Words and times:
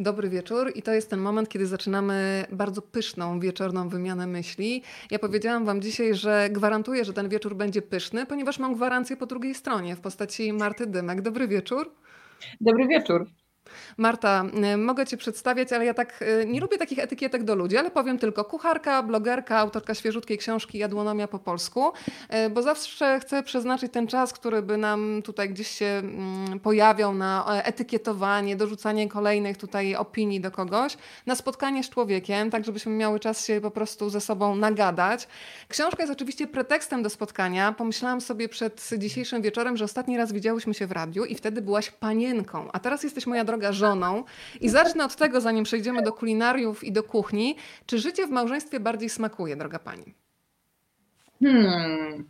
Dobry 0.00 0.28
wieczór 0.30 0.72
i 0.74 0.82
to 0.82 0.92
jest 0.92 1.10
ten 1.10 1.20
moment, 1.20 1.48
kiedy 1.48 1.66
zaczynamy 1.66 2.44
bardzo 2.52 2.82
pyszną 2.82 3.40
wieczorną 3.40 3.88
wymianę 3.88 4.26
myśli. 4.26 4.82
Ja 5.10 5.18
powiedziałam 5.18 5.64
Wam 5.64 5.82
dzisiaj, 5.82 6.14
że 6.14 6.48
gwarantuję, 6.50 7.04
że 7.04 7.12
ten 7.12 7.28
wieczór 7.28 7.56
będzie 7.56 7.82
pyszny, 7.82 8.26
ponieważ 8.26 8.58
mam 8.58 8.74
gwarancję 8.74 9.16
po 9.16 9.26
drugiej 9.26 9.54
stronie 9.54 9.96
w 9.96 10.00
postaci 10.00 10.52
Marty 10.52 10.86
Dymek. 10.86 11.22
Dobry 11.22 11.48
wieczór. 11.48 11.94
Dobry 12.60 12.86
wieczór. 12.86 13.26
Marta, 13.96 14.44
y, 14.74 14.76
mogę 14.76 15.06
Cię 15.06 15.16
przedstawiać, 15.16 15.72
ale 15.72 15.84
ja 15.84 15.94
tak 15.94 16.22
y, 16.22 16.46
nie 16.46 16.60
lubię 16.60 16.78
takich 16.78 16.98
etykietek 16.98 17.44
do 17.44 17.54
ludzi, 17.54 17.76
ale 17.76 17.90
powiem 17.90 18.18
tylko 18.18 18.44
kucharka, 18.44 19.02
blogerka, 19.02 19.58
autorka 19.58 19.94
świeżutkiej 19.94 20.38
książki 20.38 20.78
Jadłonomia 20.78 21.28
po 21.28 21.38
polsku, 21.38 21.92
y, 22.46 22.50
bo 22.50 22.62
zawsze 22.62 23.20
chcę 23.20 23.42
przeznaczyć 23.42 23.92
ten 23.92 24.06
czas, 24.06 24.32
który 24.32 24.62
by 24.62 24.76
nam 24.76 25.22
tutaj 25.24 25.50
gdzieś 25.50 25.68
się 25.68 25.86
mm, 25.86 26.60
pojawiał 26.60 27.14
na 27.14 27.46
e, 27.48 27.64
etykietowanie, 27.64 28.56
dorzucanie 28.56 29.08
kolejnych 29.08 29.56
tutaj 29.56 29.94
opinii 29.94 30.40
do 30.40 30.50
kogoś, 30.50 30.96
na 31.26 31.34
spotkanie 31.34 31.84
z 31.84 31.90
człowiekiem, 31.90 32.50
tak 32.50 32.64
żebyśmy 32.64 32.92
miały 32.92 33.20
czas 33.20 33.46
się 33.46 33.60
po 33.60 33.70
prostu 33.70 34.10
ze 34.10 34.20
sobą 34.20 34.54
nagadać. 34.54 35.28
Książka 35.68 36.02
jest 36.02 36.12
oczywiście 36.12 36.46
pretekstem 36.46 37.02
do 37.02 37.10
spotkania. 37.10 37.72
Pomyślałam 37.72 38.20
sobie 38.20 38.48
przed 38.48 38.90
dzisiejszym 38.98 39.42
wieczorem, 39.42 39.76
że 39.76 39.84
ostatni 39.84 40.16
raz 40.16 40.32
widziałyśmy 40.32 40.74
się 40.74 40.86
w 40.86 40.92
radiu 40.92 41.24
i 41.24 41.34
wtedy 41.34 41.62
byłaś 41.62 41.90
panienką, 41.90 42.68
a 42.72 42.78
teraz 42.78 43.02
jesteś 43.02 43.26
moja 43.26 43.44
droga 43.44 43.59
żoną. 43.72 44.24
I 44.60 44.68
zacznę 44.68 45.04
od 45.04 45.16
tego, 45.16 45.40
zanim 45.40 45.64
przejdziemy 45.64 46.02
do 46.02 46.12
kulinariów 46.12 46.84
i 46.84 46.92
do 46.92 47.02
kuchni. 47.02 47.56
Czy 47.86 47.98
życie 47.98 48.26
w 48.26 48.30
małżeństwie 48.30 48.80
bardziej 48.80 49.08
smakuje, 49.08 49.56
droga 49.56 49.78
pani? 49.78 50.14
Hmm. 51.42 52.24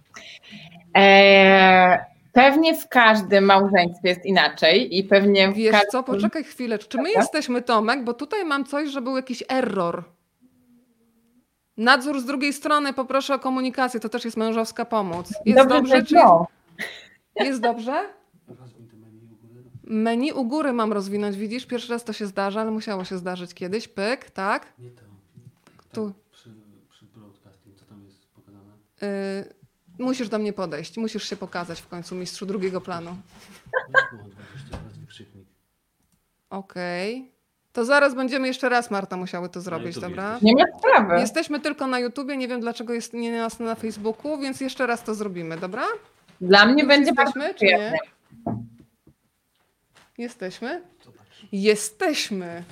Eee, 0.94 1.98
pewnie 2.32 2.74
w 2.74 2.88
każdym 2.88 3.44
małżeństwie 3.44 4.08
jest 4.08 4.26
inaczej 4.26 4.98
i 4.98 5.04
pewnie. 5.04 5.52
Wiesz 5.52 5.72
każdym... 5.72 5.90
co, 5.90 6.02
poczekaj 6.02 6.44
chwilę. 6.44 6.78
Czy 6.78 6.98
my 6.98 7.10
jesteśmy 7.10 7.62
Tomek? 7.62 8.04
Bo 8.04 8.14
tutaj 8.14 8.44
mam 8.44 8.64
coś, 8.64 8.88
że 8.88 9.02
był 9.02 9.16
jakiś 9.16 9.44
error. 9.48 10.04
Nadzór 11.76 12.20
z 12.20 12.24
drugiej 12.24 12.52
strony, 12.52 12.92
poproszę 12.92 13.34
o 13.34 13.38
komunikację, 13.38 14.00
to 14.00 14.08
też 14.08 14.24
jest 14.24 14.36
mężowska 14.36 14.84
pomoc. 14.84 15.34
Jest 15.44 15.68
dobrze, 15.68 15.76
dobrze 15.76 16.02
czy... 16.02 16.14
Jest 17.44 17.60
dobrze? 17.60 18.19
Menu 19.90 20.32
u 20.32 20.44
góry 20.44 20.72
mam 20.72 20.92
rozwinąć, 20.92 21.36
widzisz? 21.36 21.66
Pierwszy 21.66 21.92
raz 21.92 22.04
to 22.04 22.12
się 22.12 22.26
zdarza, 22.26 22.60
ale 22.60 22.70
musiało 22.70 23.04
się 23.04 23.18
zdarzyć 23.18 23.54
kiedyś. 23.54 23.88
Pyk, 23.88 24.30
tak? 24.30 24.72
Nie 24.78 24.90
to. 24.90 25.02
Tu. 25.92 26.12
Przy, 26.32 26.50
przy 26.90 27.04
broadcasting, 27.04 27.76
co 27.76 27.84
tam 27.84 28.04
jest 28.04 28.26
pokazane? 28.26 28.72
Yy, 29.02 29.54
musisz 29.98 30.28
do 30.28 30.38
mnie 30.38 30.52
podejść, 30.52 30.96
musisz 30.96 31.28
się 31.28 31.36
pokazać 31.36 31.80
w 31.80 31.88
końcu, 31.88 32.14
mistrzu 32.14 32.46
drugiego 32.46 32.80
planu. 32.80 33.16
Okej. 36.50 37.16
Okay. 37.18 37.30
To 37.72 37.84
zaraz 37.84 38.14
będziemy 38.14 38.48
jeszcze 38.48 38.68
raz, 38.68 38.90
Marta, 38.90 39.16
musiały 39.16 39.48
to 39.48 39.60
zrobić, 39.60 39.98
dobra? 39.98 40.38
Nie 40.42 40.54
ma 40.54 40.78
sprawy. 40.78 41.20
Jesteśmy 41.20 41.60
tylko 41.60 41.86
na 41.86 41.98
YouTubie, 41.98 42.36
nie 42.36 42.48
wiem 42.48 42.60
dlaczego 42.60 42.94
jest 42.94 43.12
nie 43.12 43.32
nas 43.32 43.60
na 43.60 43.74
Facebooku, 43.74 44.38
więc 44.38 44.60
jeszcze 44.60 44.86
raz 44.86 45.04
to 45.04 45.14
zrobimy, 45.14 45.56
dobra? 45.56 45.84
Dla 46.40 46.66
mnie 46.66 46.82
Już 46.82 46.88
będzie 46.88 47.10
jesteśmy, 47.10 47.42
bardzo 47.42 47.58
czy 47.58 47.64
nie? 47.64 47.98
Jesteśmy? 50.20 50.82
Jesteśmy. 51.52 52.64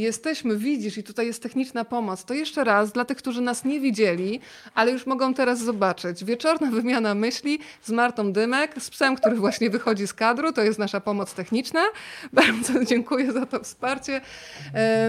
Jesteśmy, 0.00 0.56
widzisz, 0.56 0.98
i 0.98 1.02
tutaj 1.02 1.26
jest 1.26 1.42
techniczna 1.42 1.84
pomoc. 1.84 2.24
To 2.24 2.34
jeszcze 2.34 2.64
raz 2.64 2.92
dla 2.92 3.04
tych, 3.04 3.16
którzy 3.16 3.40
nas 3.40 3.64
nie 3.64 3.80
widzieli, 3.80 4.40
ale 4.74 4.92
już 4.92 5.06
mogą 5.06 5.34
teraz 5.34 5.58
zobaczyć. 5.58 6.24
Wieczorna 6.24 6.70
wymiana 6.80 7.14
myśli 7.14 7.58
z 7.82 7.90
Martą 7.90 8.32
Dymek, 8.32 8.82
z 8.82 8.90
psem, 8.90 9.16
który 9.16 9.36
właśnie 9.36 9.70
wychodzi 9.70 10.06
z 10.06 10.14
kadru. 10.14 10.52
To 10.52 10.62
jest 10.62 10.78
nasza 10.78 11.00
pomoc 11.00 11.34
techniczna. 11.34 11.80
Bardzo 12.32 12.84
dziękuję 12.84 13.32
za 13.32 13.46
to 13.46 13.60
wsparcie. 13.60 14.20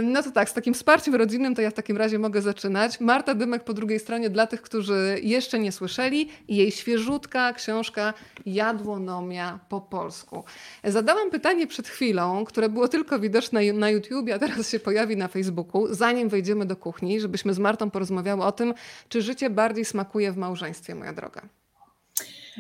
No 0.03 0.23
to 0.23 0.31
tak, 0.31 0.50
z 0.50 0.53
takim 0.53 0.73
wsparciem 0.73 1.16
rodzinnym 1.16 1.55
to 1.55 1.61
ja 1.61 1.70
w 1.70 1.73
takim 1.73 1.98
razie 1.98 2.20
mogę 2.20 2.42
zaczynać. 2.42 3.00
Marta 3.00 3.36
Dymek 3.36 3.64
po 3.64 3.73
drugiej 3.73 4.00
stronie 4.00 4.30
dla 4.30 4.48
tych, 4.48 4.61
którzy 4.61 5.20
jeszcze 5.23 5.59
nie 5.59 5.71
słyszeli 5.71 6.30
jej 6.48 6.71
świeżutka 6.71 7.54
książka 7.54 8.14
Jadłonomia 8.45 9.60
po 9.70 9.82
polsku. 9.82 10.43
Zadałam 10.83 11.32
pytanie 11.32 11.67
przed 11.67 11.87
chwilą, 11.87 12.45
które 12.45 12.70
było 12.70 12.87
tylko 12.87 13.20
widoczne 13.20 13.73
na 13.73 13.89
YouTubie, 13.89 14.36
a 14.36 14.39
teraz 14.39 14.70
się 14.70 14.80
pojawi 14.81 15.17
na 15.17 15.27
Facebooku, 15.27 15.93
zanim 15.93 16.30
wejdziemy 16.30 16.65
do 16.65 16.75
kuchni, 16.75 17.19
żebyśmy 17.19 17.53
z 17.53 17.59
Martą 17.59 17.92
porozmawiały 17.92 18.43
o 18.43 18.52
tym, 18.52 18.73
czy 19.09 19.21
życie 19.21 19.49
bardziej 19.49 19.86
smakuje 19.86 20.31
w 20.31 20.37
małżeństwie, 20.37 20.95
moja 20.95 21.14
droga. 21.14 21.42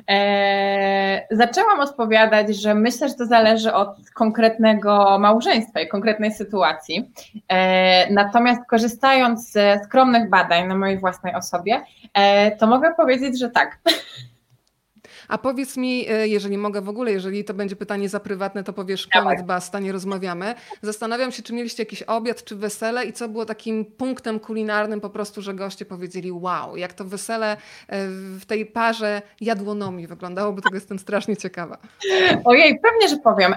Eee, 0.07 1.21
zaczęłam 1.31 1.79
odpowiadać, 1.79 2.55
że 2.55 2.75
myślę, 2.75 3.09
że 3.09 3.15
to 3.15 3.25
zależy 3.25 3.73
od 3.73 4.09
konkretnego 4.13 5.19
małżeństwa 5.19 5.79
i 5.81 5.87
konkretnej 5.87 6.31
sytuacji. 6.31 7.11
Eee, 7.49 8.13
natomiast 8.13 8.61
korzystając 8.69 9.51
ze 9.51 9.79
skromnych 9.85 10.29
badań 10.29 10.67
na 10.67 10.75
mojej 10.75 10.99
własnej 10.99 11.35
osobie, 11.35 11.81
eee, 12.13 12.57
to 12.57 12.67
mogę 12.67 12.93
powiedzieć, 12.95 13.39
że 13.39 13.49
tak. 13.49 13.77
A 15.31 15.37
powiedz 15.37 15.77
mi, 15.77 16.09
e, 16.09 16.27
jeżeli 16.27 16.57
mogę 16.57 16.81
w 16.81 16.89
ogóle, 16.89 17.11
jeżeli 17.11 17.43
to 17.43 17.53
będzie 17.53 17.75
pytanie 17.75 18.09
za 18.09 18.19
prywatne, 18.19 18.63
to 18.63 18.73
powiesz 18.73 19.07
koniec, 19.07 19.41
basta, 19.41 19.79
nie 19.79 19.91
rozmawiamy. 19.91 20.55
Zastanawiam 20.81 21.31
się, 21.31 21.43
czy 21.43 21.53
mieliście 21.53 21.83
jakiś 21.83 22.03
obiad, 22.03 22.43
czy 22.43 22.55
wesele 22.55 23.05
i 23.05 23.13
co 23.13 23.29
było 23.29 23.45
takim 23.45 23.85
punktem 23.85 24.39
kulinarnym 24.39 25.01
po 25.01 25.09
prostu, 25.09 25.41
że 25.41 25.53
goście 25.53 25.85
powiedzieli 25.85 26.31
wow, 26.31 26.77
jak 26.77 26.93
to 26.93 27.05
wesele 27.05 27.51
e, 27.51 27.57
w 28.39 28.45
tej 28.45 28.65
parze 28.65 29.21
jadłonomii 29.41 30.07
wyglądało, 30.07 30.53
bo 30.53 30.61
tego 30.61 30.75
jestem 30.75 30.99
strasznie 30.99 31.37
ciekawa. 31.37 31.77
Ojej, 32.45 32.79
pewnie, 32.79 33.09
że 33.09 33.17
powiem. 33.17 33.55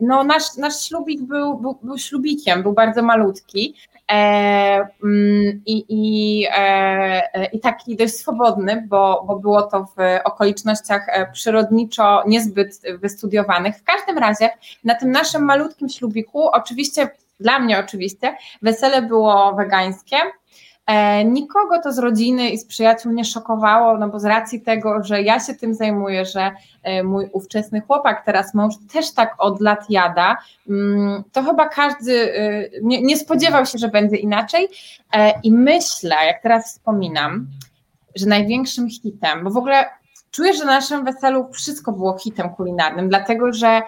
No 0.00 0.24
nasz, 0.24 0.56
nasz 0.56 0.86
ślubik 0.88 1.22
był, 1.22 1.58
był, 1.58 1.78
był 1.82 1.98
ślubikiem, 1.98 2.62
był 2.62 2.72
bardzo 2.72 3.02
malutki. 3.02 3.74
E, 4.10 4.88
mm, 5.04 5.62
i, 5.66 5.84
i, 5.88 6.46
i 7.52 7.60
taki 7.60 7.96
dość 7.96 8.14
swobodny, 8.14 8.86
bo, 8.88 9.24
bo 9.26 9.38
było 9.38 9.62
to 9.62 9.84
w 9.84 10.00
okolicznościach 10.82 11.08
e, 11.08 11.32
przyrodniczo 11.32 12.22
niezbyt 12.26 12.80
wystudiowanych. 13.00 13.76
W 13.76 13.84
każdym 13.84 14.18
razie 14.18 14.50
na 14.84 14.94
tym 14.94 15.10
naszym 15.10 15.44
malutkim 15.44 15.88
ślubiku, 15.88 16.48
oczywiście 16.48 17.10
dla 17.40 17.58
mnie 17.58 17.78
oczywiście, 17.78 18.36
wesele 18.62 19.02
było 19.02 19.54
wegańskie, 19.54 20.16
E, 20.86 21.24
nikogo 21.24 21.80
to 21.82 21.92
z 21.92 21.98
rodziny 21.98 22.50
i 22.50 22.58
z 22.58 22.64
przyjaciół 22.64 23.12
nie 23.12 23.24
szokowało, 23.24 23.98
no 23.98 24.08
bo 24.08 24.20
z 24.20 24.24
racji 24.24 24.60
tego, 24.60 25.04
że 25.04 25.22
ja 25.22 25.40
się 25.40 25.54
tym 25.54 25.74
zajmuję, 25.74 26.24
że 26.24 26.50
e, 26.82 27.02
mój 27.02 27.28
ówczesny 27.32 27.80
chłopak, 27.80 28.24
teraz 28.24 28.54
mąż 28.54 28.74
też 28.92 29.12
tak 29.14 29.34
od 29.38 29.60
lat 29.60 29.90
jada, 29.90 30.36
mm, 30.68 31.22
to 31.32 31.42
chyba 31.42 31.68
każdy 31.68 32.32
nie, 32.82 33.02
nie 33.02 33.16
spodziewał 33.16 33.66
się, 33.66 33.78
że 33.78 33.88
będzie 33.88 34.16
inaczej. 34.16 34.68
I 35.42 35.52
myślę, 35.52 36.16
jak 36.26 36.42
teraz 36.42 36.72
wspominam, 36.72 37.46
że 38.16 38.26
największym 38.26 38.90
hitem, 38.90 39.44
bo 39.44 39.50
w 39.50 39.56
ogóle 39.56 39.84
czuję, 40.32 40.54
że 40.54 40.64
na 40.64 40.72
naszym 40.72 41.04
weselu 41.04 41.48
wszystko 41.52 41.92
było 41.92 42.18
hitem 42.18 42.50
kulinarnym, 42.50 43.08
dlatego 43.08 43.52
że 43.52 43.82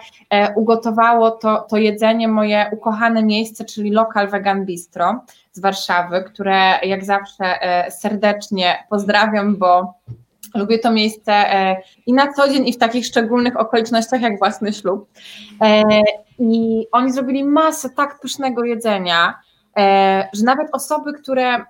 ugotowało 0.55 1.31
to, 1.31 1.65
to 1.69 1.77
jedzenie 1.77 2.27
moje 2.27 2.69
ukochane 2.71 3.23
miejsce, 3.23 3.65
czyli 3.65 3.91
lokal 3.91 4.29
Vegan 4.29 4.65
Bistro 4.65 5.23
z 5.51 5.59
Warszawy, 5.59 6.23
które 6.23 6.79
jak 6.83 7.05
zawsze 7.05 7.61
e, 7.61 7.91
serdecznie 7.91 8.83
pozdrawiam, 8.89 9.55
bo 9.57 9.93
lubię 10.55 10.79
to 10.79 10.91
miejsce 10.91 11.33
e, 11.33 11.81
i 12.05 12.13
na 12.13 12.33
co 12.33 12.49
dzień, 12.49 12.67
i 12.67 12.73
w 12.73 12.77
takich 12.77 13.05
szczególnych 13.05 13.59
okolicznościach 13.59 14.21
jak 14.21 14.39
własny 14.39 14.73
ślub. 14.73 15.09
E, 15.61 15.83
I 16.39 16.87
oni 16.91 17.11
zrobili 17.11 17.43
masę 17.43 17.89
tak 17.89 18.19
pysznego 18.19 18.63
jedzenia, 18.63 19.39
że 20.33 20.43
nawet 20.43 20.67
osoby, 20.71 21.13
które 21.13 21.65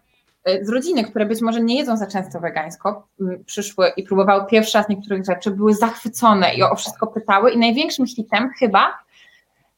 z 0.61 0.69
rodziny, 0.69 1.03
które 1.03 1.25
być 1.25 1.41
może 1.41 1.61
nie 1.61 1.77
jedzą 1.77 1.97
za 1.97 2.07
często 2.07 2.39
wegańsko, 2.39 3.07
przyszły 3.45 3.89
i 3.97 4.03
próbowały 4.03 4.45
pierwszy 4.49 4.77
raz 4.77 4.89
niektórych 4.89 5.25
rzeczy, 5.25 5.51
były 5.51 5.73
zachwycone 5.73 6.55
i 6.55 6.63
o 6.63 6.75
wszystko 6.75 7.07
pytały. 7.07 7.51
I 7.51 7.57
największym 7.57 8.07
hitem 8.07 8.49
chyba 8.59 8.97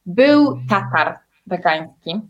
był 0.06 0.58
tatar 0.68 1.18
wegański. 1.46 2.20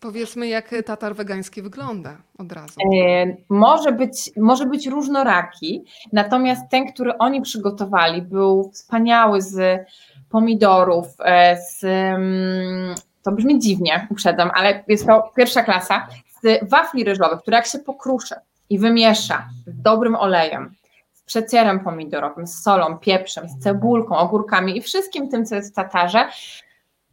Powiedzmy, 0.00 0.46
jak 0.46 0.74
tatar 0.86 1.14
wegański 1.14 1.62
wygląda 1.62 2.16
od 2.38 2.52
razu. 2.52 2.80
E, 2.80 3.36
może, 3.48 3.92
być, 3.92 4.30
może 4.36 4.66
być 4.66 4.86
różnoraki, 4.86 5.84
natomiast 6.12 6.70
ten, 6.70 6.92
który 6.92 7.18
oni 7.18 7.42
przygotowali, 7.42 8.22
był 8.22 8.70
wspaniały 8.74 9.42
z 9.42 9.86
pomidorów, 10.30 11.06
e, 11.24 11.56
z, 11.56 11.84
mm, 11.84 12.94
to 13.22 13.32
brzmi 13.32 13.58
dziwnie, 13.58 14.06
uprzedzam, 14.10 14.50
ale 14.54 14.84
jest 14.88 15.06
to 15.06 15.32
pierwsza 15.36 15.62
klasa, 15.62 16.06
z 16.42 16.70
wafli 16.70 17.04
ryżowych, 17.04 17.40
które 17.40 17.56
jak 17.56 17.66
się 17.66 17.78
pokruszy 17.78 18.34
i 18.70 18.78
wymiesza 18.78 19.48
z 19.66 19.82
dobrym 19.82 20.16
olejem, 20.16 20.74
z 21.12 21.22
przecierem 21.22 21.80
pomidorowym, 21.80 22.46
z 22.46 22.62
solą, 22.62 22.98
pieprzem, 22.98 23.48
z 23.48 23.58
cebulką, 23.58 24.16
ogórkami 24.16 24.76
i 24.76 24.82
wszystkim 24.82 25.28
tym, 25.28 25.46
co 25.46 25.54
jest 25.54 25.72
w 25.72 25.74
tatarze, 25.74 26.28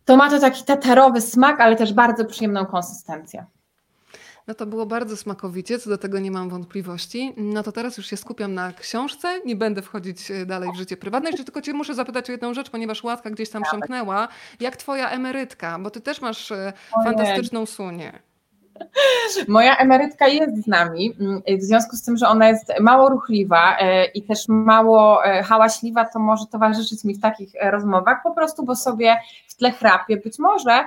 to 0.05 0.17
ma 0.17 0.29
to 0.29 0.39
taki 0.39 0.63
tatarowy 0.63 1.21
smak, 1.21 1.59
ale 1.59 1.75
też 1.75 1.93
bardzo 1.93 2.25
przyjemną 2.25 2.65
konsystencję. 2.65 3.45
No 4.47 4.53
to 4.53 4.65
było 4.65 4.85
bardzo 4.85 5.17
smakowicie, 5.17 5.79
co 5.79 5.89
do 5.89 5.97
tego 5.97 6.19
nie 6.19 6.31
mam 6.31 6.49
wątpliwości. 6.49 7.33
No 7.37 7.63
to 7.63 7.71
teraz 7.71 7.97
już 7.97 8.07
się 8.07 8.17
skupiam 8.17 8.53
na 8.53 8.73
książce, 8.73 9.41
nie 9.45 9.55
będę 9.55 9.81
wchodzić 9.81 10.31
e, 10.31 10.45
dalej 10.45 10.69
w 10.73 10.77
życie 10.77 10.97
prywatne. 10.97 11.29
Jeszcze 11.29 11.43
tylko 11.43 11.61
cię 11.61 11.73
muszę 11.73 11.95
zapytać 11.95 12.29
o 12.29 12.31
jedną 12.31 12.53
rzecz, 12.53 12.69
ponieważ 12.69 13.03
Łatka 13.03 13.29
gdzieś 13.29 13.49
tam 13.49 13.63
przemknęła. 13.63 14.27
Jak 14.59 14.77
twoja 14.77 15.09
emerytka? 15.09 15.79
Bo 15.79 15.89
ty 15.89 16.01
też 16.01 16.21
masz 16.21 16.51
e, 16.51 16.73
fantastyczną 17.03 17.65
sunię. 17.65 18.19
Moja 19.47 19.77
emerytka 19.77 20.27
jest 20.27 20.63
z 20.63 20.67
nami, 20.67 21.15
mm, 21.19 21.41
w 21.59 21.63
związku 21.63 21.95
z 21.95 22.03
tym, 22.03 22.17
że 22.17 22.27
ona 22.27 22.49
jest 22.49 22.73
mało 22.79 23.09
ruchliwa 23.09 23.77
e, 23.77 24.05
i 24.05 24.23
też 24.23 24.47
mało 24.47 25.21
hałaśliwa, 25.43 26.05
to 26.05 26.19
może 26.19 26.45
towarzyszyć 26.51 27.03
mi 27.03 27.15
w 27.15 27.21
takich 27.21 27.49
rozmowach, 27.61 28.23
po 28.23 28.31
prostu, 28.31 28.65
bo 28.65 28.75
sobie 28.75 29.17
w 29.47 29.55
tle 29.55 29.71
chrapie. 29.71 30.17
Być 30.17 30.39
może 30.39 30.85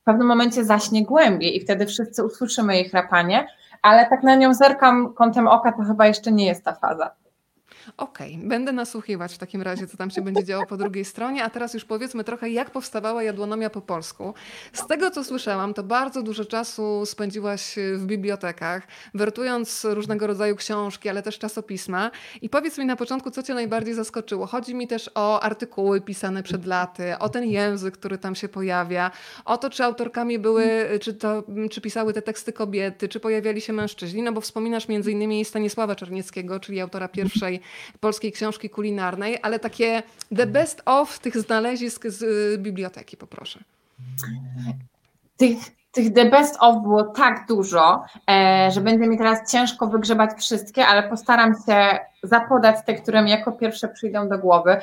w 0.00 0.04
pewnym 0.04 0.26
momencie 0.26 0.64
zaśnie 0.64 1.04
głębiej 1.04 1.56
i 1.56 1.60
wtedy 1.60 1.86
wszyscy 1.86 2.24
usłyszymy 2.24 2.76
jej 2.76 2.88
chrapanie, 2.88 3.46
ale 3.82 4.06
tak 4.06 4.22
na 4.22 4.34
nią 4.34 4.54
zerkam 4.54 5.14
kątem 5.14 5.48
oka, 5.48 5.72
to 5.72 5.82
chyba 5.82 6.06
jeszcze 6.06 6.32
nie 6.32 6.46
jest 6.46 6.64
ta 6.64 6.72
faza. 6.72 7.10
Okej, 7.96 8.34
okay, 8.34 8.48
będę 8.48 8.72
nasłuchiwać 8.72 9.34
w 9.34 9.38
takim 9.38 9.62
razie, 9.62 9.86
co 9.86 9.96
tam 9.96 10.10
się 10.10 10.22
będzie 10.22 10.44
działo 10.44 10.66
po 10.66 10.76
drugiej 10.76 11.04
stronie. 11.04 11.44
A 11.44 11.50
teraz 11.50 11.74
już 11.74 11.84
powiedzmy 11.84 12.24
trochę, 12.24 12.50
jak 12.50 12.70
powstawała 12.70 13.22
jadłonomia 13.22 13.70
po 13.70 13.80
polsku. 13.80 14.34
Z 14.72 14.86
tego, 14.86 15.10
co 15.10 15.24
słyszałam, 15.24 15.74
to 15.74 15.82
bardzo 15.82 16.22
dużo 16.22 16.44
czasu 16.44 17.06
spędziłaś 17.06 17.76
w 17.96 18.06
bibliotekach, 18.06 18.86
wertując 19.14 19.84
różnego 19.84 20.26
rodzaju 20.26 20.56
książki, 20.56 21.08
ale 21.08 21.22
też 21.22 21.38
czasopisma. 21.38 22.10
I 22.42 22.48
powiedz 22.48 22.78
mi 22.78 22.86
na 22.86 22.96
początku, 22.96 23.30
co 23.30 23.42
cię 23.42 23.54
najbardziej 23.54 23.94
zaskoczyło. 23.94 24.46
Chodzi 24.46 24.74
mi 24.74 24.88
też 24.88 25.10
o 25.14 25.40
artykuły 25.40 26.00
pisane 26.00 26.42
przed 26.42 26.66
laty, 26.66 27.18
o 27.18 27.28
ten 27.28 27.44
język, 27.44 27.94
który 27.94 28.18
tam 28.18 28.34
się 28.34 28.48
pojawia, 28.48 29.10
o 29.44 29.58
to, 29.58 29.70
czy 29.70 29.84
autorkami 29.84 30.38
były, 30.38 30.64
czy, 31.00 31.14
to, 31.14 31.42
czy 31.70 31.80
pisały 31.80 32.12
te 32.12 32.22
teksty 32.22 32.52
kobiety, 32.52 33.08
czy 33.08 33.20
pojawiali 33.20 33.60
się 33.60 33.72
mężczyźni, 33.72 34.22
no 34.22 34.32
bo 34.32 34.40
wspominasz 34.40 34.88
między 34.88 35.12
innymi 35.12 35.44
Stanisława 35.44 35.94
Czarnieckiego, 35.94 36.60
czyli 36.60 36.80
autora 36.80 37.08
pierwszej 37.08 37.60
polskiej 38.00 38.32
książki 38.32 38.70
kulinarnej, 38.70 39.38
ale 39.42 39.58
takie 39.58 40.02
the 40.36 40.46
best 40.46 40.82
of 40.84 41.18
tych 41.18 41.38
znalezisk 41.38 42.06
z 42.06 42.22
y, 42.22 42.58
biblioteki, 42.58 43.16
poproszę. 43.16 43.64
Tych, 45.36 45.58
tych 45.94 46.12
the 46.12 46.24
best 46.24 46.56
of 46.60 46.82
było 46.82 47.04
tak 47.04 47.44
dużo, 47.48 48.04
e, 48.30 48.70
że 48.70 48.80
będzie 48.80 49.06
mi 49.06 49.18
teraz 49.18 49.52
ciężko 49.52 49.86
wygrzebać 49.86 50.30
wszystkie, 50.38 50.86
ale 50.86 51.02
postaram 51.02 51.54
się 51.66 51.98
zapodać 52.22 52.76
te, 52.86 52.94
które 52.94 53.22
mi 53.22 53.30
jako 53.30 53.52
pierwsze 53.52 53.88
przyjdą 53.88 54.28
do 54.28 54.38
głowy. 54.38 54.76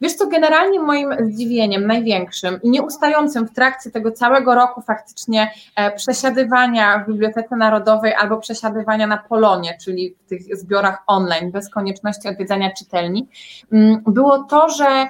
Wiesz 0.00 0.14
co, 0.14 0.26
generalnie 0.26 0.80
moim 0.80 1.14
zdziwieniem 1.20 1.86
największym 1.86 2.62
i 2.62 2.70
nieustającym 2.70 3.46
w 3.46 3.54
trakcie 3.54 3.90
tego 3.90 4.12
całego 4.12 4.54
roku 4.54 4.82
faktycznie 4.82 5.50
e, 5.76 5.92
przesiadywania 5.96 6.98
w 6.98 7.06
Bibliotece 7.06 7.56
Narodowej 7.56 8.14
albo 8.14 8.36
przesiadywania 8.36 9.06
na 9.06 9.16
Polonie, 9.16 9.78
czyli 9.84 10.14
w 10.26 10.28
tych 10.28 10.56
zbiorach 10.56 11.02
online, 11.06 11.50
bez 11.50 11.70
konieczności 11.70 12.28
odwiedzania 12.28 12.70
czytelni, 12.70 13.28
mm, 13.72 14.02
było 14.06 14.38
to, 14.38 14.68
że 14.68 15.08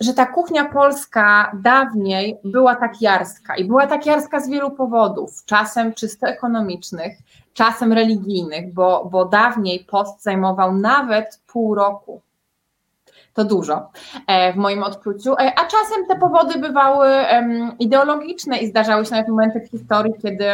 że 0.00 0.14
ta 0.14 0.26
kuchnia 0.26 0.64
polska 0.64 1.52
dawniej 1.62 2.38
była 2.44 2.76
tak 2.76 3.02
jarska 3.02 3.56
i 3.56 3.64
była 3.64 3.86
tak 3.86 4.06
jarska 4.06 4.40
z 4.40 4.50
wielu 4.50 4.70
powodów, 4.70 5.44
czasem 5.44 5.94
czysto 5.94 6.26
ekonomicznych, 6.26 7.18
czasem 7.52 7.92
religijnych, 7.92 8.74
bo, 8.74 9.08
bo 9.12 9.24
dawniej 9.24 9.84
post 9.84 10.22
zajmował 10.22 10.74
nawet 10.74 11.40
pół 11.46 11.74
roku. 11.74 12.20
To 13.34 13.44
dużo 13.44 13.90
e, 14.26 14.52
w 14.52 14.56
moim 14.56 14.82
odczuciu, 14.82 15.32
e, 15.32 15.52
a 15.58 15.66
czasem 15.66 16.06
te 16.08 16.16
powody 16.16 16.58
bywały 16.58 17.08
ideologiczne 17.78 18.58
i 18.58 18.66
zdarzały 18.66 19.04
się 19.04 19.10
nawet 19.10 19.28
momenty 19.28 19.60
w 19.60 19.70
historii, 19.70 20.14
kiedy 20.22 20.44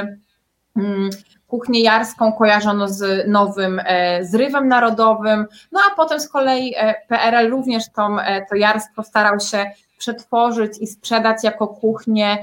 mm, 0.77 1.11
kuchnię 1.49 1.83
jarską 1.83 2.33
kojarzono 2.33 2.89
z 2.89 3.29
nowym 3.29 3.81
e, 3.85 4.25
zrywem 4.25 4.69
narodowym, 4.69 5.47
no 5.73 5.81
a 5.93 5.95
potem 5.97 6.21
z 6.21 6.29
kolei 6.29 6.75
e, 6.77 6.95
PRL 7.09 7.51
również 7.51 7.93
tą, 7.93 8.21
e, 8.21 8.47
to 8.47 8.57
jarstwo 8.57 9.03
starał 9.03 9.41
się 9.41 9.71
przetworzyć 9.99 10.79
i 10.81 10.87
sprzedać 10.87 11.45
jako 11.45 11.69
kuchnię, 11.69 12.39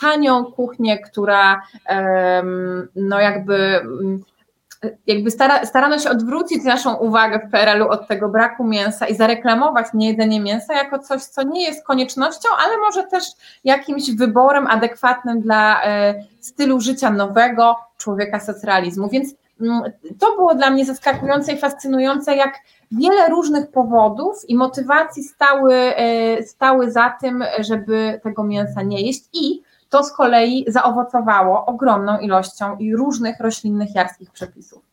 tanią 0.00 0.44
kuchnię, 0.44 0.98
która 0.98 1.62
no 2.96 3.20
jakby 3.20 3.54
mm, 3.54 4.22
jakby 5.06 5.30
stara, 5.30 5.66
starano 5.66 5.98
się 5.98 6.10
odwrócić 6.10 6.64
naszą 6.64 6.94
uwagę 6.94 7.40
w 7.46 7.50
PRL-u 7.50 7.88
od 7.88 8.08
tego 8.08 8.28
braku 8.28 8.64
mięsa 8.64 9.06
i 9.06 9.14
zareklamować 9.14 9.86
niejedzenie 9.94 10.40
mięsa 10.40 10.74
jako 10.74 10.98
coś, 10.98 11.22
co 11.22 11.42
nie 11.42 11.62
jest 11.64 11.84
koniecznością, 11.84 12.48
ale 12.64 12.78
może 12.78 13.04
też 13.04 13.24
jakimś 13.64 14.10
wyborem 14.10 14.66
adekwatnym 14.66 15.40
dla 15.40 15.84
e, 15.84 16.14
stylu 16.40 16.80
życia 16.80 17.10
nowego 17.10 17.76
człowieka 17.96 18.40
socrealizmu. 18.40 19.08
Więc 19.08 19.34
mm, 19.60 19.82
to 20.18 20.36
było 20.36 20.54
dla 20.54 20.70
mnie 20.70 20.84
zaskakujące 20.84 21.52
i 21.52 21.58
fascynujące, 21.58 22.36
jak 22.36 22.54
wiele 22.92 23.28
różnych 23.28 23.70
powodów 23.70 24.48
i 24.48 24.56
motywacji 24.56 25.22
stały, 25.22 25.74
e, 25.74 26.42
stały 26.42 26.90
za 26.90 27.14
tym, 27.20 27.44
żeby 27.58 28.20
tego 28.22 28.44
mięsa 28.44 28.82
nie 28.82 29.06
jeść 29.06 29.24
i 29.32 29.62
to 29.90 30.04
z 30.04 30.12
kolei 30.12 30.64
zaowocowało 30.68 31.66
ogromną 31.66 32.18
ilością 32.18 32.76
i 32.76 32.96
różnych 32.96 33.40
roślinnych 33.40 33.94
jarskich 33.94 34.30
przepisów. 34.30 34.89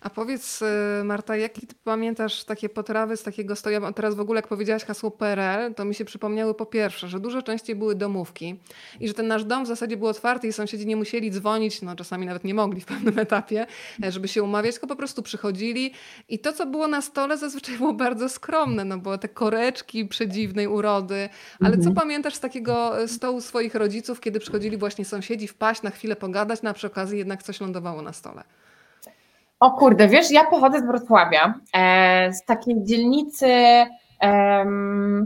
A 0.00 0.10
powiedz, 0.10 0.62
y, 0.62 1.04
Marta, 1.04 1.36
jakie 1.36 1.66
ty 1.66 1.74
pamiętasz 1.84 2.44
takie 2.44 2.68
potrawy 2.68 3.16
z 3.16 3.22
takiego 3.22 3.56
stołu? 3.56 3.76
Teraz 3.94 4.14
w 4.14 4.20
ogóle, 4.20 4.38
jak 4.38 4.48
powiedziałaś 4.48 4.84
hasło 4.84 5.10
PRL, 5.10 5.74
to 5.74 5.84
mi 5.84 5.94
się 5.94 6.04
przypomniały 6.04 6.54
po 6.54 6.66
pierwsze, 6.66 7.08
że 7.08 7.20
dużo 7.20 7.42
częściej 7.42 7.76
były 7.76 7.94
domówki 7.94 8.56
i 9.00 9.08
że 9.08 9.14
ten 9.14 9.26
nasz 9.26 9.44
dom 9.44 9.64
w 9.64 9.66
zasadzie 9.66 9.96
był 9.96 10.06
otwarty 10.06 10.48
i 10.48 10.52
sąsiedzi 10.52 10.86
nie 10.86 10.96
musieli 10.96 11.30
dzwonić, 11.30 11.82
no 11.82 11.96
czasami 11.96 12.26
nawet 12.26 12.44
nie 12.44 12.54
mogli 12.54 12.80
w 12.80 12.86
pewnym 12.86 13.18
etapie, 13.26 13.66
e, 14.04 14.12
żeby 14.12 14.28
się 14.28 14.42
umawiać, 14.42 14.74
tylko 14.74 14.86
po 14.86 14.96
prostu 14.96 15.22
przychodzili 15.22 15.92
i 16.28 16.38
to, 16.38 16.52
co 16.52 16.66
było 16.66 16.88
na 16.88 17.02
stole, 17.02 17.38
zazwyczaj 17.38 17.76
było 17.76 17.92
bardzo 17.92 18.28
skromne, 18.28 18.84
no 18.84 18.98
bo 18.98 19.18
te 19.18 19.28
koreczki 19.28 20.06
przedziwnej 20.06 20.66
urody. 20.66 21.28
Ale 21.60 21.74
mhm. 21.74 21.82
co 21.82 22.00
pamiętasz 22.00 22.34
z 22.34 22.40
takiego 22.40 23.02
e, 23.02 23.08
stołu 23.08 23.40
swoich 23.40 23.74
rodziców, 23.74 24.20
kiedy 24.20 24.40
przychodzili 24.40 24.76
właśnie 24.76 25.04
sąsiedzi 25.04 25.48
wpaść, 25.48 25.82
na 25.82 25.90
chwilę 25.90 26.16
pogadać, 26.16 26.62
na 26.62 26.74
przy 26.74 26.86
okazji 26.86 27.18
jednak 27.18 27.42
coś 27.42 27.60
lądowało 27.60 28.02
na 28.02 28.12
stole? 28.12 28.44
O 29.60 29.70
kurde, 29.70 30.08
wiesz, 30.08 30.30
ja 30.30 30.44
pochodzę 30.44 30.80
z 30.80 30.86
Wrocławia, 30.86 31.54
e, 31.74 32.32
z 32.32 32.44
takiej 32.44 32.74
dzielnicy, 32.84 33.46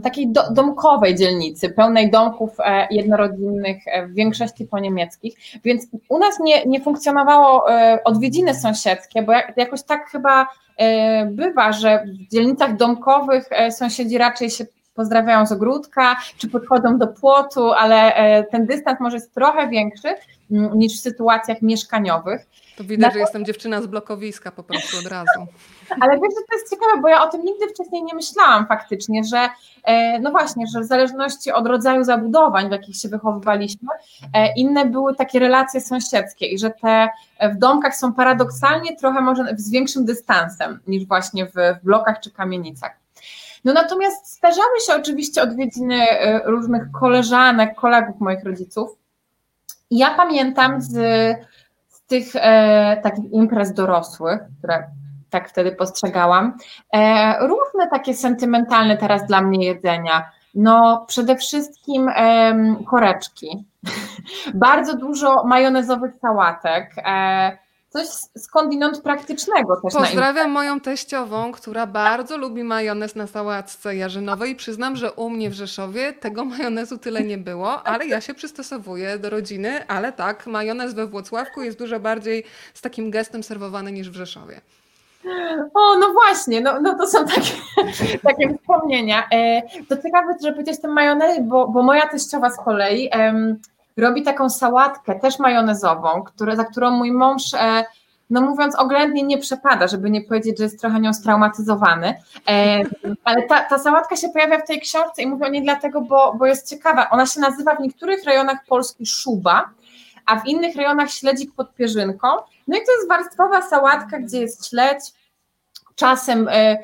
takiej 0.03 0.27
do, 0.27 0.41
domkowej 0.51 1.15
dzielnicy, 1.15 1.69
pełnej 1.69 2.11
domków 2.11 2.51
e, 2.59 2.87
jednorodzinnych, 2.91 3.77
e, 3.87 4.07
w 4.07 4.13
większości 4.13 4.65
poniemieckich, 4.65 5.35
więc 5.63 5.87
u 6.09 6.19
nas 6.19 6.39
nie, 6.39 6.65
nie 6.65 6.81
funkcjonowało 6.81 7.65
odwiedziny 8.03 8.53
sąsiedzkie, 8.53 9.21
bo 9.21 9.33
jakoś 9.57 9.83
tak 9.83 10.09
chyba 10.09 10.47
bywa, 11.27 11.71
że 11.71 12.05
w 12.05 12.31
dzielnicach 12.31 12.75
domkowych 12.75 13.49
sąsiedzi 13.69 14.17
raczej 14.17 14.49
się 14.49 14.65
pozdrawiają 14.95 15.45
z 15.45 15.51
ogródka, 15.51 16.15
czy 16.37 16.49
podchodzą 16.49 16.97
do 16.97 17.07
płotu, 17.07 17.71
ale 17.73 18.13
ten 18.51 18.65
dystans 18.65 18.99
może 18.99 19.15
jest 19.15 19.33
trochę 19.33 19.67
większy 19.67 20.15
niż 20.49 20.97
w 20.97 21.01
sytuacjach 21.01 21.61
mieszkaniowych. 21.61 22.45
To 22.77 22.83
widać, 22.83 23.13
że 23.13 23.19
jestem 23.19 23.45
dziewczyna 23.45 23.81
z 23.81 23.87
blokowiska 23.87 24.51
po 24.51 24.63
prostu 24.63 24.97
od 24.97 25.05
razu. 25.05 25.47
Ale 26.01 26.13
wiesz, 26.13 26.33
że 26.39 26.45
to 26.49 26.55
jest 26.55 26.69
ciekawe, 26.69 27.01
bo 27.01 27.07
ja 27.07 27.23
o 27.23 27.27
tym 27.27 27.45
nigdy 27.45 27.67
wcześniej 27.67 28.03
nie 28.03 28.15
myślałam 28.15 28.67
faktycznie, 28.67 29.23
że 29.23 29.49
e, 29.83 30.19
no 30.19 30.31
właśnie, 30.31 30.65
że 30.73 30.81
w 30.81 30.85
zależności 30.85 31.51
od 31.51 31.67
rodzaju 31.67 32.03
zabudowań, 32.03 32.67
w 32.69 32.71
jakich 32.71 32.95
się 32.95 33.09
wychowywaliśmy, 33.09 33.89
e, 34.33 34.53
inne 34.53 34.85
były 34.85 35.15
takie 35.15 35.39
relacje 35.39 35.81
sąsiedzkie 35.81 36.45
i 36.47 36.59
że 36.59 36.69
te 36.69 37.09
w 37.53 37.57
domkach 37.57 37.95
są 37.95 38.13
paradoksalnie 38.13 38.95
trochę 38.97 39.21
może 39.21 39.43
z 39.57 39.71
większym 39.71 40.05
dystansem 40.05 40.79
niż 40.87 41.05
właśnie 41.05 41.45
w 41.45 41.83
blokach 41.83 42.19
czy 42.19 42.31
kamienicach. 42.31 43.04
No 43.65 43.73
natomiast 43.73 44.37
zdarzały 44.37 44.79
się 44.87 44.93
oczywiście 44.95 45.41
odwiedziny 45.41 46.09
e, 46.09 46.41
różnych 46.45 46.91
koleżanek, 46.91 47.75
kolegów 47.75 48.19
moich 48.19 48.43
rodziców. 48.43 48.89
Ja 49.91 50.13
pamiętam 50.15 50.81
z 50.81 50.97
tych 52.07 52.35
e, 52.35 52.99
takich 53.03 53.31
imprez 53.31 53.73
dorosłych, 53.73 54.39
które 54.59 54.83
tak 55.29 55.49
wtedy 55.49 55.71
postrzegałam, 55.71 56.57
e, 56.93 57.47
różne 57.47 57.87
takie 57.91 58.13
sentymentalne 58.13 58.97
teraz 58.97 59.27
dla 59.27 59.41
mnie 59.41 59.65
jedzenia. 59.65 60.31
No, 60.55 61.05
przede 61.07 61.35
wszystkim 61.35 62.09
koreczki, 62.89 63.65
bardzo 64.53 64.97
dużo 64.97 65.43
majonezowych 65.43 66.13
sałatek, 66.21 66.95
e, 66.97 67.64
coś 67.95 68.07
skądinąd 68.37 69.01
praktycznego 69.01 69.75
też. 69.75 69.93
Pozdrawiam 69.93 70.51
moją 70.51 70.79
teściową, 70.79 71.51
która 71.51 71.87
bardzo 71.87 72.37
lubi 72.37 72.63
majonez 72.63 73.15
na 73.15 73.27
sałatce 73.27 73.95
jarzynowej 73.95 74.51
i 74.51 74.55
przyznam, 74.55 74.95
że 74.95 75.11
u 75.11 75.29
mnie 75.29 75.49
w 75.49 75.53
Rzeszowie 75.53 76.13
tego 76.13 76.45
majonezu 76.45 76.97
tyle 76.97 77.23
nie 77.23 77.37
było, 77.37 77.83
ale 77.83 78.07
ja 78.07 78.21
się 78.21 78.33
przystosowuję 78.33 79.19
do 79.19 79.29
rodziny, 79.29 79.87
ale 79.87 80.13
tak, 80.13 80.47
majonez 80.47 80.93
we 80.93 81.07
Włocławku 81.07 81.61
jest 81.61 81.79
dużo 81.79 81.99
bardziej 81.99 82.43
z 82.73 82.81
takim 82.81 83.11
gestem 83.11 83.43
serwowany 83.43 83.91
niż 83.91 84.09
w 84.09 84.15
Rzeszowie. 84.15 84.61
O, 85.73 85.97
no 85.99 86.13
właśnie, 86.13 86.61
no, 86.61 86.81
no 86.81 86.97
to 86.97 87.07
są 87.07 87.25
takie, 87.25 87.51
takie 88.27 88.57
wspomnienia. 88.57 89.27
E, 89.31 89.61
to 89.89 89.97
ciekawe, 90.01 90.33
że 90.43 90.51
powiedziałeś 90.51 90.81
ten 90.81 90.91
majonez, 90.91 91.37
bo, 91.41 91.67
bo 91.67 91.83
moja 91.83 92.07
teściowa 92.07 92.49
z 92.49 92.57
kolei 92.57 93.09
robi 93.97 94.23
taką 94.23 94.49
sałatkę, 94.49 95.19
też 95.19 95.39
majonezową, 95.39 96.23
które, 96.23 96.55
za 96.55 96.65
którą 96.65 96.91
mój 96.91 97.11
mąż 97.11 97.53
e, 97.53 97.85
no 98.29 98.41
mówiąc 98.41 98.75
oględnie, 98.75 99.23
nie 99.23 99.37
przepada, 99.37 99.87
żeby 99.87 100.09
nie 100.09 100.21
powiedzieć, 100.21 100.57
że 100.57 100.63
jest 100.63 100.79
trochę 100.79 100.99
nią 100.99 101.13
straumatyzowany. 101.13 102.13
E, 102.47 102.83
ale 103.23 103.43
ta, 103.43 103.61
ta 103.61 103.79
sałatka 103.79 104.15
się 104.15 104.29
pojawia 104.29 104.59
w 104.59 104.67
tej 104.67 104.81
książce 104.81 105.21
i 105.21 105.27
mówię 105.27 105.45
o 105.45 105.49
niej 105.49 105.63
dlatego, 105.63 106.01
bo, 106.01 106.33
bo 106.33 106.45
jest 106.45 106.69
ciekawa. 106.69 107.09
Ona 107.09 107.25
się 107.25 107.39
nazywa 107.39 107.75
w 107.75 107.79
niektórych 107.79 108.23
rejonach 108.23 108.57
Polski 108.67 109.05
szuba, 109.05 109.69
a 110.25 110.39
w 110.39 110.47
innych 110.47 110.75
rejonach 110.75 111.11
śledzik 111.11 111.55
pod 111.55 111.75
pierzynką. 111.75 112.27
No 112.67 112.77
i 112.77 112.85
to 112.85 112.91
jest 112.91 113.07
warstwowa 113.07 113.61
sałatka, 113.61 114.19
gdzie 114.19 114.41
jest 114.41 114.69
śledź, 114.69 115.13
czasem 115.95 116.47
e, 116.51 116.77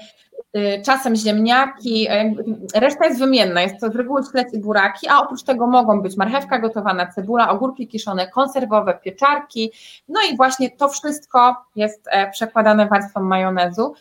czasem 0.85 1.15
ziemniaki, 1.15 2.07
reszta 2.75 3.05
jest 3.05 3.19
wymienna, 3.19 3.61
jest 3.61 3.79
to 3.79 3.91
z 3.91 3.95
reguły 3.95 4.21
śledź 4.31 4.47
i 4.53 4.59
buraki, 4.59 5.07
a 5.09 5.21
oprócz 5.21 5.43
tego 5.43 5.67
mogą 5.67 6.01
być 6.01 6.17
marchewka 6.17 6.59
gotowana, 6.59 7.07
cebula, 7.07 7.49
ogórki 7.49 7.87
kiszone, 7.87 8.27
konserwowe, 8.27 8.99
pieczarki, 9.03 9.71
no 10.07 10.19
i 10.31 10.37
właśnie 10.37 10.71
to 10.71 10.89
wszystko 10.89 11.55
jest 11.75 12.07
e, 12.11 12.31
przekładane 12.31 12.87
warstwą 12.87 13.21
majonezu. 13.21 13.93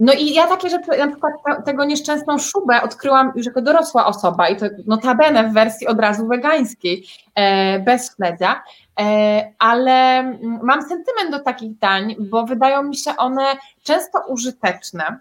No 0.00 0.12
i 0.12 0.34
ja 0.34 0.46
takie 0.46 0.68
rzeczy, 0.68 0.98
na 0.98 1.08
przykład 1.08 1.32
tego 1.64 1.84
nieszczęsną 1.84 2.38
szubę 2.38 2.82
odkryłam 2.82 3.32
już 3.36 3.46
jako 3.46 3.62
dorosła 3.62 4.06
osoba 4.06 4.48
i 4.48 4.56
to 4.56 4.66
notabene 4.86 5.48
w 5.48 5.52
wersji 5.52 5.86
od 5.86 6.00
razu 6.00 6.26
wegańskiej, 6.26 7.06
e, 7.34 7.78
bez 7.78 8.16
śledzia, 8.16 8.62
ale 9.58 10.18
mm, 10.18 10.60
mam 10.62 10.82
sentyment 10.82 11.30
do 11.30 11.40
takich 11.40 11.78
dań, 11.78 12.16
bo 12.18 12.46
wydają 12.46 12.82
mi 12.82 12.96
się 12.96 13.16
one 13.16 13.44
często 13.82 14.18
użyteczne 14.28 15.20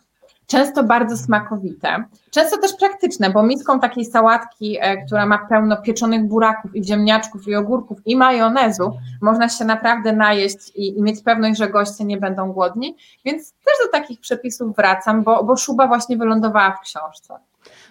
często 0.49 0.83
bardzo 0.83 1.17
smakowite, 1.17 2.03
często 2.31 2.57
też 2.57 2.73
praktyczne, 2.79 3.29
bo 3.29 3.43
miską 3.43 3.79
takiej 3.79 4.05
sałatki, 4.05 4.77
e, 4.81 5.05
która 5.05 5.25
ma 5.25 5.37
pełno 5.37 5.81
pieczonych 5.81 6.27
buraków 6.27 6.75
i 6.75 6.83
ziemniaczków 6.83 7.47
i 7.47 7.55
ogórków 7.55 7.97
i 8.05 8.15
majonezu, 8.15 8.91
można 9.21 9.49
się 9.49 9.65
naprawdę 9.65 10.13
najeść 10.13 10.71
i, 10.75 10.97
i 10.97 11.01
mieć 11.01 11.23
pewność, 11.23 11.59
że 11.59 11.69
goście 11.69 12.05
nie 12.05 12.17
będą 12.17 12.51
głodni, 12.51 12.95
więc 13.25 13.51
też 13.51 13.73
do 13.85 13.91
takich 13.91 14.19
przepisów 14.19 14.75
wracam, 14.75 15.23
bo, 15.23 15.43
bo 15.43 15.57
szuba 15.57 15.87
właśnie 15.87 16.17
wylądowała 16.17 16.71
w 16.71 16.81
książce. 16.81 17.33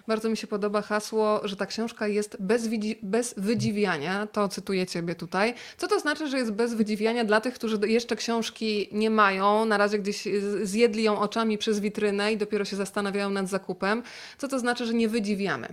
Bardzo 0.09 0.29
mi 0.29 0.37
się 0.37 0.47
podoba 0.47 0.81
hasło, 0.81 1.41
że 1.43 1.55
ta 1.55 1.65
książka 1.65 2.07
jest 2.07 2.37
bez, 2.39 2.67
bez 3.01 3.33
wydziwiania. 3.37 4.27
To 4.27 4.47
cytuję 4.47 4.87
Ciebie 4.87 5.15
tutaj. 5.15 5.53
Co 5.77 5.87
to 5.87 5.99
znaczy, 5.99 6.27
że 6.27 6.37
jest 6.37 6.51
bez 6.51 6.73
wydziwiania 6.73 7.25
dla 7.25 7.41
tych, 7.41 7.53
którzy 7.53 7.77
jeszcze 7.87 8.15
książki 8.15 8.89
nie 8.91 9.09
mają, 9.09 9.65
na 9.65 9.77
razie 9.77 9.99
gdzieś 9.99 10.27
zjedli 10.63 11.03
ją 11.03 11.19
oczami 11.19 11.57
przez 11.57 11.79
witrynę 11.79 12.33
i 12.33 12.37
dopiero 12.37 12.65
się 12.65 12.75
zastanawiają 12.75 13.29
nad 13.29 13.47
zakupem? 13.47 14.03
Co 14.37 14.47
to 14.47 14.59
znaczy, 14.59 14.85
że 14.85 14.93
nie 14.93 15.09
wydziwiamy? 15.09 15.67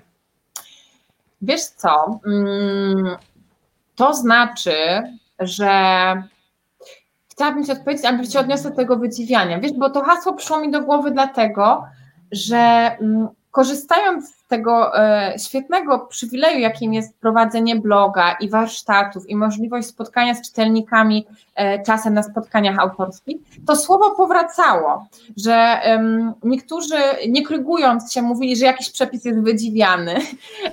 Wiesz 1.43 1.65
co? 1.65 2.21
Mm, 2.27 3.17
to 3.95 4.15
znaczy, 4.15 5.03
że 5.39 5.71
chciałabym 7.33 7.65
Ci 7.65 7.73
odpowiedzieć, 7.73 8.05
aby 8.05 8.29
Cię 8.29 8.41
odniosę 8.41 8.71
do 8.71 8.77
tego 8.77 8.97
wydziwiania. 8.97 9.61
Wiesz, 9.61 9.73
bo 9.73 9.91
to 9.91 10.03
hasło 10.03 10.33
przyszło 10.33 10.61
mi 10.61 10.71
do 10.71 10.81
głowy 10.81 11.11
dlatego, 11.11 11.85
że 12.33 12.57
mm, 13.01 13.29
korzystając 13.57 14.46
tego 14.49 14.99
e, 14.99 15.35
świetnego 15.39 15.99
przywileju, 15.99 16.59
jakim 16.59 16.95
jest 16.95 17.21
prowadzenie 17.21 17.77
bloga 17.77 18.37
i 18.41 18.49
warsztatów 18.49 19.31
i 19.31 19.37
możliwość 19.37 19.87
spotkania 19.87 20.35
z 20.35 20.43
czytelnikami 20.43 21.27
e, 21.55 21.83
czasem 21.83 22.15
na 22.15 22.23
spotkaniach 22.23 22.79
autorskich, 22.79 23.37
to 23.67 23.77
słowo 23.77 24.11
powracało, 24.11 25.07
że 25.37 25.81
niektórzy 26.45 26.95
nie 27.29 27.47
krygując 27.47 28.13
się 28.13 28.23
mówili, 28.23 28.57
że 28.57 28.67
jakiś 28.67 28.91
przepis 28.91 29.25
jest 29.25 29.41
wydziwiany, 29.41 30.15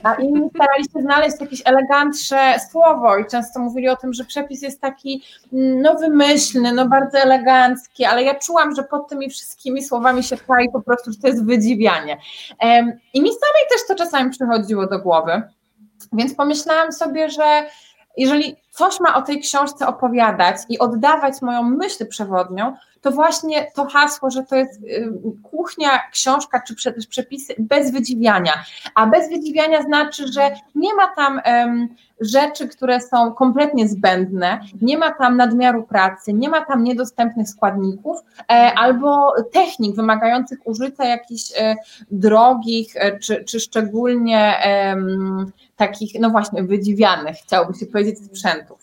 a 0.03 0.13
inni 0.13 0.49
starali 0.49 0.83
się 0.83 1.01
znaleźć 1.01 1.41
jakieś 1.41 1.61
elegantsze 1.65 2.55
słowo 2.71 3.17
i 3.17 3.25
często 3.25 3.59
mówili 3.59 3.89
o 3.89 3.95
tym, 3.95 4.13
że 4.13 4.25
przepis 4.25 4.61
jest 4.61 4.81
taki 4.81 5.23
mm, 5.53 5.81
no 5.81 5.95
wymyślny, 5.95 6.73
no 6.73 6.87
bardzo 6.87 7.17
elegancki, 7.17 8.05
ale 8.05 8.23
ja 8.23 8.35
czułam, 8.35 8.75
że 8.75 8.83
pod 8.83 9.09
tymi 9.09 9.29
wszystkimi 9.29 9.83
słowami 9.83 10.23
się 10.23 10.37
czai 10.37 10.69
po 10.73 10.81
prostu, 10.81 11.11
że 11.11 11.17
to 11.17 11.27
jest 11.27 11.45
wydziwianie. 11.45 12.17
I 13.13 13.21
mi 13.21 13.29
samej 13.29 13.62
też 13.69 13.87
to 13.87 13.95
czasami 13.95 14.29
przychodziło 14.29 14.87
do 14.87 14.99
głowy, 14.99 15.41
więc 16.13 16.35
pomyślałam 16.35 16.91
sobie, 16.91 17.29
że 17.29 17.65
jeżeli 18.17 18.55
coś 18.69 18.99
ma 18.99 19.15
o 19.15 19.21
tej 19.21 19.41
książce 19.41 19.87
opowiadać 19.87 20.57
i 20.69 20.79
oddawać 20.79 21.41
moją 21.41 21.63
myśl 21.63 22.07
przewodnią, 22.07 22.75
to 23.03 23.11
właśnie 23.11 23.71
to 23.75 23.85
hasło, 23.85 24.31
że 24.31 24.43
to 24.43 24.55
jest 24.55 24.83
y, 24.83 25.13
kuchnia, 25.43 25.89
książka 26.11 26.61
czy 26.67 26.75
przepisy 27.09 27.55
bez 27.59 27.91
wydziwiania. 27.91 28.53
A 28.95 29.07
bez 29.07 29.29
wydziwiania 29.29 29.81
znaczy, 29.81 30.27
że 30.27 30.51
nie 30.75 30.95
ma 30.95 31.15
tam 31.15 31.41
rzeczy, 32.21 32.67
które 32.67 33.01
są 33.01 33.33
kompletnie 33.33 33.87
zbędne, 33.87 34.59
nie 34.81 34.97
ma 34.97 35.11
tam 35.11 35.37
nadmiaru 35.37 35.83
pracy, 35.83 36.33
nie 36.33 36.49
ma 36.49 36.65
tam 36.65 36.83
niedostępnych 36.83 37.49
składników 37.49 38.17
e, 38.39 38.53
albo 38.75 39.33
technik 39.51 39.95
wymagających 39.95 40.59
użycia 40.67 41.05
jakichś 41.05 41.51
e, 41.57 41.75
drogich 42.11 42.93
e, 42.95 43.19
czy, 43.19 43.43
czy 43.43 43.59
szczególnie 43.59 44.53
takich, 45.77 46.11
no 46.19 46.29
właśnie, 46.29 46.63
wydziwianych, 46.63 47.35
chciałoby 47.37 47.73
się 47.79 47.85
powiedzieć, 47.85 48.25
sprzętów. 48.25 48.82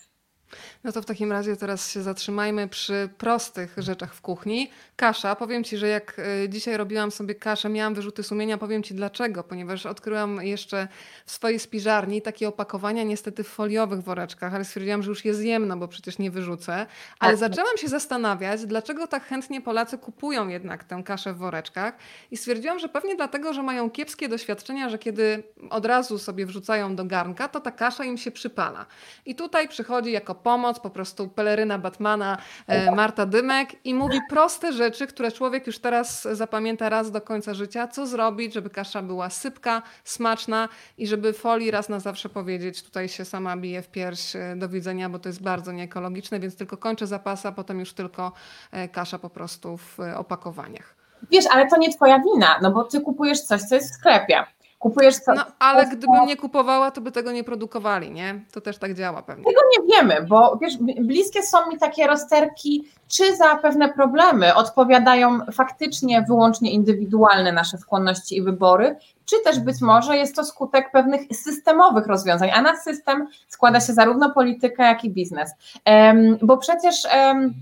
No 0.84 0.92
to 0.92 1.02
w 1.02 1.06
takim 1.06 1.32
razie 1.32 1.56
teraz 1.56 1.92
się 1.92 2.02
zatrzymajmy 2.02 2.68
przy 2.68 3.08
prostych 3.18 3.74
rzeczach 3.78 4.14
w 4.14 4.20
kuchni. 4.20 4.70
Kasza. 4.96 5.36
Powiem 5.36 5.64
Ci, 5.64 5.76
że 5.76 5.88
jak 5.88 6.16
e, 6.44 6.48
dzisiaj 6.48 6.76
robiłam 6.76 7.10
sobie 7.10 7.34
kaszę, 7.34 7.68
miałam 7.68 7.94
wyrzuty 7.94 8.22
sumienia. 8.22 8.58
Powiem 8.58 8.82
Ci 8.82 8.94
dlaczego. 8.94 9.44
Ponieważ 9.44 9.86
odkryłam 9.86 10.42
jeszcze 10.42 10.88
w 11.26 11.30
swojej 11.30 11.58
spiżarni 11.58 12.22
takie 12.22 12.48
opakowania 12.48 13.02
niestety 13.02 13.44
w 13.44 13.48
foliowych 13.48 14.02
woreczkach, 14.02 14.54
ale 14.54 14.64
stwierdziłam, 14.64 15.02
że 15.02 15.08
już 15.08 15.24
je 15.24 15.34
zjem, 15.34 15.68
no 15.68 15.76
bo 15.76 15.88
przecież 15.88 16.18
nie 16.18 16.30
wyrzucę. 16.30 16.86
Ale 17.18 17.32
tak. 17.32 17.38
zaczęłam 17.38 17.76
się 17.76 17.88
zastanawiać, 17.88 18.66
dlaczego 18.66 19.06
tak 19.06 19.24
chętnie 19.24 19.60
Polacy 19.60 19.98
kupują 19.98 20.48
jednak 20.48 20.84
tę 20.84 21.02
kaszę 21.04 21.34
w 21.34 21.36
woreczkach. 21.36 21.94
I 22.30 22.36
stwierdziłam, 22.36 22.78
że 22.78 22.88
pewnie 22.88 23.16
dlatego, 23.16 23.52
że 23.52 23.62
mają 23.62 23.90
kiepskie 23.90 24.28
doświadczenia, 24.28 24.88
że 24.88 24.98
kiedy 24.98 25.42
od 25.70 25.86
razu 25.86 26.18
sobie 26.18 26.46
wrzucają 26.46 26.96
do 26.96 27.04
garnka, 27.04 27.48
to 27.48 27.60
ta 27.60 27.70
kasza 27.70 28.04
im 28.04 28.18
się 28.18 28.30
przypala. 28.30 28.86
I 29.26 29.34
tutaj 29.34 29.68
przychodzi 29.68 30.12
jako 30.12 30.34
pomoc 30.34 30.69
po 30.78 30.90
prostu 30.90 31.28
peleryna 31.28 31.78
Batmana 31.78 32.38
e, 32.66 32.92
Marta 32.92 33.26
Dymek 33.26 33.86
i 33.86 33.94
mówi 33.94 34.20
proste 34.28 34.72
rzeczy, 34.72 35.06
które 35.06 35.32
człowiek 35.32 35.66
już 35.66 35.78
teraz 35.78 36.22
zapamięta 36.22 36.88
raz 36.88 37.10
do 37.10 37.20
końca 37.20 37.54
życia. 37.54 37.88
Co 37.88 38.06
zrobić, 38.06 38.54
żeby 38.54 38.70
kasza 38.70 39.02
była 39.02 39.30
sypka, 39.30 39.82
smaczna 40.04 40.68
i 40.98 41.06
żeby 41.06 41.32
folii 41.32 41.70
raz 41.70 41.88
na 41.88 42.00
zawsze 42.00 42.28
powiedzieć, 42.28 42.82
tutaj 42.82 43.08
się 43.08 43.24
sama 43.24 43.56
bije 43.56 43.82
w 43.82 43.88
pierś 43.88 44.36
e, 44.36 44.54
do 44.56 44.68
widzenia, 44.68 45.08
bo 45.08 45.18
to 45.18 45.28
jest 45.28 45.42
bardzo 45.42 45.72
nieekologiczne, 45.72 46.40
więc 46.40 46.56
tylko 46.56 46.76
kończę 46.76 47.06
zapasy, 47.06 47.48
a 47.48 47.52
potem 47.52 47.80
już 47.80 47.92
tylko 47.92 48.32
e, 48.72 48.88
kasza 48.88 49.18
po 49.18 49.30
prostu 49.30 49.76
w 49.76 49.98
opakowaniach. 50.16 50.94
Wiesz, 51.30 51.44
ale 51.50 51.66
to 51.66 51.76
nie 51.76 51.94
twoja 51.94 52.18
wina, 52.18 52.58
no 52.62 52.70
bo 52.70 52.84
ty 52.84 53.00
kupujesz 53.00 53.40
coś, 53.40 53.62
co 53.62 53.74
jest 53.74 53.92
w 53.92 53.94
sklepie. 53.94 54.44
Kupujesz 54.80 55.18
co? 55.18 55.34
No, 55.34 55.44
ale 55.58 55.86
gdybym 55.86 56.26
nie 56.26 56.36
kupowała, 56.36 56.90
to 56.90 57.00
by 57.00 57.12
tego 57.12 57.32
nie 57.32 57.44
produkowali, 57.44 58.10
nie? 58.10 58.44
To 58.52 58.60
też 58.60 58.78
tak 58.78 58.94
działa 58.94 59.22
pewnie. 59.22 59.44
Tego 59.44 59.60
nie 59.78 59.94
wiemy, 59.94 60.26
bo 60.28 60.58
wiesz, 60.62 60.76
bliskie 61.00 61.42
są 61.42 61.70
mi 61.70 61.78
takie 61.78 62.06
rozterki, 62.06 62.84
czy 63.08 63.36
za 63.36 63.56
pewne 63.56 63.92
problemy 63.92 64.54
odpowiadają 64.54 65.40
faktycznie 65.52 66.24
wyłącznie 66.28 66.72
indywidualne 66.72 67.52
nasze 67.52 67.78
skłonności 67.78 68.36
i 68.36 68.42
wybory, 68.42 68.96
czy 69.24 69.36
też 69.44 69.60
być 69.60 69.80
może 69.80 70.16
jest 70.16 70.36
to 70.36 70.44
skutek 70.44 70.90
pewnych 70.92 71.20
systemowych 71.32 72.06
rozwiązań, 72.06 72.50
a 72.50 72.62
na 72.62 72.76
system 72.76 73.26
składa 73.48 73.80
się 73.80 73.92
zarówno 73.92 74.30
polityka, 74.30 74.84
jak 74.84 75.04
i 75.04 75.10
biznes. 75.10 75.50
Um, 75.86 76.38
bo 76.42 76.56
przecież 76.56 77.06
um, 77.16 77.54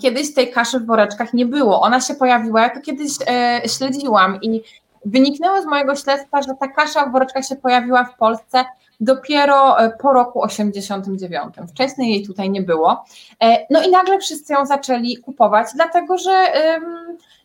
kiedyś 0.00 0.34
tej 0.34 0.52
kaszy 0.52 0.80
w 0.80 0.86
woreczkach 0.86 1.34
nie 1.34 1.46
było. 1.46 1.80
Ona 1.80 2.00
się 2.00 2.14
pojawiła, 2.14 2.62
ja 2.62 2.70
to 2.70 2.80
kiedyś 2.80 3.12
e, 3.26 3.62
śledziłam 3.68 4.38
i 4.42 4.62
Wyniknęło 5.04 5.62
z 5.62 5.66
mojego 5.66 5.96
śledztwa, 5.96 6.42
że 6.42 6.54
ta 6.60 6.68
kasza 6.68 7.06
w 7.06 7.12
woreczkach 7.12 7.44
się 7.44 7.56
pojawiła 7.56 8.04
w 8.04 8.16
Polsce 8.16 8.64
dopiero 9.00 9.80
e, 9.80 9.90
po 9.90 10.12
roku 10.12 10.42
89. 10.42 11.54
Wcześniej 11.68 12.10
jej 12.10 12.26
tutaj 12.26 12.50
nie 12.50 12.62
było. 12.62 13.04
E, 13.42 13.66
no 13.70 13.82
i 13.82 13.90
nagle 13.90 14.18
wszyscy 14.18 14.52
ją 14.52 14.66
zaczęli 14.66 15.16
kupować, 15.16 15.66
dlatego 15.74 16.18
że 16.18 16.52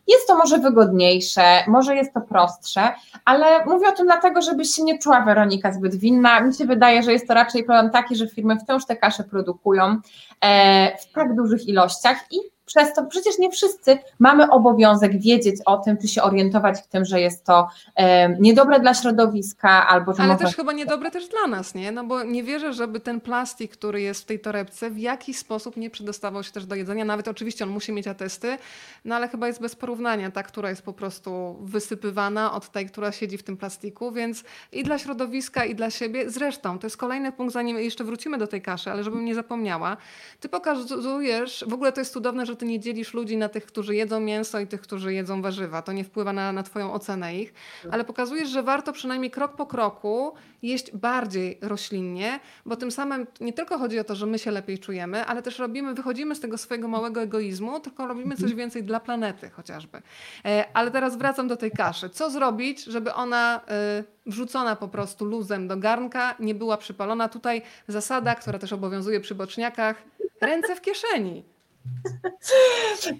jest 0.08 0.26
to 0.26 0.36
może 0.36 0.58
wygodniejsze, 0.58 1.42
może 1.66 1.96
jest 1.96 2.14
to 2.14 2.20
prostsze, 2.20 2.92
ale 3.24 3.64
mówię 3.64 3.88
o 3.88 3.92
tym 3.92 4.06
dlatego, 4.06 4.42
żebyś 4.42 4.70
się 4.70 4.82
nie 4.82 4.98
czuła 4.98 5.20
Weronika 5.20 5.72
zbyt 5.72 5.96
winna. 5.96 6.40
Mi 6.40 6.54
się 6.54 6.64
wydaje, 6.64 7.02
że 7.02 7.12
jest 7.12 7.28
to 7.28 7.34
raczej 7.34 7.64
problem 7.64 7.90
taki, 7.90 8.16
że 8.16 8.28
firmy 8.28 8.56
wciąż 8.56 8.86
te 8.86 8.96
kasze 8.96 9.24
produkują 9.24 10.00
e, 10.40 10.96
w 10.98 11.12
tak 11.12 11.34
dużych 11.34 11.68
ilościach 11.68 12.24
i 12.30 12.36
przez 12.68 12.94
to 12.94 13.04
przecież 13.04 13.38
nie 13.38 13.50
wszyscy 13.50 13.98
mamy 14.18 14.50
obowiązek 14.50 15.20
wiedzieć 15.20 15.56
o 15.66 15.76
tym, 15.76 15.98
czy 15.98 16.08
się 16.08 16.22
orientować 16.22 16.78
w 16.78 16.86
tym, 16.86 17.04
że 17.04 17.20
jest 17.20 17.44
to 17.44 17.68
e, 17.94 18.28
niedobre 18.40 18.80
dla 18.80 18.94
środowiska, 18.94 19.86
albo 19.86 20.14
że 20.14 20.22
Ale 20.22 20.36
też 20.36 20.56
chyba 20.56 20.72
niedobre 20.72 21.10
też 21.10 21.28
dla 21.28 21.46
nas, 21.46 21.74
nie? 21.74 21.92
No 21.92 22.04
bo 22.04 22.22
nie 22.22 22.42
wierzę, 22.42 22.72
żeby 22.72 23.00
ten 23.00 23.20
plastik, 23.20 23.72
który 23.72 24.00
jest 24.00 24.22
w 24.22 24.24
tej 24.24 24.40
torebce, 24.40 24.90
w 24.90 24.98
jakiś 24.98 25.38
sposób 25.38 25.76
nie 25.76 25.90
przedostawał 25.90 26.42
się 26.42 26.52
też 26.52 26.66
do 26.66 26.74
jedzenia. 26.74 27.04
Nawet 27.04 27.28
oczywiście 27.28 27.64
on 27.64 27.70
musi 27.70 27.92
mieć 27.92 28.08
atesty, 28.08 28.58
no 29.04 29.14
ale 29.14 29.28
chyba 29.28 29.46
jest 29.46 29.60
bez 29.60 29.76
porównania 29.76 30.30
ta, 30.30 30.42
która 30.42 30.70
jest 30.70 30.82
po 30.82 30.92
prostu 30.92 31.56
wysypywana 31.60 32.52
od 32.52 32.68
tej, 32.68 32.86
która 32.86 33.12
siedzi 33.12 33.38
w 33.38 33.42
tym 33.42 33.56
plastiku, 33.56 34.12
więc 34.12 34.44
i 34.72 34.82
dla 34.82 34.98
środowiska, 34.98 35.64
i 35.64 35.74
dla 35.74 35.90
siebie. 35.90 36.30
Zresztą, 36.30 36.78
to 36.78 36.86
jest 36.86 36.96
kolejny 36.96 37.32
punkt, 37.32 37.54
zanim 37.54 37.78
jeszcze 37.78 38.04
wrócimy 38.04 38.38
do 38.38 38.46
tej 38.46 38.62
kaszy, 38.62 38.90
ale 38.90 39.04
żebym 39.04 39.24
nie 39.24 39.34
zapomniała. 39.34 39.96
Ty 40.40 40.48
pokazujesz, 40.48 41.64
w 41.68 41.74
ogóle 41.74 41.92
to 41.92 42.00
jest 42.00 42.12
cudowne, 42.12 42.46
że 42.46 42.56
ty 42.58 42.66
nie 42.66 42.80
dzielisz 42.80 43.14
ludzi 43.14 43.36
na 43.36 43.48
tych, 43.48 43.66
którzy 43.66 43.94
jedzą 43.94 44.20
mięso 44.20 44.60
i 44.60 44.66
tych, 44.66 44.80
którzy 44.80 45.14
jedzą 45.14 45.42
warzywa. 45.42 45.82
To 45.82 45.92
nie 45.92 46.04
wpływa 46.04 46.32
na, 46.32 46.52
na 46.52 46.62
twoją 46.62 46.92
ocenę 46.92 47.36
ich, 47.36 47.54
ale 47.90 48.04
pokazujesz, 48.04 48.48
że 48.48 48.62
warto 48.62 48.92
przynajmniej 48.92 49.30
krok 49.30 49.56
po 49.56 49.66
kroku 49.66 50.34
jeść 50.62 50.96
bardziej 50.96 51.58
roślinnie, 51.62 52.40
bo 52.66 52.76
tym 52.76 52.90
samym 52.90 53.26
nie 53.40 53.52
tylko 53.52 53.78
chodzi 53.78 53.98
o 53.98 54.04
to, 54.04 54.14
że 54.14 54.26
my 54.26 54.38
się 54.38 54.50
lepiej 54.50 54.78
czujemy, 54.78 55.24
ale 55.24 55.42
też 55.42 55.58
robimy, 55.58 55.94
wychodzimy 55.94 56.34
z 56.34 56.40
tego 56.40 56.58
swojego 56.58 56.88
małego 56.88 57.20
egoizmu, 57.20 57.80
tylko 57.80 58.06
robimy 58.06 58.36
coś 58.36 58.54
więcej 58.54 58.84
dla 58.84 59.00
planety 59.00 59.50
chociażby. 59.50 60.02
E, 60.44 60.64
ale 60.74 60.90
teraz 60.90 61.16
wracam 61.16 61.48
do 61.48 61.56
tej 61.56 61.70
kaszy. 61.70 62.10
Co 62.10 62.30
zrobić, 62.30 62.84
żeby 62.84 63.14
ona 63.14 63.60
e, 63.68 64.04
wrzucona 64.26 64.76
po 64.76 64.88
prostu 64.88 65.24
luzem 65.24 65.68
do 65.68 65.76
garnka 65.76 66.34
nie 66.40 66.54
była 66.54 66.76
przypalona? 66.76 67.28
Tutaj 67.28 67.62
zasada, 67.88 68.34
która 68.34 68.58
też 68.58 68.72
obowiązuje 68.72 69.20
przy 69.20 69.34
boczniakach, 69.34 70.02
ręce 70.40 70.76
w 70.76 70.80
kieszeni. 70.80 71.57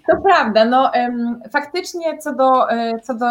To 0.07 0.21
prawda. 0.23 0.65
No, 0.65 0.91
faktycznie 1.51 2.17
co 2.17 2.35
do, 2.35 2.71
e, 2.71 2.99
co 2.99 3.13
do 3.13 3.25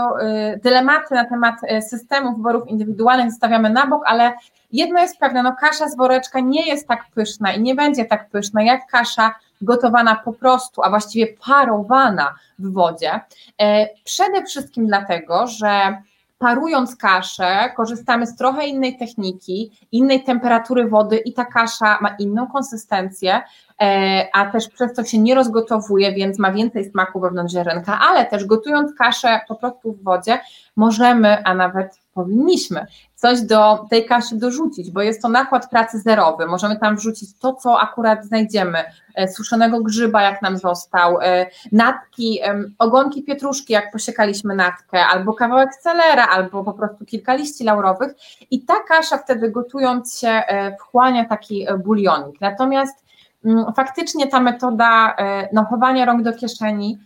dylematy 0.63 1.15
na 1.15 1.25
temat 1.25 1.55
systemu 1.89 2.37
wyborów 2.37 2.69
indywidualnych 2.69 3.31
zostawiamy 3.31 3.71
na 3.71 3.87
bok, 3.87 4.03
ale 4.07 4.33
jedno 4.73 5.01
jest 5.01 5.19
pewne, 5.19 5.43
no 5.43 5.57
kasza 5.61 5.89
z 5.89 5.97
woreczka 5.97 6.41
nie 6.41 6.67
jest 6.67 6.89
tak 6.89 7.05
pyszna 7.15 7.53
i 7.53 7.63
nie 7.63 7.75
będzie 7.75 8.05
tak 8.05 8.29
pyszna 8.31 8.63
jak 8.63 8.87
kasza 8.87 9.35
gotowana 9.63 10.17
po 10.25 10.33
prostu, 10.33 10.83
a 10.83 10.91
właściwie 10.91 11.27
parowana 11.47 12.35
w 12.59 12.73
wodzie. 12.73 13.21
E, 13.61 13.89
przede 14.05 14.45
wszystkim 14.45 14.87
dlatego, 14.87 15.47
że 15.47 16.03
parując 16.39 16.97
kaszę, 16.97 17.73
korzystamy 17.77 18.27
z 18.27 18.37
trochę 18.37 18.67
innej 18.67 18.99
techniki, 18.99 19.71
innej 19.93 20.25
temperatury 20.25 20.89
wody 20.89 21.17
i 21.17 21.33
ta 21.33 21.45
kasza 21.45 21.99
ma 22.01 22.09
inną 22.19 22.47
konsystencję, 22.47 23.43
e, 23.81 24.29
a 24.33 24.51
też 24.51 24.69
przez 24.69 24.93
to 24.93 25.05
się 25.05 25.19
nie 25.19 25.35
rozgotowuje, 25.35 26.13
więc 26.13 26.39
ma 26.39 26.53
więcej 26.53 26.91
smaku 26.91 27.21
wewnątrz 27.21 27.55
ziarenka, 27.55 28.01
ale 28.11 28.27
też 28.27 28.45
gotując 28.45 28.95
kaszę 28.95 29.41
po 29.49 29.55
prostu 29.55 29.93
w 29.93 30.03
wodzie, 30.03 30.41
możemy, 30.77 31.45
a 31.45 31.55
nawet 31.55 32.01
powinniśmy 32.15 32.87
coś 33.19 33.41
do 33.41 33.87
tej 33.91 34.07
kaszy 34.07 34.37
dorzucić, 34.37 34.91
bo 34.91 35.03
jest 35.03 35.23
to 35.23 35.29
nakład 35.29 35.71
pracy 35.71 35.99
zerowy. 35.99 36.47
Możemy 36.47 36.77
tam 36.77 36.97
wrzucić 36.97 37.39
to, 37.39 37.55
co 37.55 37.81
akurat 37.81 38.25
znajdziemy, 38.25 38.85
e, 39.15 39.29
suszonego 39.29 39.81
grzyba, 39.81 40.23
jak 40.23 40.43
nam 40.43 40.59
został, 40.59 41.21
e, 41.21 41.47
natki, 41.73 42.41
ogonki 42.79 43.23
pietruszki, 43.23 43.73
jak 43.73 43.93
posiekaliśmy 43.93 44.55
natkę, 44.55 45.07
albo 45.07 45.35
kawałek 45.35 45.77
celera, 45.77 46.27
albo 46.27 46.65
po 46.65 46.73
prostu 46.73 47.05
kilka 47.05 47.35
liści 47.35 47.65
laurowych 47.65 48.15
i 48.51 48.65
ta 48.65 48.75
kasza 48.89 49.19
wtedy 49.19 49.51
gotując 49.51 50.19
się 50.19 50.29
e, 50.29 50.77
wchłania 50.77 51.25
taki 51.25 51.67
bulionik. 51.85 52.41
Natomiast 52.41 53.05
mm, 53.45 53.65
faktycznie 53.77 54.27
ta 54.27 54.41
metoda 54.41 55.17
no, 55.53 55.65
chowania 55.65 56.05
rąk 56.05 56.23
do 56.23 56.33
kieszeni 56.33 56.99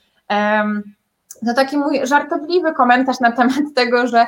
to 1.47 1.55
taki 1.55 1.79
mój 1.79 2.07
żartobliwy 2.07 2.73
komentarz 2.73 3.21
na 3.21 3.33
temat 3.33 3.75
tego, 3.75 4.07
że 4.07 4.27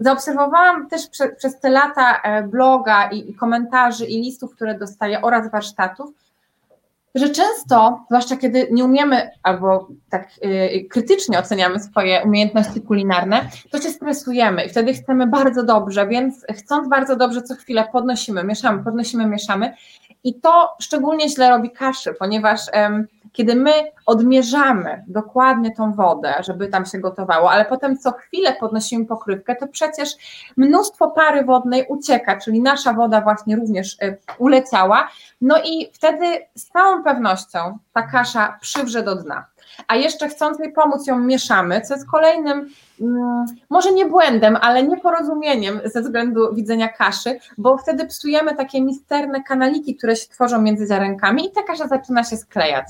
zaobserwowałam 0.00 0.88
też 0.88 1.08
prze, 1.08 1.28
przez 1.28 1.60
te 1.60 1.70
lata 1.70 2.20
e, 2.22 2.42
bloga 2.42 3.10
i, 3.10 3.30
i 3.30 3.34
komentarzy 3.34 4.06
i 4.06 4.22
listów, 4.22 4.54
które 4.54 4.78
dostaję 4.78 5.22
oraz 5.22 5.50
warsztatów, 5.50 6.10
że 7.14 7.28
często, 7.28 8.04
zwłaszcza 8.06 8.36
kiedy 8.36 8.68
nie 8.70 8.84
umiemy 8.84 9.30
albo 9.42 9.88
tak 10.10 10.28
y, 10.44 10.88
krytycznie 10.90 11.38
oceniamy 11.38 11.80
swoje 11.80 12.22
umiejętności 12.24 12.80
kulinarne, 12.80 13.48
to 13.70 13.80
się 13.80 13.88
stresujemy 13.88 14.64
i 14.64 14.68
wtedy 14.68 14.94
chcemy 14.94 15.26
bardzo 15.26 15.62
dobrze, 15.62 16.06
więc 16.06 16.46
chcąc 16.56 16.88
bardzo 16.88 17.16
dobrze, 17.16 17.42
co 17.42 17.54
chwilę 17.54 17.88
podnosimy, 17.92 18.44
mieszamy, 18.44 18.84
podnosimy, 18.84 19.26
mieszamy. 19.26 19.74
I 20.24 20.34
to 20.34 20.76
szczególnie 20.80 21.28
źle 21.28 21.50
robi 21.50 21.70
kaszy, 21.70 22.14
ponieważ 22.18 22.60
kiedy 23.32 23.54
my 23.54 23.72
odmierzamy 24.06 25.04
dokładnie 25.08 25.74
tą 25.74 25.92
wodę, 25.92 26.34
żeby 26.40 26.68
tam 26.68 26.86
się 26.86 26.98
gotowało, 26.98 27.50
ale 27.50 27.64
potem 27.64 27.98
co 27.98 28.12
chwilę 28.12 28.56
podnosimy 28.60 29.06
pokrywkę, 29.06 29.56
to 29.56 29.68
przecież 29.68 30.08
mnóstwo 30.56 31.10
pary 31.10 31.44
wodnej 31.44 31.86
ucieka, 31.88 32.40
czyli 32.40 32.60
nasza 32.60 32.92
woda 32.92 33.20
właśnie 33.20 33.56
również 33.56 33.96
y, 34.02 34.18
uleciała, 34.38 35.08
no 35.40 35.56
i 35.64 35.90
wtedy 35.92 36.26
z 36.54 36.66
całą 36.66 37.04
pewnością 37.04 37.78
ta 37.92 38.02
kasza 38.02 38.58
przywrze 38.60 39.02
do 39.02 39.14
dna. 39.14 39.46
A 39.88 39.96
jeszcze 39.96 40.28
chcąc 40.28 40.58
jej 40.58 40.72
pomóc, 40.72 41.06
ją 41.06 41.18
mieszamy, 41.18 41.80
co 41.80 41.94
jest 41.94 42.10
kolejnym, 42.10 42.70
mm, 43.00 43.46
może 43.70 43.92
nie 43.92 44.06
błędem, 44.06 44.56
ale 44.60 44.82
nieporozumieniem 44.82 45.80
ze 45.84 46.02
względu 46.02 46.54
widzenia 46.54 46.88
kaszy, 46.88 47.38
bo 47.58 47.78
wtedy 47.78 48.06
psujemy 48.06 48.56
takie 48.56 48.82
misterne 48.82 49.42
kanaliki, 49.42 49.96
które 49.96 50.16
się 50.16 50.28
tworzą 50.28 50.62
między 50.62 50.86
ziarenkami 50.86 51.46
i 51.46 51.50
ta 51.52 51.62
kasza 51.62 51.88
zaczyna 51.88 52.24
się 52.24 52.36
sklejać. 52.36 52.86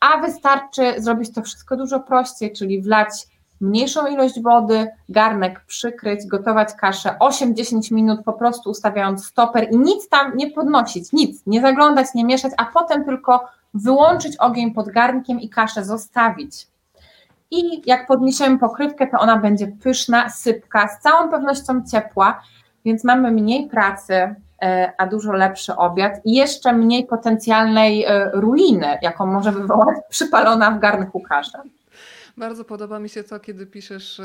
A 0.00 0.18
wystarczy 0.18 0.94
zrobić 0.96 1.34
to 1.34 1.42
wszystko 1.42 1.76
dużo 1.76 2.00
prościej, 2.00 2.52
czyli 2.52 2.82
wlać 2.82 3.26
mniejszą 3.62 4.06
ilość 4.06 4.40
wody, 4.40 4.86
garnek 5.08 5.60
przykryć, 5.66 6.26
gotować 6.26 6.68
kaszę 6.74 7.16
8-10 7.20 7.92
minut, 7.92 8.20
po 8.24 8.32
prostu 8.32 8.70
ustawiając 8.70 9.26
stoper 9.26 9.68
i 9.70 9.78
nic 9.78 10.08
tam 10.08 10.36
nie 10.36 10.50
podnosić, 10.50 11.12
nic, 11.12 11.42
nie 11.46 11.60
zaglądać, 11.60 12.06
nie 12.14 12.24
mieszać, 12.24 12.52
a 12.56 12.64
potem 12.64 13.04
tylko 13.04 13.48
wyłączyć 13.74 14.36
ogień 14.36 14.74
pod 14.74 14.88
garnkiem 14.88 15.40
i 15.40 15.48
kaszę 15.48 15.84
zostawić. 15.84 16.66
I 17.50 17.82
jak 17.86 18.06
podniesiemy 18.06 18.58
pokrywkę, 18.58 19.06
to 19.06 19.18
ona 19.18 19.36
będzie 19.36 19.66
pyszna, 19.66 20.30
sypka, 20.30 20.88
z 20.88 21.00
całą 21.00 21.30
pewnością 21.30 21.82
ciepła, 21.90 22.42
więc 22.84 23.04
mamy 23.04 23.30
mniej 23.30 23.68
pracy, 23.68 24.34
e, 24.62 24.92
a 24.98 25.06
dużo 25.06 25.32
lepszy 25.32 25.76
obiad 25.76 26.20
i 26.24 26.34
jeszcze 26.34 26.72
mniej 26.72 27.06
potencjalnej 27.06 28.04
e, 28.04 28.30
ruiny, 28.32 28.98
jaką 29.02 29.26
może 29.26 29.52
wywołać 29.52 29.96
przypalona 30.10 30.70
w 30.70 30.78
garnku 30.78 31.20
kasza. 31.20 31.62
Bardzo 32.36 32.64
podoba 32.64 32.98
mi 32.98 33.08
się 33.08 33.24
to, 33.24 33.40
kiedy 33.40 33.66
piszesz 33.66 34.18
y, 34.18 34.24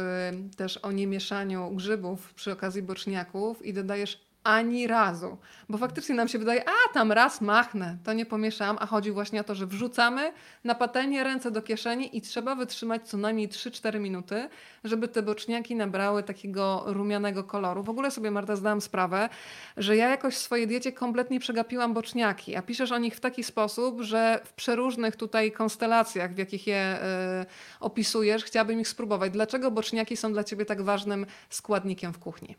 też 0.58 0.78
o 0.78 0.92
niemieszaniu 0.92 1.72
grzybów 1.72 2.34
przy 2.34 2.52
okazji 2.52 2.82
boczniaków 2.82 3.66
i 3.66 3.74
dodajesz 3.74 4.27
ani 4.48 4.88
razu. 4.88 5.38
Bo 5.70 5.78
faktycznie 5.78 6.16
nam 6.16 6.28
się 6.28 6.40
wydaje, 6.40 6.64
a 6.70 6.94
tam 6.94 7.12
raz 7.12 7.42
machnę, 7.42 7.98
to 8.04 8.14
nie 8.14 8.26
pomieszam, 8.26 8.78
a 8.80 8.86
chodzi 8.86 9.12
właśnie 9.12 9.42
o 9.42 9.44
to, 9.44 9.56
że 9.56 9.68
wrzucamy 9.68 10.34
na 10.64 10.76
patelnię 10.76 11.24
ręce 11.24 11.52
do 11.52 11.62
kieszeni 11.62 12.18
i 12.18 12.22
trzeba 12.22 12.56
wytrzymać 12.56 13.10
co 13.10 13.18
najmniej 13.18 13.50
3-4 13.50 14.00
minuty, 14.00 14.50
żeby 14.84 15.08
te 15.08 15.22
boczniaki 15.22 15.76
nabrały 15.76 16.24
takiego 16.24 16.84
rumianego 16.86 17.44
koloru. 17.44 17.84
W 17.84 17.90
ogóle 17.90 18.12
sobie, 18.12 18.32
Marta, 18.32 18.56
zdałam 18.56 18.82
sprawę, 18.82 19.30
że 19.78 19.96
ja 19.96 20.10
jakoś 20.10 20.36
w 20.36 20.38
swojej 20.38 20.68
diecie 20.68 20.92
kompletnie 20.92 21.40
przegapiłam 21.40 21.94
boczniaki, 21.94 22.56
a 22.56 22.62
piszesz 22.62 22.92
o 22.92 22.98
nich 22.98 23.16
w 23.16 23.20
taki 23.20 23.44
sposób, 23.44 24.02
że 24.02 24.40
w 24.44 24.54
przeróżnych 24.54 25.16
tutaj 25.16 25.52
konstelacjach, 25.52 26.34
w 26.34 26.38
jakich 26.38 26.68
je 26.68 27.00
y, 27.42 27.46
opisujesz, 27.80 28.44
chciałabym 28.44 28.80
ich 28.80 28.88
spróbować. 28.88 29.32
Dlaczego 29.32 29.72
boczniaki 29.72 30.18
są 30.18 30.34
dla 30.34 30.44
Ciebie 30.44 30.66
tak 30.66 30.82
ważnym 30.82 31.26
składnikiem 31.50 32.14
w 32.14 32.20
kuchni? 32.20 32.56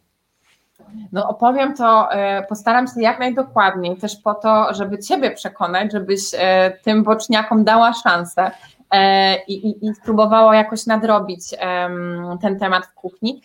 No 1.13 1.29
opowiem 1.29 1.75
to, 1.75 2.13
e, 2.13 2.43
postaram 2.43 2.87
się 2.87 3.03
jak 3.03 3.19
najdokładniej, 3.19 3.97
też 3.97 4.17
po 4.17 4.35
to, 4.35 4.75
żeby 4.75 4.99
Ciebie 4.99 5.31
przekonać, 5.31 5.93
żebyś 5.93 6.21
e, 6.35 6.71
tym 6.85 7.03
boczniakom 7.03 7.65
dała 7.65 7.93
szansę 7.93 8.51
e, 8.91 9.37
i, 9.45 9.69
i, 9.69 9.87
i 9.87 9.95
spróbowała 9.95 10.57
jakoś 10.57 10.87
nadrobić 10.87 11.41
ten 12.41 12.59
temat 12.59 12.87
w 12.87 12.95
kuchni. 12.95 13.43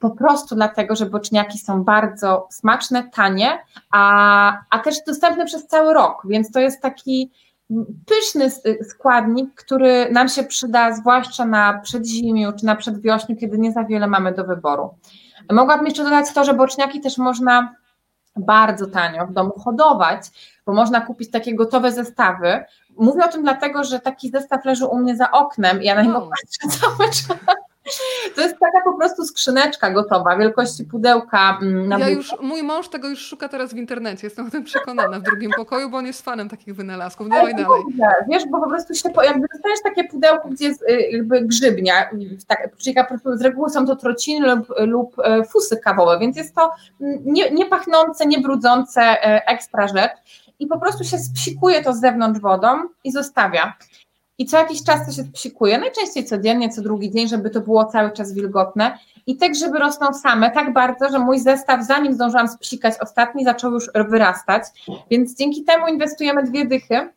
Po 0.00 0.10
prostu 0.10 0.54
dlatego, 0.54 0.96
że 0.96 1.06
boczniaki 1.06 1.58
są 1.58 1.84
bardzo 1.84 2.48
smaczne, 2.50 3.10
tanie, 3.14 3.58
a, 3.90 4.58
a 4.70 4.78
też 4.78 4.96
dostępne 5.06 5.46
przez 5.46 5.66
cały 5.66 5.94
rok, 5.94 6.22
więc 6.24 6.52
to 6.52 6.60
jest 6.60 6.82
taki 6.82 7.30
pyszny 8.06 8.50
składnik, 8.84 9.54
który 9.54 10.10
nam 10.12 10.28
się 10.28 10.44
przyda 10.44 10.92
zwłaszcza 10.92 11.44
na 11.44 11.78
przedzimiu 11.78 12.52
czy 12.52 12.66
na 12.66 12.76
przedwiośniu, 12.76 13.36
kiedy 13.36 13.58
nie 13.58 13.72
za 13.72 13.84
wiele 13.84 14.06
mamy 14.06 14.32
do 14.32 14.44
wyboru. 14.44 14.90
Mogłabym 15.52 15.86
jeszcze 15.86 16.04
dodać 16.04 16.32
to, 16.32 16.44
że 16.44 16.54
boczniaki 16.54 17.00
też 17.00 17.18
można 17.18 17.74
bardzo 18.36 18.86
tanio 18.86 19.26
w 19.26 19.32
domu 19.32 19.52
hodować, 19.64 20.20
bo 20.66 20.72
można 20.72 21.00
kupić 21.00 21.30
takie 21.30 21.54
gotowe 21.54 21.92
zestawy. 21.92 22.64
Mówię 22.96 23.24
o 23.24 23.28
tym 23.28 23.42
dlatego, 23.42 23.84
że 23.84 24.00
taki 24.00 24.30
zestaw 24.30 24.64
leży 24.64 24.86
u 24.86 24.98
mnie 24.98 25.16
za 25.16 25.30
oknem 25.30 25.82
i 25.82 25.86
ja 25.86 25.94
na 25.94 26.02
niego 26.02 26.20
patrzę 26.30 26.78
cały 26.78 27.10
czas. 27.10 27.56
To 28.34 28.40
jest 28.40 28.58
taka 28.58 28.80
po 28.84 28.92
prostu 28.92 29.24
skrzyneczka 29.24 29.90
gotowa, 29.90 30.36
wielkości 30.36 30.84
pudełka 30.84 31.58
mm, 31.62 31.88
na 31.88 31.98
ja 31.98 32.08
już, 32.08 32.34
Mój 32.40 32.62
mąż 32.62 32.88
tego 32.88 33.08
już 33.08 33.18
szuka 33.18 33.48
teraz 33.48 33.74
w 33.74 33.76
internecie, 33.76 34.26
jestem 34.26 34.46
o 34.46 34.50
tym 34.50 34.64
przekonana 34.64 35.20
w 35.20 35.22
drugim 35.22 35.50
pokoju, 35.56 35.90
bo 35.90 35.96
on 35.96 36.06
jest 36.06 36.22
fanem 36.22 36.48
takich 36.48 36.74
wynalazków. 36.74 37.28
Dawaj 37.28 37.52
Ale 37.52 37.64
dalej. 37.64 37.82
Wiesz, 38.28 38.42
bo 38.50 38.60
po 38.60 38.68
prostu 38.68 38.94
się, 38.94 39.08
jakby 39.24 39.46
dostajesz 39.52 39.82
takie 39.84 40.04
pudełko, 40.04 40.48
gdzie 40.48 40.64
jest 40.64 40.82
y, 40.82 41.00
jakby 41.10 41.42
grzybnia, 41.42 42.10
tak, 42.46 42.76
czyli 42.76 42.96
z 43.34 43.42
reguły 43.42 43.70
są 43.70 43.86
to 43.86 43.96
trociny 43.96 44.54
lub, 44.54 44.68
lub 44.78 45.16
e, 45.24 45.44
fusy 45.44 45.76
kawowe, 45.76 46.18
więc 46.18 46.36
jest 46.36 46.54
to 46.54 46.70
mm, 47.00 47.18
nie, 47.24 47.50
nie 47.50 47.66
pachnące, 47.66 48.26
nie 48.26 48.40
brudzące 48.40 49.02
e, 49.02 49.46
ekstra 49.46 49.88
rzecz 49.88 50.12
i 50.58 50.66
po 50.66 50.78
prostu 50.78 51.04
się 51.04 51.18
spsikuje 51.18 51.82
to 51.82 51.92
z 51.92 52.00
zewnątrz 52.00 52.40
wodą 52.40 52.68
i 53.04 53.12
zostawia. 53.12 53.72
I 54.38 54.46
co 54.46 54.58
jakiś 54.58 54.84
czas 54.84 55.06
to 55.06 55.12
się 55.12 55.24
psikuje, 55.24 55.78
najczęściej 55.78 56.24
codziennie, 56.24 56.68
co 56.68 56.82
drugi 56.82 57.10
dzień, 57.10 57.28
żeby 57.28 57.50
to 57.50 57.60
było 57.60 57.84
cały 57.84 58.10
czas 58.10 58.32
wilgotne. 58.32 58.98
I 59.26 59.36
te 59.36 59.50
grzyby 59.50 59.78
rosną 59.78 60.14
same 60.14 60.50
tak 60.50 60.72
bardzo, 60.72 61.08
że 61.08 61.18
mój 61.18 61.38
zestaw, 61.38 61.86
zanim 61.86 62.14
zdążyłam 62.14 62.48
spsikać 62.48 62.94
ostatni, 63.00 63.44
zaczął 63.44 63.72
już 63.72 63.90
wyrastać. 64.08 64.62
Więc 65.10 65.36
dzięki 65.36 65.64
temu 65.64 65.88
inwestujemy 65.88 66.42
dwie 66.42 66.66
dychy 66.66 67.08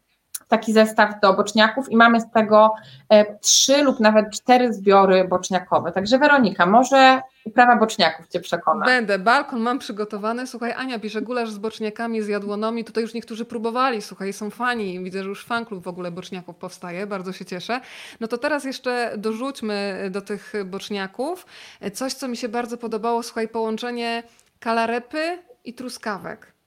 taki 0.50 0.74
zestaw 0.74 1.20
do 1.22 1.34
boczniaków 1.34 1.92
i 1.92 1.98
mamy 1.98 2.22
z 2.22 2.32
tego 2.32 2.76
e, 3.10 3.38
trzy 3.40 3.84
lub 3.84 4.00
nawet 4.00 4.32
cztery 4.32 4.74
zbiory 4.74 5.28
boczniakowe. 5.28 5.92
Także 5.92 6.18
Weronika, 6.18 6.66
może 6.66 7.22
uprawa 7.44 7.76
boczniaków 7.76 8.28
Cię 8.28 8.40
przekona. 8.40 8.86
Będę, 8.86 9.20
balkon 9.20 9.60
mam 9.60 9.80
przygotowany. 9.80 10.48
Słuchaj, 10.48 10.72
Ania 10.72 11.00
pisze, 11.00 11.22
gulasz 11.22 11.50
z 11.50 11.58
boczniakami, 11.58 12.22
z 12.22 12.28
jadłonomi. 12.28 12.84
Tutaj 12.86 13.04
już 13.04 13.14
niektórzy 13.14 13.46
próbowali, 13.46 14.02
słuchaj, 14.02 14.34
są 14.34 14.50
fani. 14.50 15.04
Widzę, 15.04 15.24
że 15.24 15.30
już 15.30 15.46
fanklub 15.46 15.84
w 15.84 15.88
ogóle 15.88 16.12
boczniaków 16.12 16.56
powstaje, 16.56 17.08
bardzo 17.08 17.34
się 17.34 17.46
cieszę. 17.46 17.82
No 18.20 18.28
to 18.28 18.38
teraz 18.38 18.64
jeszcze 18.64 19.14
dorzućmy 19.18 20.08
do 20.12 20.22
tych 20.22 20.54
boczniaków 20.66 21.46
coś, 21.94 22.14
co 22.14 22.28
mi 22.28 22.38
się 22.38 22.50
bardzo 22.50 22.78
podobało, 22.78 23.24
słuchaj, 23.24 23.48
połączenie 23.48 24.24
kalarepy 24.60 25.40
i 25.66 25.74
truskawek. 25.74 26.59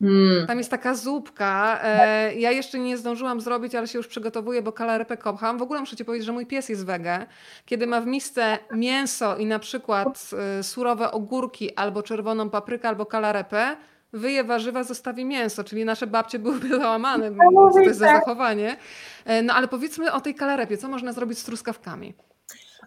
Mm. 0.00 0.46
Tam 0.46 0.58
jest 0.58 0.70
taka 0.70 0.94
zupka. 0.94 1.80
E, 1.82 2.34
ja 2.34 2.50
jeszcze 2.50 2.78
nie 2.78 2.96
zdążyłam 2.96 3.40
zrobić, 3.40 3.74
ale 3.74 3.88
się 3.88 3.98
już 3.98 4.08
przygotowuję, 4.08 4.62
bo 4.62 4.72
kalarepę 4.72 5.16
kocham. 5.16 5.58
W 5.58 5.62
ogóle 5.62 5.80
muszę 5.80 5.96
ci 5.96 6.04
powiedzieć, 6.04 6.26
że 6.26 6.32
mój 6.32 6.46
pies 6.46 6.68
jest 6.68 6.86
wege. 6.86 7.26
Kiedy 7.64 7.86
ma 7.86 8.00
w 8.00 8.06
misce 8.06 8.58
mięso 8.72 9.36
i 9.36 9.46
na 9.46 9.58
przykład 9.58 10.30
e, 10.58 10.62
surowe 10.62 11.10
ogórki, 11.10 11.74
albo 11.74 12.02
czerwoną 12.02 12.50
paprykę, 12.50 12.88
albo 12.88 13.06
kalarepę, 13.06 13.76
wyje 14.12 14.44
warzywa, 14.44 14.84
zostawi 14.84 15.24
mięso, 15.24 15.64
czyli 15.64 15.84
nasze 15.84 16.06
babcie 16.06 16.38
byłyby 16.38 16.68
załamane, 16.78 17.30
co 17.30 17.72
to 17.72 17.80
jest 17.80 17.98
za 17.98 18.06
zachowanie. 18.06 18.76
E, 19.24 19.42
no 19.42 19.54
ale 19.54 19.68
powiedzmy 19.68 20.12
o 20.12 20.20
tej 20.20 20.34
kalarepie, 20.34 20.76
co 20.76 20.88
można 20.88 21.12
zrobić 21.12 21.38
z 21.38 21.44
truskawkami? 21.44 22.14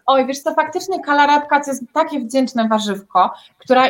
Oj, 0.06 0.26
wiesz 0.26 0.40
co, 0.40 0.54
faktycznie 0.54 1.00
kalarepka 1.00 1.60
to 1.60 1.70
jest 1.70 1.84
takie 1.92 2.20
wdzięczne 2.20 2.68
warzywko, 2.68 3.34
która 3.58 3.82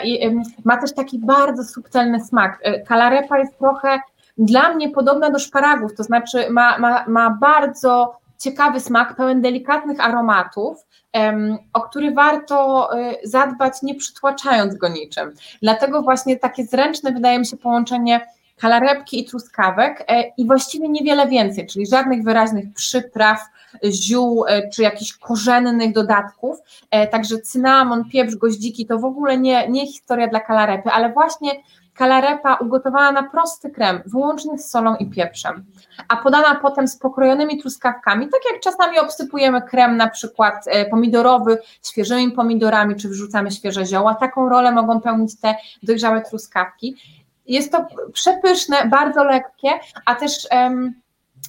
ma 0.65 0.77
też 0.77 0.95
taki 0.95 1.19
bardzo 1.19 1.65
subtelny 1.65 2.25
smak. 2.25 2.59
E, 2.63 2.81
kalarepa 2.81 3.39
jest 3.39 3.59
trochę 3.59 4.01
dla 4.39 4.75
mnie 4.75 4.91
podobna 4.91 5.31
do 5.31 5.39
szparagów, 5.39 5.95
to 5.95 6.03
znaczy 6.03 6.51
ma, 6.51 6.79
ma, 6.79 7.05
ma 7.09 7.31
bardzo 7.41 8.17
ciekawy 8.39 8.81
smak, 8.81 9.17
pełen 9.17 9.43
delikatnych 9.43 10.01
aromatów, 10.01 10.87
o 11.73 11.81
który 11.81 12.15
warto 12.15 12.89
e, 12.99 13.15
zadbać, 13.25 13.83
nie 13.83 13.95
przytłaczając 13.95 14.77
go 14.77 14.89
niczym. 14.89 15.33
Dlatego 15.63 16.03
właśnie 16.03 16.37
takie 16.37 16.65
zręczne 16.65 17.13
wydaje 17.13 17.39
mi 17.39 17.47
się 17.47 17.57
połączenie 17.57 18.21
kalarepki 18.61 19.21
i 19.21 19.25
truskawek 19.25 20.05
e, 20.09 20.23
i 20.37 20.47
właściwie 20.47 20.89
niewiele 20.89 21.27
więcej, 21.27 21.67
czyli 21.67 21.87
żadnych 21.87 22.25
wyraźnych 22.25 22.65
przypraw, 22.75 23.41
ziół 23.85 24.45
e, 24.47 24.69
czy 24.69 24.83
jakichś 24.83 25.13
korzennych 25.13 25.93
dodatków. 25.93 26.59
E, 26.91 27.07
także 27.07 27.39
cynamon, 27.39 28.05
pieprz, 28.11 28.35
goździki 28.35 28.87
to 28.87 28.99
w 28.99 29.05
ogóle 29.05 29.39
nie, 29.39 29.69
nie 29.69 29.87
historia 29.87 30.29
dla 30.29 30.41
kalarepy, 30.41 30.91
ale 30.91 31.13
właśnie 31.13 31.51
kalarepa 31.95 32.55
ugotowana 32.55 33.13
na 33.13 33.29
prosty 33.29 33.71
krem, 33.71 34.03
wyłącznie 34.07 34.59
z 34.59 34.71
solą 34.71 34.97
i 34.97 35.07
pieprzem, 35.07 35.65
a 36.09 36.17
podana 36.17 36.55
potem 36.55 36.89
z 36.89 36.99
pokrojonymi 36.99 37.61
truskawkami, 37.61 38.29
tak 38.29 38.41
jak 38.53 38.63
czasami 38.63 38.99
obsypujemy 38.99 39.63
krem 39.63 39.97
na 39.97 40.09
przykład 40.09 40.65
pomidorowy 40.91 41.59
świeżymi 41.83 42.33
pomidorami, 42.33 42.97
czy 42.97 43.09
wrzucamy 43.09 43.51
świeże 43.51 43.87
zioła, 43.87 44.15
taką 44.15 44.49
rolę 44.49 44.73
mogą 44.73 45.01
pełnić 45.01 45.41
te 45.41 45.55
dojrzałe 45.83 46.23
truskawki 46.23 46.97
jest 47.47 47.73
to 47.73 47.87
przepyszne, 48.13 48.89
bardzo 48.89 49.25
lekkie, 49.25 49.71
a 50.05 50.15
też 50.15 50.49
um, 50.51 50.95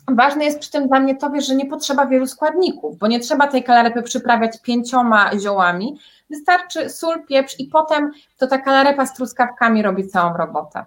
ważne 0.07 0.45
jest 0.45 0.59
przy 0.59 0.71
tym 0.71 0.87
dla 0.87 0.99
mnie 0.99 1.15
to, 1.15 1.29
wiesz, 1.29 1.47
że 1.47 1.55
nie 1.55 1.65
potrzeba 1.65 2.05
wielu 2.05 2.27
składników, 2.27 2.97
bo 2.97 3.07
nie 3.07 3.19
trzeba 3.19 3.47
tej 3.47 3.63
kalarepy 3.63 4.01
przyprawiać 4.01 4.61
pięcioma 4.61 5.39
ziołami, 5.39 5.97
wystarczy 6.29 6.89
sól, 6.89 7.25
pieprz 7.25 7.59
i 7.59 7.67
potem 7.67 8.11
to 8.37 8.47
ta 8.47 8.57
kalarepa 8.57 9.05
z 9.05 9.13
truskawkami 9.13 9.81
robi 9.81 10.07
całą 10.07 10.37
robotę. 10.37 10.85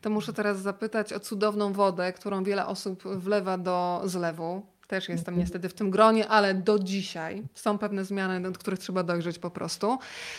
To 0.00 0.10
muszę 0.10 0.32
teraz 0.32 0.58
zapytać 0.58 1.12
o 1.12 1.20
cudowną 1.20 1.72
wodę, 1.72 2.12
którą 2.12 2.44
wiele 2.44 2.66
osób 2.66 3.02
wlewa 3.02 3.58
do 3.58 4.00
zlewu. 4.04 4.73
Też 4.86 5.08
jestem 5.08 5.38
niestety 5.38 5.68
w 5.68 5.74
tym 5.74 5.90
gronie, 5.90 6.28
ale 6.28 6.54
do 6.54 6.78
dzisiaj 6.78 7.42
są 7.54 7.78
pewne 7.78 8.04
zmiany, 8.04 8.40
do 8.40 8.58
których 8.58 8.78
trzeba 8.78 9.02
dojrzeć 9.02 9.38
po 9.38 9.50
prostu. 9.50 9.98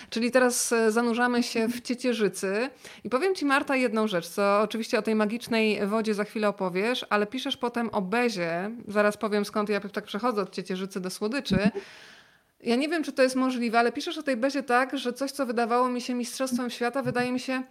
Czyli 0.10 0.32
teraz 0.32 0.72
e, 0.72 0.92
zanurzamy 0.92 1.44
się 1.44 1.68
w 1.68 1.82
ciecierzycy 1.82 2.70
i 3.04 3.10
powiem 3.10 3.36
Ci 3.36 3.46
Marta 3.46 3.76
jedną 3.76 4.08
rzecz, 4.08 4.28
co 4.28 4.62
oczywiście 4.62 5.00
o 5.00 5.02
tej 5.02 5.16
magicznej 5.16 5.88
wodzie 5.88 6.14
za 6.14 6.24
chwilę 6.24 6.50
opowiesz, 6.50 7.06
ale 7.10 7.28
piszesz 7.28 7.58
potem 7.58 7.90
o 7.90 8.02
bezie, 8.02 8.72
zaraz 8.88 9.18
powiem 9.18 9.46
skąd 9.46 9.70
ja 9.70 9.80
tak 9.80 10.06
przechodzę 10.06 10.42
od 10.42 10.52
ciecierzycy 10.52 11.00
do 11.00 11.10
słodyczy. 11.10 11.72
Ja 12.60 12.76
nie 12.76 12.90
wiem, 12.90 13.04
czy 13.04 13.12
to 13.12 13.24
jest 13.24 13.36
możliwe, 13.36 13.80
ale 13.80 13.92
piszesz 13.92 14.18
o 14.18 14.24
tej 14.24 14.38
bezie 14.38 14.64
tak, 14.64 14.98
że 14.98 15.14
coś, 15.14 15.32
co 15.32 15.46
wydawało 15.46 15.90
mi 15.90 16.02
się 16.02 16.14
mistrzostwem 16.14 16.70
świata, 16.70 17.04
wydaje 17.04 17.32
mi 17.32 17.40
się 17.40 17.64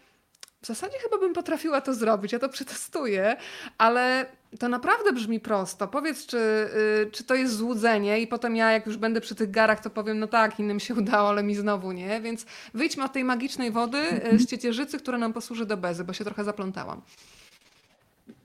w 0.65 0.67
zasadzie 0.67 0.99
chyba 1.03 1.19
bym 1.19 1.33
potrafiła 1.33 1.81
to 1.81 1.95
zrobić, 1.95 2.33
ja 2.33 2.39
to 2.39 2.49
przetestuję, 2.49 3.37
ale 3.79 4.27
to 4.59 4.69
naprawdę 4.69 5.13
brzmi 5.13 5.41
prosto. 5.41 5.89
Powiedz, 5.89 6.27
czy, 6.27 6.37
yy, 6.37 7.11
czy 7.11 7.25
to 7.25 7.35
jest 7.35 7.57
złudzenie 7.57 8.21
i 8.21 8.27
potem 8.27 8.57
ja, 8.57 8.73
jak 8.73 8.87
już 8.87 8.97
będę 8.97 9.21
przy 9.21 9.35
tych 9.35 9.51
garach, 9.51 9.81
to 9.81 9.91
powiem, 9.91 10.19
no 10.19 10.27
tak, 10.27 10.61
innym 10.61 10.81
się 10.81 10.95
udało, 11.03 11.29
ale 11.29 11.43
mi 11.43 11.55
znowu 11.55 11.93
nie. 11.93 12.21
Więc 12.21 12.47
wyjdźmy 12.75 13.05
od 13.05 13.13
tej 13.13 13.25
magicznej 13.25 13.71
wody 13.71 13.99
y, 14.33 14.39
z 14.39 14.47
ciecierzycy, 14.47 14.99
która 14.99 15.19
nam 15.19 15.33
posłuży 15.33 15.67
do 15.67 15.77
bezy, 15.77 16.05
bo 16.05 16.13
się 16.13 16.25
trochę 16.25 16.45
zaplątałam. 16.45 17.03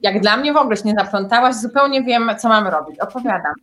Jak 0.02 0.22
dla 0.22 0.38
mnie 0.38 0.54
w 0.54 0.58
ogóle 0.58 0.78
się 0.78 0.84
nie 0.84 0.96
zaplątałaś, 1.00 1.56
zupełnie 1.56 2.04
wiem, 2.04 2.32
co 2.40 2.50
mam 2.50 2.68
robić. 2.68 3.00
Opowiadam. 3.00 3.54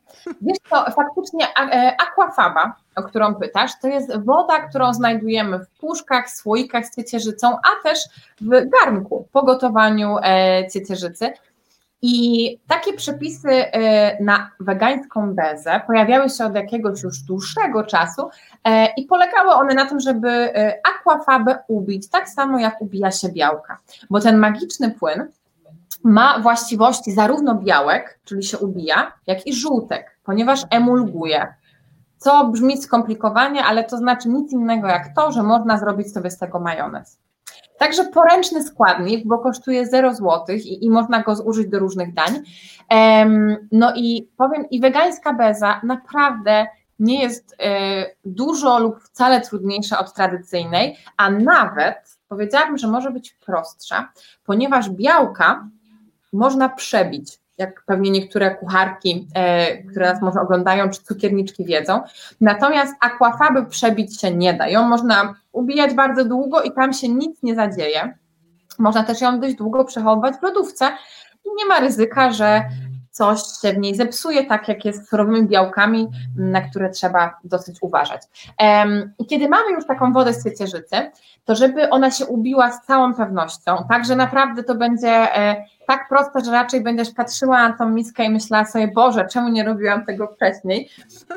Wiesz 0.41 0.59
co, 0.71 0.91
faktycznie 0.91 1.47
e, 1.59 1.97
aquafaba, 2.01 2.77
o 2.97 3.03
którą 3.03 3.35
pytasz, 3.35 3.71
to 3.83 3.89
jest 3.89 4.25
woda, 4.25 4.59
którą 4.69 4.95
znajdujemy 4.95 5.59
w 5.59 5.71
puszkach, 5.71 6.31
słoikach 6.31 6.87
z 6.87 6.97
ciecierzycą, 6.97 7.49
a 7.49 7.83
też 7.83 7.99
w 8.41 8.51
garnku 8.51 9.29
po 9.33 9.43
gotowaniu 9.43 10.17
e, 10.23 10.69
ciecierzycy. 10.73 11.33
I 12.03 12.59
takie 12.69 12.93
przepisy 12.93 13.49
e, 13.51 14.25
na 14.25 14.51
wegańską 14.61 15.35
bezę 15.35 15.81
pojawiały 15.87 16.31
się 16.31 16.45
od 16.45 16.55
jakiegoś 16.55 17.03
już 17.03 17.23
dłuższego 17.23 17.85
czasu 17.85 18.31
i 18.97 19.07
polegały 19.07 19.53
one 19.53 19.75
na 19.75 19.87
tym, 19.87 20.01
żeby 20.01 20.53
aquafabę 20.89 21.59
ubić 21.69 22.11
tak 22.11 22.29
samo 22.29 22.59
jak 22.59 22.83
ubija 22.83 23.11
się 23.11 23.29
białka, 23.29 23.79
bo 24.11 24.21
ten 24.21 24.37
magiczny 24.37 24.91
płyn 24.91 25.29
ma 26.07 26.39
właściwości 26.39 27.13
zarówno 27.13 27.55
białek, 27.55 28.21
czyli 28.25 28.43
się 28.43 28.59
ubija, 28.59 29.13
jak 29.27 29.47
i 29.47 29.55
żółtek, 29.55 30.19
ponieważ 30.25 30.63
emulguje. 30.71 31.55
Co 32.19 32.49
brzmi 32.49 32.83
skomplikowanie, 32.83 33.65
ale 33.65 33.85
to 33.85 33.97
znaczy 33.97 34.29
nic 34.29 34.53
innego 34.53 34.87
jak 34.87 35.15
to, 35.17 35.33
że 35.33 35.43
można 35.43 35.79
zrobić 35.79 36.13
sobie 36.13 36.31
z 36.31 36.39
tego 36.39 36.61
majonez. 36.61 37.19
Także 37.79 38.05
poręczny 38.05 38.63
składnik, 38.63 39.27
bo 39.27 39.39
kosztuje 39.39 39.87
0 39.87 40.15
zł 40.15 40.57
i, 40.57 40.85
i 40.85 40.91
można 40.91 41.23
go 41.23 41.37
zużyć 41.37 41.69
do 41.69 41.79
różnych 41.79 42.15
dań. 42.15 42.43
no 43.73 43.93
i 43.97 44.29
powiem, 44.37 44.65
i 44.71 44.81
wegańska 44.81 45.33
beza 45.33 45.81
naprawdę 45.83 46.67
nie 46.99 47.23
jest 47.23 47.57
e, 47.59 48.07
dużo 48.25 48.79
lub 48.79 49.03
wcale 49.03 49.41
trudniejsza 49.41 49.99
od 49.99 50.15
tradycyjnej, 50.15 50.97
a 51.17 51.31
nawet 51.31 52.19
powiedziałabym, 52.29 52.79
że 52.79 52.89
może 52.89 53.11
być 53.11 53.37
prostsza, 53.47 54.13
ponieważ 54.45 54.91
białka 54.91 55.69
można 56.33 56.69
przebić, 56.69 57.39
jak 57.59 57.85
pewnie 57.87 58.11
niektóre 58.11 58.55
kucharki, 58.55 59.29
e, 59.35 59.83
które 59.83 60.13
nas 60.13 60.23
może 60.23 60.41
oglądają, 60.41 60.91
czy 60.91 61.03
cukierniczki 61.03 61.65
wiedzą. 61.65 62.01
Natomiast 62.41 62.95
aquafaby 63.01 63.67
przebić 63.67 64.21
się 64.21 64.31
nie 64.31 64.55
da. 64.55 64.69
Ją 64.69 64.89
można 64.89 65.35
ubijać 65.53 65.95
bardzo 65.95 66.25
długo 66.25 66.63
i 66.63 66.73
tam 66.73 66.93
się 66.93 67.09
nic 67.09 67.43
nie 67.43 67.55
zadzieje. 67.55 68.15
Można 68.79 69.05
też 69.05 69.21
ją 69.21 69.41
dość 69.41 69.55
długo 69.55 69.85
przechowywać 69.85 70.35
w 70.37 70.43
lodówce 70.43 70.89
i 71.45 71.49
nie 71.57 71.67
ma 71.67 71.81
ryzyka, 71.81 72.33
że 72.33 72.63
coś 73.17 73.41
się 73.63 73.73
w 73.73 73.79
niej 73.79 73.95
zepsuje, 73.95 74.47
tak 74.47 74.69
jak 74.69 74.85
jest 74.85 75.07
z 75.07 75.09
surowymi 75.09 75.49
białkami, 75.49 76.09
na 76.37 76.61
które 76.61 76.91
trzeba 76.91 77.37
dosyć 77.45 77.77
uważać. 77.81 78.23
I 79.19 79.27
kiedy 79.27 79.49
mamy 79.49 79.73
już 79.73 79.87
taką 79.87 80.13
wodę 80.13 80.33
z 80.33 80.45
ciecierzycy, 80.45 81.11
to 81.45 81.55
żeby 81.55 81.91
ona 81.91 82.11
się 82.11 82.27
ubiła 82.27 82.73
z 82.73 82.87
całą 82.87 83.15
pewnością, 83.15 83.77
tak, 83.89 84.05
że 84.05 84.17
naprawdę 84.17 84.63
to 84.63 84.75
będzie 84.75 85.37
e, 85.37 85.65
tak 85.87 86.09
proste, 86.09 86.41
że 86.45 86.53
raczej 86.53 86.83
będziesz 86.83 87.11
patrzyła 87.11 87.69
na 87.69 87.77
tą 87.77 87.89
miskę 87.89 88.25
i 88.25 88.31
myślała 88.31 88.65
sobie, 88.65 88.89
Boże, 88.89 89.27
czemu 89.33 89.49
nie 89.49 89.65
robiłam 89.65 90.07
tego 90.07 90.27
wcześniej, 90.27 90.91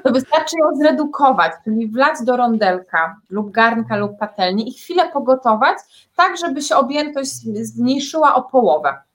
to 0.03 0.11
wystarczy 0.11 0.55
ją 0.59 0.75
zredukować, 0.75 1.51
czyli 1.63 1.87
wlać 1.87 2.15
do 2.25 2.37
rondelka 2.37 3.15
lub 3.29 3.51
garnka 3.51 3.95
lub 3.95 4.17
patelni 4.17 4.69
i 4.69 4.73
chwilę 4.73 5.09
pogotować, 5.13 5.77
tak 6.15 6.37
żeby 6.37 6.61
się 6.61 6.75
objętość 6.75 7.31
zmniejszyła 7.61 8.35
o 8.35 8.41
połowę. 8.41 9.08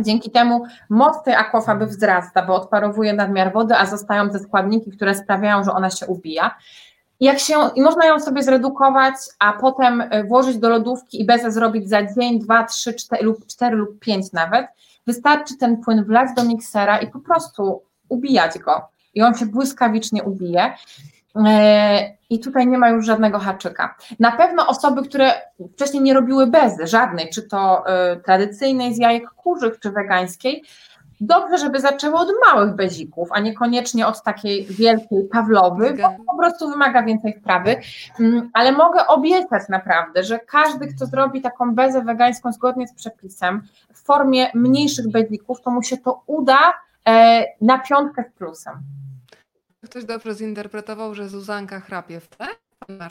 Dzięki 0.00 0.30
temu 0.30 0.64
moc 0.90 1.22
tej 1.24 1.34
akwafaby 1.34 1.86
wzrasta, 1.86 2.46
bo 2.46 2.54
odparowuje 2.54 3.12
nadmiar 3.12 3.52
wody, 3.52 3.74
a 3.76 3.86
zostają 3.86 4.30
te 4.30 4.38
składniki, 4.38 4.90
które 4.90 5.14
sprawiają, 5.14 5.64
że 5.64 5.72
ona 5.72 5.90
się 5.90 6.06
ubija. 6.06 6.56
Jak 7.20 7.38
się, 7.38 7.54
I 7.74 7.82
można 7.82 8.06
ją 8.06 8.20
sobie 8.20 8.42
zredukować, 8.42 9.14
a 9.38 9.52
potem 9.52 10.00
e, 10.00 10.24
włożyć 10.24 10.58
do 10.58 10.68
lodówki 10.68 11.20
i 11.20 11.24
bezę 11.24 11.52
zrobić 11.52 11.88
za 11.88 12.14
dzień, 12.14 12.38
dwa, 12.38 12.64
trzy, 12.64 12.94
cztery 12.94 13.22
lub 13.24 13.46
cztery 13.46 13.76
lub 13.76 13.98
pięć 13.98 14.32
nawet. 14.32 14.66
Wystarczy 15.06 15.56
ten 15.56 15.76
płyn 15.76 16.04
wlać 16.04 16.28
do 16.36 16.44
miksera 16.44 16.98
i 16.98 17.06
po 17.06 17.20
prostu 17.20 17.82
ubijać 18.08 18.58
go. 18.58 18.88
I 19.14 19.22
on 19.22 19.34
się 19.34 19.46
błyskawicznie 19.46 20.22
ubije. 20.22 20.74
E, 21.36 22.16
I 22.30 22.40
tutaj 22.40 22.66
nie 22.66 22.78
ma 22.78 22.88
już 22.88 23.06
żadnego 23.06 23.38
haczyka. 23.38 23.94
Na 24.20 24.32
pewno 24.32 24.66
osoby, 24.66 25.02
które 25.02 25.32
wcześniej 25.72 26.02
nie 26.02 26.14
robiły 26.14 26.46
bezy, 26.46 26.86
żadnej, 26.86 27.30
czy 27.30 27.42
to 27.42 27.86
e, 27.86 28.16
tradycyjnej 28.16 28.94
z 28.94 28.98
jajek 28.98 29.30
kurzych, 29.30 29.80
czy 29.80 29.90
wegańskiej, 29.90 30.64
dobrze, 31.22 31.58
żeby 31.58 31.80
zaczęły 31.80 32.14
od 32.14 32.28
małych 32.46 32.74
bezików, 32.74 33.28
a 33.32 33.40
niekoniecznie 33.40 34.06
od 34.06 34.22
takiej 34.22 34.64
wielkiej 34.64 35.24
pawlowy, 35.32 35.94
bo 36.02 36.32
po 36.32 36.38
prostu 36.38 36.70
wymaga 36.70 37.02
więcej 37.02 37.34
wprawy, 37.40 37.76
mm, 38.20 38.50
ale 38.52 38.72
mogę 38.72 39.06
obiecać 39.06 39.62
naprawdę, 39.68 40.24
że 40.24 40.38
każdy, 40.38 40.86
kto 40.86 41.06
zrobi 41.06 41.40
taką 41.40 41.74
bezę 41.74 42.02
wegańską 42.02 42.52
zgodnie 42.52 42.88
z 42.88 42.94
przepisem 42.94 43.62
w 43.94 44.02
formie 44.02 44.50
mniejszych 44.54 45.10
bezików, 45.10 45.62
to 45.62 45.70
mu 45.70 45.82
się 45.82 45.96
to 45.96 46.22
uda 46.26 46.72
e, 47.08 47.44
na 47.60 47.78
piątkę 47.78 48.24
z 48.30 48.38
plusem. 48.38 48.74
Ktoś 49.92 50.04
dobrze 50.04 50.34
zinterpretował, 50.34 51.14
że 51.14 51.28
Zuzanka 51.28 51.80
chrapie 51.80 52.20
w 52.20 52.28
tle? 52.28 52.46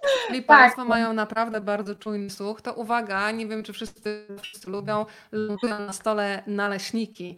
Tak. 0.00 0.46
Państwo 0.46 0.84
mają 0.84 1.12
naprawdę 1.12 1.60
bardzo 1.60 1.94
czujny 1.94 2.30
słuch. 2.30 2.62
To 2.62 2.74
uwaga, 2.74 3.30
nie 3.30 3.46
wiem, 3.46 3.62
czy 3.62 3.72
wszyscy, 3.72 4.26
wszyscy 4.42 4.70
lubią, 4.70 5.06
lubią 5.32 5.68
na 5.68 5.92
stole 5.92 6.42
naleśniki. 6.46 7.36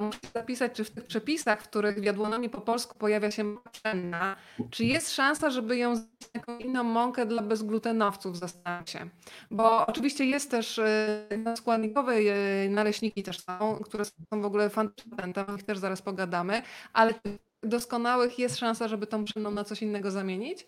Muszę 0.00 0.18
zapisać, 0.34 0.72
czy 0.72 0.84
w 0.84 0.90
tych 0.90 1.04
przepisach, 1.04 1.62
w 1.62 1.68
których 1.68 2.00
w 2.00 2.04
jadłonomii 2.04 2.48
po 2.48 2.60
polsku 2.60 2.98
pojawia 2.98 3.30
się 3.30 3.56
pszenna, 3.72 4.36
czy 4.70 4.84
jest 4.84 5.14
szansa, 5.14 5.50
żeby 5.50 5.76
ją 5.76 5.96
z 5.96 6.06
jaką 6.34 6.58
inną 6.58 6.84
mąkę 6.84 7.26
dla 7.26 7.42
bezglutenowców, 7.42 8.38
zastanawiam 8.38 8.86
się. 8.86 9.08
Bo 9.50 9.86
oczywiście 9.86 10.24
jest 10.24 10.50
też 10.50 10.78
y, 10.78 11.28
składnikowe 11.56 12.16
y, 12.16 12.68
naleśniki 12.70 13.22
też 13.22 13.44
są, 13.44 13.80
które 13.84 14.04
są 14.04 14.40
w 14.42 14.44
ogóle 14.44 14.70
fantastyczne, 14.70 15.46
o 15.46 15.52
nich 15.52 15.62
też 15.62 15.78
zaraz 15.78 16.02
pogadamy, 16.02 16.62
ale 16.92 17.14
doskonałych 17.62 18.38
jest 18.38 18.56
szansa, 18.56 18.88
żeby 18.88 19.06
tą 19.06 19.24
pszenną 19.24 19.50
na 19.50 19.64
coś 19.64 19.82
innego 19.82 20.10
zamienić? 20.10 20.66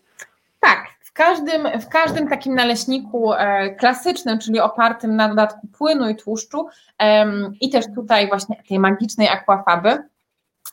Tak, 0.59 0.87
w 1.13 1.15
każdym, 1.15 1.81
w 1.81 1.87
każdym 1.89 2.27
takim 2.27 2.55
naleśniku 2.55 3.33
e, 3.33 3.75
klasycznym, 3.75 4.39
czyli 4.39 4.59
opartym 4.59 5.15
na 5.15 5.29
dodatku 5.29 5.67
płynu 5.67 6.09
i 6.09 6.15
tłuszczu 6.15 6.67
i 7.61 7.69
też 7.69 7.85
tutaj 7.95 8.27
właśnie 8.27 8.63
tej 8.69 8.79
magicznej 8.79 9.27
akwafaby, 9.29 9.97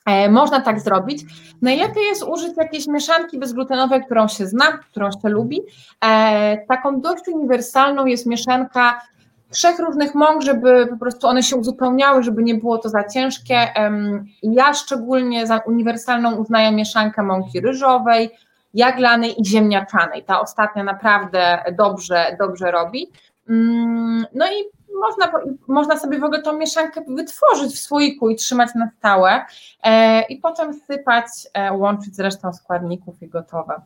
e, 0.07 0.31
można 0.31 0.61
tak 0.61 0.81
zrobić. 0.81 1.25
Najlepiej 1.63 2.05
jest 2.05 2.23
użyć 2.23 2.57
jakiejś 2.57 2.87
mieszanki 2.87 3.39
bezglutenowej, 3.39 4.05
którą 4.05 4.29
się 4.29 4.47
zna, 4.47 4.79
którą 4.91 5.11
się 5.11 5.29
lubi. 5.29 5.61
E, 6.05 6.67
taką 6.69 7.01
dość 7.01 7.29
uniwersalną 7.29 8.07
jest 8.07 8.27
mieszanka 8.27 9.01
trzech 9.51 9.79
różnych 9.79 10.15
mąk, 10.15 10.43
żeby 10.43 10.87
po 10.87 10.97
prostu 10.97 11.27
one 11.27 11.43
się 11.43 11.57
uzupełniały, 11.57 12.23
żeby 12.23 12.43
nie 12.43 12.55
było 12.55 12.79
to 12.79 12.89
za 12.89 13.05
ciężkie. 13.05 13.69
Ja 14.43 14.75
szczególnie 14.75 15.47
za 15.47 15.59
uniwersalną 15.59 16.35
uznaję 16.35 16.73
mieszankę 16.73 17.23
mąki 17.23 17.61
ryżowej, 17.61 18.31
jaglanej 18.75 19.41
i 19.41 19.45
ziemniaczanej. 19.45 20.25
Ta 20.25 20.41
ostatnia 20.41 20.85
naprawdę 20.85 21.65
dobrze, 21.73 22.37
dobrze 22.39 22.71
robi. 22.71 23.11
Mm, 23.49 24.27
no 24.35 24.47
i 24.47 24.65
można, 25.01 25.33
można 25.69 25.99
sobie 25.99 26.19
w 26.19 26.25
ogóle 26.25 26.43
tą 26.43 26.59
mieszankę 26.59 27.01
wytworzyć 27.09 27.75
w 27.75 27.81
słoiku 27.81 28.31
i 28.31 28.37
trzymać 28.37 28.75
na 28.75 28.91
stałe 28.99 29.45
e, 29.83 30.23
i 30.23 30.37
potem 30.37 30.75
sypać, 30.75 31.27
e, 31.55 31.73
łączyć 31.73 32.17
z 32.17 32.21
resztą 32.21 32.53
składników 32.53 33.23
i 33.23 33.29
gotowe. 33.29 33.81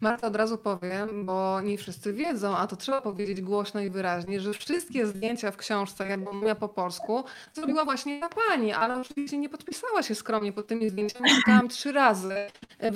Marta, 0.00 0.26
od 0.26 0.36
razu 0.36 0.58
powiem, 0.58 1.26
bo 1.26 1.60
nie 1.60 1.78
wszyscy 1.78 2.12
wiedzą, 2.12 2.56
a 2.56 2.66
to 2.66 2.76
trzeba 2.76 3.00
powiedzieć 3.00 3.40
głośno 3.40 3.80
i 3.80 3.90
wyraźnie, 3.90 4.40
że 4.40 4.52
wszystkie 4.52 5.06
zdjęcia 5.06 5.50
w 5.50 5.56
książce 5.56 6.08
Jabłonia 6.08 6.54
po 6.54 6.68
polsku 6.68 7.24
zrobiła 7.52 7.84
właśnie 7.84 8.20
ta 8.20 8.28
pani, 8.48 8.72
ale 8.72 9.00
oczywiście 9.00 9.38
nie 9.38 9.48
podpisała 9.48 10.02
się 10.02 10.14
skromnie 10.14 10.52
pod 10.52 10.66
tymi 10.66 10.90
zdjęciami. 10.90 11.30
Czytałam 11.30 11.68
trzy 11.68 11.92
razy. 11.92 12.34
E, 12.78 12.90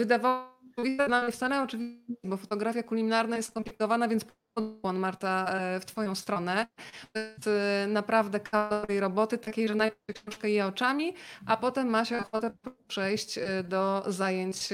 na 1.09 1.31
wcale 1.31 1.63
oczywiście, 1.63 2.15
bo 2.25 2.37
fotografia 2.37 2.83
kulinarna 2.83 3.37
jest 3.37 3.49
skomplikowana, 3.49 4.09
więc 4.09 4.25
podłon 4.55 4.99
Marta 4.99 5.47
e, 5.49 5.81
w 5.81 5.85
Twoją 5.85 6.15
stronę. 6.15 6.67
To 7.13 7.21
jest 7.21 7.47
e, 7.47 7.87
naprawdę 7.89 8.41
kawał 8.41 8.85
roboty, 9.01 9.39
takiej, 9.39 9.69
że 9.69 9.75
najpierw 9.75 10.23
książkę 10.23 10.51
je 10.51 10.67
oczami, 10.67 11.15
a 11.47 11.57
potem 11.57 11.89
ma 11.89 12.05
się 12.05 12.19
ochotę 12.19 12.51
przejść 12.89 13.39
e, 13.39 13.63
do 13.63 14.03
zajęć 14.07 14.69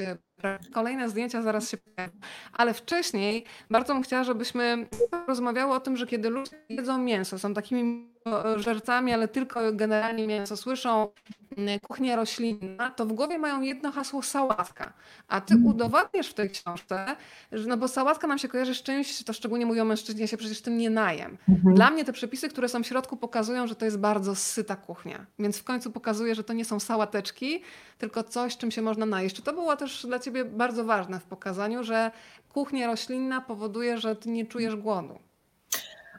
Kolejne 0.74 1.08
zdjęcia 1.08 1.42
zaraz 1.42 1.70
się 1.70 1.76
pojawią. 1.76 2.12
Ale 2.52 2.74
wcześniej 2.74 3.44
bardzo 3.70 3.94
bym 3.94 4.02
chciała, 4.02 4.24
żebyśmy 4.24 4.88
rozmawiały 5.28 5.74
o 5.74 5.80
tym, 5.80 5.96
że 5.96 6.06
kiedy 6.06 6.30
ludzie 6.30 6.64
jedzą 6.68 6.98
mięso, 6.98 7.38
są 7.38 7.54
takimi 7.54 8.12
żercami, 8.56 9.12
ale 9.12 9.28
tylko 9.28 9.60
generalnie 9.72 10.26
mięso, 10.26 10.56
słyszą 10.56 11.08
mm, 11.56 11.80
kuchnia 11.80 12.16
roślinna, 12.16 12.90
to 12.90 13.06
w 13.06 13.12
głowie 13.12 13.38
mają 13.38 13.60
jedno 13.60 13.92
hasło 13.92 14.22
sałatka. 14.22 14.92
A 15.28 15.40
ty 15.40 15.54
mm. 15.54 15.66
udowadniasz 15.66 16.28
w 16.28 16.34
tej 16.34 16.50
książce, 16.50 17.16
że 17.52 17.68
no 17.68 17.76
bo 17.76 17.88
sałatka 17.88 18.26
nam 18.26 18.38
się 18.38 18.48
kojarzy 18.48 18.74
z 18.74 18.82
czymś, 18.82 19.24
to 19.24 19.32
szczególnie 19.32 19.66
mówią 19.66 19.84
mężczyźni, 19.84 20.20
ja 20.20 20.26
się 20.26 20.36
przecież 20.36 20.62
tym 20.62 20.78
nie 20.78 20.90
najem. 20.90 21.38
Mhm. 21.48 21.74
Dla 21.74 21.90
mnie 21.90 22.04
te 22.04 22.12
przepisy, 22.12 22.48
które 22.48 22.68
są 22.68 22.82
w 22.82 22.86
środku 22.86 23.16
pokazują, 23.16 23.66
że 23.66 23.74
to 23.74 23.84
jest 23.84 23.98
bardzo 23.98 24.34
syta 24.34 24.76
kuchnia. 24.76 25.26
Więc 25.38 25.58
w 25.58 25.64
końcu 25.64 25.90
pokazuje, 25.90 26.34
że 26.34 26.44
to 26.44 26.52
nie 26.52 26.64
są 26.64 26.80
sałateczki, 26.80 27.62
tylko 27.98 28.24
coś, 28.24 28.56
czym 28.56 28.70
się 28.70 28.82
można 28.82 29.06
najeść. 29.06 29.36
Czy 29.36 29.42
to 29.42 29.52
było 29.52 29.76
też 29.76 30.06
dla 30.06 30.18
ciebie 30.18 30.44
bardzo 30.44 30.84
ważne 30.84 31.20
w 31.20 31.24
pokazaniu, 31.24 31.84
że 31.84 32.10
kuchnia 32.48 32.86
roślinna 32.86 33.40
powoduje, 33.40 33.98
że 33.98 34.16
ty 34.16 34.30
nie 34.30 34.46
czujesz 34.46 34.76
głodu? 34.76 35.18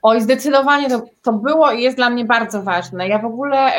Oj, 0.01 0.21
zdecydowanie 0.21 0.89
to, 0.89 1.01
to 1.21 1.33
było 1.33 1.71
i 1.71 1.81
jest 1.81 1.97
dla 1.97 2.09
mnie 2.09 2.25
bardzo 2.25 2.63
ważne. 2.63 3.07
Ja 3.07 3.19
w 3.19 3.25
ogóle, 3.25 3.71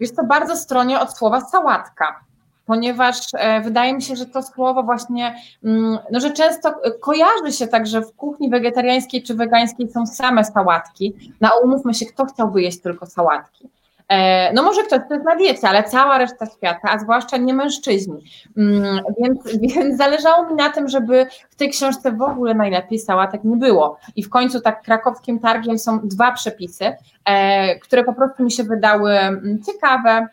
wiesz 0.00 0.14
to 0.14 0.24
bardzo 0.24 0.56
stronię 0.56 1.00
od 1.00 1.18
słowa 1.18 1.40
sałatka, 1.40 2.20
ponieważ 2.66 3.16
e, 3.34 3.60
wydaje 3.60 3.94
mi 3.94 4.02
się, 4.02 4.16
że 4.16 4.26
to 4.26 4.42
słowo 4.42 4.82
właśnie, 4.82 5.36
mm, 5.64 5.98
no 6.12 6.20
że 6.20 6.30
często 6.30 6.74
kojarzy 7.00 7.52
się 7.52 7.66
tak, 7.66 7.86
że 7.86 8.00
w 8.02 8.12
kuchni 8.16 8.50
wegetariańskiej 8.50 9.22
czy 9.22 9.34
wegańskiej 9.34 9.90
są 9.90 10.06
same 10.06 10.44
sałatki. 10.44 11.14
Na 11.40 11.48
no, 11.48 11.54
umówmy 11.64 11.94
się, 11.94 12.06
kto 12.06 12.24
chciałby 12.24 12.62
jeść 12.62 12.80
tylko 12.80 13.06
sałatki. 13.06 13.68
E, 14.12 14.52
no 14.52 14.62
może 14.62 14.82
ktoś 14.82 15.00
to 15.08 15.14
jest 15.14 15.26
na 15.26 15.36
diecie, 15.36 15.68
ale 15.68 15.84
cała 15.84 16.18
reszta 16.18 16.46
świata, 16.46 16.88
a 16.90 16.98
zwłaszcza 16.98 17.36
nie 17.36 17.54
mężczyźni. 17.54 18.24
Mm, 18.56 19.00
więc, 19.20 19.40
więc 19.74 19.96
zależało 19.96 20.50
mi 20.50 20.54
na 20.54 20.70
tym, 20.70 20.88
żeby 20.88 21.26
w 21.50 21.56
tej 21.56 21.70
książce 21.70 22.12
w 22.12 22.22
ogóle 22.22 22.54
najlepiej 22.54 22.98
sałatek 22.98 23.44
nie 23.44 23.56
było. 23.56 23.98
I 24.16 24.22
w 24.22 24.28
końcu 24.28 24.60
tak 24.60 24.82
krakowskim 24.82 25.38
targiem 25.38 25.78
są 25.78 26.00
dwa 26.08 26.32
przepisy, 26.32 26.96
e, 27.24 27.78
które 27.78 28.04
po 28.04 28.12
prostu 28.12 28.42
mi 28.42 28.52
się 28.52 28.64
wydały 28.64 29.12
mm, 29.12 29.58
ciekawe 29.66 30.26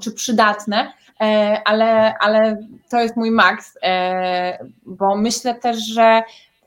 czy 0.00 0.12
przydatne, 0.12 0.92
e, 1.20 1.60
ale, 1.64 2.14
ale 2.20 2.58
to 2.90 3.00
jest 3.00 3.16
mój 3.16 3.30
maks, 3.30 3.78
bo 4.86 5.16
myślę 5.16 5.54
też, 5.54 5.78
że 5.78 6.22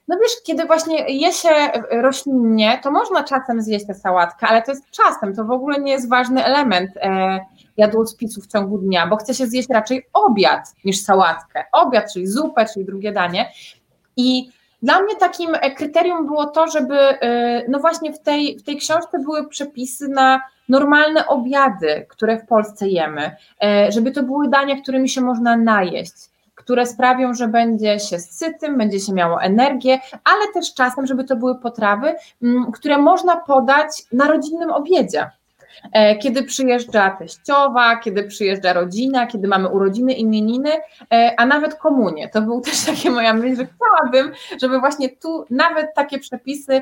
no 0.10 0.18
wiesz, 0.22 0.32
kiedy 0.44 0.66
właśnie 0.66 1.06
je 1.08 1.34
się 1.34 1.50
roślinnie, 1.92 2.80
to 2.84 2.92
można 2.92 3.24
czasem 3.24 3.62
zjeść 3.62 3.88
tę 3.88 3.94
sałatkę, 3.94 4.48
ale 4.48 4.62
to 4.62 4.72
jest 4.72 4.84
czasem, 4.92 5.36
to 5.36 5.46
w 5.46 5.52
ogóle 5.52 5.80
nie 5.80 5.92
jest 5.92 6.10
ważny 6.10 6.46
element 6.46 6.92
e, 6.98 7.40
jadłospisu 7.78 8.42
w 8.42 8.48
ciągu 8.48 8.78
dnia, 8.78 9.08
bo 9.08 9.16
chce 9.16 9.34
się 9.34 9.48
zjeść 9.48 9.70
raczej 9.70 10.06
obiad 10.14 10.74
niż 10.86 11.02
sałatkę. 11.02 11.64
Obiad, 11.72 12.14
czyli 12.14 12.28
zupę, 12.28 12.66
czyli 12.74 12.86
drugie 12.86 13.12
danie. 13.12 13.52
I 14.18 14.50
dla 14.84 15.02
mnie 15.02 15.16
takim 15.16 15.50
kryterium 15.78 16.26
było 16.26 16.46
to, 16.46 16.68
żeby 16.68 16.96
e, 17.00 17.64
no 17.68 17.80
właśnie 17.80 18.14
w 18.14 18.20
tej, 18.20 18.60
w 18.60 18.64
tej 18.64 18.78
książce 18.78 19.20
były 19.20 19.48
przepisy 19.48 20.08
na 20.08 20.42
normalne 20.70 21.28
obiady, 21.28 22.06
które 22.10 22.38
w 22.38 22.48
Polsce 22.48 22.88
jemy, 22.88 23.36
e, 23.64 23.92
żeby 23.92 24.12
to 24.12 24.24
były 24.24 24.50
dania, 24.50 24.82
którymi 24.82 25.10
się 25.10 25.22
można 25.22 25.58
najeść 25.58 26.14
które 26.70 26.86
sprawią, 26.86 27.34
że 27.34 27.48
będzie 27.48 28.00
się 28.00 28.20
sytym, 28.20 28.78
będzie 28.78 29.00
się 29.00 29.14
miało 29.14 29.42
energię, 29.42 30.00
ale 30.24 30.54
też 30.54 30.74
czasem, 30.74 31.08
żeby 31.08 31.24
to 31.24 31.36
były 31.36 31.60
potrawy, 31.60 32.16
mm, 32.44 32.72
które 32.72 32.98
można 32.98 33.38
podać 33.38 34.04
na 34.12 34.28
rodzinnym 34.28 34.72
obiedzie. 34.72 35.32
e, 35.94 36.18
kiedy 36.18 36.44
przyjeżdża 36.44 37.10
teściowa, 37.10 37.98
kiedy 37.98 38.24
przyjeżdża 38.24 38.74
rodzina, 38.74 39.28
kiedy 39.28 39.48
mamy 39.48 39.70
urodziny, 39.70 40.14
imieniny, 40.14 40.70
e, 41.14 41.34
a 41.38 41.46
nawet 41.46 41.76
komunie. 41.76 42.30
To 42.30 42.42
był 42.42 42.62
też 42.66 42.86
takie 42.86 43.12
moja 43.12 43.34
myśl, 43.34 43.56
że 43.56 43.68
chciałabym, 43.68 44.34
żeby 44.62 44.80
właśnie 44.80 45.10
tu 45.10 45.46
nawet 45.50 45.94
takie 45.96 46.20
przepisy 46.20 46.82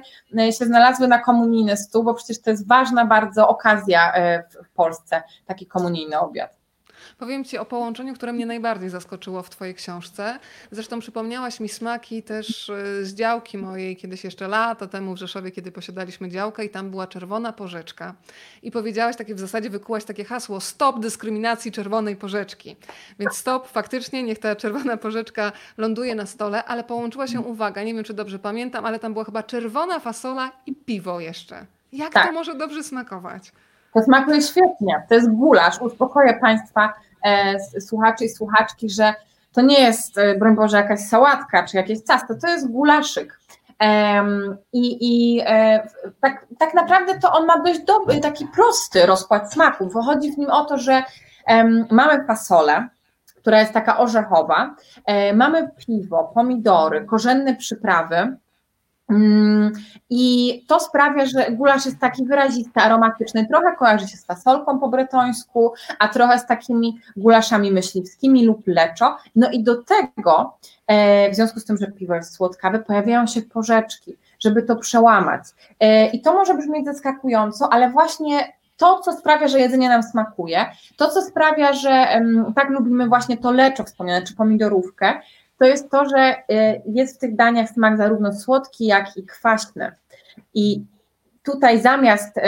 się 0.60 0.65
znalazły 0.65 1.08
na 1.08 1.19
komunijny 1.19 1.78
stół, 1.78 2.04
bo 2.04 2.13
przecież 2.13 2.41
to 2.41 2.50
jest 2.50 2.67
ważna 2.67 3.06
bardzo 3.06 3.47
okazja 3.47 4.13
w 4.65 4.69
Polsce, 4.69 5.23
taki 5.45 5.65
komunijny 5.65 6.19
obiad. 6.19 6.57
Powiem 7.17 7.43
Ci 7.43 7.58
o 7.58 7.65
połączeniu, 7.65 8.13
które 8.13 8.34
mnie 8.34 8.45
najbardziej 8.45 8.89
zaskoczyło 8.89 9.43
w 9.43 9.49
Twojej 9.49 9.75
książce. 9.75 10.39
Zresztą 10.71 10.99
przypomniałaś 10.99 11.60
mi 11.60 11.69
smaki 11.69 12.23
też 12.23 12.69
y, 12.69 13.06
z 13.06 13.13
działki 13.13 13.58
mojej 13.58 13.95
kiedyś 13.95 14.23
jeszcze 14.23 14.47
lata 14.47 14.88
temu 14.88 15.13
w 15.13 15.17
Rzeszowie, 15.17 15.51
kiedy 15.51 15.71
posiadaliśmy 15.71 16.30
działkę 16.30 16.65
i 16.65 16.69
tam 16.69 16.89
była 16.89 17.08
czerwona 17.08 17.53
porzeczka. 17.53 18.13
I 18.63 18.71
powiedziałaś 18.71 19.15
takie 19.15 19.36
w 19.36 19.39
zasadzie, 19.39 19.69
wykułaś 19.69 20.03
takie 20.03 20.25
hasło 20.25 20.62
stop 20.62 20.99
dyskryminacji 20.99 21.71
czerwonej 21.71 22.15
porzeczki. 22.15 22.75
Więc 23.19 23.36
stop, 23.36 23.67
faktycznie 23.67 24.23
niech 24.23 24.39
ta 24.39 24.56
czerwona 24.56 24.97
porzeczka 24.97 25.51
ląduje 25.77 26.15
na 26.15 26.25
stole, 26.25 26.63
ale 26.63 26.84
połączyła 26.84 27.27
się 27.27 27.39
uwaga, 27.39 27.84
nie 27.84 27.93
wiem 27.93 28.03
czy 28.03 28.13
dobrze 28.13 28.39
pamiętam, 28.39 28.86
ale 28.86 28.99
tam 28.99 29.13
była 29.13 29.25
chyba 29.25 29.43
czerwona 29.43 29.99
fasola 29.99 30.51
i 30.65 30.75
piwo 30.75 31.19
jeszcze. 31.19 31.65
Jak 31.93 32.13
tak. 32.13 32.27
to 32.27 32.34
może 32.34 32.56
dobrze 32.56 32.84
smakować? 32.84 33.51
To 33.93 34.03
smakuje 34.03 34.41
świetnie. 34.41 35.03
To 35.10 35.15
jest 35.15 35.32
gulasz. 35.32 35.82
Uspokoję 35.82 36.38
Państwa 36.41 36.93
E, 36.93 37.07
słuchaczy 37.80 38.25
i 38.25 38.30
słuchaczki, 38.30 38.89
że 38.89 39.13
to 39.53 39.62
nie 39.62 39.82
jest, 39.82 40.17
e, 40.17 40.36
broń 40.36 40.56
Boże, 40.56 40.77
jakaś 40.77 40.99
sałatka 40.99 41.63
czy 41.63 41.77
jakieś 41.77 41.99
ciasto, 41.99 42.34
to 42.41 42.47
jest 42.47 42.71
gulaszyk. 42.71 43.39
I, 44.73 44.97
i 45.01 45.41
e, 45.45 45.88
tak, 46.21 46.45
tak 46.60 46.73
naprawdę 46.73 47.19
to 47.19 47.32
on 47.32 47.45
ma 47.45 47.60
dość 47.60 47.80
dobry, 47.80 48.19
taki 48.19 48.45
prosty 48.45 49.06
rozkład 49.06 49.53
smaków. 49.53 49.93
Wychodzi 49.93 50.32
w 50.32 50.38
nim 50.38 50.49
o 50.49 50.65
to, 50.65 50.77
że 50.77 51.03
mamy 51.91 52.25
fasolę, 52.25 52.88
która 53.36 53.60
jest 53.60 53.73
taka 53.73 53.97
orzechowa, 53.97 54.75
mamy 55.34 55.69
piwo, 55.77 56.32
pomidory, 56.34 57.06
korzenne 57.06 57.56
przyprawy, 57.56 58.38
I 60.10 60.63
to 60.67 60.80
sprawia, 60.80 61.26
że 61.26 61.52
gulasz 61.52 61.86
jest 61.86 62.00
taki 62.00 62.26
wyrazisty, 62.26 62.80
aromatyczny, 62.80 63.48
trochę 63.48 63.76
kojarzy 63.76 64.08
się 64.08 64.17
z 64.17 64.26
fasolką 64.26 64.80
po 64.80 64.89
bretońsku, 64.89 65.74
a 66.00 66.08
trochę 66.08 66.39
z 66.39 66.46
takimi 66.46 67.00
gulaszami 67.17 67.72
myśliwskimi 67.72 68.46
lub 68.46 68.67
leczo. 68.67 69.17
No 69.36 69.52
i 69.52 69.63
do 69.63 69.84
tego, 69.84 70.58
e, 70.88 71.32
w 71.32 71.36
związku 71.36 71.60
z 71.60 71.65
tym, 71.65 71.78
że 71.78 71.88
piwo 71.88 72.15
jest 72.15 72.36
słodkawe, 72.36 72.80
pojawiają 72.80 73.28
się 73.28 73.41
porzeczki, 73.41 74.17
żeby 74.39 74.63
to 74.63 74.76
przełamać. 74.76 75.43
E, 75.80 76.08
I 76.08 76.22
to 76.22 76.34
może 76.34 76.54
brzmieć 76.54 76.86
zaskakująco, 76.86 77.74
ale 77.74 77.89
właśnie 77.89 78.54
to, 78.78 79.00
co 79.00 79.13
sprawia, 79.13 79.48
że 79.48 79.60
jedzenie 79.60 79.89
nam 79.89 80.04
smakuje, 80.04 80.65
to, 80.98 81.10
co 81.10 81.22
sprawia, 81.22 81.74
że 81.74 82.22
tak 82.56 82.70
lubimy 82.70 83.08
właśnie 83.08 83.38
to 83.38 83.52
leczo 83.52 83.84
wspomniane, 83.84 84.26
czy 84.26 84.36
pomidorówkę, 84.36 85.22
to 85.60 85.65
jest 85.65 85.89
to, 85.89 86.06
że 86.10 86.36
y, 86.52 86.82
jest 86.86 87.15
w 87.15 87.20
tych 87.20 87.36
daniach 87.36 87.70
smak 87.70 87.98
zarówno 87.98 88.34
słodki, 88.34 88.86
jak 88.86 89.17
i 89.17 89.26
kwaśny. 89.26 89.91
I 90.54 90.86
tutaj 91.52 91.82
zamiast 91.82 92.38
y, 92.38 92.41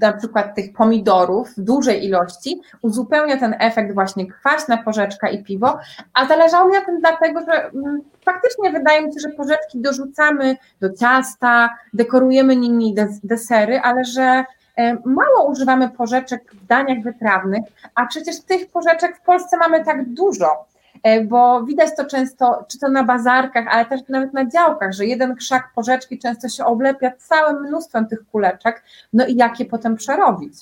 na 0.00 0.12
przykład 0.12 0.54
tych 0.54 0.72
pomidorów 0.72 1.48
w 1.56 1.60
dużej 1.60 2.04
ilości 2.04 2.60
uzupełnia 2.82 3.36
ten 3.36 3.56
efekt 3.58 3.94
właśnie 3.94 4.26
kwaśna 4.26 4.76
porzeczka 4.76 5.28
i 5.28 5.44
piwo, 5.44 5.78
a 6.14 6.26
zależało 6.26 6.68
mi 6.68 6.74
na 6.74 6.80
tym 6.80 7.00
dlatego, 7.00 7.40
że 7.40 7.52
mm, 7.52 8.00
faktycznie 8.24 8.70
wydaje 8.70 9.06
mi 9.06 9.12
się, 9.12 9.20
że 9.20 9.28
porzeczki 9.28 9.80
dorzucamy 9.80 10.56
do 10.80 10.92
ciasta, 10.92 11.70
dekorujemy 11.92 12.56
nimi 12.56 12.94
desery, 13.24 13.80
ale 13.80 14.04
że 14.04 14.44
y, 14.78 14.98
mało 15.04 15.50
używamy 15.50 15.88
porzeczek 15.88 16.54
w 16.54 16.66
daniach 16.66 17.02
wytrawnych, 17.02 17.64
a 17.94 18.06
przecież 18.06 18.40
tych 18.40 18.70
porzeczek 18.70 19.16
w 19.16 19.20
Polsce 19.20 19.56
mamy 19.56 19.84
tak 19.84 20.08
dużo. 20.08 20.69
E, 21.02 21.24
bo 21.24 21.64
widać 21.64 21.96
to 21.96 22.04
często, 22.04 22.64
czy 22.68 22.78
to 22.78 22.88
na 22.88 23.04
bazarkach, 23.04 23.66
ale 23.70 23.86
też 23.86 24.00
nawet 24.08 24.32
na 24.32 24.50
działkach, 24.50 24.92
że 24.92 25.06
jeden 25.06 25.36
krzak 25.36 25.70
porzeczki 25.74 26.18
często 26.18 26.48
się 26.48 26.64
oblepia 26.64 27.12
całym 27.18 27.62
mnóstwem 27.62 28.06
tych 28.06 28.26
kuleczek, 28.26 28.82
no 29.12 29.26
i 29.26 29.36
jak 29.36 29.60
je 29.60 29.66
potem 29.66 29.96
przerobić. 29.96 30.54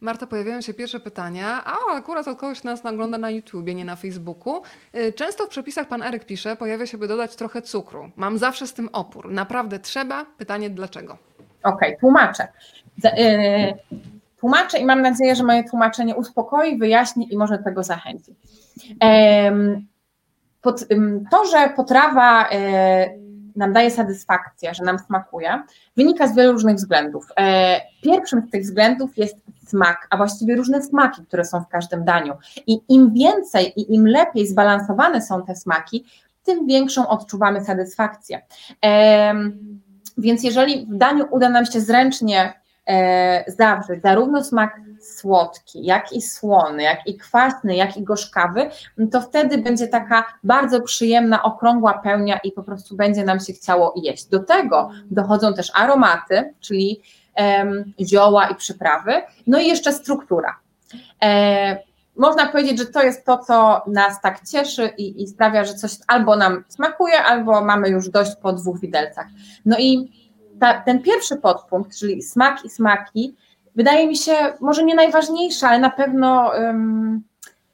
Marta, 0.00 0.26
pojawiają 0.26 0.60
się 0.60 0.74
pierwsze 0.74 1.00
pytania, 1.00 1.64
a 1.64 1.76
akurat 1.96 2.28
od 2.28 2.38
kogoś 2.38 2.64
nas 2.64 2.84
nagląda 2.84 3.18
na 3.18 3.30
YouTubie, 3.30 3.74
nie 3.74 3.84
na 3.84 3.96
Facebooku. 3.96 4.62
E, 4.92 5.12
często 5.12 5.46
w 5.46 5.48
przepisach 5.48 5.88
pan 5.88 6.02
Eryk 6.02 6.24
pisze, 6.24 6.56
pojawia 6.56 6.86
się, 6.86 6.98
by 6.98 7.08
dodać 7.08 7.36
trochę 7.36 7.62
cukru. 7.62 8.10
Mam 8.16 8.38
zawsze 8.38 8.66
z 8.66 8.74
tym 8.74 8.88
opór. 8.92 9.32
Naprawdę 9.32 9.78
trzeba? 9.78 10.26
Pytanie 10.38 10.70
dlaczego? 10.70 11.18
Okej, 11.62 11.88
okay, 11.88 11.96
tłumaczę. 12.00 12.48
E, 13.04 13.74
tłumaczę 14.40 14.78
i 14.78 14.84
mam 14.84 15.02
nadzieję, 15.02 15.36
że 15.36 15.44
moje 15.44 15.64
tłumaczenie 15.64 16.14
uspokoi, 16.14 16.78
wyjaśni 16.78 17.34
i 17.34 17.36
może 17.36 17.58
tego 17.58 17.82
zachęci. 17.82 18.34
To, 21.30 21.44
że 21.46 21.72
potrawa 21.76 22.48
e, 22.50 23.22
nam 23.56 23.72
daje 23.72 23.90
satysfakcję, 23.90 24.74
że 24.74 24.84
nam 24.84 24.98
smakuje, 24.98 25.62
wynika 25.96 26.26
z 26.26 26.36
wielu 26.36 26.52
różnych 26.52 26.76
względów. 26.76 27.26
E, 27.36 27.80
pierwszym 28.02 28.42
z 28.48 28.50
tych 28.50 28.62
względów 28.62 29.18
jest 29.18 29.36
smak, 29.66 30.06
a 30.10 30.16
właściwie 30.16 30.56
różne 30.56 30.82
smaki, 30.82 31.26
które 31.26 31.44
są 31.44 31.60
w 31.60 31.68
każdym 31.68 32.04
daniu. 32.04 32.34
I 32.66 32.80
im 32.88 33.12
więcej 33.14 33.72
i 33.80 33.94
im 33.94 34.06
lepiej 34.06 34.46
zbalansowane 34.46 35.22
są 35.22 35.44
te 35.44 35.56
smaki, 35.56 36.04
tym 36.44 36.66
większą 36.66 37.08
odczuwamy 37.08 37.64
satysfakcję. 37.64 38.42
Więc 40.18 40.44
jeżeli 40.44 40.86
w 40.86 40.96
daniu 40.96 41.24
uda 41.30 41.48
nam 41.48 41.66
się 41.66 41.80
zręcznie 41.80 42.52
e, 42.88 43.52
zawrzeć 43.52 44.02
zarówno 44.02 44.44
smak 44.44 44.80
słodki, 45.06 45.84
jak 45.84 46.12
i 46.12 46.22
słony, 46.22 46.82
jak 46.82 47.06
i 47.06 47.16
kwaśny, 47.16 47.76
jak 47.76 47.96
i 47.96 48.02
gorzkawy, 48.02 48.70
to 49.12 49.20
wtedy 49.20 49.58
będzie 49.58 49.88
taka 49.88 50.24
bardzo 50.44 50.80
przyjemna, 50.80 51.42
okrągła 51.42 51.98
pełnia 51.98 52.38
i 52.44 52.52
po 52.52 52.62
prostu 52.62 52.96
będzie 52.96 53.24
nam 53.24 53.40
się 53.40 53.52
chciało 53.52 53.94
jeść. 53.96 54.26
Do 54.26 54.40
tego 54.40 54.90
dochodzą 55.10 55.54
też 55.54 55.70
aromaty, 55.74 56.54
czyli 56.60 57.02
um, 57.36 57.92
zioła 58.00 58.48
i 58.48 58.54
przyprawy, 58.54 59.12
no 59.46 59.60
i 59.60 59.66
jeszcze 59.66 59.92
struktura. 59.92 60.56
E, 61.22 61.78
można 62.16 62.46
powiedzieć, 62.46 62.78
że 62.78 62.86
to 62.86 63.02
jest 63.02 63.26
to, 63.26 63.38
co 63.38 63.82
nas 63.86 64.20
tak 64.20 64.48
cieszy 64.48 64.90
i, 64.98 65.22
i 65.22 65.28
sprawia, 65.28 65.64
że 65.64 65.74
coś 65.74 65.92
albo 66.06 66.36
nam 66.36 66.64
smakuje, 66.68 67.22
albo 67.22 67.64
mamy 67.64 67.88
już 67.88 68.08
dość 68.08 68.36
po 68.42 68.52
dwóch 68.52 68.80
widelcach. 68.80 69.26
No 69.64 69.76
i 69.78 70.12
ta, 70.60 70.80
ten 70.80 71.02
pierwszy 71.02 71.36
podpunkt, 71.36 71.98
czyli 71.98 72.22
smak 72.22 72.64
i 72.64 72.70
smaki, 72.70 73.36
wydaje 73.74 74.06
mi 74.06 74.16
się 74.16 74.32
może 74.60 74.84
nie 74.84 74.94
najważniejszy, 74.94 75.66
ale 75.66 75.78
na 75.78 75.90
pewno 75.90 76.52
um, 76.58 77.22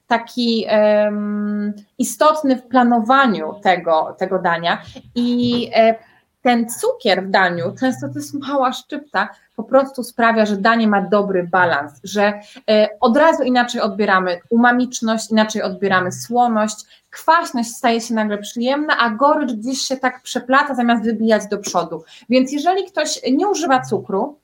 taki 0.06 0.66
um, 0.70 1.72
istotny 1.98 2.56
w 2.56 2.66
planowaniu 2.66 3.54
tego, 3.62 4.16
tego 4.18 4.38
dania. 4.38 4.82
I 5.14 5.70
e, 5.74 5.94
ten 6.42 6.68
cukier 6.68 7.26
w 7.26 7.30
daniu, 7.30 7.74
często 7.80 8.08
to 8.08 8.14
jest 8.14 8.34
mała 8.34 8.72
szczypta, 8.72 9.28
po 9.56 9.64
prostu 9.64 10.04
sprawia, 10.04 10.46
że 10.46 10.56
danie 10.56 10.88
ma 10.88 11.02
dobry 11.02 11.48
balans, 11.52 11.92
że 12.04 12.40
e, 12.70 12.88
od 13.00 13.16
razu 13.16 13.42
inaczej 13.42 13.80
odbieramy 13.80 14.40
umamiczność, 14.50 15.30
inaczej 15.30 15.62
odbieramy 15.62 16.12
słoność, 16.12 16.76
kwaśność 17.10 17.70
staje 17.70 18.00
się 18.00 18.14
nagle 18.14 18.38
przyjemna, 18.38 18.98
a 18.98 19.10
gorycz 19.10 19.52
gdzieś 19.52 19.80
się 19.80 19.96
tak 19.96 20.22
przeplata 20.22 20.74
zamiast 20.74 21.04
wybijać 21.04 21.42
do 21.50 21.58
przodu. 21.58 22.04
Więc 22.28 22.52
jeżeli 22.52 22.84
ktoś 22.84 23.20
nie 23.32 23.48
używa 23.48 23.80
cukru, 23.80 24.38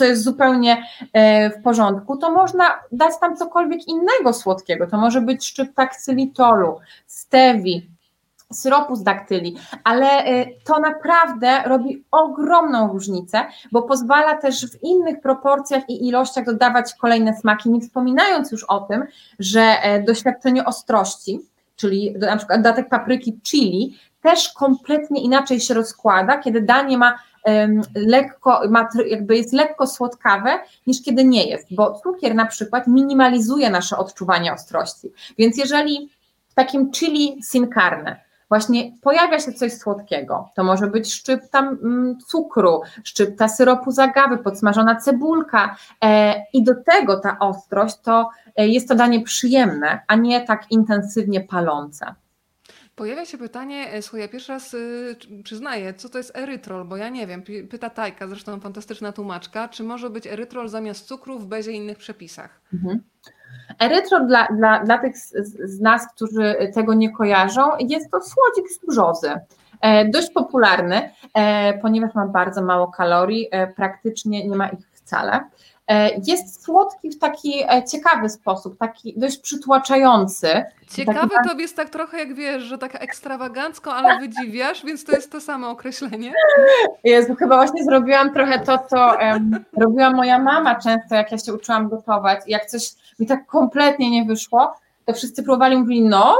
co 0.00 0.04
jest 0.04 0.24
zupełnie 0.24 0.82
e, 1.12 1.50
w 1.50 1.62
porządku, 1.62 2.16
to 2.16 2.30
można 2.32 2.64
dać 2.92 3.12
tam 3.20 3.36
cokolwiek 3.36 3.88
innego 3.88 4.32
słodkiego. 4.32 4.86
To 4.86 4.96
może 4.96 5.20
być 5.20 5.46
szczypta 5.46 5.86
ksylitolu, 5.86 6.78
stewi, 7.06 7.90
syropu 8.52 8.96
z 8.96 9.02
daktyli, 9.02 9.56
ale 9.84 10.06
e, 10.06 10.46
to 10.64 10.80
naprawdę 10.80 11.62
robi 11.62 12.04
ogromną 12.10 12.92
różnicę, 12.92 13.44
bo 13.72 13.82
pozwala 13.82 14.34
też 14.34 14.66
w 14.66 14.82
innych 14.82 15.20
proporcjach 15.20 15.90
i 15.90 16.08
ilościach 16.08 16.44
dodawać 16.44 16.94
kolejne 16.94 17.36
smaki, 17.36 17.70
nie 17.70 17.80
wspominając 17.80 18.52
już 18.52 18.64
o 18.64 18.80
tym, 18.80 19.04
że 19.38 19.60
e, 19.60 20.02
doświadczenie 20.02 20.64
ostrości, 20.64 21.40
czyli 21.76 22.14
na 22.18 22.36
przykład 22.36 22.58
dodatek 22.58 22.88
papryki 22.88 23.40
chili, 23.42 23.98
też 24.22 24.52
kompletnie 24.52 25.22
inaczej 25.22 25.60
się 25.60 25.74
rozkłada, 25.74 26.38
kiedy 26.38 26.60
danie 26.60 26.98
ma 26.98 27.18
lekko, 27.94 28.60
jakby 29.06 29.36
jest 29.36 29.52
lekko 29.52 29.86
słodkawe, 29.86 30.58
niż 30.86 31.02
kiedy 31.02 31.24
nie 31.24 31.44
jest, 31.44 31.74
bo 31.74 32.00
cukier 32.00 32.34
na 32.34 32.46
przykład 32.46 32.86
minimalizuje 32.86 33.70
nasze 33.70 33.96
odczuwanie 33.96 34.52
ostrości. 34.52 35.12
Więc 35.38 35.58
jeżeli 35.58 36.10
w 36.48 36.54
takim 36.54 36.90
chili 36.90 37.42
sin 37.42 37.68
carne 37.74 38.30
właśnie 38.50 38.92
pojawia 39.02 39.40
się 39.40 39.52
coś 39.52 39.72
słodkiego. 39.72 40.48
To 40.54 40.64
może 40.64 40.86
być 40.86 41.14
szczypta 41.14 41.58
mm, 41.58 42.18
cukru, 42.26 42.80
szczypta 43.04 43.48
syropu 43.48 43.90
z 43.90 43.98
agawy, 43.98 44.38
podsmażona 44.38 44.96
cebulka 44.96 45.76
e, 46.04 46.34
i 46.52 46.64
do 46.64 46.74
tego 46.74 47.20
ta 47.20 47.38
ostrość, 47.38 47.96
to 48.02 48.30
e, 48.56 48.68
jest 48.68 48.88
to 48.88 48.94
danie 48.94 49.20
przyjemne, 49.20 50.00
a 50.08 50.16
nie 50.16 50.40
tak 50.40 50.70
intensywnie 50.70 51.40
palące. 51.40 52.14
Pojawia 52.96 53.24
się 53.24 53.38
pytanie, 53.38 53.92
e, 53.92 54.02
słuchaj, 54.02 54.20
ja 54.20 54.28
pierwszy 54.28 54.52
raz 54.52 54.74
y, 54.74 55.16
przyznaję, 55.44 55.94
co 55.94 56.08
to 56.08 56.18
jest 56.18 56.36
erytrol, 56.36 56.84
bo 56.84 56.96
ja 56.96 57.08
nie 57.08 57.26
wiem. 57.26 57.42
Pyta 57.70 57.90
Tajka, 57.90 58.28
zresztą 58.28 58.60
fantastyczna 58.60 59.12
tłumaczka, 59.12 59.68
czy 59.68 59.84
może 59.84 60.10
być 60.10 60.26
erytrol 60.26 60.68
zamiast 60.68 61.06
cukru 61.06 61.38
w 61.38 61.46
bezie 61.46 61.72
innych 61.72 61.98
przepisach? 61.98 62.60
Mhm. 62.74 63.02
Erytrol 63.78 64.26
dla, 64.26 64.46
dla, 64.46 64.84
dla 64.84 64.98
tych 64.98 65.18
z, 65.18 65.32
z, 65.70 65.80
nas, 65.80 66.14
którzy 66.14 66.56
tego 66.74 66.94
nie 66.94 67.12
kojarzą, 67.12 67.70
jest 67.78 68.10
to 68.10 68.20
słodzik 68.20 68.70
z 68.70 68.86
brzozy. 68.86 69.32
E, 69.80 70.08
dość 70.08 70.30
popularny, 70.30 71.10
e, 71.34 71.78
ponieważ 71.78 72.14
ma 72.14 72.26
bardzo 72.26 72.62
mało 72.62 72.88
kalorii, 72.88 73.48
e, 73.50 73.66
praktycznie 73.66 74.48
nie 74.48 74.56
ma 74.56 74.68
ich 74.68 74.90
wcale. 74.92 75.40
E, 75.90 76.10
jest 76.26 76.64
słodki 76.64 77.10
w 77.10 77.18
taki 77.18 77.62
e, 77.68 77.84
ciekawy 77.84 78.28
sposób, 78.28 78.78
taki 78.78 79.14
dość 79.16 79.38
przytłaczający. 79.38 80.64
Ciekawy 80.96 81.34
taki... 81.34 81.48
to 81.48 81.58
jest 81.58 81.76
tak 81.76 81.90
trochę 81.90 82.18
jak 82.18 82.34
wiesz, 82.34 82.62
że 82.62 82.78
tak 82.78 83.02
ekstrawagancko, 83.02 83.94
ale 83.94 84.18
wydziwiasz, 84.18 84.84
więc 84.84 85.04
to 85.04 85.12
jest 85.12 85.32
to 85.32 85.40
samo 85.40 85.70
określenie. 85.70 86.32
Jezu, 87.04 87.34
chyba 87.34 87.56
właśnie 87.56 87.84
zrobiłam 87.84 88.34
trochę 88.34 88.58
to, 88.58 88.78
co 88.90 89.16
um, 89.20 89.64
robiła 89.76 90.10
moja 90.10 90.38
mama 90.38 90.74
często, 90.74 91.14
jak 91.14 91.32
ja 91.32 91.38
się 91.38 91.54
uczyłam 91.54 91.88
gotować. 91.88 92.40
Jak 92.46 92.66
coś 92.66 92.90
mi 93.18 93.26
tak 93.26 93.46
kompletnie 93.46 94.10
nie 94.10 94.24
wyszło, 94.24 94.74
to 95.04 95.12
wszyscy 95.14 95.42
próbowali, 95.42 95.76
mówili, 95.76 96.02
no 96.02 96.36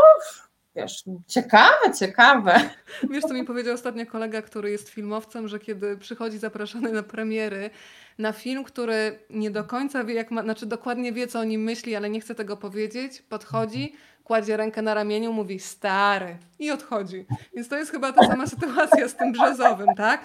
wiesz, 0.77 1.05
ciekawe, 1.27 1.95
ciekawe. 1.99 2.71
Wiesz, 3.11 3.25
co 3.25 3.35
mi 3.35 3.45
powiedział 3.45 3.75
ostatnio 3.75 4.07
kolega, 4.07 4.43
który 4.43 4.71
jest 4.71 4.89
filmowcem, 4.89 5.49
że 5.49 5.59
kiedy 5.59 5.97
przychodzi 5.97 6.39
zapraszany 6.39 6.93
na 6.93 7.03
premiery, 7.03 7.71
na 8.18 8.33
film, 8.33 8.64
który 8.64 9.18
nie 9.31 9.51
do 9.51 9.64
końca 9.64 10.05
wie, 10.05 10.14
jak 10.14 10.31
ma, 10.31 10.43
znaczy 10.43 10.66
dokładnie 10.66 11.12
wie, 11.12 11.27
co 11.27 11.41
o 11.41 11.45
nim 11.45 11.62
myśli, 11.62 11.97
ale 11.97 12.11
nie 12.11 12.21
chce 12.21 12.35
tego 12.35 12.57
powiedzieć, 12.57 13.23
podchodzi, 13.23 13.95
kładzie 14.25 14.57
rękę 14.57 14.83
na 14.83 14.95
ramieniu, 14.95 15.33
mówi 15.33 15.59
stary 15.59 16.37
i 16.59 16.71
odchodzi. 16.71 17.27
Więc 17.55 17.68
to 17.68 17.77
jest 17.77 17.91
chyba 17.91 18.12
ta 18.12 18.27
sama 18.27 18.47
sytuacja 18.47 19.09
z 19.09 19.16
tym 19.16 19.33
brzezowym, 19.33 19.89
tak? 19.97 20.21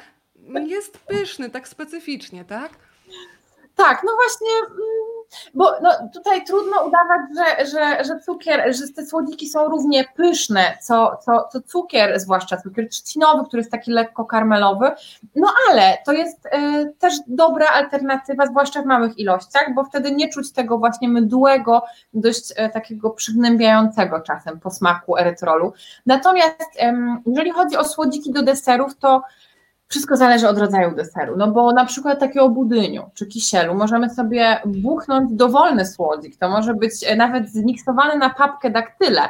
Jest 0.65 0.97
pyszny, 0.97 1.49
tak 1.49 1.67
specyficznie, 1.67 2.45
tak? 2.45 2.71
Tak, 3.75 4.01
no 4.05 4.11
właśnie, 4.15 4.49
mm, 4.69 5.14
bo 5.53 5.71
no, 5.81 5.89
tutaj 6.13 6.45
trudno 6.45 6.85
udawać, 6.87 7.21
że, 7.35 7.65
że, 7.65 8.03
że 8.03 8.19
cukier, 8.19 8.75
że 8.75 8.93
te 8.95 9.05
słodziki 9.05 9.49
są 9.49 9.67
równie 9.67 10.05
pyszne, 10.15 10.77
co, 10.81 11.17
co, 11.25 11.47
co 11.51 11.61
cukier, 11.61 12.19
zwłaszcza 12.19 12.57
cukier 12.57 12.89
trzcinowy, 12.89 13.45
który 13.47 13.59
jest 13.59 13.71
taki 13.71 13.91
lekko 13.91 14.25
karmelowy, 14.25 14.91
no 15.35 15.47
ale 15.69 15.97
to 16.05 16.11
jest 16.11 16.45
y, 16.45 16.93
też 16.99 17.13
dobra 17.27 17.67
alternatywa, 17.69 18.45
zwłaszcza 18.45 18.81
w 18.81 18.85
małych 18.85 19.19
ilościach, 19.19 19.73
bo 19.75 19.83
wtedy 19.83 20.11
nie 20.11 20.29
czuć 20.29 20.51
tego 20.51 20.77
właśnie 20.77 21.09
mydłego, 21.09 21.83
dość 22.13 22.51
y, 22.51 22.69
takiego 22.69 23.09
przygnębiającego 23.09 24.21
czasem 24.21 24.59
posmaku 24.59 25.17
erytrolu. 25.17 25.73
Natomiast 26.05 26.61
y, 26.61 26.93
jeżeli 27.25 27.51
chodzi 27.51 27.77
o 27.77 27.83
słodziki 27.83 28.31
do 28.31 28.43
deserów, 28.43 28.97
to 28.97 29.21
wszystko 29.87 30.17
zależy 30.17 30.49
od 30.49 30.57
rodzaju 30.57 30.95
deseru, 30.95 31.37
no 31.37 31.47
bo 31.51 31.71
na 31.71 31.85
przykład 31.85 32.19
takiego 32.19 32.49
budyniu 32.49 33.09
czy 33.13 33.25
kisielu 33.25 33.75
możemy 33.75 34.09
sobie 34.09 34.61
buchnąć 34.65 35.33
dowolny 35.33 35.85
słodzik, 35.85 36.37
to 36.37 36.49
może 36.49 36.73
być 36.73 36.91
e, 37.05 37.15
nawet 37.15 37.49
zmiksowany 37.49 38.17
na 38.17 38.29
papkę 38.29 38.69
daktyle. 38.69 39.21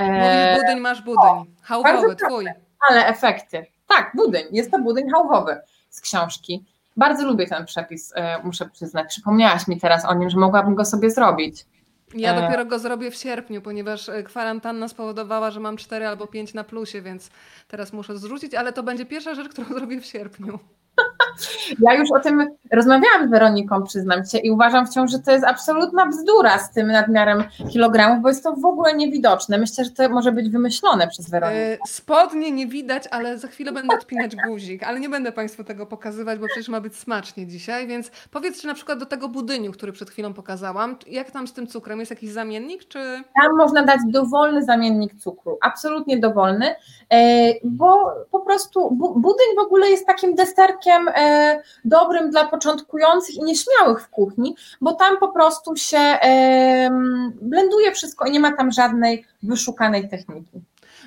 Mówisz 0.00 0.62
budyń, 0.62 0.80
masz 0.80 1.02
budyń, 1.02 1.54
hałwowy, 1.62 2.16
twój. 2.16 2.46
Ale 2.90 3.06
efekty. 3.06 3.66
Tak, 3.88 4.12
budyń, 4.14 4.42
jest 4.52 4.70
to 4.70 4.78
budyń 4.78 5.10
hałwowy 5.10 5.60
z 5.90 6.00
książki. 6.00 6.64
Bardzo 6.96 7.26
lubię 7.26 7.46
ten 7.46 7.64
przepis, 7.64 8.12
e, 8.16 8.42
muszę 8.42 8.68
przyznać. 8.68 9.08
Przypomniałaś 9.08 9.68
mi 9.68 9.80
teraz 9.80 10.04
o 10.04 10.14
nim, 10.14 10.30
że 10.30 10.38
mogłabym 10.38 10.74
go 10.74 10.84
sobie 10.84 11.10
zrobić. 11.10 11.66
Ja 12.14 12.34
e, 12.34 12.42
dopiero 12.42 12.64
go 12.64 12.78
zrobię 12.78 13.10
w 13.10 13.14
sierpniu, 13.14 13.62
ponieważ 13.62 14.08
e, 14.08 14.22
kwarantanna 14.22 14.88
spowodowała, 14.88 15.50
że 15.50 15.60
mam 15.60 15.76
4 15.76 16.06
albo 16.06 16.26
5 16.26 16.54
na 16.54 16.64
plusie, 16.64 17.02
więc 17.02 17.30
teraz 17.68 17.92
muszę 17.92 18.18
zrzucić, 18.18 18.54
ale 18.54 18.72
to 18.72 18.82
będzie 18.82 19.06
pierwsza 19.06 19.34
rzecz, 19.34 19.48
którą 19.48 19.68
zrobię 19.78 20.00
w 20.00 20.06
sierpniu. 20.06 20.58
Ja 21.80 21.94
już 21.94 22.10
o 22.12 22.20
tym 22.20 22.50
rozmawiałam 22.72 23.28
z 23.28 23.30
Weroniką, 23.30 23.82
przyznam 23.82 24.24
się, 24.24 24.38
i 24.38 24.50
uważam 24.50 24.86
wciąż, 24.86 25.10
że 25.10 25.18
to 25.18 25.30
jest 25.30 25.44
absolutna 25.44 26.06
bzdura 26.06 26.58
z 26.58 26.72
tym 26.72 26.86
nadmiarem 26.86 27.44
kilogramów, 27.72 28.22
bo 28.22 28.28
jest 28.28 28.42
to 28.42 28.52
w 28.52 28.64
ogóle 28.64 28.94
niewidoczne. 28.94 29.58
Myślę, 29.58 29.84
że 29.84 29.90
to 29.90 30.08
może 30.08 30.32
być 30.32 30.48
wymyślone 30.50 31.08
przez 31.08 31.30
Weronikę. 31.30 31.72
E, 31.72 31.78
spodnie 31.86 32.50
nie 32.50 32.66
widać, 32.66 33.04
ale 33.10 33.38
za 33.38 33.48
chwilę 33.48 33.72
będę 33.72 33.94
odpinać 33.96 34.36
guzik, 34.48 34.82
ale 34.82 35.00
nie 35.00 35.08
będę 35.08 35.32
Państwu 35.32 35.64
tego 35.64 35.86
pokazywać, 35.86 36.38
bo 36.38 36.46
przecież 36.46 36.68
ma 36.68 36.80
być 36.80 36.96
smacznie 36.96 37.46
dzisiaj, 37.46 37.86
więc 37.86 38.10
powiedz, 38.30 38.60
czy 38.60 38.66
na 38.66 38.74
przykład 38.74 38.98
do 38.98 39.06
tego 39.06 39.28
budyniu, 39.28 39.72
który 39.72 39.92
przed 39.92 40.10
chwilą 40.10 40.34
pokazałam, 40.34 40.96
jak 41.06 41.30
tam 41.30 41.48
z 41.48 41.52
tym 41.52 41.66
cukrem? 41.66 42.00
Jest 42.00 42.10
jakiś 42.10 42.30
zamiennik, 42.30 42.88
czy... 42.88 42.98
Tam 43.42 43.56
można 43.56 43.82
dać 43.82 44.00
dowolny 44.06 44.64
zamiennik 44.64 45.14
cukru, 45.14 45.58
absolutnie 45.62 46.18
dowolny, 46.18 46.74
e, 47.12 47.52
bo 47.64 48.12
po 48.30 48.40
prostu 48.40 48.90
budyń 49.16 49.46
w 49.56 49.64
ogóle 49.66 49.90
jest 49.90 50.06
takim 50.06 50.34
deserkiem 50.34 51.04
E, 51.08 51.13
dobrym 51.84 52.30
dla 52.30 52.44
początkujących 52.44 53.34
i 53.34 53.42
nieśmiałych 53.42 54.02
w 54.02 54.08
kuchni, 54.08 54.56
bo 54.80 54.92
tam 54.92 55.18
po 55.18 55.28
prostu 55.28 55.76
się 55.76 56.18
blenduje 57.42 57.92
wszystko 57.92 58.26
i 58.26 58.32
nie 58.32 58.40
ma 58.40 58.56
tam 58.56 58.72
żadnej 58.72 59.24
wyszukanej 59.42 60.08
techniki. 60.08 60.60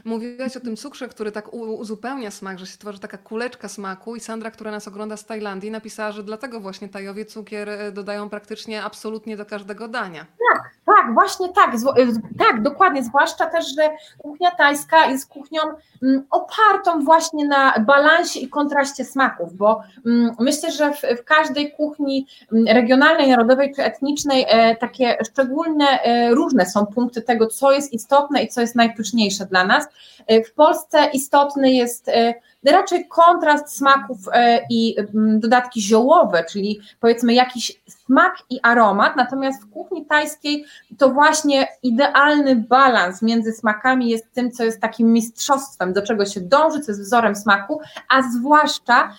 Mówiłaś 0.05 0.57
o 0.57 0.59
tym 0.59 0.75
cukrze, 0.75 1.07
który 1.07 1.31
tak 1.31 1.53
uzupełnia 1.53 2.31
smak, 2.31 2.59
że 2.59 2.67
się 2.67 2.77
tworzy 2.77 2.99
taka 2.99 3.17
kuleczka 3.17 3.67
smaku 3.67 4.15
i 4.15 4.19
Sandra, 4.19 4.51
która 4.51 4.71
nas 4.71 4.87
ogląda 4.87 5.17
z 5.17 5.25
Tajlandii, 5.25 5.71
napisała, 5.71 6.11
że 6.11 6.23
dlatego 6.23 6.59
właśnie 6.59 6.89
Tajowie 6.89 7.25
cukier 7.25 7.69
e, 7.69 7.91
dodają 7.91 8.29
praktycznie 8.29 8.83
absolutnie 8.83 9.37
do 9.37 9.45
każdego 9.45 9.87
dania. 9.87 10.25
Tak, 10.53 10.76
tak, 10.87 11.13
właśnie 11.13 11.49
tak, 11.49 11.75
e, 11.75 12.07
tak, 12.39 12.61
dokładnie, 12.61 13.03
zwłaszcza 13.03 13.45
też, 13.45 13.75
że 13.75 13.89
kuchnia 14.17 14.51
tajska 14.51 15.05
jest 15.05 15.29
kuchnią 15.29 15.61
mm, 16.03 16.23
opartą 16.29 17.03
właśnie 17.03 17.47
na 17.47 17.73
balansie 17.79 18.39
i 18.39 18.49
kontraście 18.49 19.05
smaków, 19.05 19.53
bo 19.53 19.81
mm, 20.05 20.35
myślę, 20.39 20.71
że 20.71 20.93
w, 20.93 21.23
każdej 21.25 21.71
kuchni 21.71 22.27
mm, 22.51 22.75
regionalnej, 22.75 23.29
narodowej 23.29 23.73
czy 23.75 23.83
etnicznej 23.83 24.45
e, 24.49 24.75
takie 24.75 25.17
szczególne, 25.31 25.85
różne 26.31 26.65
są 26.65 26.85
punkty 26.85 27.21
tego, 27.21 27.47
co 27.47 27.71
jest 27.71 27.93
istotne 27.93 28.43
i 28.43 28.47
co 28.47 28.61
jest 28.61 28.75
najpyszniejsze 28.75 29.45
dla 29.45 29.65
nas. 29.65 29.87
E, 30.27 30.43
w 30.43 30.53
Polsce 30.53 31.09
istotny 31.13 31.71
jest 31.71 32.09
e, 32.09 32.33
raczej 32.65 33.07
kontrast 33.07 33.77
smaków 33.77 34.17
e, 34.33 34.59
i 34.69 34.95
mm, 34.99 35.39
dodatki 35.39 35.81
ziołowe, 35.81 36.43
czyli 36.49 36.79
powiedzmy 36.99 37.33
jakiś 37.33 37.81
smak 37.87 38.35
i 38.49 38.59
aromat, 38.63 39.15
natomiast 39.15 39.63
w 39.63 39.69
kuchni 39.69 40.05
tajskiej 40.05 40.65
to 40.97 41.09
właśnie 41.09 41.67
idealny 41.83 42.55
balans 42.55 43.21
między 43.21 43.51
smakami 43.51 44.09
jest 44.09 44.31
tym, 44.33 44.51
co 44.51 44.63
jest 44.63 44.81
takim 44.81 45.13
mistrzostwem, 45.13 45.93
do 45.93 46.01
czego 46.01 46.25
się 46.25 46.41
dąży, 46.41 46.79
co 46.79 46.91
jest 46.91 47.01
wzorem 47.01 47.35
smaku, 47.35 47.81
a 48.09 48.21
zwłaszcza 48.21 49.13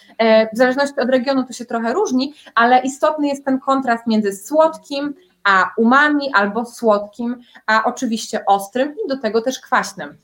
w 0.52 0.56
zależności 0.56 1.00
od 1.00 1.10
regionu 1.10 1.44
to 1.44 1.52
się 1.52 1.64
trochę 1.64 1.92
różni, 1.92 2.34
ale 2.54 2.80
istotny 2.80 3.28
jest 3.28 3.44
ten 3.44 3.58
kontrast 3.58 4.06
między 4.06 4.32
słodkim, 4.32 5.14
a 5.44 5.70
umami 5.76 6.30
albo 6.34 6.64
słodkim, 6.64 7.40
a 7.66 7.84
oczywiście 7.84 8.46
ostrym 8.46 8.94
i 9.04 9.08
do 9.08 9.16
tego 9.16 9.42
też 9.42 9.60
kwaśnym. 9.60 10.16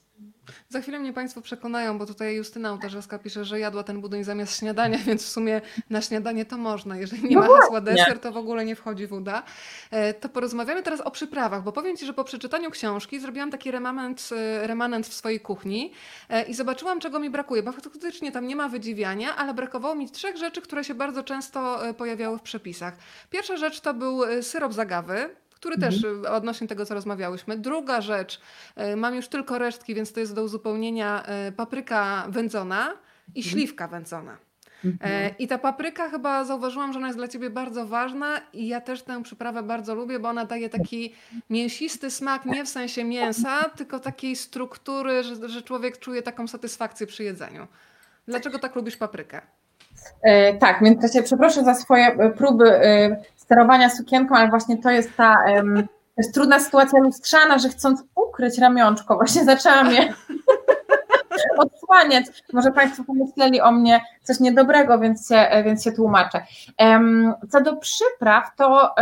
Za 0.68 0.80
chwilę 0.80 0.98
mnie 0.98 1.12
Państwo 1.12 1.40
przekonają, 1.40 1.98
bo 1.98 2.06
tutaj 2.06 2.34
Justyna 2.34 2.72
Ołtarzewska 2.72 3.18
pisze, 3.18 3.44
że 3.44 3.58
jadła 3.58 3.82
ten 3.82 4.00
budyń 4.00 4.24
zamiast 4.24 4.58
śniadania, 4.58 4.98
więc 5.06 5.24
w 5.24 5.28
sumie 5.28 5.60
na 5.90 6.00
śniadanie 6.00 6.44
to 6.44 6.56
można. 6.56 6.96
Jeżeli 6.96 7.28
nie 7.28 7.36
no 7.36 7.42
ma 7.42 7.60
hasła 7.60 7.80
deser, 7.80 8.18
to 8.18 8.32
w 8.32 8.36
ogóle 8.36 8.64
nie 8.64 8.76
wchodzi 8.76 9.06
woda. 9.06 9.42
E, 9.90 10.14
to 10.14 10.28
porozmawiamy 10.28 10.82
teraz 10.82 11.00
o 11.00 11.10
przyprawach, 11.10 11.62
bo 11.62 11.72
powiem 11.72 11.96
Ci, 11.96 12.06
że 12.06 12.14
po 12.14 12.24
przeczytaniu 12.24 12.70
książki 12.70 13.20
zrobiłam 13.20 13.50
taki 13.50 13.70
remanent, 13.70 14.28
e, 14.32 14.66
remanent 14.66 15.06
w 15.06 15.14
swojej 15.14 15.40
kuchni 15.40 15.92
e, 16.28 16.42
i 16.42 16.54
zobaczyłam, 16.54 17.00
czego 17.00 17.18
mi 17.18 17.30
brakuje, 17.30 17.62
bo 17.62 17.72
faktycznie 17.72 18.32
tam 18.32 18.46
nie 18.46 18.56
ma 18.56 18.68
wydziwiania, 18.68 19.36
ale 19.36 19.54
brakowało 19.54 19.94
mi 19.94 20.10
trzech 20.10 20.36
rzeczy, 20.36 20.62
które 20.62 20.84
się 20.84 20.94
bardzo 20.94 21.22
często 21.22 21.78
pojawiały 21.96 22.38
w 22.38 22.42
przepisach. 22.42 22.94
Pierwsza 23.30 23.56
rzecz 23.56 23.80
to 23.80 23.94
był 23.94 24.42
syrop 24.42 24.72
zagawy, 24.72 25.36
który 25.54 25.74
mhm. 25.74 25.92
też 25.92 26.04
y, 26.04 26.30
odnośnie 26.30 26.68
tego, 26.68 26.86
co 26.86 26.94
rozmawiałyśmy. 26.94 27.58
Druga 27.58 28.00
rzecz, 28.00 28.40
y, 28.92 28.96
mam 28.96 29.14
już 29.14 29.28
tylko 29.28 29.58
resztki, 29.58 29.94
więc 29.94 30.12
to 30.12 30.20
jest 30.20 30.34
do 30.34 30.42
uzupełnienia 30.42 31.24
y, 31.48 31.52
papryka 31.52 32.26
wędzona 32.28 32.92
i 33.34 33.38
mhm. 33.38 33.52
śliwka 33.52 33.88
wędzona. 33.88 34.36
Mhm. 34.84 35.12
E, 35.12 35.30
I 35.38 35.48
ta 35.48 35.58
papryka 35.58 36.08
chyba 36.08 36.44
zauważyłam, 36.44 36.92
że 36.92 36.98
ona 36.98 37.06
jest 37.06 37.18
dla 37.18 37.28
ciebie 37.28 37.50
bardzo 37.50 37.86
ważna 37.86 38.40
i 38.52 38.68
ja 38.68 38.80
też 38.80 39.02
tę 39.02 39.22
przyprawę 39.22 39.62
bardzo 39.62 39.94
lubię, 39.94 40.18
bo 40.18 40.28
ona 40.28 40.44
daje 40.44 40.68
taki 40.68 41.14
mięsisty 41.50 42.10
smak, 42.10 42.46
nie 42.46 42.64
w 42.64 42.68
sensie 42.68 43.04
mięsa, 43.04 43.70
tylko 43.76 43.98
takiej 43.98 44.36
struktury, 44.36 45.22
że, 45.22 45.48
że 45.48 45.62
człowiek 45.62 45.98
czuje 45.98 46.22
taką 46.22 46.48
satysfakcję 46.48 47.06
przy 47.06 47.24
jedzeniu. 47.24 47.66
Dlaczego 48.28 48.58
tak 48.58 48.74
lubisz 48.74 48.96
paprykę? 48.96 49.40
E, 50.22 50.54
tak, 50.54 50.82
więc 50.82 51.02
ja 51.02 51.08
się 51.08 51.22
przeproszę 51.22 51.64
za 51.64 51.74
swoje 51.74 52.06
e, 52.06 52.30
próby 52.30 52.64
e, 52.64 53.22
sterowania 53.44 53.90
sukienką, 53.90 54.36
ale 54.36 54.48
właśnie 54.48 54.78
to 54.78 54.90
jest 54.90 55.16
ta 55.16 55.36
to 56.14 56.22
jest 56.22 56.34
trudna 56.34 56.60
sytuacja 56.60 57.00
lustrzana, 57.00 57.58
że 57.58 57.68
chcąc 57.68 58.04
ukryć 58.14 58.58
ramionczko, 58.58 59.14
właśnie 59.14 59.44
zaczęłam 59.54 59.90
je 59.90 60.14
odsłaniać. 61.58 62.26
Może 62.52 62.72
Państwo 62.72 63.04
pomyśleli 63.04 63.60
o 63.60 63.72
mnie 63.72 64.00
coś 64.22 64.40
niedobrego, 64.40 64.98
więc 64.98 65.28
się, 65.28 65.46
więc 65.64 65.84
się 65.84 65.92
tłumaczę. 65.92 66.42
Co 67.50 67.60
do 67.60 67.76
przypraw, 67.76 68.56
to 68.56 68.94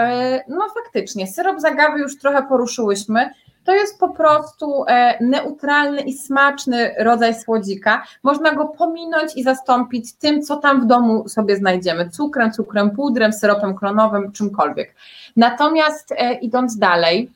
no 0.48 0.68
faktycznie, 0.74 1.26
syrop 1.26 1.60
zagawy 1.60 1.98
już 1.98 2.18
trochę 2.18 2.42
poruszyłyśmy. 2.42 3.30
To 3.64 3.74
jest 3.74 4.00
po 4.00 4.08
prostu 4.08 4.84
e, 4.88 5.24
neutralny 5.24 6.00
i 6.00 6.12
smaczny 6.12 6.94
rodzaj 6.98 7.34
słodzika. 7.34 8.02
Można 8.22 8.54
go 8.54 8.64
pominąć 8.64 9.36
i 9.36 9.42
zastąpić 9.42 10.12
tym, 10.12 10.42
co 10.42 10.56
tam 10.56 10.80
w 10.80 10.86
domu 10.86 11.28
sobie 11.28 11.56
znajdziemy: 11.56 12.10
cukrem, 12.10 12.52
cukrem 12.52 12.90
pudrem, 12.90 13.32
syropem 13.32 13.74
klonowym, 13.74 14.32
czymkolwiek. 14.32 14.94
Natomiast 15.36 16.12
e, 16.12 16.34
idąc 16.34 16.78
dalej, 16.78 17.32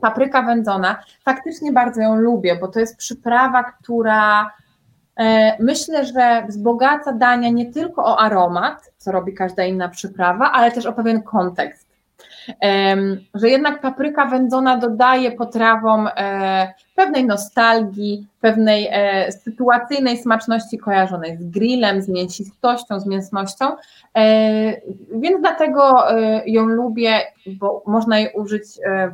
papryka 0.00 0.42
wędzona, 0.42 1.02
faktycznie 1.24 1.72
bardzo 1.72 2.00
ją 2.00 2.16
lubię, 2.16 2.56
bo 2.56 2.68
to 2.68 2.80
jest 2.80 2.96
przyprawa, 2.96 3.64
która 3.64 4.50
e, 5.16 5.56
myślę, 5.62 6.04
że 6.04 6.46
wzbogaca 6.48 7.12
dania 7.12 7.48
nie 7.48 7.72
tylko 7.72 8.04
o 8.04 8.18
aromat, 8.18 8.92
co 8.96 9.12
robi 9.12 9.34
każda 9.34 9.64
inna 9.64 9.88
przyprawa, 9.88 10.52
ale 10.52 10.72
też 10.72 10.86
o 10.86 10.92
pewien 10.92 11.22
kontekst 11.22 11.89
że 13.34 13.48
jednak 13.48 13.80
papryka 13.80 14.26
wędzona 14.26 14.76
dodaje 14.76 15.32
potrawom 15.32 16.08
e, 16.16 16.74
pewnej 16.94 17.24
nostalgii, 17.24 18.26
pewnej 18.40 18.88
e, 18.92 19.32
sytuacyjnej 19.32 20.18
smaczności 20.18 20.78
kojarzonej 20.78 21.36
z 21.36 21.50
grillem, 21.50 22.02
z 22.02 22.08
mięsistością, 22.08 23.00
z 23.00 23.06
mięsnością, 23.06 23.64
e, 24.16 24.80
więc 25.12 25.40
dlatego 25.40 26.04
ją 26.46 26.66
lubię, 26.66 27.20
bo 27.46 27.82
można 27.86 28.18
jej 28.18 28.30
użyć 28.34 28.64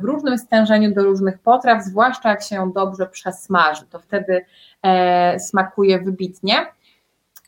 w 0.01 0.03
różnym 0.03 0.37
stężeniu 0.37 0.93
do 0.93 1.03
różnych 1.03 1.39
potraw, 1.39 1.83
zwłaszcza 1.83 2.29
jak 2.29 2.43
się 2.43 2.55
ją 2.55 2.71
dobrze 2.71 3.07
przesmaży, 3.07 3.85
to 3.89 3.99
wtedy 3.99 4.45
smakuje 5.39 5.99
wybitnie. 5.99 6.55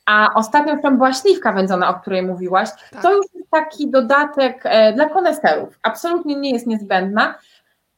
A 0.09 0.33
ostatnio 0.35 0.77
tam 0.77 0.97
była 0.97 1.13
śliwka 1.13 1.51
wędzona, 1.51 1.89
o 1.89 1.93
której 1.93 2.21
mówiłaś. 2.23 2.69
Tak. 2.91 3.01
To 3.01 3.13
już 3.13 3.25
jest 3.33 3.49
taki 3.49 3.89
dodatek 3.91 4.61
e, 4.63 4.93
dla 4.93 5.09
koneserów. 5.09 5.79
Absolutnie 5.83 6.35
nie 6.35 6.51
jest 6.51 6.67
niezbędna. 6.67 7.35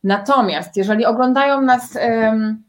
Natomiast 0.03 0.77
jeżeli 0.77 1.05
oglądają 1.05 1.61
nas 1.61 1.95
um, 1.95 2.63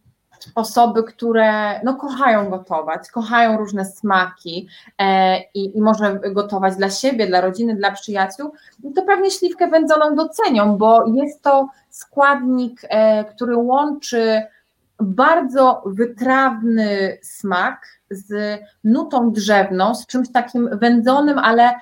osoby, 0.54 1.02
które 1.02 1.80
no, 1.84 1.94
kochają 1.94 2.50
gotować, 2.50 3.10
kochają 3.10 3.56
różne 3.56 3.84
smaki 3.84 4.68
e, 4.98 5.38
i, 5.54 5.76
i, 5.78 5.80
może 5.80 6.20
gotować 6.32 6.76
dla 6.76 6.90
siebie, 6.90 7.26
dla 7.26 7.40
rodziny, 7.40 7.76
dla 7.76 7.90
przyjaciół, 7.90 8.52
to 8.94 9.02
pewnie 9.02 9.30
śliwkę 9.30 9.68
wędzoną 9.68 10.14
docenią, 10.14 10.76
bo 10.76 11.06
jest 11.06 11.42
to 11.42 11.68
składnik, 11.90 12.80
e, 12.88 13.24
który 13.24 13.56
łączy 13.56 14.42
bardzo 15.00 15.82
wytrawny 15.86 17.18
smak 17.22 18.01
z 18.12 18.60
nutą 18.84 19.32
drzewną, 19.32 19.94
z 19.94 20.06
czymś 20.06 20.32
takim 20.32 20.78
wędzonym, 20.78 21.38
ale 21.38 21.72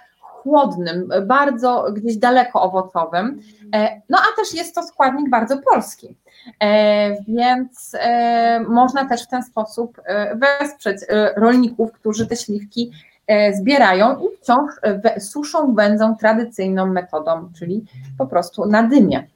chłodnym, 0.42 1.08
bardzo 1.26 1.86
gdzieś 1.92 2.16
daleko 2.16 2.62
owocowym. 2.62 3.40
E, 3.74 4.00
no 4.08 4.18
a 4.18 4.36
też 4.36 4.54
jest 4.54 4.74
to 4.74 4.82
składnik 4.82 5.30
bardzo 5.30 5.58
polski. 5.72 6.16
E, 6.60 7.22
więc 7.24 7.96
e, 8.00 8.60
można 8.68 9.08
też 9.08 9.24
w 9.24 9.28
ten 9.28 9.42
sposób 9.42 10.00
wesprzeć 10.34 11.00
rolników, 11.36 11.92
którzy 11.92 12.26
te 12.26 12.36
śliwki 12.36 12.90
zbierają 13.52 14.18
i 14.18 14.36
wciąż 14.36 14.72
suszą 15.18 15.74
wędzą 15.74 16.16
tradycyjną 16.16 16.86
metodą, 16.86 17.48
czyli 17.58 17.84
po 18.18 18.26
prostu 18.26 18.66
na 18.66 18.82
dymie. 18.82 19.26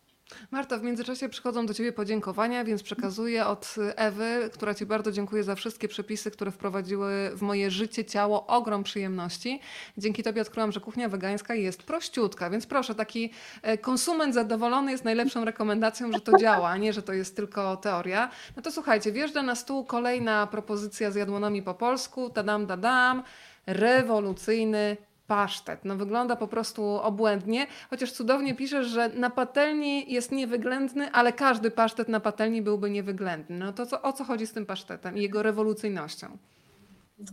Marta, 0.51 0.79
w 0.79 0.83
międzyczasie 0.83 1.29
przychodzą 1.29 1.67
do 1.67 1.75
Ciebie 1.75 1.93
podziękowania, 1.93 2.65
więc 2.65 2.83
przekazuję 2.83 3.47
od 3.47 3.75
Ewy, 3.97 4.51
która 4.53 4.75
Ci 4.75 4.87
bardzo 4.87 5.13
dziękuję 5.13 5.45
za 5.45 5.55
wszystkie 5.55 5.89
przepisy, 5.89 6.31
które 6.31 6.51
wprowadziły 6.51 7.31
w 7.35 7.43
moje 7.43 7.71
życie, 7.71 8.05
ciało 8.05 8.47
ogrom 8.47 8.83
przyjemności. 8.83 9.61
Dzięki 9.99 10.23
Tobie 10.23 10.43
odkryłam, 10.43 10.73
że 10.73 10.81
kuchnia 10.81 11.09
wegańska 11.09 11.55
jest 11.55 11.83
prościutka, 11.83 12.51
więc 12.51 12.67
proszę, 12.67 12.95
taki 12.95 13.31
e, 13.63 13.79
konsument 13.79 14.35
zadowolony 14.35 14.93
jest 14.93 15.05
najlepszą 15.05 15.45
rekomendacją, 15.45 16.13
że 16.13 16.21
to 16.21 16.39
działa, 16.39 16.69
a 16.69 16.77
nie, 16.77 16.93
że 16.93 17.03
to 17.03 17.13
jest 17.13 17.37
tylko 17.37 17.77
teoria. 17.77 18.31
No 18.57 18.63
to 18.63 18.73
słuchajcie, 18.73 19.13
wjeżdża 19.13 19.43
na 19.43 19.55
stół 19.55 19.85
kolejna 19.85 20.47
propozycja 20.47 21.11
z 21.11 21.15
jadłonami 21.15 21.63
po 21.63 21.75
polsku, 21.75 22.31
tadam, 22.31 22.67
dadam, 22.67 23.23
rewolucyjny 23.67 24.97
pasztet. 25.35 25.85
No 25.85 25.97
wygląda 25.97 26.37
po 26.37 26.49
prostu 26.49 26.85
obłędnie, 26.85 27.67
chociaż 27.91 28.13
cudownie 28.13 28.55
pisze, 28.55 28.85
że 28.85 29.09
na 29.09 29.31
patelni 29.31 30.13
jest 30.13 30.33
niewyględny, 30.33 31.13
ale 31.13 31.33
każdy 31.33 31.71
pasztet 31.71 32.09
na 32.09 32.21
patelni 32.21 32.63
byłby 32.63 32.91
niewyględny. 32.91 33.57
No 33.59 33.73
to 33.73 33.87
co, 33.87 34.03
o 34.03 34.13
co 34.13 34.25
chodzi 34.25 34.47
z 34.47 34.53
tym 34.53 34.67
pasztetem 34.67 35.17
i 35.17 35.23
jego 35.23 35.43
rewolucyjnością? 35.43 36.27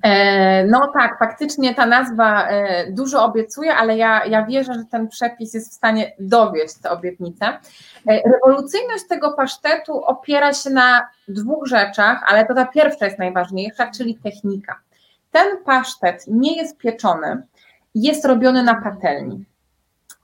E, 0.03 0.65
no 0.65 0.91
tak, 0.93 1.19
faktycznie 1.19 1.75
ta 1.75 1.85
nazwa 1.85 2.47
e, 2.47 2.91
dużo 2.91 3.25
obiecuje, 3.25 3.75
ale 3.75 3.97
ja, 3.97 4.25
ja 4.25 4.45
wierzę, 4.45 4.73
że 4.73 4.85
ten 4.91 5.07
przepis 5.07 5.53
jest 5.53 5.71
w 5.71 5.75
stanie 5.75 6.11
dowieść 6.19 6.73
tę 6.83 6.89
obietnicę. 6.89 7.45
E, 7.45 8.21
rewolucyjność 8.31 9.07
tego 9.09 9.33
pasztetu 9.33 10.05
opiera 10.05 10.53
się 10.53 10.69
na 10.69 11.07
dwóch 11.27 11.67
rzeczach, 11.67 12.23
ale 12.27 12.45
to 12.45 12.53
ta 12.53 12.65
pierwsza 12.65 13.05
jest 13.05 13.19
najważniejsza, 13.19 13.91
czyli 13.97 14.15
technika. 14.15 14.79
Ten 15.31 15.63
pasztet 15.65 16.23
nie 16.27 16.57
jest 16.57 16.77
pieczony, 16.77 17.43
jest 17.95 18.25
robiony 18.25 18.63
na 18.63 18.81
patelni. 18.81 19.45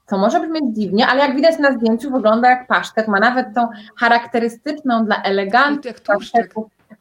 To 0.06 0.18
może 0.18 0.40
brzmieć 0.40 0.64
dziwnie, 0.76 1.06
ale 1.06 1.20
jak 1.20 1.36
widać 1.36 1.58
na 1.58 1.72
zdjęciu 1.72 2.10
wygląda 2.10 2.50
jak 2.50 2.66
pasztet, 2.66 3.08
ma 3.08 3.20
nawet 3.20 3.54
tą 3.54 3.68
charakterystyczną 3.96 5.04
dla 5.04 5.22
elegancji 5.22 5.90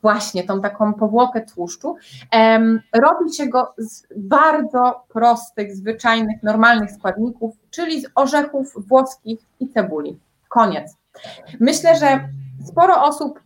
właśnie 0.01 0.43
tą 0.43 0.61
taką 0.61 0.93
powłokę 0.93 1.41
tłuszczu. 1.41 1.95
Um, 2.33 2.81
robi 2.93 3.33
się 3.33 3.47
go 3.47 3.73
z 3.77 4.07
bardzo 4.17 5.03
prostych, 5.09 5.75
zwyczajnych, 5.75 6.43
normalnych 6.43 6.91
składników, 6.91 7.55
czyli 7.69 8.01
z 8.01 8.07
orzechów 8.15 8.87
włoskich 8.87 9.39
i 9.59 9.69
cebuli. 9.69 10.19
Koniec. 10.49 10.97
Myślę, 11.59 11.95
że 11.95 12.29
sporo 12.65 13.03
osób 13.03 13.39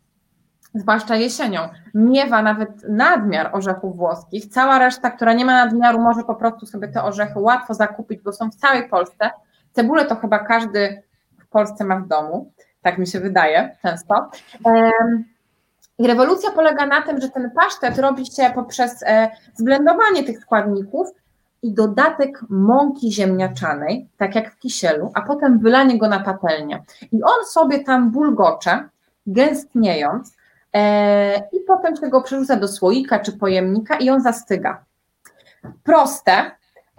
zwłaszcza 0.74 1.15
jesienią, 1.15 1.69
miewa 1.93 2.41
nawet 2.41 2.69
nadmiar 2.89 3.49
orzechów 3.53 3.97
włoskich. 3.97 4.45
Cała 4.45 4.80
reszta, 4.80 5.11
która 5.11 5.34
nie 5.34 5.45
ma 5.45 5.65
nadmiaru, 5.65 5.99
może 5.99 6.24
po 6.24 6.36
prostu 6.36 6.65
sobie 6.65 6.88
te 6.88 7.03
orzechy 7.03 7.39
łatwo 7.39 7.74
zakupić, 7.74 8.22
bo 8.22 8.34
są 8.34 8.51
w 8.51 8.55
całej 8.55 8.89
Polsce. 8.89 9.30
Cebulę 9.72 10.05
to 10.05 10.15
chyba 10.15 10.39
każdy 10.39 11.03
w 11.39 11.47
Polsce 11.47 11.84
ma 11.84 11.95
w 11.95 12.07
domu, 12.07 12.51
tak 12.82 12.97
mi 12.97 13.07
się 13.07 13.19
wydaje 13.19 13.78
często. 13.82 14.30
I 15.97 16.07
rewolucja 16.07 16.51
polega 16.51 16.86
na 16.86 17.01
tym, 17.01 17.22
że 17.22 17.30
ten 17.30 17.51
pasztet 17.51 17.99
robi 17.99 18.26
się 18.26 18.51
poprzez 18.55 19.03
e, 19.03 19.30
zblendowanie 19.55 20.24
tych 20.24 20.39
składników 20.39 21.07
i 21.61 21.74
dodatek 21.74 22.41
mąki 22.49 23.11
ziemniaczanej, 23.11 24.09
tak 24.17 24.36
jak 24.36 24.51
w 24.51 24.59
kisielu, 24.59 25.11
a 25.13 25.22
potem 25.22 25.59
wylanie 25.59 25.97
go 25.97 26.07
na 26.07 26.19
patelnię. 26.19 26.84
I 27.11 27.24
on 27.24 27.45
sobie 27.45 27.84
tam 27.84 28.11
bulgocze, 28.11 28.89
gęstniejąc, 29.28 30.38
i 31.53 31.59
potem 31.67 31.95
się 31.95 32.07
go 32.09 32.22
przerzuca 32.22 32.55
do 32.55 32.67
słoika 32.67 33.19
czy 33.19 33.32
pojemnika 33.32 33.97
i 33.97 34.09
on 34.09 34.22
zastyga. 34.22 34.84
Proste, 35.84 36.51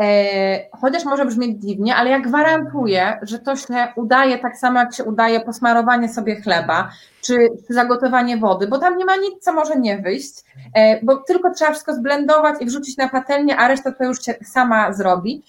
e, 0.03 0.71
chociaż 0.81 1.05
może 1.05 1.25
brzmieć 1.25 1.63
dziwnie, 1.63 1.97
ale 1.97 2.11
ja 2.11 2.21
gwarantuję, 2.21 3.19
że 3.23 3.39
to 3.39 3.57
się 3.57 3.93
udaje 3.97 4.39
tak 4.39 4.57
samo, 4.57 4.79
jak 4.79 4.95
się 4.95 5.05
udaje 5.05 5.41
posmarowanie 5.41 6.09
sobie 6.09 6.41
chleba, 6.41 6.91
czy 7.21 7.49
zagotowanie 7.69 8.37
wody, 8.37 8.67
bo 8.67 8.79
tam 8.79 8.97
nie 8.97 9.05
ma 9.05 9.17
nic, 9.17 9.45
co 9.45 9.53
może 9.53 9.77
nie 9.77 9.99
wyjść, 9.99 10.35
e, 10.75 11.05
bo 11.05 11.17
tylko 11.17 11.55
trzeba 11.55 11.71
wszystko 11.71 11.95
zblendować 11.95 12.55
i 12.61 12.67
wrzucić 12.67 12.97
na 12.97 13.09
patelnię, 13.09 13.57
a 13.57 13.69
reszta 13.69 13.93
to 13.93 14.05
już 14.05 14.23
się 14.23 14.35
sama 14.45 14.93
zrobi. 14.93 15.43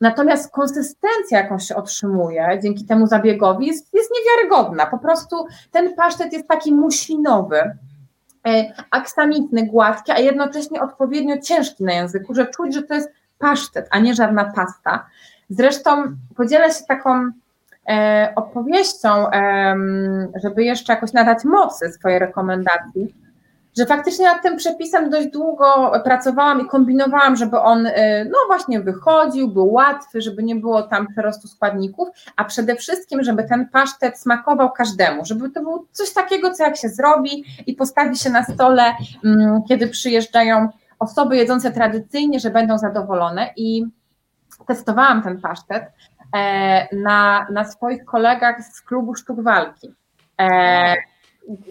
Natomiast 0.00 0.52
konsystencja, 0.52 1.38
jaką 1.38 1.58
się 1.58 1.76
otrzymuje 1.76 2.58
dzięki 2.62 2.84
temu 2.84 3.06
zabiegowi, 3.06 3.66
jest, 3.66 3.94
jest 3.94 4.10
niewiarygodna. 4.18 4.86
Po 4.86 4.98
prostu 4.98 5.46
ten 5.70 5.94
pasztet 5.94 6.32
jest 6.32 6.48
taki 6.48 6.74
muślinowy, 6.74 7.58
e, 8.46 8.72
aksamitny, 8.90 9.66
gładki, 9.66 10.12
a 10.12 10.18
jednocześnie 10.18 10.82
odpowiednio 10.82 11.38
ciężki 11.38 11.84
na 11.84 11.92
języku, 11.92 12.34
że 12.34 12.46
czuć, 12.46 12.74
że 12.74 12.82
to 12.82 12.94
jest 12.94 13.10
pasztet, 13.38 13.88
a 13.90 13.98
nie 13.98 14.14
żadna 14.14 14.44
pasta. 14.44 15.06
Zresztą 15.50 16.16
podzielę 16.36 16.70
się 16.70 16.84
taką 16.88 17.30
e, 17.88 18.32
opowieścią, 18.36 19.26
żeby 20.42 20.64
jeszcze 20.64 20.92
jakoś 20.92 21.12
nadać 21.12 21.44
mocy 21.44 21.92
swojej 21.92 22.18
rekomendacji 22.18 23.14
że 23.80 23.86
faktycznie 23.86 24.24
nad 24.24 24.42
tym 24.42 24.56
przepisem 24.56 25.10
dość 25.10 25.28
długo 25.28 25.92
pracowałam 26.04 26.60
i 26.60 26.68
kombinowałam, 26.68 27.36
żeby 27.36 27.58
on 27.60 27.86
y, 27.86 27.92
no 28.24 28.38
właśnie 28.46 28.80
wychodził, 28.80 29.48
był 29.48 29.72
łatwy, 29.72 30.22
żeby 30.22 30.42
nie 30.42 30.56
było 30.56 30.82
tam 30.82 31.06
przerostu 31.06 31.48
składników, 31.48 32.08
a 32.36 32.44
przede 32.44 32.76
wszystkim, 32.76 33.22
żeby 33.22 33.44
ten 33.44 33.68
pasztet 33.68 34.18
smakował 34.18 34.72
każdemu, 34.72 35.24
żeby 35.24 35.50
to 35.50 35.60
było 35.60 35.84
coś 35.92 36.12
takiego, 36.12 36.54
co 36.54 36.64
jak 36.64 36.76
się 36.76 36.88
zrobi 36.88 37.44
i 37.66 37.74
postawi 37.74 38.16
się 38.16 38.30
na 38.30 38.44
stole, 38.44 38.82
mm, 39.24 39.62
kiedy 39.68 39.88
przyjeżdżają 39.88 40.68
osoby 40.98 41.36
jedzące 41.36 41.70
tradycyjnie, 41.70 42.40
że 42.40 42.50
będą 42.50 42.78
zadowolone 42.78 43.50
i 43.56 43.84
testowałam 44.66 45.22
ten 45.22 45.40
pasztet 45.40 45.84
e, 46.36 46.96
na, 46.96 47.46
na 47.52 47.64
swoich 47.64 48.04
kolegach 48.04 48.62
z 48.62 48.82
klubu 48.82 49.14
sztuk 49.14 49.42
walki. 49.42 49.94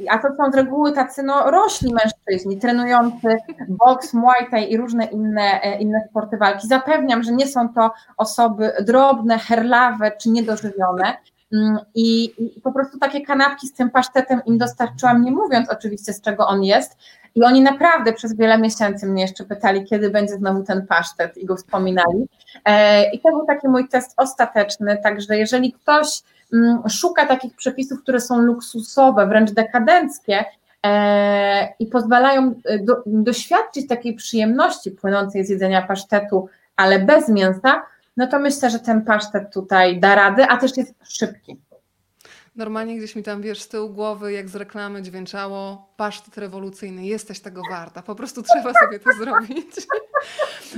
A 0.10 0.18
to 0.18 0.28
są 0.28 0.52
z 0.52 0.56
reguły 0.56 0.92
tacy 0.92 1.24
no, 1.24 1.52
rośli 1.52 1.94
mężczyźni, 1.94 2.58
trenujący 2.58 3.38
boks, 3.68 4.14
muay 4.14 4.50
thai 4.52 4.72
i 4.72 4.78
różne 4.78 5.06
inne, 5.06 5.62
e, 5.62 5.80
inne 5.80 6.08
sporty 6.10 6.38
walki. 6.38 6.68
Zapewniam, 6.68 7.24
że 7.24 7.32
nie 7.32 7.48
są 7.48 7.74
to 7.74 7.92
osoby 8.18 8.72
drobne, 8.82 9.40
herlawe 9.40 10.12
czy 10.22 10.30
niedożywione. 10.30 11.18
Mm, 11.54 11.80
I, 11.96 12.34
I, 12.38 12.62
po 12.62 12.72
prostu 12.72 13.00
takie 13.00 13.22
kanapki 13.22 13.68
z 13.68 13.74
tym 13.74 13.90
pasztetem 13.90 14.42
im 14.46 14.58
dostarczyłam, 14.58 15.22
nie 15.22 15.32
mówiąc 15.32 15.70
oczywiście 15.70 16.14
z 16.14 16.22
czego 16.22 16.48
on 16.48 16.64
jest. 16.64 16.98
I 17.36 17.44
oni 17.44 17.62
naprawdę 17.62 18.14
przez 18.14 18.36
wiele 18.36 18.58
miesięcy 18.58 19.08
mnie 19.08 19.22
jeszcze 19.22 19.46
pytali, 19.46 19.86
kiedy 19.86 20.10
będzie 20.10 20.34
znowu 20.34 20.64
ten 20.64 20.88
pasztet 20.88 21.38
i 21.38 21.46
go 21.46 21.56
wspominali. 21.56 22.28
E, 22.66 23.12
I 23.12 23.20
to 23.20 23.30
był 23.30 23.46
taki 23.46 23.68
mój 23.68 23.88
test 23.88 24.14
ostateczny, 24.18 24.98
także 25.04 25.38
jeżeli 25.38 25.74
ktoś 25.74 26.22
szuka 26.90 27.26
takich 27.26 27.56
przepisów, 27.56 28.02
które 28.02 28.20
są 28.20 28.40
luksusowe, 28.40 29.28
wręcz 29.28 29.52
dekadenckie, 29.52 30.46
e, 30.86 31.74
i 31.80 31.86
pozwalają 31.86 32.54
e, 32.66 32.80
do, 32.80 33.04
doświadczyć 33.06 33.88
takiej 33.88 34.16
przyjemności 34.16 34.92
płynącej 34.92 35.46
z 35.46 35.50
jedzenia 35.50 35.82
pasztetu, 35.82 36.50
ale 36.76 37.00
bez 37.00 37.30
mięsa, 37.30 37.82
no 38.18 38.28
to 38.28 38.40
myślę, 38.40 38.70
że 38.70 38.80
ten 38.80 39.02
pasztet 39.02 39.54
tutaj 39.54 40.00
da 40.00 40.16
radę, 40.16 40.48
a 40.48 40.58
też 40.58 40.78
jest 40.78 40.94
szybki. 41.04 41.58
Normalnie 42.60 42.98
gdzieś 42.98 43.16
mi 43.16 43.24
tam, 43.24 43.42
wiesz, 43.42 43.62
z 43.62 43.68
tyłu 43.68 43.90
głowy, 43.90 44.34
jak 44.34 44.50
z 44.50 44.56
reklamy 44.56 45.02
dźwięczało, 45.02 45.90
pasztet 45.98 46.38
rewolucyjny, 46.38 47.06
jesteś 47.06 47.40
tego 47.40 47.62
warta, 47.70 48.02
po 48.02 48.16
prostu 48.16 48.44
trzeba 48.44 48.74
sobie 48.74 49.00
to 49.00 49.10
zrobić. 49.20 49.68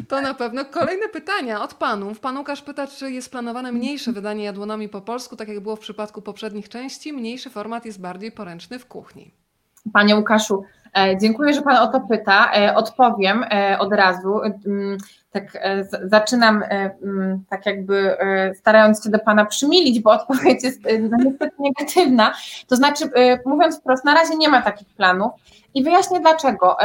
To 0.07 0.21
na 0.21 0.34
pewno. 0.34 0.65
Kolejne 0.65 1.09
pytania 1.09 1.63
od 1.63 1.73
panów. 1.73 2.19
Pan 2.19 2.38
Łukasz 2.38 2.61
pyta, 2.61 2.88
czy 2.88 3.11
jest 3.11 3.32
planowane 3.32 3.71
mniejsze 3.71 4.11
wydanie 4.11 4.43
jadłonomii 4.43 4.89
po 4.89 5.01
polsku, 5.01 5.36
tak 5.36 5.47
jak 5.47 5.59
było 5.59 5.75
w 5.75 5.79
przypadku 5.79 6.21
poprzednich 6.21 6.69
części. 6.69 7.13
Mniejszy 7.13 7.49
format 7.49 7.86
jest 7.86 8.01
bardziej 8.01 8.32
poręczny 8.32 8.79
w 8.79 8.86
kuchni. 8.86 9.32
Panie 9.93 10.15
Łukaszu, 10.15 10.63
dziękuję, 11.21 11.53
że 11.53 11.61
Pan 11.61 11.75
o 11.75 11.87
to 11.87 11.99
pyta. 11.99 12.51
E, 12.53 12.75
odpowiem 12.75 13.45
e, 13.51 13.79
od 13.79 13.93
razu. 13.93 14.41
Mm, 14.43 14.97
tak 15.31 15.57
zaczynam 16.03 16.63
mm, 17.03 17.43
tak 17.49 17.65
jakby 17.65 18.17
starając 18.55 19.03
się 19.03 19.09
do 19.09 19.19
Pana 19.19 19.45
przymilić, 19.45 19.99
bo 19.99 20.11
odpowiedź 20.11 20.63
jest 20.63 20.81
no, 21.09 21.17
niestety 21.17 21.55
negatywna. 21.59 22.33
To 22.67 22.75
znaczy, 22.75 23.05
mówiąc 23.45 23.79
wprost, 23.79 24.05
na 24.05 24.13
razie 24.13 24.35
nie 24.37 24.49
ma 24.49 24.61
takich 24.61 24.87
planów 24.87 25.31
i 25.73 25.83
wyjaśnię 25.83 26.19
dlaczego. 26.19 26.77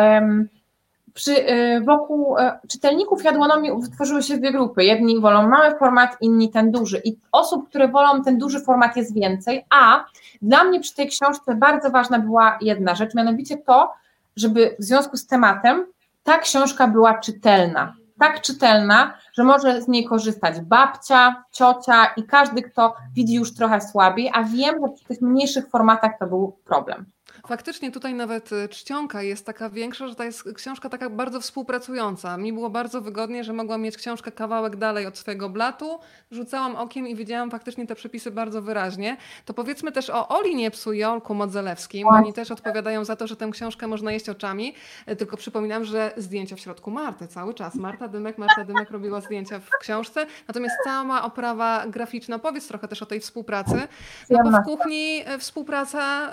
Przy, 1.17 1.47
wokół 1.85 2.37
czytelników 2.69 3.25
jadłonomii 3.25 3.71
wytworzyły 3.83 4.23
się 4.23 4.39
dwie 4.39 4.53
grupy. 4.53 4.85
Jedni 4.85 5.21
wolą 5.21 5.49
mały 5.49 5.79
format, 5.79 6.17
inni 6.21 6.51
ten 6.51 6.71
duży. 6.71 7.01
I 7.05 7.19
osób, 7.33 7.69
które 7.69 7.89
wolą 7.89 8.23
ten 8.23 8.39
duży 8.39 8.61
format 8.61 8.97
jest 8.97 9.15
więcej, 9.15 9.67
a 9.71 10.05
dla 10.43 10.65
mnie 10.65 10.81
przy 10.81 10.95
tej 10.95 11.09
książce 11.09 11.55
bardzo 11.55 11.91
ważna 11.91 12.19
była 12.19 12.59
jedna 12.61 12.95
rzecz, 12.95 13.15
mianowicie 13.15 13.57
to, 13.57 13.93
żeby 14.37 14.77
w 14.79 14.85
związku 14.85 15.17
z 15.17 15.27
tematem 15.27 15.87
ta 16.25 16.39
książka 16.39 16.87
była 16.87 17.19
czytelna. 17.19 17.95
Tak 18.19 18.41
czytelna, 18.41 19.15
że 19.33 19.45
może 19.45 19.83
z 19.83 19.89
niej 19.89 20.05
korzystać 20.05 20.61
babcia, 20.61 21.45
ciocia 21.53 22.07
i 22.17 22.23
każdy, 22.23 22.63
kto 22.63 22.95
widzi 23.15 23.35
już 23.35 23.55
trochę 23.55 23.81
słabiej, 23.81 24.31
a 24.35 24.43
wiem, 24.43 24.75
że 24.83 24.93
przy 24.95 25.05
tych 25.05 25.21
mniejszych 25.21 25.69
formatach 25.71 26.13
to 26.19 26.27
był 26.27 26.57
problem. 26.65 27.07
Faktycznie 27.47 27.93
tutaj 27.93 28.15
nawet 28.15 28.53
y, 28.53 28.69
czcionka 28.69 29.23
jest 29.23 29.47
taka 29.47 29.71
większa, 29.71 30.09
że 30.09 30.15
to 30.15 30.25
jest 30.25 30.55
książka 30.55 30.89
taka 30.89 31.11
bardzo 31.11 31.41
współpracująca. 31.41 32.37
Mi 32.37 32.53
było 32.53 32.71
bardzo 32.71 33.01
wygodnie, 33.01 33.45
że 33.45 33.53
mogłam 33.53 33.83
mieć 33.83 33.97
książkę 33.97 34.33
kawałek 34.33 34.77
dalej 34.77 35.07
od 35.07 35.19
swojego 35.19 35.49
blatu, 35.49 35.99
rzucałam 36.31 36.77
okiem 36.77 37.09
i 37.09 37.15
widziałam 37.15 37.51
faktycznie 37.51 37.87
te 37.87 37.95
przepisy 37.95 38.31
bardzo 38.31 38.63
wyraźnie. 38.63 39.17
To 39.45 39.55
powiedzmy 39.55 39.93
też 39.93 40.11
o 40.11 40.29
Oli 40.29 40.57
Niepsu 40.57 40.93
i 40.93 41.05
Olku 41.05 41.35
Modzelewskim. 41.35 42.09
Oni 42.09 42.33
też 42.33 42.51
odpowiadają 42.51 43.05
za 43.05 43.17
to, 43.17 43.27
że 43.27 43.37
tę 43.37 43.51
książkę 43.51 43.87
można 43.87 44.13
jeść 44.13 44.29
oczami. 44.29 44.75
Y, 45.09 45.17
tylko 45.17 45.37
przypominam, 45.37 45.85
że 45.85 46.13
zdjęcia 46.17 46.57
w 46.57 46.61
środku 46.61 46.91
Marty 46.91 47.27
cały 47.29 47.55
czas. 47.55 47.75
Marta 47.75 48.09
Dymek, 48.09 48.39
Marta 48.39 48.65
Dymek 48.65 48.91
robiła 48.91 49.21
zdjęcia 49.21 49.61
w 49.61 49.71
książce. 49.81 50.27
Natomiast 50.49 50.77
cała 50.85 51.23
oprawa 51.23 51.87
graficzna, 51.87 52.39
powiedz 52.39 52.69
trochę 52.69 52.89
też 52.89 53.03
o 53.03 53.07
tej 53.07 53.21
współpracy. 53.21 53.89
No 54.31 54.39
bo 54.45 54.51
w 54.51 54.65
kuchni 54.65 55.23
y, 55.35 55.39
współpraca, 55.39 56.31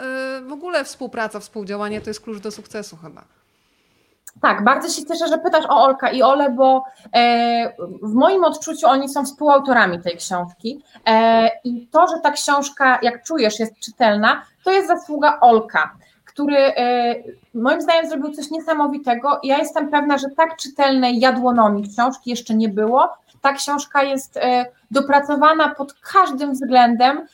w 0.48 0.52
ogóle 0.52 0.84
współpraca 0.84 1.03
współpraca, 1.04 1.40
współdziałanie 1.40 2.02
to 2.02 2.10
jest 2.10 2.22
klucz 2.22 2.40
do 2.40 2.52
sukcesu 2.52 2.98
chyba. 2.98 3.24
Tak, 4.42 4.64
bardzo 4.64 4.90
się 4.90 5.06
cieszę, 5.06 5.28
że 5.28 5.38
pytasz 5.38 5.66
o 5.66 5.84
Olka 5.84 6.12
i 6.12 6.22
Ole, 6.22 6.50
bo 6.50 6.84
e, 7.14 7.74
w 8.02 8.14
moim 8.14 8.44
odczuciu 8.44 8.88
oni 8.88 9.10
są 9.10 9.26
współautorami 9.26 10.02
tej 10.02 10.18
książki 10.18 10.82
e, 11.08 11.50
i 11.64 11.88
to, 11.88 12.08
że 12.08 12.20
ta 12.24 12.32
książka, 12.32 13.00
jak 13.02 13.24
czujesz, 13.24 13.60
jest 13.60 13.80
czytelna, 13.80 14.42
to 14.64 14.72
jest 14.72 14.88
zasługa 14.88 15.40
Olka, 15.42 15.96
który 16.26 16.58
e, 16.58 17.16
moim 17.54 17.82
zdaniem 17.82 18.10
zrobił 18.10 18.32
coś 18.32 18.52
niesamowitego 18.52 19.40
ja 19.44 19.58
jestem 19.58 19.92
pewna, 19.92 20.18
że 20.18 20.28
tak 20.38 20.58
czytelnej 20.58 21.20
jadłonomii 21.20 21.90
książki 21.90 22.30
jeszcze 22.30 22.56
nie 22.56 22.70
było. 22.70 23.10
Ta 23.44 23.54
książka 23.54 24.04
jest 24.04 24.40
dopracowana 24.92 25.76
pod 25.76 25.94
każdym 25.94 26.54
względem, 26.54 27.28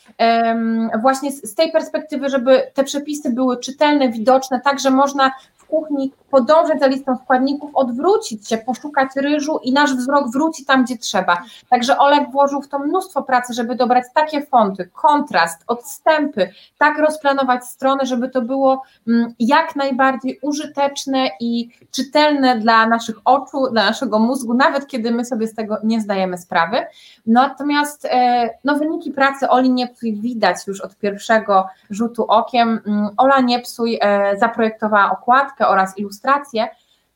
właśnie 1.01 1.31
z 1.31 1.55
tej 1.55 1.71
perspektywy, 1.71 2.29
żeby 2.29 2.71
te 2.73 2.83
przepisy 2.83 3.33
były 3.33 3.57
czytelne, 3.57 4.09
widoczne, 4.09 4.61
tak, 4.63 4.79
że 4.79 4.91
można 4.91 5.31
kuchni, 5.69 6.11
podążać 6.31 6.79
za 6.79 6.87
listą 6.87 7.17
składników, 7.17 7.71
odwrócić 7.73 8.49
się, 8.49 8.57
poszukać 8.57 9.09
ryżu 9.15 9.59
i 9.63 9.73
nasz 9.73 9.93
wzrok 9.93 10.31
wróci 10.31 10.65
tam, 10.65 10.83
gdzie 10.83 10.97
trzeba. 10.97 11.43
Także 11.69 11.97
Olek 11.97 12.31
włożył 12.31 12.61
w 12.61 12.67
to 12.67 12.79
mnóstwo 12.79 13.23
pracy, 13.23 13.53
żeby 13.53 13.75
dobrać 13.75 14.03
takie 14.13 14.45
fonty, 14.45 14.89
kontrast, 14.93 15.63
odstępy, 15.67 16.51
tak 16.77 16.97
rozplanować 16.97 17.65
strony, 17.65 18.05
żeby 18.05 18.29
to 18.29 18.41
było 18.41 18.81
mm, 19.07 19.33
jak 19.39 19.75
najbardziej 19.75 20.39
użyteczne 20.41 21.29
i 21.39 21.69
czytelne 21.91 22.59
dla 22.59 22.87
naszych 22.87 23.15
oczu, 23.25 23.71
dla 23.71 23.85
naszego 23.85 24.19
mózgu, 24.19 24.53
nawet 24.53 24.87
kiedy 24.87 25.11
my 25.11 25.25
sobie 25.25 25.47
z 25.47 25.55
tego 25.55 25.77
nie 25.83 26.01
zdajemy 26.01 26.37
sprawy. 26.37 26.77
Natomiast 27.25 28.05
e, 28.05 28.49
no, 28.63 28.75
wyniki 28.75 29.11
pracy 29.11 29.49
Oli 29.49 29.69
Niepsuj 29.69 30.13
widać 30.13 30.67
już 30.67 30.81
od 30.81 30.95
pierwszego 30.95 31.67
rzutu 31.89 32.25
okiem. 32.27 32.79
Mm, 32.87 33.09
Ola 33.17 33.41
Niepsuj 33.41 33.99
e, 34.01 34.37
zaprojektowała 34.37 35.11
okładkę, 35.11 35.58
oraz 35.67 35.97
ilustracje, 35.97 36.67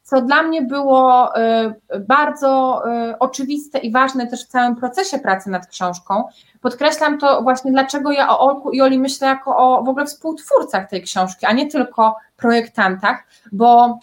co 0.04 0.22
dla 0.22 0.44
mnie 0.44 0.62
było 0.62 1.32
y, 1.38 2.00
bardzo 2.00 2.84
y, 3.12 3.20
oczywiste 3.20 3.80
i 3.80 3.92
ważne 3.92 4.28
też 4.28 4.46
w 4.46 4.48
całym 4.48 4.76
procesie 4.76 5.20
pracy 5.20 5.50
nad 5.50 5.68
książką. 5.68 6.24
Podkreślam 6.62 7.18
to 7.18 7.42
właśnie, 7.42 7.72
dlaczego 7.72 8.12
ja 8.12 8.30
o 8.30 8.40
Olku 8.40 8.72
i 8.72 8.82
Oli 8.82 9.00
myślę 9.00 9.28
jako 9.28 9.58
o 9.58 9.84
w 9.84 9.90
ogóle 9.90 10.06
współtwórcach 10.06 10.90
tej 10.90 11.02
książki, 11.02 11.46
a 11.46 11.54
nie 11.54 11.68
tylko 11.68 12.16
projektantach, 12.38 13.24
bo 13.52 14.00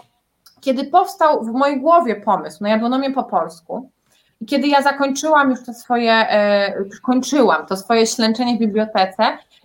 kiedy 0.61 0.85
powstał 0.85 1.45
w 1.45 1.53
mojej 1.53 1.81
głowie 1.81 2.17
pomysł 2.17 2.63
na 2.63 2.69
jadłonomię 2.69 3.11
po 3.11 3.25
polsku, 3.25 3.91
i 4.41 4.47
kiedy 4.47 4.69
ja 4.69 4.83
zakończyłam 4.83 5.51
już 5.51 5.65
to 5.65 5.75
swoje, 5.75 6.13
e, 6.13 6.75
kończyłam 7.03 7.67
to 7.67 7.77
swoje 7.77 8.07
ślęczenie 8.07 8.57
w 8.57 8.59
bibliotece, 8.59 9.23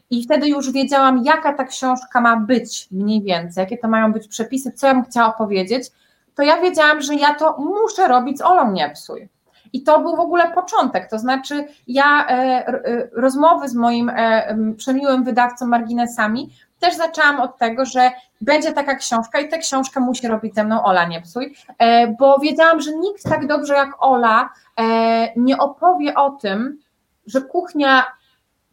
i 0.10 0.24
wtedy 0.24 0.48
już 0.48 0.72
wiedziałam, 0.72 1.24
jaka 1.26 1.54
ta 1.54 1.64
książka 1.64 2.22
ma 2.22 2.38
być 2.38 2.88
mniej 2.92 3.22
więcej, 3.22 3.62
jakie 3.62 3.78
to 3.78 3.88
mają 3.88 4.14
być 4.14 4.28
przepisy, 4.28 4.72
co 4.72 4.88
ja 4.88 4.94
bym 4.94 5.04
chciała 5.04 5.32
powiedzieć, 5.32 5.92
to 6.36 6.44
ja 6.44 6.62
wiedziałam, 6.62 7.02
że 7.02 7.16
ja 7.16 7.36
to 7.36 7.58
muszę 7.58 8.08
robić 8.08 8.38
z 8.38 8.42
Olą 8.42 8.72
Nie 8.72 8.90
Psuj. 8.90 9.30
I 9.74 9.84
to 9.84 10.00
był 10.00 10.16
w 10.16 10.20
ogóle 10.20 10.52
początek, 10.52 11.10
to 11.10 11.20
znaczy 11.20 11.68
ja 11.88 12.28
e, 12.28 12.32
e, 12.68 13.10
rozmowy 13.12 13.70
z 13.70 13.76
moim 13.76 14.10
e, 14.10 14.58
przemiłym 14.78 15.24
wydawcą 15.24 15.68
Marginesami 15.68 16.50
też 16.80 16.96
zaczęłam 16.96 17.42
od 17.42 17.58
tego, 17.58 17.86
że 17.86 18.12
będzie 18.42 18.74
taka 18.74 18.96
książka 18.96 19.40
i 19.40 19.50
tę 19.50 19.58
książkę 19.58 20.00
musi 20.00 20.28
robić 20.28 20.56
ze 20.56 20.64
mną 20.64 20.84
Ola 20.84 21.06
Nie 21.06 21.22
Psuj, 21.22 21.56
bo 22.20 22.40
wiedziałam, 22.40 22.82
że 22.82 22.92
nikt 22.92 23.24
tak 23.24 23.48
dobrze 23.48 23.74
jak 23.74 23.90
Ola 24.00 24.50
nie 25.36 25.58
opowie 25.58 26.16
o 26.16 26.30
tym, 26.32 26.80
że 27.28 27.42
kuchnia 27.42 28.04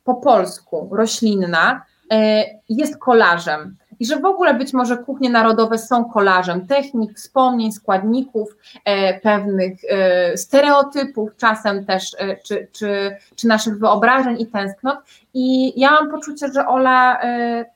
po 0.04 0.14
polsku 0.14 0.88
roślinna 0.92 1.82
e, 2.12 2.44
jest 2.68 2.98
kolażem. 2.98 3.76
I 4.00 4.06
że 4.06 4.16
w 4.16 4.24
ogóle 4.24 4.54
być 4.54 4.72
może 4.72 4.96
kuchnie 4.96 5.30
narodowe 5.30 5.78
są 5.78 6.04
kolażem 6.04 6.66
technik, 6.66 7.16
wspomnień, 7.16 7.72
składników, 7.72 8.56
e, 8.84 9.20
pewnych 9.20 9.72
e, 9.88 10.36
stereotypów, 10.36 11.36
czasem 11.36 11.84
też, 11.84 12.16
czy, 12.44 12.68
czy, 12.72 13.16
czy 13.36 13.48
naszych 13.48 13.78
wyobrażeń 13.78 14.40
i 14.40 14.46
tęsknot. 14.46 14.98
I 15.34 15.80
ja 15.80 15.90
mam 15.90 16.10
poczucie, 16.10 16.48
że 16.54 16.66
Ola 16.66 17.20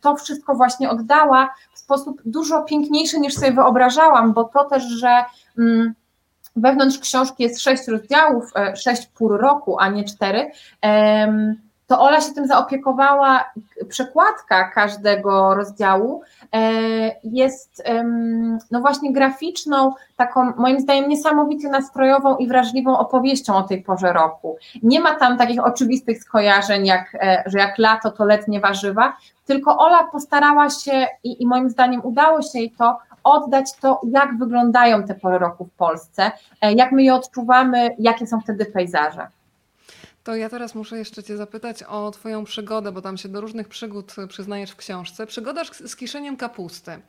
to 0.01 0.17
wszystko 0.17 0.55
właśnie 0.55 0.91
oddała 0.91 1.55
w 1.73 1.79
sposób 1.79 2.23
dużo 2.25 2.63
piękniejszy 2.63 3.21
niż 3.21 3.35
sobie 3.35 3.53
wyobrażałam, 3.53 4.33
bo 4.33 4.45
to 4.45 4.65
też, 4.65 4.83
że. 4.85 5.25
Mm, 5.59 5.95
wewnątrz 6.59 6.99
książki 6.99 7.43
jest 7.43 7.61
sześć 7.61 7.89
rozdziałów, 7.89 8.53
sześć 8.75 9.07
pół 9.07 9.29
roku, 9.29 9.77
a 9.81 9.89
nie 9.89 10.05
cztery 10.05 10.51
to 11.87 12.01
Ola 12.01 12.21
się 12.21 12.33
tym 12.33 12.47
zaopiekowała. 12.47 13.45
Przekładka 13.89 14.71
każdego 14.71 15.55
rozdziału 15.55 16.23
e, 16.53 16.61
jest 17.25 17.83
no 18.71 18.81
właśnie 18.81 19.13
graficzną, 19.13 19.93
taką 20.17 20.53
moim 20.57 20.81
zdaniem 20.81 21.09
niesamowicie 21.09 21.69
nastrojową 21.69 22.37
i 22.37 22.49
wrażliwą 22.49 22.99
opowieścią 22.99 23.57
o 23.57 23.63
tej 23.63 23.83
porze 23.83 24.13
roku. 24.13 24.57
Nie 24.83 25.01
ma 25.01 25.15
tam 25.15 25.39
takich 25.39 25.65
oczywistych 25.65 26.23
skojarzeń, 26.23 26.87
jak, 26.87 27.15
e, 27.15 27.43
że 27.47 27.59
jak 27.59 27.79
lato 27.79 28.11
to 28.11 28.25
letnie 28.25 28.61
warzywa, 28.61 29.17
tylko 29.47 29.79
Ola 29.79 30.05
postarała 30.05 30.71
się 30.71 31.07
i, 31.25 31.43
i 31.43 31.47
moim 31.47 31.71
zdaniem 31.71 32.01
udało 32.05 32.43
się 32.43 32.59
jej 32.59 32.71
to 32.71 32.99
oddać 33.25 33.77
to, 33.81 34.01
jak 34.11 34.39
wyglądają 34.39 35.03
te 35.03 35.15
pory 35.15 35.39
roku 35.39 35.65
w 35.65 35.71
Polsce, 35.71 36.31
e, 36.61 36.73
jak 36.73 36.93
my 36.93 37.03
je 37.03 37.15
odczuwamy, 37.15 37.97
jakie 37.99 38.27
są 38.27 38.41
wtedy 38.41 38.65
pejzaże. 38.65 39.29
To 40.27 40.37
ja 40.37 40.49
teraz 40.49 40.75
muszę 40.75 40.99
jeszcze 40.99 41.23
Cię 41.23 41.37
zapytać 41.37 41.83
o 41.83 42.11
Twoją 42.11 42.45
przygodę, 42.45 42.93
bo 42.93 43.03
tam 43.03 43.17
się 43.17 43.29
do 43.29 43.41
różnych 43.41 43.69
przygód 43.69 44.15
przyznajesz 44.29 44.71
w 44.71 44.77
książce. 44.77 45.27
Przygoda 45.27 45.65
z 45.65 45.97
kiszeniem 45.97 46.37
kapusty. 46.37 47.01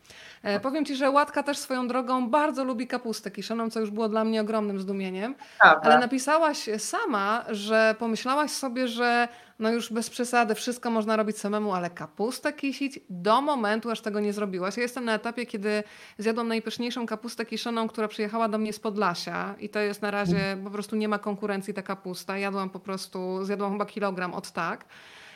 E, 0.43 0.59
powiem 0.59 0.85
Ci, 0.85 0.95
że 0.95 1.11
Łatka 1.11 1.43
też 1.43 1.57
swoją 1.57 1.87
drogą 1.87 2.29
bardzo 2.29 2.63
lubi 2.63 2.87
kapustę 2.87 3.31
kiszoną, 3.31 3.69
co 3.69 3.79
już 3.79 3.91
było 3.91 4.09
dla 4.09 4.23
mnie 4.23 4.41
ogromnym 4.41 4.79
zdumieniem. 4.79 5.35
Ale 5.83 5.99
napisałaś 5.99 6.69
sama, 6.77 7.45
że 7.49 7.95
pomyślałaś 7.99 8.51
sobie, 8.51 8.87
że 8.87 9.27
no 9.59 9.71
już 9.71 9.93
bez 9.93 10.09
przesady, 10.09 10.55
wszystko 10.55 10.89
można 10.89 11.15
robić 11.15 11.37
samemu, 11.37 11.73
ale 11.73 11.89
kapustę 11.89 12.53
kisić 12.53 12.99
do 13.09 13.41
momentu, 13.41 13.91
aż 13.91 14.01
tego 14.01 14.19
nie 14.19 14.33
zrobiłaś. 14.33 14.77
Ja 14.77 14.83
jestem 14.83 15.05
na 15.05 15.13
etapie, 15.13 15.45
kiedy 15.45 15.83
zjadłam 16.17 16.47
najpyszniejszą 16.47 17.05
kapustę 17.05 17.45
kiszoną, 17.45 17.87
która 17.87 18.07
przyjechała 18.07 18.49
do 18.49 18.57
mnie 18.57 18.73
z 18.73 18.79
Podlasia 18.79 19.55
i 19.59 19.69
to 19.69 19.79
jest 19.79 20.01
na 20.01 20.11
razie, 20.11 20.57
po 20.63 20.69
prostu 20.69 20.95
nie 20.95 21.07
ma 21.07 21.19
konkurencji 21.19 21.73
ta 21.73 21.81
kapusta. 21.81 22.37
Jadłam 22.37 22.69
po 22.69 22.79
prostu, 22.79 23.45
zjadłam 23.45 23.71
chyba 23.71 23.85
kilogram 23.85 24.33
od 24.33 24.51
tak. 24.51 24.85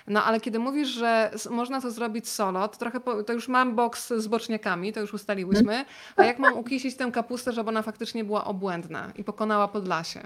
No 0.07 0.23
ale 0.23 0.39
kiedy 0.39 0.59
mówisz, 0.59 0.89
że 0.89 1.31
można 1.49 1.81
to 1.81 1.91
zrobić 1.91 2.29
solo, 2.29 2.67
to 2.67 2.77
trochę 2.77 2.99
po, 2.99 3.23
to 3.23 3.33
już 3.33 3.47
mam 3.47 3.75
boks 3.75 4.13
z 4.17 4.27
boczniakami, 4.27 4.93
to 4.93 4.99
już 4.99 5.13
ustaliłyśmy. 5.13 5.85
A 6.15 6.23
jak 6.23 6.39
mam 6.39 6.57
ukisić 6.57 6.95
tę 6.97 7.11
kapustę, 7.11 7.53
żeby 7.53 7.69
ona 7.69 7.81
faktycznie 7.81 8.23
była 8.23 8.45
obłędna 8.45 9.11
i 9.15 9.23
pokonała 9.23 9.67
Podlasie? 9.67 10.19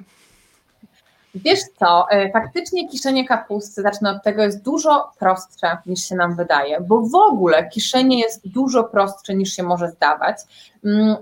Wiesz 1.35 1.59
co, 1.79 2.05
e, 2.09 2.31
faktycznie 2.31 2.89
kiszenie 2.89 3.27
kapusty, 3.27 3.81
zacznę 3.81 4.11
od 4.11 4.23
tego, 4.23 4.43
jest 4.43 4.63
dużo 4.63 5.11
prostsze 5.19 5.77
niż 5.85 5.99
się 6.09 6.15
nam 6.15 6.35
wydaje, 6.35 6.81
bo 6.81 7.01
w 7.01 7.15
ogóle 7.15 7.69
kiszenie 7.69 8.19
jest 8.19 8.47
dużo 8.47 8.83
prostsze 8.83 9.35
niż 9.35 9.53
się 9.53 9.63
może 9.63 9.89
zdawać. 9.91 10.37
Mm, 10.85 11.15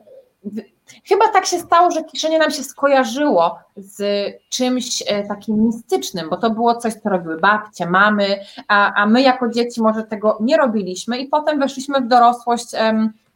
chyba 1.09 1.28
tak 1.28 1.45
się 1.45 1.59
stało, 1.59 1.91
że 1.91 2.03
kiszenie 2.03 2.39
nam 2.39 2.51
się 2.51 2.64
skojarzyło 2.64 3.59
z 3.76 4.03
czymś 4.49 5.03
e, 5.07 5.28
takim 5.28 5.66
mistycznym, 5.66 6.30
bo 6.30 6.38
to 6.38 6.49
było 6.49 6.76
coś, 6.76 6.93
co 6.93 7.09
robiły 7.09 7.39
babcie, 7.39 7.86
mamy, 7.86 8.39
a, 8.68 8.93
a 8.93 9.05
my 9.05 9.22
jako 9.22 9.49
dzieci 9.49 9.82
może 9.82 10.03
tego 10.03 10.38
nie 10.41 10.57
robiliśmy 10.57 11.18
i 11.18 11.28
potem 11.28 11.59
weszliśmy 11.59 12.01
w 12.01 12.07
dorosłość 12.07 12.72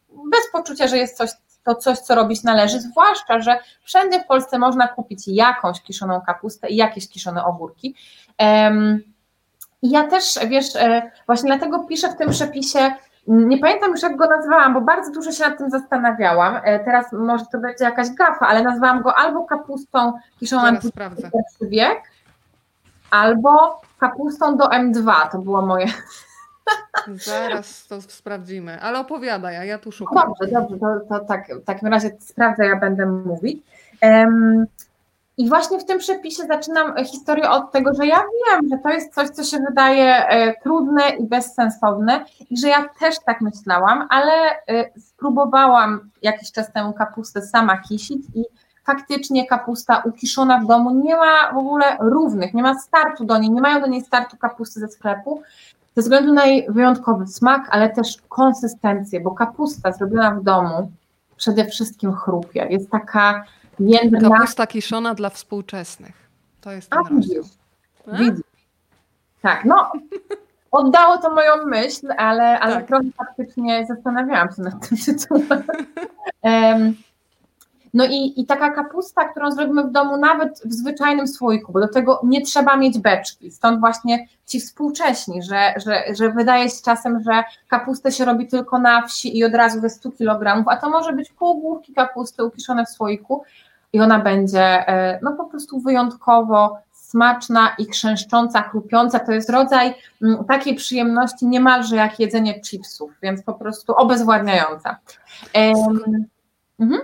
bez 0.08 0.52
poczucia, 0.52 0.86
że 0.86 0.98
jest 0.98 1.16
coś 1.16 1.30
to 1.68 1.74
coś, 1.74 1.98
co 1.98 2.14
robić 2.14 2.42
należy, 2.42 2.80
zwłaszcza, 2.80 3.40
że 3.40 3.58
wszędzie 3.82 4.20
w 4.20 4.26
Polsce 4.26 4.58
można 4.58 4.88
kupić 4.88 5.28
jakąś 5.28 5.82
kiszoną 5.82 6.20
kapustę 6.20 6.68
i 6.68 6.76
jakieś 6.76 7.08
kiszone 7.08 7.44
ogórki. 7.44 7.94
I 9.82 9.90
ja 9.90 10.06
też, 10.06 10.38
wiesz, 10.48 10.76
e, 10.76 11.10
właśnie 11.26 11.56
dlatego 11.56 11.84
piszę 11.84 12.08
w 12.08 12.16
tym 12.16 12.30
przepisie, 12.30 12.92
nie 13.26 13.58
pamiętam 13.58 13.90
już 13.90 14.02
jak 14.02 14.16
go 14.16 14.26
nazwałam, 14.26 14.74
bo 14.74 14.80
bardzo 14.80 15.12
dużo 15.12 15.32
się 15.32 15.44
nad 15.44 15.58
tym 15.58 15.70
zastanawiałam. 15.70 16.60
E, 16.64 16.84
teraz 16.84 17.12
może 17.12 17.44
to 17.52 17.58
będzie 17.58 17.84
jakaś 17.84 18.10
gafa, 18.10 18.46
ale 18.46 18.62
nazwałam 18.62 19.02
go 19.02 19.14
albo 19.14 19.44
kapustą 19.44 20.12
kiszoną 20.40 20.62
na 20.62 20.80
wiek, 21.60 22.02
albo 23.10 23.80
kapustą 23.98 24.56
do 24.56 24.64
M2. 24.64 25.28
To 25.32 25.38
było 25.38 25.62
moje 25.62 25.86
Zaraz 27.14 27.86
to 27.86 28.00
sprawdzimy, 28.00 28.80
ale 28.80 28.98
opowiadaj, 28.98 29.56
a 29.56 29.64
ja 29.64 29.78
tu 29.78 29.92
szukam. 29.92 30.28
Dobrze, 30.28 30.54
dobrze, 30.54 30.78
to, 30.78 31.18
to 31.18 31.24
tak, 31.24 31.48
w 31.54 31.64
takim 31.64 31.88
razie 31.88 32.10
sprawdzę, 32.20 32.66
ja 32.66 32.76
będę 32.76 33.06
mówić. 33.06 33.62
Um, 34.02 34.66
i 35.38 35.48
właśnie 35.48 35.78
w 35.78 35.84
tym 35.84 35.98
przepisie 35.98 36.42
zaczynam 36.42 37.04
historię 37.04 37.50
od 37.50 37.72
tego, 37.72 37.94
że 37.94 38.06
ja 38.06 38.16
wiem, 38.16 38.68
że 38.70 38.78
to 38.78 38.88
jest 38.88 39.14
coś, 39.14 39.28
co 39.28 39.44
się 39.44 39.58
wydaje 39.68 40.28
e, 40.28 40.54
trudne 40.62 41.02
i 41.18 41.24
bezsensowne, 41.24 42.24
i 42.50 42.58
że 42.58 42.68
ja 42.68 42.88
też 43.00 43.16
tak 43.26 43.40
myślałam, 43.40 44.06
ale 44.10 44.32
e, 44.32 45.00
spróbowałam 45.00 46.10
jakiś 46.22 46.52
czas 46.52 46.72
temu 46.72 46.92
kapustę 46.92 47.42
sama 47.42 47.78
kisić 47.78 48.22
i 48.34 48.44
faktycznie 48.84 49.46
kapusta 49.46 50.02
ukiszona 50.04 50.58
w 50.58 50.66
domu 50.66 50.90
nie 50.90 51.16
ma 51.16 51.52
w 51.52 51.56
ogóle 51.56 51.96
równych, 52.00 52.54
nie 52.54 52.62
ma 52.62 52.78
startu 52.78 53.24
do 53.24 53.38
niej, 53.38 53.50
nie 53.50 53.60
mają 53.60 53.80
do 53.80 53.86
niej 53.86 54.00
startu 54.00 54.36
kapusty 54.36 54.80
ze 54.80 54.88
sklepu 54.88 55.42
ze 55.98 56.02
względu 56.02 56.32
na 56.32 56.46
jej 56.46 56.66
wyjątkowy 56.68 57.26
smak, 57.26 57.68
ale 57.70 57.90
też 57.90 58.16
konsystencję, 58.28 59.20
bo 59.20 59.30
kapusta 59.30 59.92
zrobiona 59.92 60.30
w 60.30 60.42
domu 60.42 60.92
przede 61.36 61.64
wszystkim 61.64 62.12
chrupie. 62.12 62.66
Jest 62.70 62.90
taka 62.90 63.44
jędrna. 63.80 64.30
Kapusta 64.30 64.66
kiszona 64.66 65.14
dla 65.14 65.30
współczesnych. 65.30 66.28
To 66.60 66.72
jest 66.72 66.90
ten 66.90 66.98
A. 66.98 68.16
Widzisz. 68.16 68.42
Tak, 69.42 69.64
no 69.64 69.92
oddało 70.70 71.18
to 71.18 71.34
moją 71.34 71.66
myśl, 71.66 72.08
ale, 72.16 72.60
ale 72.60 72.74
tak. 72.74 72.86
trochę 72.86 73.04
faktycznie 73.16 73.86
zastanawiałam 73.86 74.48
się 74.56 74.62
nad 74.62 74.88
tym 74.88 74.98
tytułem. 74.98 75.62
um, 76.42 76.94
No 77.94 78.06
i, 78.06 78.40
i 78.40 78.46
taka 78.46 78.70
kapusta, 78.70 79.24
którą 79.24 79.52
zrobimy 79.52 79.84
w 79.84 79.90
domu 79.90 80.16
nawet 80.16 80.60
w 80.64 80.72
zwyczajnym 80.72 81.28
słoiku, 81.28 81.72
bo 81.72 81.80
do 81.80 81.88
tego 81.88 82.20
nie 82.24 82.42
trzeba 82.42 82.76
mieć 82.76 82.98
beczki. 82.98 83.50
Stąd 83.50 83.80
właśnie 83.80 84.26
ci 84.46 84.60
współcześni, 84.60 85.42
że, 85.42 85.74
że, 85.76 86.04
że 86.14 86.30
wydaje 86.30 86.70
się 86.70 86.82
czasem, 86.84 87.22
że 87.22 87.44
kapustę 87.68 88.12
się 88.12 88.24
robi 88.24 88.46
tylko 88.46 88.78
na 88.78 89.06
wsi 89.06 89.38
i 89.38 89.44
od 89.44 89.54
razu 89.54 89.80
ze 89.80 89.90
100 89.90 90.12
kg, 90.12 90.64
a 90.66 90.76
to 90.76 90.90
może 90.90 91.12
być 91.12 91.30
pół 91.30 91.60
główki 91.60 91.92
kapusty 91.92 92.44
ukiszone 92.44 92.86
w 92.86 92.88
słoiku 92.88 93.42
i 93.92 94.00
ona 94.00 94.18
będzie 94.18 94.62
e, 94.88 95.18
no 95.22 95.32
po 95.32 95.44
prostu 95.44 95.80
wyjątkowo 95.80 96.78
smaczna 97.08 97.74
i 97.78 97.84
chrzęszcząca, 97.84 98.62
chrupiąca. 98.62 99.18
To 99.18 99.32
jest 99.32 99.50
rodzaj 99.50 99.94
mm, 100.22 100.44
takiej 100.44 100.74
przyjemności 100.74 101.46
niemalże 101.46 101.96
jak 101.96 102.20
jedzenie 102.20 102.60
chipsów, 102.60 103.10
więc 103.22 103.42
po 103.42 103.54
prostu 103.54 103.94
obezwładniająca. 103.94 104.96
Um, 105.54 106.24
mhm. 106.80 107.00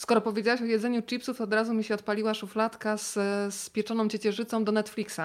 Skoro 0.00 0.20
powiedziałaś 0.20 0.62
o 0.62 0.64
jedzeniu 0.64 1.02
chipsów, 1.02 1.40
od 1.40 1.54
razu 1.54 1.74
mi 1.74 1.84
się 1.84 1.94
odpaliła 1.94 2.34
szufladka 2.34 2.96
z, 2.96 3.14
z 3.54 3.70
pieczoną 3.70 4.08
ciecierzycą 4.08 4.64
do 4.64 4.72
Netflixa, 4.72 5.20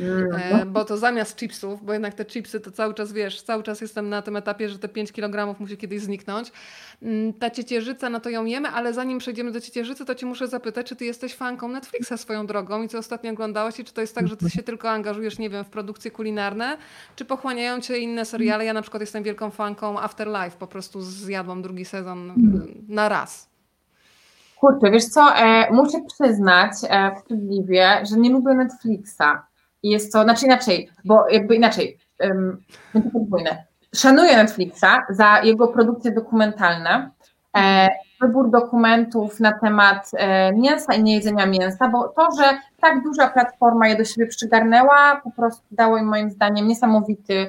mm. 0.00 0.72
bo 0.72 0.84
to 0.84 0.96
zamiast 0.96 1.36
chipsów, 1.36 1.84
bo 1.84 1.92
jednak 1.92 2.14
te 2.14 2.24
chipsy 2.24 2.60
to 2.60 2.70
cały 2.70 2.94
czas, 2.94 3.12
wiesz, 3.12 3.42
cały 3.42 3.62
czas 3.62 3.80
jestem 3.80 4.08
na 4.08 4.22
tym 4.22 4.36
etapie, 4.36 4.68
że 4.68 4.78
te 4.78 4.88
5 4.88 5.12
kg 5.12 5.60
musi 5.60 5.76
kiedyś 5.76 6.00
zniknąć. 6.00 6.52
Mm, 7.02 7.32
ta 7.32 7.50
ciecierzyca, 7.50 8.10
no 8.10 8.20
to 8.20 8.30
ją 8.30 8.44
jemy, 8.44 8.68
ale 8.68 8.94
zanim 8.94 9.18
przejdziemy 9.18 9.52
do 9.52 9.60
ciecierzycy, 9.60 10.04
to 10.04 10.14
cię 10.14 10.26
muszę 10.26 10.48
zapytać, 10.48 10.86
czy 10.86 10.96
ty 10.96 11.04
jesteś 11.04 11.34
fanką 11.34 11.68
Netflixa 11.68 12.12
swoją 12.16 12.46
drogą 12.46 12.82
i 12.82 12.88
co 12.88 12.98
ostatnio 12.98 13.32
oglądałaś 13.32 13.80
i 13.80 13.84
czy 13.84 13.92
to 13.92 14.00
jest 14.00 14.14
tak, 14.14 14.28
że 14.28 14.36
ty 14.36 14.50
się 14.50 14.62
tylko 14.62 14.90
angażujesz, 14.90 15.38
nie 15.38 15.50
wiem, 15.50 15.64
w 15.64 15.68
produkcje 15.68 16.10
kulinarne, 16.10 16.78
czy 17.16 17.24
pochłaniają 17.24 17.80
cię 17.80 17.98
inne 17.98 18.24
seriale? 18.24 18.64
Ja 18.64 18.72
na 18.72 18.82
przykład 18.82 19.00
jestem 19.00 19.22
wielką 19.22 19.50
fanką 19.50 20.00
Afterlife, 20.00 20.56
po 20.58 20.66
prostu 20.66 21.00
zjadłam 21.02 21.62
drugi 21.62 21.84
sezon 21.84 22.30
mm. 22.30 22.84
na 22.88 23.08
raz. 23.08 23.55
Kurczę, 24.60 24.90
wiesz 24.90 25.04
co, 25.04 25.36
e, 25.36 25.70
muszę 25.72 25.98
przyznać 26.06 26.72
e, 26.88 27.14
wstydliwie, 27.16 27.88
że 28.10 28.16
nie 28.16 28.30
lubię 28.30 28.54
Netflixa. 28.54 29.42
I 29.82 29.90
jest 29.90 30.12
to, 30.12 30.22
znaczy 30.22 30.46
inaczej, 30.46 30.90
bo 31.04 31.28
jakby 31.28 31.54
inaczej, 31.54 31.98
um, 32.20 32.62
to 32.92 33.00
podwójne. 33.12 33.64
Szanuję 33.94 34.36
Netflixa 34.36 35.02
za 35.10 35.40
jego 35.42 35.68
produkcje 35.68 36.10
dokumentalne, 36.10 37.10
e, 37.56 37.88
wybór 38.20 38.50
dokumentów 38.50 39.40
na 39.40 39.52
temat 39.52 40.10
e, 40.14 40.52
mięsa 40.52 40.94
i 40.94 41.02
niejedzenia 41.02 41.46
mięsa, 41.46 41.88
bo 41.88 42.08
to, 42.08 42.28
że 42.38 42.58
tak 42.80 43.02
duża 43.02 43.28
platforma 43.28 43.88
je 43.88 43.96
do 43.96 44.04
siebie 44.04 44.26
przygarnęła, 44.26 45.20
po 45.24 45.30
prostu 45.30 45.62
dało 45.70 45.98
im 45.98 46.06
moim 46.06 46.30
zdaniem 46.30 46.68
niesamowity 46.68 47.46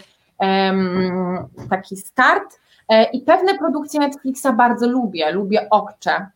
taki 1.69 1.97
start. 1.97 2.59
E, 2.89 3.03
I 3.03 3.21
pewne 3.21 3.57
produkcje 3.57 3.99
Netflixa 3.99 4.53
bardzo 4.53 4.87
lubię. 4.87 5.31
Lubię 5.31 5.69
Okcze, 5.69 6.27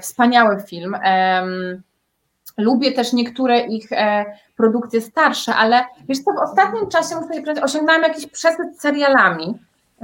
wspaniały 0.00 0.60
film. 0.60 0.96
Lubię 2.58 2.92
też 2.92 3.12
niektóre 3.12 3.60
ich 3.60 3.92
e, 3.92 4.24
produkcje 4.56 5.00
starsze, 5.00 5.54
ale 5.54 5.84
wiesz 6.08 6.18
co, 6.18 6.32
w 6.32 6.38
ostatnim 6.38 6.88
czasie 6.88 7.14
muszę 7.14 7.28
powiedzieć, 7.28 7.64
osiągnęłam 7.64 8.02
jakiś 8.02 8.26
przesyt 8.26 8.80
serialami, 8.80 9.54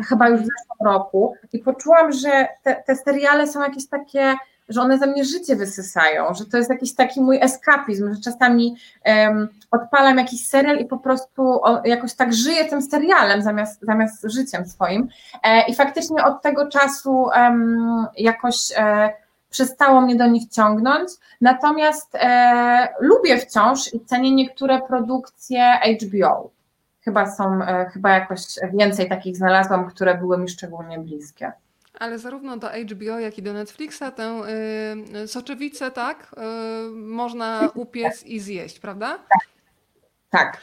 chyba 0.08 0.28
już 0.28 0.40
w 0.40 0.44
zeszłym 0.44 0.92
roku 0.92 1.34
i 1.52 1.58
poczułam, 1.58 2.12
że 2.12 2.48
te, 2.62 2.82
te 2.86 2.96
seriale 2.96 3.46
są 3.46 3.62
jakieś 3.62 3.88
takie, 3.88 4.34
że 4.68 4.80
one 4.80 4.98
ze 4.98 5.06
mnie 5.06 5.24
życie 5.24 5.56
wysysają, 5.56 6.34
że 6.34 6.44
to 6.46 6.56
jest 6.56 6.70
jakiś 6.70 6.94
taki 6.94 7.20
mój 7.20 7.38
eskapizm, 7.42 8.14
że 8.14 8.20
czasami 8.20 8.76
um, 9.06 9.48
odpalam 9.70 10.18
jakiś 10.18 10.46
serial 10.46 10.78
i 10.78 10.84
po 10.84 10.98
prostu 10.98 11.42
o, 11.42 11.82
jakoś 11.84 12.14
tak 12.14 12.34
żyję 12.34 12.64
tym 12.64 12.82
serialem 12.82 13.42
zamiast, 13.42 13.80
zamiast 13.82 14.22
życiem 14.24 14.66
swoim. 14.66 15.08
E, 15.42 15.66
I 15.68 15.74
faktycznie 15.74 16.24
od 16.24 16.42
tego 16.42 16.68
czasu 16.68 17.12
um, 17.12 18.06
jakoś 18.16 18.56
e, 18.76 19.10
przestało 19.50 20.00
mnie 20.00 20.16
do 20.16 20.26
nich 20.26 20.48
ciągnąć, 20.48 21.10
natomiast 21.40 22.14
e, 22.14 22.88
lubię 23.00 23.38
wciąż 23.38 23.94
i 23.94 24.00
cenię 24.00 24.34
niektóre 24.34 24.82
produkcje 24.82 25.80
HBO. 26.02 26.50
Chyba 27.00 27.30
są, 27.30 27.62
e, 27.62 27.90
chyba 27.92 28.10
jakoś 28.10 28.40
więcej 28.72 29.08
takich 29.08 29.36
znalazłam, 29.36 29.90
które 29.90 30.14
były 30.14 30.38
mi 30.38 30.48
szczególnie 30.48 30.98
bliskie. 30.98 31.52
Ale 31.98 32.18
zarówno 32.18 32.56
do 32.56 32.68
HBO, 32.68 33.18
jak 33.18 33.38
i 33.38 33.42
do 33.42 33.52
Netflixa 33.52 34.02
tę 34.16 34.42
y, 35.24 35.28
soczewicę, 35.28 35.90
tak, 35.90 36.34
y, 36.86 36.90
można 36.90 37.70
upiec 37.74 38.22
i 38.22 38.40
zjeść, 38.40 38.80
prawda? 38.80 39.18
Tak. 39.18 39.48
tak. 40.30 40.60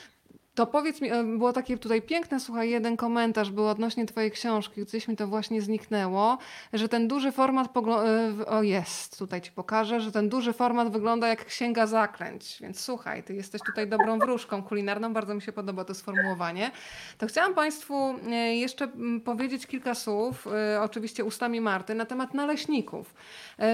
To 0.55 0.67
powiedz 0.67 1.01
mi, 1.01 1.11
e, 1.11 1.23
było 1.23 1.53
takie 1.53 1.77
tutaj 1.77 2.01
piękne, 2.01 2.39
słuchaj, 2.39 2.69
jeden 2.69 2.97
komentarz 2.97 3.51
był 3.51 3.67
odnośnie 3.67 4.05
twojej 4.05 4.31
książki, 4.31 4.81
gdzieś 4.81 5.07
mi 5.07 5.15
to 5.15 5.27
właśnie 5.27 5.61
zniknęło, 5.61 6.37
że 6.73 6.89
ten 6.89 7.07
duży 7.07 7.31
format, 7.31 7.77
e, 7.77 8.45
o 8.45 8.63
jest, 8.63 9.19
tutaj 9.19 9.41
ci 9.41 9.51
pokażę, 9.51 9.99
że 9.99 10.11
ten 10.11 10.29
duży 10.29 10.53
format 10.53 10.91
wygląda 10.91 11.27
jak 11.27 11.45
księga 11.45 11.87
zaklęć, 11.87 12.57
więc 12.61 12.79
słuchaj, 12.79 13.23
ty 13.23 13.33
jesteś 13.33 13.61
tutaj 13.65 13.87
dobrą 13.87 14.19
wróżką 14.19 14.63
kulinarną, 14.63 15.13
bardzo 15.13 15.35
mi 15.35 15.41
się 15.41 15.51
podoba 15.51 15.85
to 15.85 15.93
sformułowanie. 15.93 16.71
To 17.17 17.27
chciałam 17.27 17.53
Państwu 17.53 18.15
e, 18.27 18.55
jeszcze 18.55 18.87
powiedzieć 19.25 19.67
kilka 19.67 19.95
słów, 19.95 20.47
oczywiście 20.81 21.23
ustami 21.23 21.61
Marty, 21.61 21.95
na 21.95 22.05
temat 22.05 22.33
naleśników, 22.33 23.13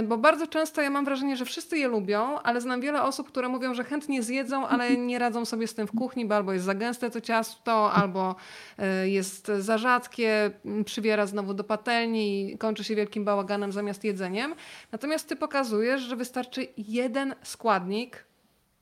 bo 0.03 0.17
bardzo 0.17 0.47
często 0.47 0.81
ja 0.81 0.89
mam 0.89 1.05
wrażenie, 1.05 1.37
że 1.37 1.45
wszyscy 1.45 1.77
je 1.77 1.87
lubią, 1.87 2.39
ale 2.39 2.61
znam 2.61 2.81
wiele 2.81 3.03
osób, 3.03 3.27
które 3.27 3.49
mówią, 3.49 3.73
że 3.73 3.83
chętnie 3.83 4.23
zjedzą, 4.23 4.67
ale 4.67 4.97
nie 4.97 5.19
radzą 5.19 5.45
sobie 5.45 5.67
z 5.67 5.73
tym 5.73 5.87
w 5.87 5.91
kuchni, 5.91 6.25
bo 6.25 6.35
albo 6.35 6.53
jest 6.53 6.65
za 6.71 6.75
gęste 6.75 7.09
to 7.09 7.21
ciasto, 7.21 7.91
albo 7.91 8.35
e, 8.77 9.09
jest 9.09 9.47
za 9.59 9.77
rzadkie, 9.77 10.51
przybiera 10.85 11.25
znowu 11.25 11.53
do 11.53 11.63
patelni 11.63 12.53
i 12.53 12.57
kończy 12.57 12.83
się 12.83 12.95
wielkim 12.95 13.25
bałaganem 13.25 13.71
zamiast 13.71 14.03
jedzeniem. 14.03 14.55
Natomiast 14.91 15.29
ty 15.29 15.35
pokazujesz, 15.35 16.01
że 16.01 16.15
wystarczy 16.15 16.67
jeden 16.77 17.35
składnik 17.43 18.25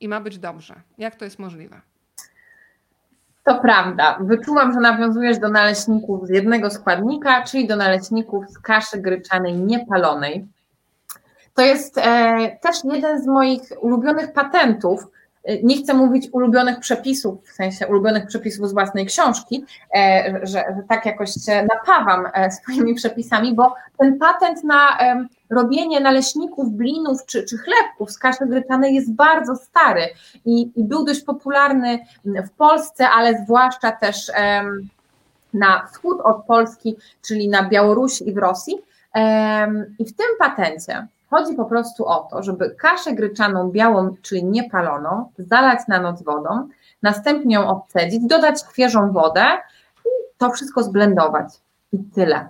i 0.00 0.08
ma 0.08 0.20
być 0.20 0.38
dobrze. 0.38 0.74
Jak 0.98 1.16
to 1.16 1.24
jest 1.24 1.38
możliwe? 1.38 1.80
To 3.44 3.60
prawda. 3.60 4.18
Wyczułam, 4.20 4.72
że 4.72 4.80
nawiązujesz 4.80 5.38
do 5.38 5.48
naleśników 5.48 6.26
z 6.26 6.30
jednego 6.30 6.70
składnika, 6.70 7.42
czyli 7.42 7.66
do 7.66 7.76
naleśników 7.76 8.44
z 8.50 8.58
kaszy 8.58 8.98
gryczanej 8.98 9.54
niepalonej. 9.54 10.48
To 11.54 11.62
jest 11.62 11.98
e, 11.98 12.58
też 12.62 12.76
jeden 12.84 13.22
z 13.22 13.26
moich 13.26 13.62
ulubionych 13.80 14.32
patentów, 14.32 15.06
nie 15.62 15.76
chcę 15.76 15.94
mówić 15.94 16.28
ulubionych 16.32 16.80
przepisów, 16.80 17.44
w 17.44 17.52
sensie 17.52 17.86
ulubionych 17.86 18.26
przepisów 18.26 18.68
z 18.68 18.72
własnej 18.72 19.06
książki, 19.06 19.64
e, 19.96 20.40
że, 20.42 20.46
że 20.48 20.82
tak 20.88 21.06
jakoś 21.06 21.30
się 21.34 21.66
napawam 21.74 22.26
e, 22.34 22.50
swoimi 22.62 22.94
przepisami, 22.94 23.54
bo 23.54 23.74
ten 23.98 24.18
patent 24.18 24.64
na 24.64 24.98
robienie 25.50 26.00
naleśników, 26.00 26.70
blinów 26.70 27.26
czy, 27.26 27.44
czy 27.44 27.58
chlebków 27.58 28.10
z 28.10 28.18
kaszy 28.18 28.46
gryczanej 28.46 28.94
jest 28.94 29.12
bardzo 29.12 29.56
stary 29.56 30.02
i, 30.44 30.70
i, 30.76 30.84
był 30.84 31.04
dość 31.04 31.22
popularny 31.22 31.98
w 32.24 32.50
Polsce, 32.50 33.08
ale 33.08 33.44
zwłaszcza 33.44 33.92
też 33.92 34.32
na 35.54 35.86
wschód 35.86 36.20
od 36.20 36.44
Polski, 36.44 36.96
czyli 37.22 37.48
na 37.48 37.68
Białorusi 37.68 38.28
i 38.28 38.32
w 38.32 38.38
Rosji. 38.38 38.74
I 39.98 40.04
w 40.04 40.16
tym 40.16 40.26
patencie 40.38 41.06
Chodzi 41.30 41.54
po 41.54 41.64
prostu 41.64 42.06
o 42.06 42.28
to, 42.30 42.42
żeby 42.42 42.70
kaszę 42.70 43.12
gryczaną 43.12 43.70
białą, 43.70 44.16
czyli 44.22 44.44
niepaloną, 44.44 45.32
zalać 45.38 45.78
na 45.88 46.00
noc 46.00 46.22
wodą, 46.22 46.68
następnie 47.02 47.54
ją 47.54 47.68
odcedzić, 47.68 48.26
dodać 48.26 48.60
świeżą 48.72 49.12
wodę 49.12 49.44
i 50.04 50.08
to 50.38 50.50
wszystko 50.50 50.82
zblendować. 50.82 51.46
I 51.92 51.98
tyle. 51.98 52.48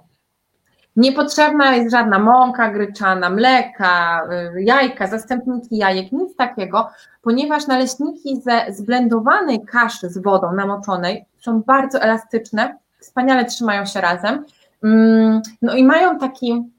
Niepotrzebna 0.96 1.76
jest 1.76 1.90
żadna 1.90 2.18
mąka 2.18 2.70
gryczana, 2.70 3.30
mleka, 3.30 4.22
y, 4.56 4.62
jajka, 4.62 5.06
zastępniki 5.06 5.76
jajek, 5.76 6.12
nic 6.12 6.36
takiego, 6.36 6.90
ponieważ 7.22 7.66
naleśniki 7.66 8.40
ze 8.40 8.66
zblendowanej 8.68 9.64
kaszy 9.64 10.08
z 10.08 10.18
wodą 10.18 10.52
namoczonej 10.52 11.24
są 11.38 11.62
bardzo 11.62 12.02
elastyczne, 12.02 12.78
wspaniale 12.98 13.44
trzymają 13.44 13.86
się 13.86 14.00
razem. 14.00 14.44
Mm, 14.84 15.42
no 15.62 15.74
i 15.74 15.84
mają 15.84 16.18
taki 16.18 16.70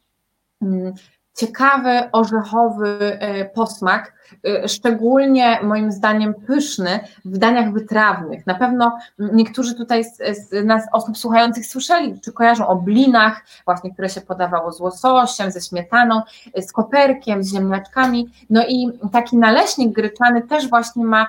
mm, 0.61 0.93
ciekawy, 1.35 2.11
orzechowy 2.11 3.17
e, 3.19 3.45
posmak, 3.45 4.13
e, 4.47 4.67
szczególnie 4.67 5.59
moim 5.63 5.91
zdaniem 5.91 6.33
pyszny 6.33 6.99
w 7.25 7.37
daniach 7.37 7.73
wytrawnych. 7.73 8.47
Na 8.47 8.55
pewno 8.55 8.97
niektórzy 9.19 9.75
tutaj 9.75 10.03
z, 10.03 10.17
z 10.17 10.65
nas, 10.65 10.83
osób 10.91 11.17
słuchających, 11.17 11.65
słyszeli, 11.65 12.19
czy 12.19 12.31
kojarzą 12.31 12.67
o 12.67 12.75
blinach, 12.75 13.45
właśnie, 13.65 13.93
które 13.93 14.09
się 14.09 14.21
podawało 14.21 14.71
z 14.71 14.79
łososiem, 14.79 15.51
ze 15.51 15.61
śmietaną, 15.61 16.21
e, 16.53 16.61
z 16.61 16.71
koperkiem, 16.71 17.43
z 17.43 17.53
ziemniaczkami. 17.53 18.29
No 18.49 18.63
i 18.67 18.99
taki 19.11 19.37
naleśnik 19.37 19.95
gryczany 19.95 20.41
też 20.41 20.69
właśnie 20.69 21.05
ma 21.05 21.27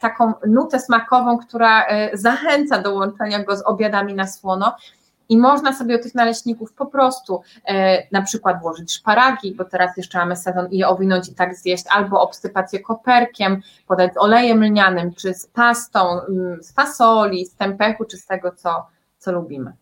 taką 0.00 0.32
nutę 0.46 0.80
smakową, 0.80 1.38
która 1.38 1.86
zachęca 2.12 2.78
do 2.78 2.94
łączenia 2.94 3.44
go 3.44 3.56
z 3.56 3.62
obiadami 3.62 4.14
na 4.14 4.26
słono 4.26 4.76
i 5.28 5.38
można 5.38 5.72
sobie 5.72 5.96
do 5.96 6.02
tych 6.02 6.14
naleśników 6.14 6.72
po 6.72 6.86
prostu 6.86 7.42
e, 7.64 8.02
na 8.12 8.22
przykład 8.22 8.60
włożyć 8.60 8.92
szparagi, 8.92 9.54
bo 9.54 9.64
teraz 9.64 9.96
jeszcze 9.96 10.18
mamy 10.18 10.36
sezon 10.36 10.68
i 10.70 10.78
je 10.78 10.88
owinąć 10.88 11.28
i 11.28 11.34
tak 11.34 11.54
zjeść, 11.54 11.84
albo 11.90 12.20
obsypać 12.20 12.72
je 12.72 12.80
koperkiem, 12.80 13.60
podać 13.86 14.14
z 14.14 14.16
olejem 14.16 14.64
lnianym, 14.64 15.14
czy 15.14 15.34
z 15.34 15.46
pastą, 15.46 16.20
mm, 16.20 16.62
z 16.62 16.72
fasoli, 16.72 17.46
z 17.46 17.54
tempechu, 17.54 18.04
czy 18.04 18.16
z 18.16 18.26
tego, 18.26 18.52
co, 18.52 18.86
co 19.18 19.32
lubimy. 19.32 19.72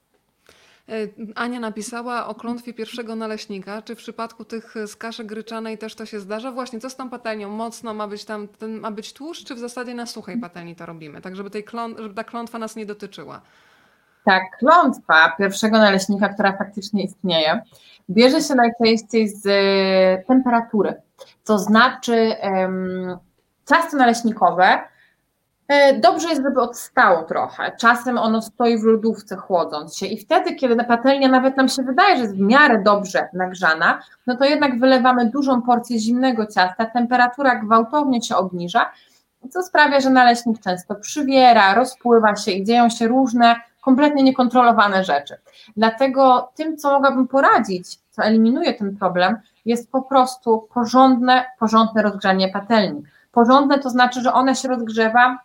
E, 0.89 1.09
Ania 1.35 1.61
napisała 1.61 2.27
o 2.27 2.35
klątwie 2.35 2.75
pierwszego 2.75 3.17
naleśnika. 3.17 3.83
Czy 3.83 3.95
w 3.95 3.99
przypadku 3.99 4.45
tych 4.45 4.75
z 4.87 4.97
kaszy 4.97 5.25
gryczanej 5.25 5.79
też 5.79 5.95
to 5.95 6.07
się 6.07 6.21
zdarza? 6.21 6.53
Właśnie, 6.53 6.81
co 6.81 6.91
z 6.91 6.97
tą 6.97 7.11
patelnią? 7.11 7.51
Mocno 7.51 7.95
ma 7.95 8.09
być 8.09 8.25
tam, 8.25 8.49
ma 8.69 8.91
być 8.91 9.13
tłuszcz, 9.13 9.45
czy 9.45 9.55
w 9.55 9.59
zasadzie 9.59 9.95
na 9.95 10.07
suchej 10.07 10.41
patelni 10.41 10.77
to 10.77 10.87
robimy? 10.87 11.21
Tak, 11.21 11.37
żeby, 11.37 11.51
tej 11.51 11.65
kląt, 11.65 11.99
żeby 11.99 12.15
ta 12.15 12.25
klątwa 12.25 12.59
nas 12.59 12.77
nie 12.77 12.87
dotyczyła. 12.87 13.41
Ta 14.25 14.41
klątwa 14.59 15.33
pierwszego 15.39 15.79
naleśnika, 15.79 16.29
która 16.29 16.57
faktycznie 16.57 17.05
istnieje, 17.05 17.63
bierze 18.11 18.41
się 18.41 18.55
najczęściej 18.55 19.29
z 19.29 19.47
e, 19.47 20.23
temperatury. 20.25 20.95
To 21.45 21.59
znaczy, 21.59 22.37
ciasto 23.69 23.97
naleśnikowe 23.97 24.79
e, 25.69 25.99
dobrze 26.01 26.29
jest, 26.29 26.43
żeby 26.43 26.61
odstało 26.61 27.23
trochę. 27.23 27.73
Czasem 27.81 28.19
ono 28.19 28.43
stoi 28.43 28.79
w 28.79 28.85
lodówce 28.85 29.37
chłodząc 29.37 29.97
się 29.97 30.07
i 30.07 30.19
wtedy, 30.21 30.55
kiedy 30.55 30.85
patelnia 30.85 31.29
nawet 31.29 31.57
nam 31.57 31.69
się 31.69 31.83
wydaje, 31.83 32.17
że 32.17 32.23
jest 32.23 32.37
w 32.37 32.41
miarę 32.41 32.83
dobrze 32.83 33.29
nagrzana, 33.33 34.03
no 34.27 34.37
to 34.37 34.45
jednak 34.45 34.81
wylewamy 34.81 35.31
dużą 35.31 35.63
porcję 35.63 35.99
zimnego 35.99 36.47
ciasta, 36.47 36.87
temperatura 36.87 37.57
gwałtownie 37.57 38.23
się 38.23 38.37
obniża, 38.37 38.91
co 39.51 39.63
sprawia, 39.63 40.01
że 40.01 40.11
naleśnik 40.11 40.61
często 40.61 40.95
przywiera, 40.95 41.75
rozpływa 41.75 42.37
się 42.37 42.51
i 42.51 42.65
dzieją 42.65 42.89
się 42.89 43.09
różne 43.09 43.57
kompletnie 43.85 44.23
niekontrolowane 44.23 45.05
rzeczy. 45.05 45.37
Dlatego 45.77 46.53
tym, 46.55 46.77
co 46.77 46.93
mogłabym 46.93 47.29
poradzić, 47.29 47.99
co 48.11 48.23
eliminuje 48.23 48.75
ten 48.75 48.97
problem, 48.97 49.37
jest 49.65 49.93
po 49.93 50.03
prostu 50.03 50.69
porządne, 50.75 51.45
porządne 51.59 52.03
rozgrzanie 52.03 52.49
patelni. 52.49 53.03
Porządne 53.33 53.79
to 53.79 53.91
znaczy, 53.91 54.21
że 54.21 54.33
ona 54.33 54.55
się 54.55 54.69
rozgrzewa 54.69 55.39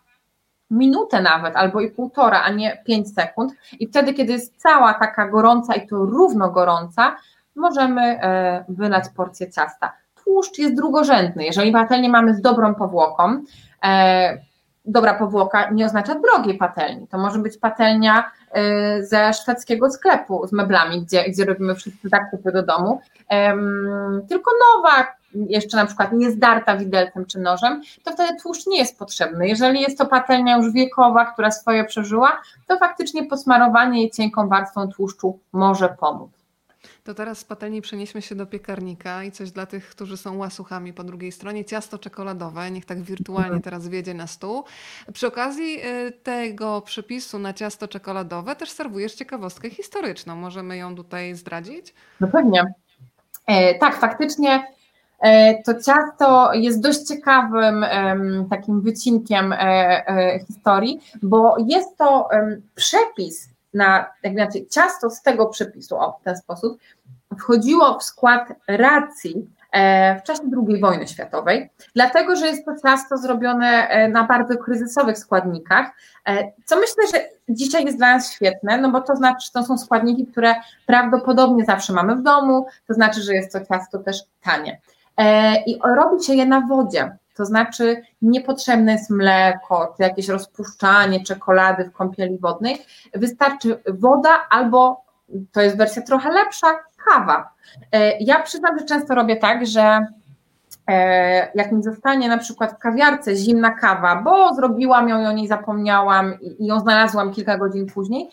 minutę 0.70 1.22
nawet, 1.22 1.56
albo 1.56 1.80
i 1.80 1.90
półtora, 1.90 2.42
a 2.42 2.50
nie 2.50 2.82
pięć 2.86 3.14
sekund. 3.14 3.52
I 3.80 3.88
wtedy, 3.88 4.14
kiedy 4.14 4.32
jest 4.32 4.56
cała 4.56 4.94
taka 4.94 5.28
gorąca 5.28 5.74
i 5.74 5.86
to 5.86 5.96
równo 5.96 6.50
gorąca, 6.50 7.16
możemy 7.56 8.02
e, 8.02 8.64
wylać 8.68 9.04
porcję 9.16 9.52
ciasta. 9.52 9.92
Tłuszcz 10.24 10.58
jest 10.58 10.74
drugorzędny. 10.74 11.44
Jeżeli 11.44 11.72
patelnię 11.72 12.08
mamy 12.08 12.34
z 12.34 12.40
dobrą 12.40 12.74
powłoką, 12.74 13.42
e, 13.84 14.49
dobra 14.84 15.14
powłoka 15.14 15.70
nie 15.70 15.86
oznacza 15.86 16.14
drogiej 16.14 16.58
patelni. 16.58 17.06
To 17.08 17.18
może 17.18 17.38
być 17.38 17.58
patelnia 17.58 18.30
y, 19.00 19.06
ze 19.06 19.32
szwedzkiego 19.32 19.90
sklepu 19.90 20.46
z 20.46 20.52
meblami, 20.52 21.02
gdzie, 21.02 21.30
gdzie 21.30 21.44
robimy 21.44 21.74
wszyscy 21.74 22.08
zakupy 22.08 22.52
do 22.52 22.62
domu, 22.62 23.00
tylko 24.28 24.50
nowa, 24.74 25.06
jeszcze 25.34 25.76
na 25.76 25.86
przykład 25.86 26.12
nie 26.12 26.30
zdarta 26.30 26.76
widelcem 26.76 27.26
czy 27.26 27.38
nożem, 27.38 27.82
to 28.04 28.12
wtedy 28.12 28.40
tłuszcz 28.42 28.66
nie 28.66 28.78
jest 28.78 28.98
potrzebny. 28.98 29.48
Jeżeli 29.48 29.80
jest 29.80 29.98
to 29.98 30.06
patelnia 30.06 30.56
już 30.56 30.72
wiekowa, 30.72 31.32
która 31.32 31.50
swoje 31.50 31.84
przeżyła, 31.84 32.40
to 32.66 32.78
faktycznie 32.78 33.24
posmarowanie 33.26 34.00
jej 34.00 34.10
cienką 34.10 34.48
warstwą 34.48 34.88
tłuszczu 34.88 35.38
może 35.52 35.88
pomóc. 35.88 36.39
To 37.10 37.14
teraz 37.14 37.38
z 37.38 37.44
patelni 37.44 37.82
przenieśmy 37.82 38.22
się 38.22 38.34
do 38.34 38.46
piekarnika 38.46 39.24
i 39.24 39.32
coś 39.32 39.50
dla 39.50 39.66
tych, 39.66 39.88
którzy 39.88 40.16
są 40.16 40.36
łasuchami 40.36 40.92
po 40.92 41.04
drugiej 41.04 41.32
stronie. 41.32 41.64
Ciasto 41.64 41.98
czekoladowe, 41.98 42.70
niech 42.70 42.84
tak 42.84 43.02
wirtualnie 43.02 43.46
mhm. 43.46 43.62
teraz 43.62 43.88
wiedzie 43.88 44.14
na 44.14 44.26
stół. 44.26 44.64
Przy 45.12 45.26
okazji 45.26 45.78
y, 45.86 46.12
tego 46.12 46.80
przepisu 46.80 47.38
na 47.38 47.52
ciasto 47.52 47.88
czekoladowe 47.88 48.56
też 48.56 48.70
serwujesz 48.70 49.14
ciekawostkę 49.14 49.70
historyczną. 49.70 50.36
Możemy 50.36 50.76
ją 50.76 50.94
tutaj 50.94 51.34
zdradzić? 51.34 51.94
No 52.20 52.28
pewnie. 52.28 52.74
E, 53.46 53.74
tak, 53.74 53.96
faktycznie 53.96 54.64
e, 55.20 55.62
to 55.62 55.74
ciasto 55.74 56.52
jest 56.54 56.80
dość 56.80 57.02
ciekawym 57.02 57.84
takim 58.50 58.80
wycinkiem 58.80 59.52
e, 59.52 60.40
historii, 60.46 61.00
bo 61.22 61.56
jest 61.68 61.98
to 61.98 62.28
przepis 62.74 63.49
na, 63.74 64.06
jak 64.22 64.32
znaczy, 64.32 64.66
ciasto 64.66 65.10
z 65.10 65.22
tego 65.22 65.46
przepisu, 65.46 65.96
o, 65.96 66.18
w 66.20 66.24
ten 66.24 66.36
sposób, 66.36 66.78
wchodziło 67.38 67.98
w 67.98 68.02
skład 68.02 68.48
racji 68.68 69.46
e, 69.72 70.20
w 70.20 70.22
czasie 70.22 70.42
II 70.68 70.80
wojny 70.80 71.08
światowej, 71.08 71.70
dlatego 71.94 72.36
że 72.36 72.46
jest 72.46 72.64
to 72.64 72.72
ciasto 72.82 73.18
zrobione 73.18 73.88
e, 73.88 74.08
na 74.08 74.24
bardzo 74.24 74.58
kryzysowych 74.58 75.18
składnikach, 75.18 75.90
e, 76.26 76.52
co 76.64 76.76
myślę, 76.76 77.04
że 77.14 77.28
dzisiaj 77.48 77.84
jest 77.84 77.98
dla 77.98 78.14
nas 78.14 78.32
świetne, 78.32 78.78
no 78.78 78.90
bo 78.90 79.00
to 79.00 79.16
znaczy, 79.16 79.46
że 79.46 79.52
to 79.52 79.64
są 79.64 79.78
składniki, 79.78 80.26
które 80.26 80.54
prawdopodobnie 80.86 81.64
zawsze 81.64 81.92
mamy 81.92 82.16
w 82.16 82.22
domu, 82.22 82.66
to 82.86 82.94
znaczy, 82.94 83.22
że 83.22 83.34
jest 83.34 83.52
to 83.52 83.66
ciasto 83.66 83.98
też 83.98 84.22
tanie. 84.42 84.80
I 85.66 85.78
robi 85.84 86.24
się 86.24 86.34
je 86.34 86.46
na 86.46 86.60
wodzie, 86.60 87.16
to 87.40 87.46
znaczy 87.46 88.02
niepotrzebne 88.22 88.92
jest 88.92 89.10
mleko, 89.10 89.94
czy 89.96 90.02
jakieś 90.02 90.28
rozpuszczanie 90.28 91.24
czekolady 91.24 91.84
w 91.84 91.92
kąpieli 91.92 92.38
wodnej, 92.38 92.78
wystarczy 93.14 93.82
woda 93.88 94.48
albo, 94.50 95.04
to 95.52 95.60
jest 95.60 95.76
wersja 95.76 96.02
trochę 96.02 96.32
lepsza, 96.32 96.66
kawa. 97.08 97.50
E, 97.92 98.18
ja 98.18 98.42
przyznam, 98.42 98.78
że 98.78 98.84
często 98.84 99.14
robię 99.14 99.36
tak, 99.36 99.66
że 99.66 100.06
e, 100.86 101.50
jak 101.54 101.72
mi 101.72 101.82
zostanie 101.82 102.28
na 102.28 102.38
przykład 102.38 102.72
w 102.72 102.78
kawiarce 102.78 103.36
zimna 103.36 103.70
kawa, 103.70 104.16
bo 104.16 104.54
zrobiłam 104.54 105.08
ją 105.08 105.22
i 105.22 105.26
o 105.26 105.32
niej 105.32 105.48
zapomniałam 105.48 106.34
i 106.40 106.66
ją 106.66 106.80
znalazłam 106.80 107.32
kilka 107.32 107.58
godzin 107.58 107.86
później, 107.86 108.30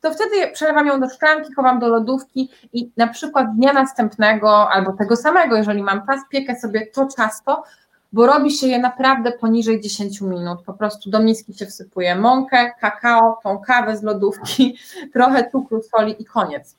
to 0.00 0.10
wtedy 0.14 0.52
przelewam 0.52 0.86
ją 0.86 1.00
do 1.00 1.08
szklanki, 1.08 1.54
chowam 1.54 1.78
do 1.78 1.88
lodówki 1.88 2.50
i 2.72 2.90
na 2.96 3.06
przykład 3.06 3.54
dnia 3.56 3.72
następnego 3.72 4.70
albo 4.70 4.92
tego 4.92 5.16
samego, 5.16 5.56
jeżeli 5.56 5.82
mam 5.82 6.06
czas, 6.06 6.20
piekę 6.30 6.56
sobie 6.56 6.86
to 6.86 7.08
ciasto, 7.16 7.64
bo 8.12 8.26
robi 8.26 8.50
się 8.50 8.66
je 8.66 8.78
naprawdę 8.78 9.32
poniżej 9.32 9.80
10 9.80 10.20
minut. 10.20 10.62
Po 10.66 10.74
prostu 10.74 11.10
do 11.10 11.20
miski 11.20 11.54
się 11.54 11.66
wsypuje 11.66 12.16
mąkę, 12.16 12.72
kakao, 12.80 13.38
tą 13.42 13.58
kawę 13.58 13.96
z 13.96 14.02
lodówki, 14.02 14.78
trochę 15.14 15.50
cukru, 15.50 15.82
soli 15.82 16.22
i 16.22 16.24
koniec. 16.24 16.76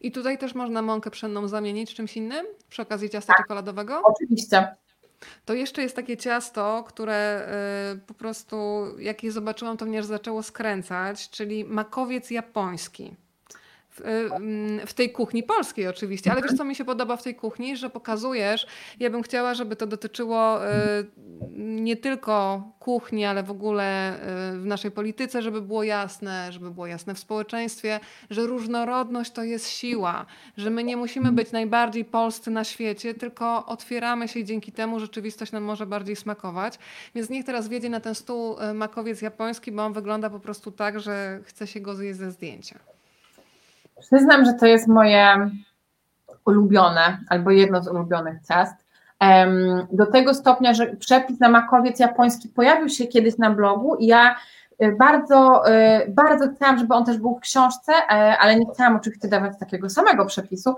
I 0.00 0.12
tutaj 0.12 0.38
też 0.38 0.54
można 0.54 0.82
mąkę 0.82 1.10
pszenną 1.10 1.48
zamienić 1.48 1.94
czymś 1.94 2.16
innym 2.16 2.46
przy 2.68 2.82
okazji 2.82 3.10
ciasta 3.10 3.32
tak, 3.32 3.42
czekoladowego? 3.42 4.02
Oczywiście. 4.04 4.68
To 5.44 5.54
jeszcze 5.54 5.82
jest 5.82 5.96
takie 5.96 6.16
ciasto, 6.16 6.84
które 6.88 7.48
y, 7.94 7.98
po 7.98 8.14
prostu 8.14 8.56
jak 8.98 9.24
je 9.24 9.32
zobaczyłam, 9.32 9.76
to 9.76 9.86
mnie 9.86 10.02
zaczęło 10.02 10.42
skręcać, 10.42 11.30
czyli 11.30 11.64
makowiec 11.64 12.30
japoński. 12.30 13.16
Y, 13.98 14.86
w 14.86 14.94
tej 14.94 15.12
kuchni 15.12 15.42
polskiej 15.42 15.88
oczywiście, 15.88 16.32
ale 16.32 16.42
wiesz 16.42 16.52
co 16.52 16.64
mi 16.64 16.74
się 16.74 16.84
podoba 16.84 17.16
w 17.16 17.22
tej 17.22 17.34
kuchni, 17.34 17.76
że 17.76 17.90
pokazujesz, 17.90 18.66
ja 19.00 19.10
bym 19.10 19.22
chciała, 19.22 19.54
żeby 19.54 19.76
to 19.76 19.86
dotyczyło 19.86 20.66
y, 20.66 20.70
nie 21.56 21.96
tylko 21.96 22.62
kuchni, 22.78 23.24
ale 23.24 23.42
w 23.42 23.50
ogóle 23.50 24.14
y, 24.14 24.60
w 24.60 24.66
naszej 24.66 24.90
polityce, 24.90 25.42
żeby 25.42 25.62
było 25.62 25.82
jasne, 25.82 26.52
żeby 26.52 26.70
było 26.70 26.86
jasne 26.86 27.14
w 27.14 27.18
społeczeństwie, 27.18 28.00
że 28.30 28.46
różnorodność 28.46 29.30
to 29.30 29.42
jest 29.42 29.68
siła, 29.68 30.26
że 30.56 30.70
my 30.70 30.84
nie 30.84 30.96
musimy 30.96 31.32
być 31.32 31.52
najbardziej 31.52 32.04
polscy 32.04 32.50
na 32.50 32.64
świecie, 32.64 33.14
tylko 33.14 33.66
otwieramy 33.66 34.28
się 34.28 34.40
i 34.40 34.44
dzięki 34.44 34.72
temu 34.72 35.00
rzeczywistość 35.00 35.52
nam 35.52 35.62
może 35.62 35.86
bardziej 35.86 36.16
smakować. 36.16 36.78
Więc 37.14 37.30
niech 37.30 37.44
teraz 37.44 37.68
wiedzie 37.68 37.90
na 37.90 38.00
ten 38.00 38.14
stół 38.14 38.56
makowiec 38.74 39.22
japoński, 39.22 39.72
bo 39.72 39.84
on 39.84 39.92
wygląda 39.92 40.30
po 40.30 40.40
prostu 40.40 40.72
tak, 40.72 41.00
że 41.00 41.40
chce 41.44 41.66
się 41.66 41.80
go 41.80 41.94
zjeść 41.94 42.18
ze 42.18 42.30
zdjęcia. 42.30 42.99
Przyznam, 44.00 44.44
że 44.44 44.52
to 44.52 44.66
jest 44.66 44.88
moje 44.88 45.50
ulubione 46.44 47.18
albo 47.28 47.50
jedno 47.50 47.82
z 47.82 47.88
ulubionych 47.88 48.38
ciast. 48.48 48.74
Do 49.92 50.06
tego 50.06 50.34
stopnia, 50.34 50.74
że 50.74 50.86
przepis 50.86 51.40
na 51.40 51.48
makowiec 51.48 51.98
japoński 51.98 52.48
pojawił 52.48 52.88
się 52.88 53.06
kiedyś 53.06 53.38
na 53.38 53.50
blogu 53.50 53.96
i 53.96 54.06
ja 54.06 54.36
y, 54.82 54.96
bardzo, 54.98 55.68
y, 55.68 56.08
bardzo 56.08 56.44
chciałam, 56.56 56.78
żeby 56.78 56.94
on 56.94 57.04
też 57.04 57.18
był 57.18 57.36
w 57.36 57.40
książce, 57.40 57.92
e, 57.92 58.38
ale 58.38 58.56
nie 58.56 58.66
chciałam 58.74 58.96
oczywiście 58.96 59.28
dawać 59.28 59.58
takiego 59.58 59.90
samego 59.90 60.26
przepisu, 60.26 60.74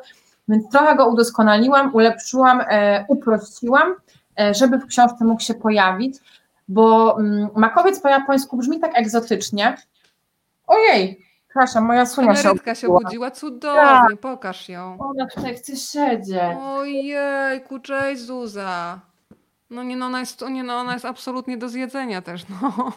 więc 0.48 0.70
trochę 0.70 0.96
go 0.96 1.06
udoskonaliłam, 1.06 1.94
ulepszyłam, 1.94 2.60
e, 2.60 3.04
uprościłam, 3.08 3.94
e, 4.40 4.54
żeby 4.54 4.78
w 4.78 4.86
książce 4.86 5.24
mógł 5.24 5.42
się 5.42 5.54
pojawić, 5.54 6.18
bo 6.68 7.16
mm, 7.20 7.48
makowiec 7.56 8.00
po 8.00 8.08
japońsku 8.08 8.56
brzmi 8.56 8.80
tak 8.80 8.98
egzotycznie. 8.98 9.76
Ojej, 10.66 11.26
Przepraszam, 11.52 11.84
moja 11.84 12.06
Sunia 12.06 12.34
się 12.36 12.50
obudziła. 12.50 12.74
się 12.74 12.88
obudziła, 12.88 13.30
cudownie, 13.30 13.82
tak. 13.82 14.20
pokaż 14.20 14.68
ją. 14.68 14.96
Ona 14.98 15.26
tutaj 15.26 15.54
chce 15.54 15.76
siedzieć. 15.76 16.56
Ojejku, 16.62 17.78
cześć 17.78 18.22
Zuza. 18.22 19.00
No 19.70 19.82
nie, 19.82 19.96
no 19.96 20.06
ona 20.06 20.20
jest, 20.20 20.44
nie, 20.50 20.62
no 20.64 20.74
ona 20.74 20.92
jest 20.92 21.04
absolutnie 21.04 21.56
do 21.56 21.68
zjedzenia 21.68 22.22
też, 22.22 22.44
no. 22.48 22.92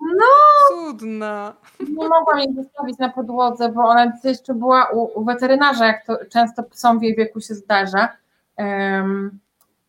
No! 0.00 0.26
Cudna. 0.68 1.54
Nie 1.80 2.08
mogłam 2.08 2.38
jej 2.38 2.54
zostawić 2.54 2.98
na 2.98 3.08
podłodze, 3.08 3.68
bo 3.68 3.80
ona 3.82 4.12
jeszcze 4.24 4.54
była 4.54 4.86
u, 4.90 5.20
u 5.20 5.24
weterynarza, 5.24 5.86
jak 5.86 6.06
to 6.06 6.18
często 6.32 6.62
psom 6.62 6.98
w 6.98 7.02
jej 7.02 7.16
wieku 7.16 7.40
się 7.40 7.54
zdarza. 7.54 8.08
Um, 8.56 9.38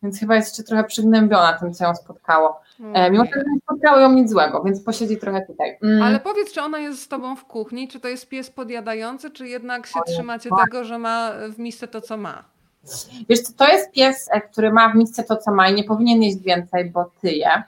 więc 0.02 0.20
chyba 0.20 0.36
jest 0.36 0.48
jeszcze 0.48 0.62
trochę 0.62 0.84
przygnębiona 0.84 1.52
tym, 1.52 1.74
co 1.74 1.84
ją 1.84 1.94
spotkało. 1.94 2.60
Okay. 2.80 3.10
Mimo, 3.10 3.24
że 3.24 3.30
nie 3.52 3.60
spotkało 3.60 4.00
ją 4.00 4.12
nic 4.12 4.30
złego, 4.30 4.62
więc 4.62 4.82
posiedzi 4.82 5.16
trochę 5.16 5.46
tutaj. 5.46 5.78
Mm. 5.82 6.02
Ale 6.02 6.20
powiedz, 6.20 6.52
czy 6.52 6.62
ona 6.62 6.78
jest 6.78 7.02
z 7.02 7.08
tobą 7.08 7.36
w 7.36 7.44
kuchni? 7.44 7.88
Czy 7.88 8.00
to 8.00 8.08
jest 8.08 8.28
pies 8.28 8.50
podjadający, 8.50 9.30
czy 9.30 9.48
jednak 9.48 9.86
się 9.86 10.00
trzymacie 10.06 10.50
tego, 10.64 10.84
że 10.84 10.98
ma 10.98 11.30
w 11.50 11.58
misce 11.58 11.88
to, 11.88 12.00
co 12.00 12.16
ma? 12.16 12.44
Wiesz 13.28 13.40
to 13.56 13.68
jest 13.68 13.90
pies, 13.90 14.28
e, 14.32 14.40
który 14.40 14.72
ma 14.72 14.88
w 14.88 14.94
misce 14.94 15.24
to, 15.24 15.36
co 15.36 15.50
ma 15.54 15.68
i 15.68 15.74
nie 15.74 15.84
powinien 15.84 16.22
jeść 16.22 16.38
więcej, 16.38 16.90
bo 16.90 17.10
tyje. 17.20 17.62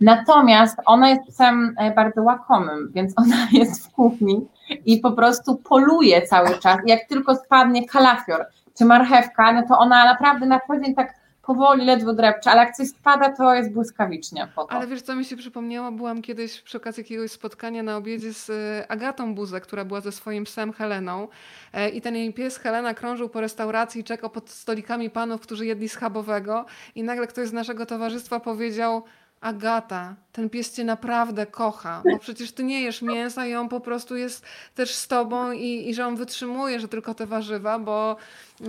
Natomiast 0.00 0.76
ona 0.86 1.10
jest 1.10 1.22
psem 1.28 1.74
e, 1.78 1.94
bardzo 1.94 2.22
łakomym, 2.22 2.92
więc 2.94 3.12
ona 3.22 3.48
jest 3.52 3.86
w 3.86 3.92
kuchni 3.92 4.46
i 4.86 4.98
po 4.98 5.12
prostu 5.12 5.56
poluje 5.56 6.22
cały 6.22 6.58
czas. 6.58 6.78
Jak 6.86 7.08
tylko 7.08 7.36
spadnie 7.36 7.88
kalafior 7.88 8.46
czy 8.78 8.84
marchewka, 8.84 9.52
no 9.52 9.62
to 9.68 9.78
ona 9.78 10.04
naprawdę 10.04 10.46
na 10.46 10.60
co 10.66 10.80
dzień 10.80 10.94
tak 10.94 11.23
powoli, 11.46 11.84
ledwo 11.84 12.12
drepcze, 12.12 12.50
ale 12.50 12.60
jak 12.60 12.76
coś 12.76 12.88
spada, 12.88 13.36
to 13.36 13.54
jest 13.54 13.72
błyskawicznie. 13.72 14.48
Ale 14.68 14.86
wiesz, 14.86 15.02
co 15.02 15.14
mi 15.14 15.24
się 15.24 15.36
przypomniało? 15.36 15.92
Byłam 15.92 16.22
kiedyś 16.22 16.60
przy 16.60 16.76
okazji 16.76 17.00
jakiegoś 17.00 17.30
spotkania 17.30 17.82
na 17.82 17.96
obiedzie 17.96 18.32
z 18.32 18.50
e, 18.50 18.90
Agatą 18.90 19.34
Buzę, 19.34 19.60
która 19.60 19.84
była 19.84 20.00
ze 20.00 20.12
swoim 20.12 20.44
psem 20.44 20.72
Heleną 20.72 21.28
e, 21.72 21.88
i 21.88 22.00
ten 22.00 22.16
jej 22.16 22.32
pies 22.32 22.58
Helena 22.58 22.94
krążył 22.94 23.28
po 23.28 23.40
restauracji 23.40 24.00
i 24.00 24.04
czekał 24.04 24.30
pod 24.30 24.50
stolikami 24.50 25.10
panów, 25.10 25.40
którzy 25.40 25.66
jedli 25.66 25.88
schabowego 25.88 26.64
i 26.94 27.02
nagle 27.02 27.26
ktoś 27.26 27.48
z 27.48 27.52
naszego 27.52 27.86
towarzystwa 27.86 28.40
powiedział 28.40 29.02
Agata, 29.44 30.14
ten 30.32 30.50
pies 30.50 30.72
cię 30.72 30.84
naprawdę 30.84 31.46
kocha, 31.46 32.02
bo 32.12 32.18
przecież 32.18 32.52
ty 32.52 32.64
nie 32.64 32.82
jesz 32.82 33.02
mięsa 33.02 33.46
i 33.46 33.54
on 33.54 33.68
po 33.68 33.80
prostu 33.80 34.16
jest 34.16 34.44
też 34.74 34.94
z 34.94 35.08
tobą 35.08 35.52
i, 35.52 35.88
i 35.88 35.94
że 35.94 36.06
on 36.06 36.16
wytrzymuje, 36.16 36.80
że 36.80 36.88
tylko 36.88 37.14
te 37.14 37.26
warzywa, 37.26 37.78
bo 37.78 38.16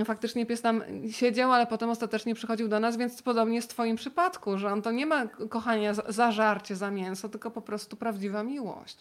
faktycznie 0.06 0.46
pies 0.46 0.62
tam 0.62 0.84
siedział, 1.12 1.52
ale 1.52 1.68
potem 1.68 1.90
ostatecznie 1.90 2.36
przychodził 2.36 2.68
do 2.68 2.80
nas, 2.80 2.98
więc 2.98 3.22
podobnie 3.22 3.56
jest 3.56 3.72
w 3.72 3.74
twoim 3.74 3.96
przypadku, 3.96 4.58
że 4.58 4.72
on 4.74 4.82
to 4.82 4.92
nie 4.92 5.06
ma 5.06 5.28
kochania 5.50 5.94
za, 5.94 6.04
za 6.08 6.32
żarcie, 6.32 6.76
za 6.76 6.92
mięso, 6.92 7.30
tylko 7.30 7.52
po 7.52 7.62
prostu 7.62 7.96
prawdziwa 7.96 8.44
miłość. 8.44 8.98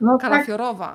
No 0.00 0.18
tak. 0.18 0.30
Kalafiorowa. 0.30 0.88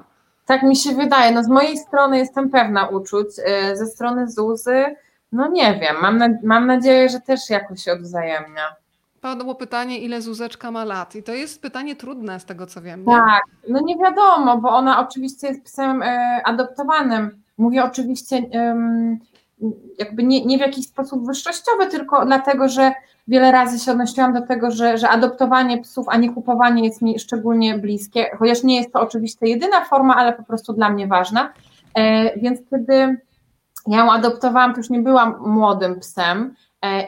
Tak, 0.46 0.60
tak 0.60 0.64
mi 0.64 0.76
się 0.76 0.92
wydaje. 0.92 1.32
No 1.32 1.44
z 1.44 1.48
mojej 1.48 1.78
strony 1.78 2.18
jestem 2.18 2.50
pewna 2.50 2.88
uczuć, 2.88 3.28
y, 3.72 3.78
ze 3.78 3.86
strony 3.86 4.32
Zuzy, 4.32 4.96
no 5.32 5.48
nie 5.48 5.80
wiem, 5.80 5.96
mam, 6.02 6.18
na, 6.18 6.30
mam 6.44 6.68
nadzieję, 6.68 7.10
że 7.10 7.20
też 7.20 7.50
jakoś 7.50 7.84
się 7.84 7.94
odwzajemnia. 7.94 8.76
Padło 9.28 9.56
pytanie, 9.56 10.00
ile 10.00 10.22
Zuzeczka 10.22 10.72
ma 10.72 10.86
lat. 10.86 11.16
I 11.16 11.24
to 11.24 11.34
jest 11.34 11.62
pytanie 11.62 11.96
trudne 11.96 12.40
z 12.40 12.46
tego, 12.46 12.66
co 12.66 12.82
wiem. 12.82 13.00
Nie? 13.00 13.16
Tak, 13.16 13.44
no 13.70 13.80
nie 13.80 13.98
wiadomo, 13.98 14.58
bo 14.58 14.70
ona 14.70 15.08
oczywiście 15.08 15.48
jest 15.48 15.64
psem 15.64 16.02
e, 16.02 16.42
adoptowanym. 16.46 17.42
Mówię 17.58 17.84
oczywiście 17.84 18.44
jakby 20.00 20.24
nie, 20.24 20.46
nie 20.46 20.58
w 20.58 20.62
jakiś 20.62 20.88
sposób 20.88 21.26
wyższościowy, 21.26 21.88
tylko 21.88 22.26
dlatego, 22.26 22.70
że 22.70 22.92
wiele 23.28 23.52
razy 23.52 23.80
się 23.80 23.92
odnosiłam 23.92 24.34
do 24.34 24.42
tego, 24.42 24.72
że, 24.72 24.98
że 24.98 25.10
adoptowanie 25.10 25.82
psów, 25.82 26.06
a 26.10 26.18
nie 26.18 26.34
kupowanie 26.34 26.86
jest 26.86 27.02
mi 27.02 27.20
szczególnie 27.20 27.78
bliskie, 27.78 28.26
chociaż 28.40 28.64
nie 28.64 28.76
jest 28.76 28.94
to 28.94 29.02
oczywiście 29.02 29.48
jedyna 29.48 29.86
forma, 29.86 30.16
ale 30.16 30.34
po 30.34 30.44
prostu 30.44 30.74
dla 30.74 30.90
mnie 30.90 31.08
ważna. 31.08 31.54
E, 31.94 32.40
więc 32.40 32.60
kiedy 32.70 33.18
ja 33.88 33.98
ją 33.98 34.12
adoptowałam, 34.12 34.72
to 34.74 34.78
już 34.78 34.90
nie 34.90 35.00
byłam 35.00 35.36
młodym 35.40 36.00
psem, 36.00 36.56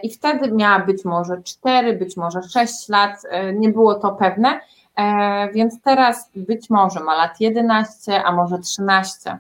i 0.03 0.09
wtedy 0.09 0.51
miała 0.51 0.80
być 0.80 1.05
może 1.05 1.41
4, 1.43 1.93
być 1.93 2.17
może 2.17 2.43
6 2.43 2.89
lat, 2.89 3.22
e, 3.30 3.53
nie 3.53 3.70
było 3.70 3.95
to 3.95 4.11
pewne, 4.11 4.59
e, 4.95 5.49
więc 5.53 5.82
teraz 5.82 6.30
być 6.36 6.70
może 6.70 6.99
ma 6.99 7.15
lat 7.15 7.41
11, 7.41 8.24
a 8.24 8.32
może 8.32 8.59
13 8.59 9.38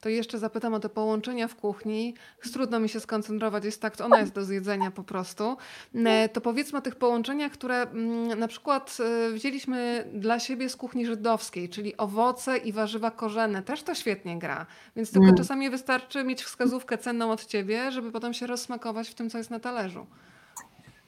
to 0.00 0.08
jeszcze 0.08 0.38
zapytam 0.38 0.74
o 0.74 0.80
te 0.80 0.88
połączenia 0.88 1.48
w 1.48 1.56
kuchni. 1.56 2.14
Trudno 2.52 2.80
mi 2.80 2.88
się 2.88 3.00
skoncentrować, 3.00 3.64
jest 3.64 3.82
tak, 3.82 4.00
ona 4.04 4.20
jest 4.20 4.32
do 4.32 4.44
zjedzenia 4.44 4.90
po 4.90 5.02
prostu. 5.02 5.56
E, 5.94 6.28
to 6.28 6.40
powiedzmy 6.40 6.78
o 6.78 6.82
tych 6.82 6.96
połączeniach, 6.96 7.52
które 7.52 7.82
mm, 7.82 8.38
na 8.38 8.48
przykład 8.48 8.96
e, 9.00 9.32
wzięliśmy 9.32 10.04
dla 10.14 10.38
siebie 10.38 10.68
z 10.68 10.76
kuchni 10.76 11.06
żydowskiej, 11.06 11.68
czyli 11.68 11.96
owoce 11.96 12.56
i 12.56 12.72
warzywa 12.72 13.10
korzenne. 13.10 13.62
Też 13.62 13.82
to 13.82 13.94
świetnie 13.94 14.38
gra. 14.38 14.66
Więc 14.96 15.10
tylko 15.10 15.24
mm. 15.24 15.36
czasami 15.36 15.70
wystarczy 15.70 16.24
mieć 16.24 16.44
wskazówkę 16.44 16.98
cenną 16.98 17.30
od 17.30 17.46
ciebie, 17.46 17.90
żeby 17.90 18.12
potem 18.12 18.34
się 18.34 18.46
rozsmakować 18.46 19.08
w 19.08 19.14
tym, 19.14 19.30
co 19.30 19.38
jest 19.38 19.50
na 19.50 19.60
talerzu. 19.60 20.06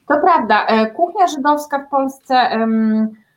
To 0.07 0.19
prawda. 0.19 0.65
E, 0.65 0.91
kuchnia 0.91 1.27
żydowska 1.27 1.79
w 1.79 1.89
Polsce 1.89 2.35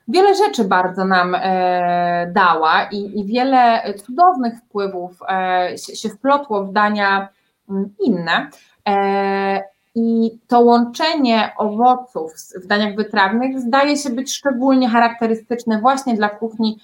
wiele 0.09 0.35
rzeczy 0.35 0.65
bardzo 0.65 1.05
nam 1.05 1.35
e, 1.35 2.31
dała 2.35 2.85
i, 2.85 3.21
i, 3.21 3.25
wiele 3.25 3.93
cudownych 4.07 4.59
wpływów 4.59 5.19
e, 5.29 5.79
się, 5.79 6.09
wplotło 6.09 6.65
w 6.65 6.73
dania 6.73 7.29
mm, 7.71 7.95
inne. 8.01 8.51
E, 8.89 9.63
I 9.95 10.39
to 10.49 10.61
łączenie 10.61 11.53
owoców 11.57 12.33
w 12.65 12.67
daniach 12.67 12.97
wytrawnych 12.97 13.61
zdaje 13.61 13.97
się 13.97 14.11
być 14.11 14.33
szczególnie 14.35 14.89
charakterystyczne 14.89 15.81
właśnie 15.81 16.15
dla 16.15 16.29
kuchni 16.29 16.79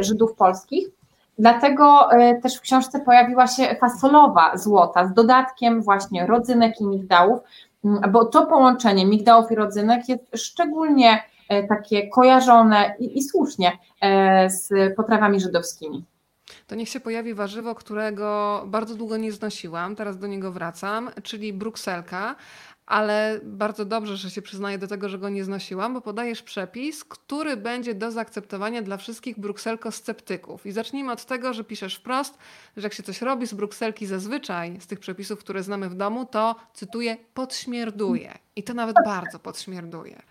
Żydów 0.00 0.34
polskich. 0.34 0.88
Dlatego 1.38 2.08
też 2.42 2.56
w 2.56 2.60
książce 2.60 3.00
pojawiła 3.00 3.46
się 3.46 3.76
fasolowa 3.80 4.56
złota 4.56 5.06
z 5.06 5.14
dodatkiem 5.14 5.82
właśnie 5.82 6.26
rodzynek 6.26 6.80
i 6.80 6.86
migdałów, 6.86 7.40
mm, 7.84 8.12
bo 8.12 8.24
to 8.24 8.46
połączenie 8.46 9.06
migdałów 9.06 9.52
i 9.52 9.54
rodzynek 9.54 10.08
jest 10.08 10.24
szczególnie 10.36 11.22
takie 11.68 12.08
kojarzone 12.08 12.94
i, 12.98 13.18
i 13.18 13.22
słusznie 13.22 13.78
z 14.48 14.96
potrawami 14.96 15.40
żydowskimi. 15.40 16.04
To 16.66 16.74
niech 16.74 16.88
się 16.88 17.00
pojawi 17.00 17.34
warzywo, 17.34 17.74
którego 17.74 18.62
bardzo 18.66 18.94
długo 18.94 19.16
nie 19.16 19.32
znosiłam, 19.32 19.96
teraz 19.96 20.18
do 20.18 20.26
niego 20.26 20.52
wracam, 20.52 21.10
czyli 21.22 21.52
brukselka 21.52 22.36
ale 22.88 23.40
bardzo 23.42 23.84
dobrze, 23.84 24.16
że 24.16 24.30
się 24.30 24.42
przyznaję 24.42 24.78
do 24.78 24.86
tego, 24.86 25.08
że 25.08 25.18
go 25.18 25.28
nie 25.28 25.44
znosiłam, 25.44 25.94
bo 25.94 26.00
podajesz 26.00 26.42
przepis, 26.42 27.04
który 27.04 27.56
będzie 27.56 27.94
do 27.94 28.10
zaakceptowania 28.10 28.82
dla 28.82 28.96
wszystkich 28.96 29.38
brukselko-sceptyków. 29.38 30.66
I 30.66 30.72
zacznijmy 30.72 31.12
od 31.12 31.24
tego, 31.24 31.52
że 31.54 31.64
piszesz 31.64 31.94
wprost, 31.94 32.38
że 32.76 32.82
jak 32.82 32.94
się 32.94 33.02
coś 33.02 33.22
robi 33.22 33.46
z 33.46 33.54
brukselki 33.54 34.06
zazwyczaj, 34.06 34.80
z 34.80 34.86
tych 34.86 35.00
przepisów, 35.00 35.38
które 35.38 35.62
znamy 35.62 35.88
w 35.88 35.94
domu, 35.94 36.26
to, 36.26 36.56
cytuję, 36.74 37.16
podśmierduje. 37.34 38.38
I 38.56 38.62
to 38.62 38.74
nawet 38.74 38.96
bardzo 39.04 39.38
podśmierduje. 39.38 40.22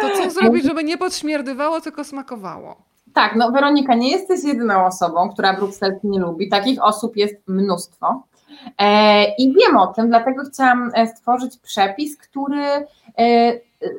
To 0.00 0.10
co 0.16 0.30
zrobić, 0.30 0.64
żeby 0.64 0.84
nie 0.84 0.98
podśmierdywało, 0.98 1.80
tylko 1.80 2.04
smakowało? 2.04 2.76
Tak, 3.14 3.36
no 3.36 3.50
Weronika, 3.50 3.94
nie 3.94 4.10
jesteś 4.10 4.44
jedyną 4.44 4.86
osobą, 4.86 5.30
która 5.30 5.52
brukselki 5.52 6.08
nie 6.08 6.20
lubi. 6.20 6.48
Takich 6.48 6.82
osób 6.82 7.16
jest 7.16 7.34
mnóstwo. 7.48 8.22
E, 8.78 9.24
I 9.34 9.54
wiem 9.54 9.76
o 9.76 9.86
tym, 9.86 10.08
dlatego 10.08 10.42
chciałam 10.52 10.90
e, 10.94 11.06
stworzyć 11.06 11.56
przepis, 11.56 12.16
który 12.16 12.64
e, 13.18 13.52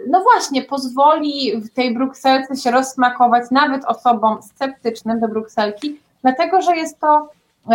no 0.10 0.24
właśnie 0.24 0.62
pozwoli 0.62 1.62
w 1.62 1.74
tej 1.74 1.94
brukselce 1.94 2.56
się 2.56 2.72
rozsmakować 2.72 3.52
nawet 3.52 3.86
osobom 3.86 4.44
sceptycznym 4.44 5.20
do 5.20 5.28
brukselki, 5.28 6.00
dlatego 6.22 6.62
że 6.62 6.76
jest 6.76 7.00
to 7.00 7.30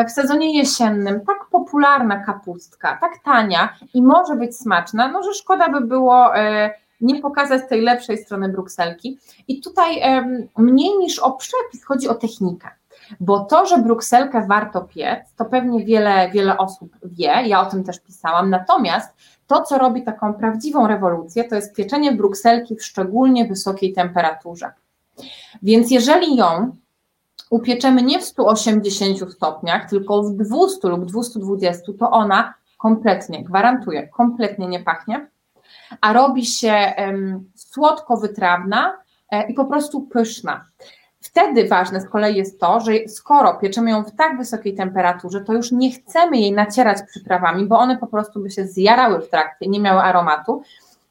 w 0.09 0.11
sezonie 0.11 0.59
jesiennym 0.59 1.21
tak 1.27 1.47
popularna 1.51 2.25
kapustka, 2.25 2.99
tak 3.01 3.13
tania 3.25 3.77
i 3.95 4.03
może 4.03 4.37
być 4.37 4.57
smaczna, 4.57 5.09
no 5.09 5.23
że 5.23 5.35
szkoda 5.35 5.69
by 5.69 5.81
było 5.81 6.31
nie 7.05 7.21
pokazać 7.21 7.69
tej 7.69 7.81
lepszej 7.81 8.19
strony 8.19 8.49
brukselki. 8.49 9.19
I 9.49 9.61
tutaj 9.61 10.03
mniej 10.59 10.99
niż 10.99 11.19
o 11.19 11.33
przepis 11.33 11.85
chodzi 11.85 12.09
o 12.09 12.15
technikę. 12.15 12.69
Bo 13.21 13.41
to, 13.41 13.67
że 13.67 13.79
brukselkę 13.79 14.47
warto 14.47 14.81
piec, 14.81 15.35
to 15.37 15.45
pewnie 15.45 15.85
wiele, 15.85 16.31
wiele 16.31 16.59
osób 16.59 16.97
wie, 17.05 17.43
ja 17.47 17.61
o 17.61 17.67
tym 17.67 17.85
też 17.85 18.01
pisałam, 18.01 18.51
natomiast 18.51 19.11
to, 19.47 19.63
co 19.63 19.79
robi 19.79 20.03
taką 20.03 20.35
prawdziwą 20.35 20.87
rewolucję, 20.87 21.45
to 21.45 21.55
jest 21.55 21.75
pieczenie 21.75 22.13
brukselki 22.13 22.77
w 22.77 22.85
szczególnie 22.85 23.47
wysokiej 23.47 23.93
temperaturze. 23.93 24.73
Więc 25.63 25.91
jeżeli 25.91 26.37
ją 26.37 26.77
upieczemy 27.51 28.03
nie 28.03 28.19
w 28.19 28.25
180 28.25 29.33
stopniach, 29.33 29.91
tylko 29.91 30.23
w 30.23 30.31
200 30.37 30.89
lub 30.89 31.05
220, 31.05 31.93
to 31.99 32.11
ona 32.11 32.55
kompletnie, 32.79 33.45
gwarantuję, 33.45 34.09
kompletnie 34.09 34.67
nie 34.67 34.81
pachnie, 34.81 35.27
a 36.01 36.13
robi 36.13 36.47
się 36.47 36.93
słodko-wytrawna 37.55 38.97
e, 39.31 39.51
i 39.51 39.55
po 39.55 39.65
prostu 39.65 40.03
pyszna. 40.03 40.65
Wtedy 41.21 41.69
ważne 41.69 42.01
z 42.01 42.09
kolei 42.09 42.37
jest 42.37 42.61
to, 42.61 42.81
że 42.81 42.93
skoro 43.09 43.55
pieczemy 43.55 43.91
ją 43.91 44.05
w 44.05 44.17
tak 44.17 44.39
wysokiej 44.39 44.75
temperaturze, 44.75 45.41
to 45.41 45.53
już 45.53 45.73
nie 45.73 45.91
chcemy 45.93 46.37
jej 46.37 46.53
nacierać 46.53 46.99
przyprawami, 47.07 47.67
bo 47.67 47.79
one 47.79 47.99
po 47.99 48.07
prostu 48.07 48.41
by 48.41 48.51
się 48.51 48.67
zjarały 48.67 49.21
w 49.21 49.29
trakcie, 49.29 49.67
nie 49.69 49.81
miały 49.81 50.01
aromatu, 50.01 50.63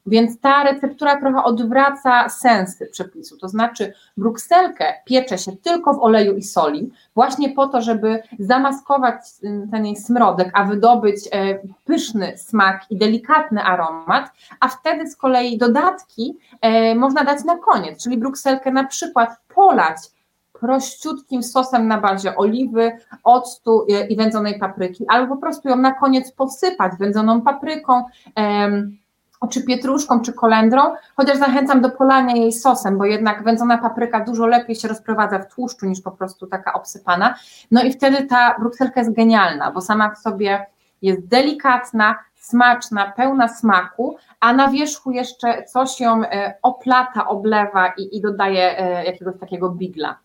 więc 0.05 0.39
ta 0.39 0.63
receptura 0.63 1.19
trochę 1.19 1.43
odwraca 1.43 2.29
sensy 2.29 2.85
przepisu. 2.85 3.37
To 3.37 3.47
znaczy, 3.47 3.93
brukselkę 4.17 4.93
piecze 5.05 5.37
się 5.37 5.51
tylko 5.51 5.93
w 5.93 5.99
oleju 5.99 6.35
i 6.35 6.43
soli, 6.43 6.91
właśnie 7.15 7.49
po 7.49 7.67
to, 7.67 7.81
żeby 7.81 8.23
zamaskować 8.39 9.15
ten 9.71 9.85
jej 9.85 9.95
smrodek, 9.95 10.49
a 10.53 10.63
wydobyć 10.63 11.17
e, 11.31 11.59
pyszny 11.85 12.37
smak 12.37 12.81
i 12.89 12.97
delikatny 12.97 13.63
aromat, 13.63 14.31
a 14.59 14.67
wtedy 14.67 15.07
z 15.07 15.15
kolei 15.15 15.57
dodatki 15.57 16.37
e, 16.61 16.95
można 16.95 17.23
dać 17.23 17.43
na 17.43 17.57
koniec, 17.57 18.03
czyli 18.03 18.17
brukselkę 18.17 18.71
na 18.71 18.83
przykład 18.83 19.29
polać 19.55 19.97
prościutkim 20.59 21.43
sosem 21.43 21.87
na 21.87 22.01
bazie 22.01 22.35
oliwy, 22.35 22.91
octu 23.23 23.85
e, 23.89 24.07
i 24.07 24.15
wędzonej 24.15 24.59
papryki, 24.59 25.05
albo 25.07 25.35
po 25.35 25.41
prostu 25.41 25.69
ją 25.69 25.75
na 25.75 25.93
koniec 25.93 26.31
posypać 26.31 26.93
wędzoną 26.99 27.41
papryką, 27.41 28.03
czy 29.47 29.63
pietruszką, 29.63 30.21
czy 30.21 30.33
kolendrą, 30.33 30.81
chociaż 31.15 31.37
zachęcam 31.37 31.81
do 31.81 31.89
polania 31.89 32.35
jej 32.35 32.53
sosem, 32.53 32.97
bo 32.97 33.05
jednak 33.05 33.43
wędzona 33.43 33.77
papryka 33.77 34.19
dużo 34.19 34.47
lepiej 34.47 34.75
się 34.75 34.87
rozprowadza 34.87 35.39
w 35.39 35.53
tłuszczu 35.53 35.85
niż 35.85 36.01
po 36.01 36.11
prostu 36.11 36.47
taka 36.47 36.73
obsypana. 36.73 37.35
No 37.71 37.83
i 37.83 37.93
wtedy 37.93 38.27
ta 38.27 38.55
brukselka 38.59 38.99
jest 38.99 39.13
genialna, 39.13 39.71
bo 39.71 39.81
sama 39.81 40.09
w 40.09 40.17
sobie 40.17 40.65
jest 41.01 41.27
delikatna, 41.27 42.15
smaczna, 42.35 43.11
pełna 43.11 43.47
smaku, 43.47 44.17
a 44.39 44.53
na 44.53 44.67
wierzchu 44.67 45.11
jeszcze 45.11 45.63
coś 45.63 45.99
ją 45.99 46.23
e, 46.23 46.53
oplata, 46.61 47.27
oblewa 47.27 47.93
i, 47.97 48.17
i 48.17 48.21
dodaje 48.21 48.79
e, 48.79 49.05
jakiegoś 49.05 49.39
takiego 49.39 49.69
bigla. 49.69 50.22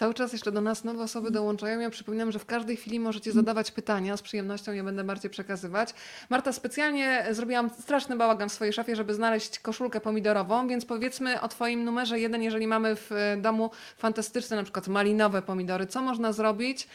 Cały 0.00 0.14
czas 0.14 0.32
jeszcze 0.32 0.52
do 0.52 0.60
nas 0.60 0.84
nowe 0.84 1.02
osoby 1.02 1.30
dołączają. 1.30 1.80
Ja 1.80 1.90
przypominam, 1.90 2.32
że 2.32 2.38
w 2.38 2.46
każdej 2.46 2.76
chwili 2.76 3.00
możecie 3.00 3.32
zadawać 3.32 3.70
pytania. 3.70 4.16
Z 4.16 4.22
przyjemnością 4.22 4.72
je 4.72 4.82
będę 4.82 5.04
bardziej 5.04 5.30
przekazywać. 5.30 5.94
Marta, 6.30 6.52
specjalnie 6.52 7.26
zrobiłam 7.30 7.70
straszny 7.70 8.16
bałagan 8.16 8.48
w 8.48 8.52
swojej 8.52 8.72
szafie, 8.72 8.96
żeby 8.96 9.14
znaleźć 9.14 9.58
koszulkę 9.58 10.00
pomidorową, 10.00 10.68
więc 10.68 10.84
powiedzmy 10.84 11.40
o 11.40 11.48
Twoim 11.48 11.84
numerze 11.84 12.20
jeden, 12.20 12.42
jeżeli 12.42 12.66
mamy 12.66 12.96
w 12.96 13.10
domu 13.42 13.70
fantastyczne, 13.96 14.56
na 14.56 14.62
przykład 14.62 14.88
malinowe 14.88 15.42
pomidory. 15.42 15.86
Co 15.86 16.02
można 16.02 16.32
zrobić? 16.32 16.88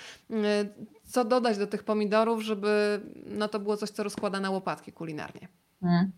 Co 1.03 1.25
dodać 1.25 1.57
do 1.57 1.67
tych 1.67 1.83
pomidorów, 1.83 2.41
żeby 2.41 3.01
no, 3.25 3.47
to 3.47 3.59
było 3.59 3.77
coś, 3.77 3.89
co 3.89 4.03
rozkłada 4.03 4.39
na 4.39 4.49
łopatki 4.49 4.91
kulinarnie? 4.91 5.47
Hmm. 5.81 6.11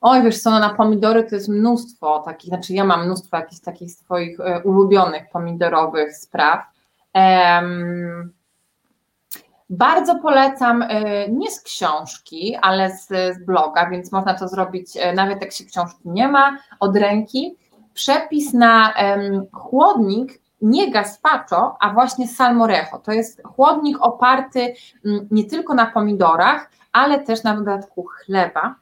Oj, 0.00 0.22
wiesz 0.22 0.42
co, 0.42 0.50
no 0.50 0.58
na 0.58 0.74
pomidory 0.74 1.24
to 1.24 1.34
jest 1.34 1.48
mnóstwo 1.48 2.18
takich, 2.18 2.48
znaczy 2.48 2.74
ja 2.74 2.84
mam 2.84 3.04
mnóstwo 3.04 3.36
jakichś 3.36 3.60
takich 3.60 3.92
swoich 3.92 4.40
e, 4.40 4.62
ulubionych 4.62 5.30
pomidorowych 5.32 6.16
spraw. 6.16 6.64
Bardzo 9.70 10.18
polecam 10.18 10.82
e, 10.82 11.28
nie 11.28 11.50
z 11.50 11.60
książki, 11.60 12.56
ale 12.62 12.90
z, 12.90 13.06
z, 13.08 13.44
bloga, 13.44 13.90
więc 13.90 14.12
można 14.12 14.34
to 14.34 14.48
zrobić 14.48 14.96
e, 14.96 15.12
nawet 15.12 15.40
jak 15.40 15.52
się 15.52 15.64
książki 15.64 16.00
nie 16.04 16.28
ma, 16.28 16.58
od 16.80 16.96
ręki. 16.96 17.56
Przepis 17.94 18.52
na 18.52 18.94
chłodnik 19.52 20.40
nie 20.62 20.90
gazpacho, 20.90 21.76
a 21.80 21.92
właśnie 21.92 22.28
salmorejo. 22.28 22.98
To 23.04 23.12
jest 23.12 23.42
chłodnik 23.42 23.98
oparty 24.00 24.74
um, 25.04 25.28
nie 25.30 25.44
tylko 25.44 25.74
na 25.74 25.86
pomidorach, 25.86 26.70
ale 26.92 27.18
też 27.18 27.42
na 27.42 27.56
dodatku 27.56 28.04
chleba 28.04 28.74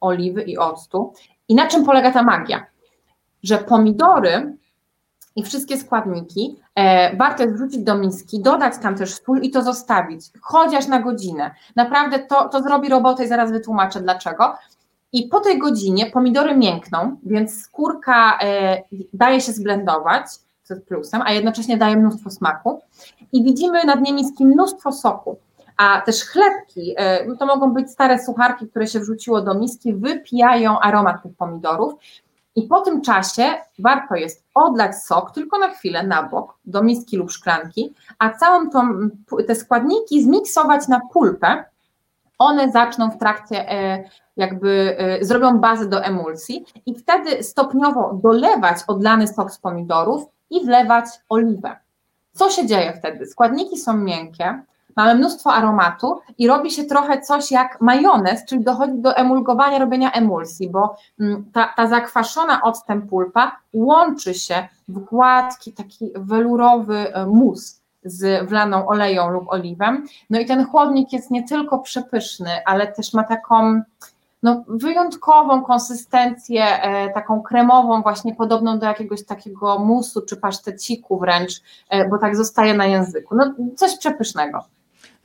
oliwy 0.00 0.42
i 0.42 0.58
octu. 0.58 1.12
I 1.48 1.54
na 1.54 1.66
czym 1.66 1.84
polega 1.84 2.12
ta 2.12 2.22
magia? 2.22 2.66
Że 3.42 3.58
pomidory 3.58 4.56
i 5.36 5.42
wszystkie 5.42 5.78
składniki 5.78 6.56
e, 6.74 7.16
warto 7.16 7.42
jest 7.42 7.54
wrzucić 7.54 7.82
do 7.82 7.98
miski, 7.98 8.40
dodać 8.40 8.74
tam 8.82 8.96
też 8.96 9.14
sól 9.14 9.40
i 9.42 9.50
to 9.50 9.62
zostawić, 9.62 10.20
chociaż 10.40 10.86
na 10.86 11.00
godzinę. 11.00 11.54
Naprawdę 11.76 12.18
to, 12.18 12.48
to 12.48 12.62
zrobi 12.62 12.88
robotę 12.88 13.24
i 13.24 13.28
zaraz 13.28 13.52
wytłumaczę 13.52 14.00
dlaczego. 14.00 14.54
I 15.12 15.28
po 15.28 15.40
tej 15.40 15.58
godzinie 15.58 16.10
pomidory 16.10 16.56
miękną, 16.56 17.16
więc 17.22 17.62
skórka 17.62 18.38
e, 18.42 18.82
daje 19.12 19.40
się 19.40 19.52
zblendować, 19.52 20.26
jest 20.70 20.86
plusem, 20.86 21.22
a 21.24 21.32
jednocześnie 21.32 21.76
daje 21.76 21.96
mnóstwo 21.96 22.30
smaku. 22.30 22.80
I 23.32 23.44
widzimy 23.44 23.84
nad 23.84 24.00
niemieckim 24.00 24.48
mnóstwo 24.48 24.92
soku 24.92 25.38
a 25.78 26.00
też 26.00 26.24
chlebki, 26.24 26.94
e, 26.96 27.26
no 27.26 27.36
to 27.36 27.46
mogą 27.46 27.72
być 27.72 27.90
stare 27.90 28.18
sucharki, 28.18 28.68
które 28.68 28.86
się 28.86 29.00
wrzuciło 29.00 29.40
do 29.40 29.54
miski, 29.54 29.94
wypijają 29.94 30.80
aromat 30.80 31.22
tych 31.22 31.36
pomidorów 31.36 31.94
i 32.54 32.62
po 32.62 32.80
tym 32.80 33.00
czasie 33.00 33.42
warto 33.78 34.14
jest 34.14 34.44
odlać 34.54 34.96
sok 34.96 35.32
tylko 35.32 35.58
na 35.58 35.68
chwilę 35.68 36.02
na 36.02 36.22
bok 36.22 36.58
do 36.64 36.82
miski 36.82 37.16
lub 37.16 37.30
szklanki, 37.30 37.94
a 38.18 38.30
całą 38.30 38.70
tą, 38.70 39.08
te 39.46 39.54
składniki 39.54 40.22
zmiksować 40.22 40.88
na 40.88 41.00
pulpę, 41.12 41.64
one 42.38 42.72
zaczną 42.72 43.10
w 43.10 43.18
trakcie 43.18 43.70
e, 43.72 44.04
jakby 44.36 44.96
e, 44.98 45.24
zrobią 45.24 45.58
bazę 45.58 45.88
do 45.88 46.04
emulsji 46.04 46.64
i 46.86 46.94
wtedy 46.94 47.42
stopniowo 47.42 48.20
dolewać 48.22 48.76
odlany 48.86 49.28
sok 49.28 49.50
z 49.50 49.58
pomidorów 49.58 50.24
i 50.50 50.64
wlewać 50.64 51.04
oliwę. 51.28 51.76
Co 52.32 52.50
się 52.50 52.66
dzieje 52.66 52.92
wtedy? 52.98 53.26
Składniki 53.26 53.78
są 53.78 53.96
miękkie, 53.96 54.62
mamy 54.96 55.14
mnóstwo 55.14 55.52
aromatu 55.52 56.20
i 56.38 56.46
robi 56.46 56.70
się 56.70 56.84
trochę 56.84 57.20
coś 57.20 57.50
jak 57.50 57.80
majonez, 57.80 58.44
czyli 58.44 58.64
dochodzi 58.64 58.98
do 58.98 59.16
emulgowania, 59.16 59.78
robienia 59.78 60.12
emulsji, 60.12 60.70
bo 60.70 60.96
mm, 61.20 61.44
ta, 61.52 61.74
ta 61.76 61.86
zakwaszona 61.86 62.62
octem 62.62 63.08
pulpa 63.08 63.56
łączy 63.72 64.34
się 64.34 64.68
w 64.88 64.98
gładki, 64.98 65.72
taki 65.72 66.10
welurowy 66.14 67.14
e, 67.14 67.26
mus 67.26 67.80
z 68.04 68.48
wlaną 68.48 68.88
oleją 68.88 69.30
lub 69.30 69.48
oliwem. 69.48 70.06
No 70.30 70.40
i 70.40 70.46
ten 70.46 70.66
chłodnik 70.66 71.12
jest 71.12 71.30
nie 71.30 71.48
tylko 71.48 71.78
przepyszny, 71.78 72.50
ale 72.64 72.86
też 72.86 73.14
ma 73.14 73.24
taką 73.24 73.82
no, 74.42 74.64
wyjątkową 74.68 75.62
konsystencję, 75.64 76.64
e, 76.82 77.12
taką 77.12 77.42
kremową, 77.42 78.02
właśnie 78.02 78.34
podobną 78.34 78.78
do 78.78 78.86
jakiegoś 78.86 79.24
takiego 79.24 79.78
musu 79.78 80.22
czy 80.22 80.36
paszteciku 80.36 81.18
wręcz, 81.18 81.52
e, 81.90 82.08
bo 82.08 82.18
tak 82.18 82.36
zostaje 82.36 82.74
na 82.74 82.86
języku. 82.86 83.36
No, 83.36 83.54
coś 83.76 83.98
przepysznego. 83.98 84.64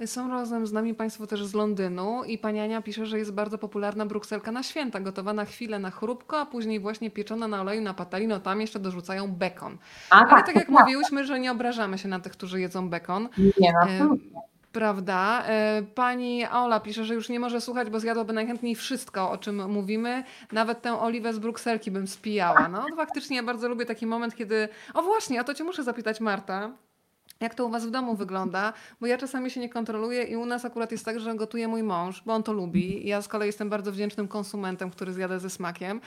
Są 0.06 0.30
razem 0.32 0.68
z 0.68 0.72
nami 0.72 0.94
Państwo 0.94 1.28
też 1.28 1.46
z 1.46 1.54
Londynu 1.54 2.24
i 2.24 2.38
pani 2.38 2.60
Ania 2.60 2.82
pisze, 2.82 3.06
że 3.06 3.18
jest 3.18 3.34
bardzo 3.34 3.58
popularna 3.58 4.06
brukselka 4.06 4.52
na 4.52 4.64
święta, 4.64 5.00
gotowana 5.00 5.46
chwilę 5.46 5.80
na 5.80 5.92
chrupko, 5.92 6.40
a 6.40 6.46
później 6.46 6.80
właśnie 6.80 7.12
pieczona 7.12 7.48
na 7.48 7.62
oleju 7.62 7.82
na 7.82 7.94
patelni, 7.94 8.28
no 8.28 8.40
tam 8.40 8.62
jeszcze 8.62 8.80
dorzucają 8.80 9.32
bekon. 9.32 9.78
A, 10.10 10.16
Ale 10.20 10.30
tak, 10.30 10.46
tak 10.46 10.56
jak 10.56 10.66
prawda. 10.66 10.84
mówiłyśmy, 10.84 11.26
że 11.26 11.40
nie 11.40 11.52
obrażamy 11.52 11.98
się 11.98 12.08
na 12.10 12.20
tych, 12.20 12.32
którzy 12.32 12.62
jedzą 12.62 12.90
bekon. 12.90 13.30
Nie, 13.60 13.74
no, 13.74 13.80
E, 13.80 13.94
absolutnie. 13.94 14.42
Prawda. 14.72 15.44
E, 15.48 15.84
Pani 15.96 16.46
Ola 16.46 16.80
pisze, 16.80 17.06
że 17.06 17.14
już 17.14 17.30
nie 17.30 17.40
może 17.40 17.62
słuchać, 17.62 17.90
bo 17.90 18.00
zjadłaby 18.00 18.34
najchętniej 18.34 18.76
wszystko, 18.76 19.32
o 19.32 19.38
czym 19.38 19.72
mówimy. 19.72 20.24
Nawet 20.52 20.82
tę 20.82 21.00
oliwę 21.00 21.34
z 21.34 21.40
brukselki 21.40 21.92
bym 21.92 22.08
spijała. 22.08 22.68
No 22.68 22.86
faktycznie 22.96 23.38
ja 23.38 23.44
bardzo 23.44 23.70
lubię 23.70 23.86
taki 23.86 24.06
moment, 24.06 24.36
kiedy... 24.36 24.70
O 24.94 25.02
właśnie, 25.02 25.40
a 25.40 25.44
to 25.44 25.54
cię 25.54 25.64
muszę 25.64 25.84
zapytać, 25.84 26.22
Marta. 26.22 26.72
Jak 27.40 27.56
to 27.56 27.66
u 27.66 27.70
Was 27.70 27.86
w 27.86 27.92
domu 27.92 28.16
wygląda? 28.16 28.74
Bo 29.02 29.08
ja 29.08 29.18
czasami 29.18 29.52
się 29.52 29.60
nie 29.60 29.70
kontroluję 29.70 30.24
i 30.24 30.36
u 30.36 30.46
nas 30.46 30.66
akurat 30.66 30.92
jest 30.92 31.06
tak, 31.06 31.20
że 31.20 31.36
gotuje 31.36 31.68
mój 31.68 31.84
mąż, 31.84 32.24
bo 32.26 32.34
on 32.34 32.44
to 32.44 32.54
lubi. 32.54 33.08
Ja 33.08 33.22
z 33.22 33.28
kolei 33.28 33.48
jestem 33.48 33.70
bardzo 33.70 33.92
wdzięcznym 33.92 34.28
konsumentem, 34.28 34.92
który 34.92 35.14
zjada 35.14 35.40
ze 35.40 35.50
smakiem. 35.50 36.02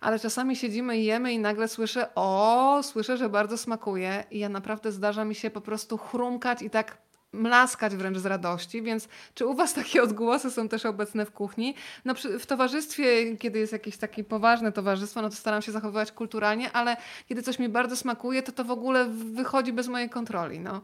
Ale 0.00 0.18
czasami 0.18 0.56
siedzimy 0.56 0.98
i 0.98 1.04
jemy 1.04 1.32
i 1.32 1.38
nagle 1.38 1.68
słyszę, 1.68 2.14
o, 2.14 2.80
słyszę, 2.82 3.16
że 3.16 3.28
bardzo 3.28 3.58
smakuje. 3.58 4.24
I 4.30 4.38
ja 4.38 4.48
naprawdę 4.48 4.92
zdarza 4.92 5.24
mi 5.24 5.34
się 5.34 5.50
po 5.50 5.60
prostu 5.60 5.98
chrumkać 5.98 6.62
i 6.62 6.70
tak 6.70 6.98
mlaskać 7.32 7.96
wręcz 7.96 8.18
z 8.18 8.26
radości, 8.26 8.82
więc 8.82 9.08
czy 9.34 9.46
u 9.46 9.54
Was 9.54 9.74
takie 9.80 10.02
odgłosy 10.02 10.50
są 10.50 10.68
też 10.68 10.86
obecne 10.86 11.26
w 11.26 11.32
kuchni? 11.32 11.74
No 12.04 12.14
przy, 12.14 12.38
w 12.38 12.46
towarzystwie, 12.46 13.36
kiedy 13.36 13.58
jest 13.58 13.72
jakieś 13.72 13.96
takie 13.96 14.24
poważne 14.24 14.72
towarzystwo, 14.72 15.22
no 15.22 15.28
to 15.28 15.34
staram 15.34 15.62
się 15.62 15.72
zachowywać 15.72 16.12
kulturalnie, 16.12 16.72
ale 16.72 16.96
kiedy 17.28 17.42
coś 17.42 17.58
mi 17.58 17.68
bardzo 17.68 17.96
smakuje, 17.96 18.42
to 18.42 18.52
to 18.52 18.64
w 18.64 18.70
ogóle 18.70 19.06
wychodzi 19.34 19.72
bez 19.72 19.88
mojej 19.88 20.10
kontroli, 20.10 20.60
no. 20.60 20.80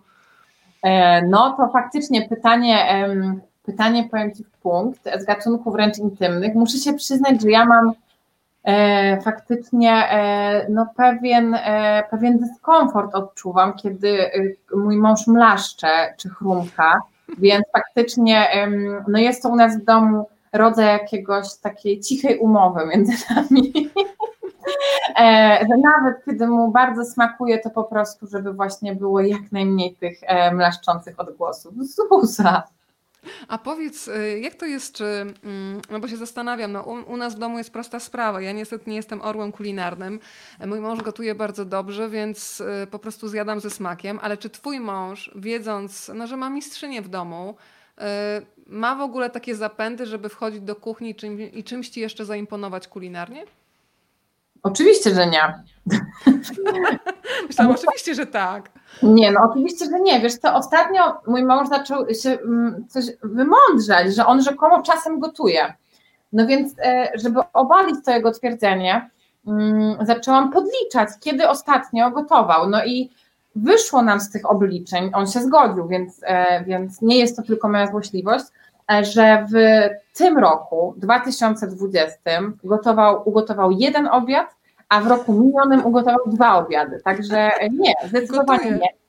E, 0.82 1.22
No 1.26 1.54
to 1.56 1.68
faktycznie 1.72 2.28
pytanie, 2.28 3.06
pytanie 3.62 4.08
powiem 4.10 4.34
Ci 4.34 4.44
w 4.44 4.50
punkt, 4.50 5.00
z 5.18 5.24
gatunków 5.24 5.72
wręcz 5.72 5.98
intymnych. 5.98 6.54
Muszę 6.54 6.78
się 6.78 6.94
przyznać, 6.94 7.42
że 7.42 7.50
ja 7.50 7.64
mam 7.64 7.92
faktycznie 9.24 9.92
e, 9.92 10.66
no 10.70 10.86
pewien, 10.96 11.54
e, 11.54 12.02
pewien 12.10 12.38
dyskomfort 12.38 13.14
odczuwam, 13.14 13.74
kiedy 13.74 14.32
e, 14.34 14.42
mój 14.76 14.96
mąż 14.96 15.26
mlaszcze 15.26 16.14
czy 16.16 16.28
chrumka, 16.28 17.00
więc 17.38 17.64
faktycznie 17.72 18.46
no 19.08 19.18
jest 19.18 19.42
to 19.42 19.48
u 19.48 19.56
nas 19.56 19.80
w 19.80 19.84
domu 19.84 20.28
rodzaj 20.52 20.86
jakiegoś 20.86 21.54
takiej 21.54 22.00
cichej 22.00 22.38
umowy 22.38 22.86
między 22.86 23.12
nami. 23.34 23.90
E, 25.18 25.58
że 25.60 25.76
nawet 25.76 26.24
kiedy 26.24 26.46
mu 26.46 26.70
bardzo 26.70 27.04
smakuje, 27.04 27.58
to 27.58 27.70
po 27.70 27.84
prostu, 27.84 28.26
żeby 28.26 28.52
właśnie 28.52 28.94
było 28.94 29.20
jak 29.20 29.52
najmniej 29.52 29.94
tych 29.94 30.18
e, 30.22 30.54
mlaszczących 30.54 31.20
odgłosów. 31.20 31.74
Zuza. 31.76 32.62
A 33.48 33.58
powiedz, 33.58 34.08
y, 34.08 34.40
jak 34.40 34.54
to 34.54 34.66
jest, 34.66 34.94
czy, 34.94 35.04
mm, 35.04 35.80
no 35.90 36.00
bo 36.00 36.08
się 36.08 36.16
zastanawiam, 36.16 36.72
no 36.72 36.82
u, 36.82 37.12
u 37.12 37.16
nas 37.16 37.34
w 37.34 37.38
domu 37.38 37.58
jest 37.58 37.72
prosta 37.72 38.00
sprawa, 38.00 38.40
ja 38.40 38.52
niestety 38.52 38.90
nie 38.90 38.96
jestem 38.96 39.22
orłem 39.22 39.52
kulinarnym, 39.52 40.20
mój 40.66 40.80
mąż 40.80 41.02
gotuje 41.02 41.34
bardzo 41.34 41.64
dobrze, 41.64 42.08
więc 42.08 42.60
y, 42.60 42.86
po 42.90 42.98
prostu 42.98 43.28
zjadam 43.28 43.60
ze 43.60 43.70
smakiem, 43.70 44.18
ale 44.22 44.36
czy 44.36 44.50
twój 44.50 44.80
mąż, 44.80 45.30
wiedząc, 45.34 46.10
no, 46.14 46.26
że 46.26 46.36
ma 46.36 46.50
mistrzynię 46.50 47.02
w 47.02 47.08
domu, 47.08 47.56
y, 47.98 48.02
ma 48.66 48.94
w 48.94 49.00
ogóle 49.00 49.30
takie 49.30 49.54
zapędy, 49.54 50.06
żeby 50.06 50.28
wchodzić 50.28 50.60
do 50.60 50.76
kuchni 50.76 51.14
czym, 51.14 51.40
i 51.40 51.64
czymś 51.64 51.88
ci 51.88 52.00
jeszcze 52.00 52.24
zaimponować 52.24 52.88
kulinarnie? 52.88 53.44
Oczywiście, 54.66 55.14
że 55.14 55.26
nie. 55.26 55.40
Myślałam 57.48 57.74
oczywiście, 57.74 58.14
że 58.14 58.26
tak. 58.26 58.70
Nie, 59.02 59.32
no 59.32 59.40
oczywiście, 59.50 59.84
że 59.84 60.00
nie. 60.00 60.20
Wiesz 60.20 60.34
co, 60.34 60.54
ostatnio 60.54 61.20
mój 61.26 61.44
mąż 61.44 61.68
zaczął 61.68 62.14
się 62.22 62.30
mm, 62.30 62.84
coś 62.88 63.04
wymądrzać, 63.22 64.14
że 64.14 64.26
on 64.26 64.42
rzekomo 64.42 64.82
czasem 64.82 65.20
gotuje. 65.20 65.74
No 66.32 66.46
więc, 66.46 66.74
e, 66.78 67.10
żeby 67.14 67.40
obalić 67.52 67.96
to 68.04 68.10
jego 68.10 68.32
twierdzenie, 68.32 69.10
mm, 69.46 70.06
zaczęłam 70.06 70.52
podliczać, 70.52 71.08
kiedy 71.20 71.48
ostatnio 71.48 72.10
gotował. 72.10 72.70
No 72.70 72.84
i 72.84 73.10
wyszło 73.56 74.02
nam 74.02 74.20
z 74.20 74.30
tych 74.30 74.50
obliczeń, 74.50 75.10
on 75.14 75.26
się 75.26 75.40
zgodził, 75.40 75.88
więc, 75.88 76.20
e, 76.22 76.64
więc 76.64 77.02
nie 77.02 77.18
jest 77.18 77.36
to 77.36 77.42
tylko 77.42 77.68
moja 77.68 77.86
złośliwość, 77.86 78.44
e, 78.92 79.04
że 79.04 79.46
w 79.52 79.88
tym 80.18 80.38
roku, 80.38 80.94
2020, 80.96 82.52
gotował, 82.64 83.28
ugotował 83.28 83.70
jeden 83.70 84.08
obiad, 84.08 84.55
a 84.88 85.00
w 85.00 85.06
roku 85.06 85.32
minionym 85.32 85.86
ugotował 85.86 86.20
dwa 86.26 86.56
obiady. 86.56 87.00
Także 87.04 87.50
nie, 87.72 87.94
zdecydowanie 88.08 88.58
Gotuje. 88.58 88.78
nie. 88.78 89.06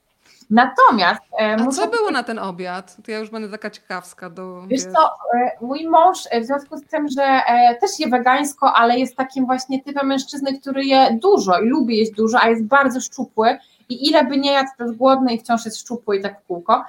Natomiast 0.49 1.21
e, 1.39 1.53
A 1.53 1.63
muszę 1.63 1.81
co 1.81 1.87
było 1.87 2.11
na 2.11 2.23
ten 2.23 2.39
obiad? 2.39 2.97
To 3.05 3.11
ja 3.11 3.19
już 3.19 3.29
będę 3.29 3.49
taka 3.49 3.69
ciekawska 3.69 4.29
do... 4.29 4.63
Wiesz 4.67 4.83
co, 4.83 5.09
e, 5.39 5.51
mój 5.61 5.87
mąż 5.87 6.19
e, 6.31 6.41
w 6.41 6.45
związku 6.45 6.77
z 6.77 6.83
tym, 6.83 7.07
że 7.07 7.41
też 7.81 7.99
je 7.99 8.07
wegańsko, 8.07 8.73
ale 8.73 8.99
jest 8.99 9.15
takim 9.15 9.45
właśnie 9.45 9.83
typem 9.83 10.07
mężczyzny, 10.07 10.59
który 10.59 10.85
je 10.85 11.17
dużo 11.21 11.59
i 11.59 11.65
lubi 11.65 11.97
jeść 11.97 12.11
dużo, 12.11 12.37
a 12.41 12.49
jest 12.49 12.63
bardzo 12.63 13.01
szczupły 13.01 13.57
i 13.89 14.09
ile 14.09 14.25
by 14.25 14.37
nie 14.37 14.51
jadł, 14.51 14.69
to 14.77 14.83
jest 14.83 14.95
głodny 14.95 15.33
i 15.33 15.39
wciąż 15.39 15.65
jest 15.65 15.77
szczupły 15.77 16.17
i 16.17 16.21
tak 16.21 16.41
w 16.41 16.47
kółko, 16.47 16.85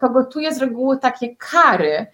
to 0.00 0.08
gotuje 0.08 0.54
z 0.54 0.58
reguły 0.58 0.98
takie 0.98 1.36
kary, 1.36 2.06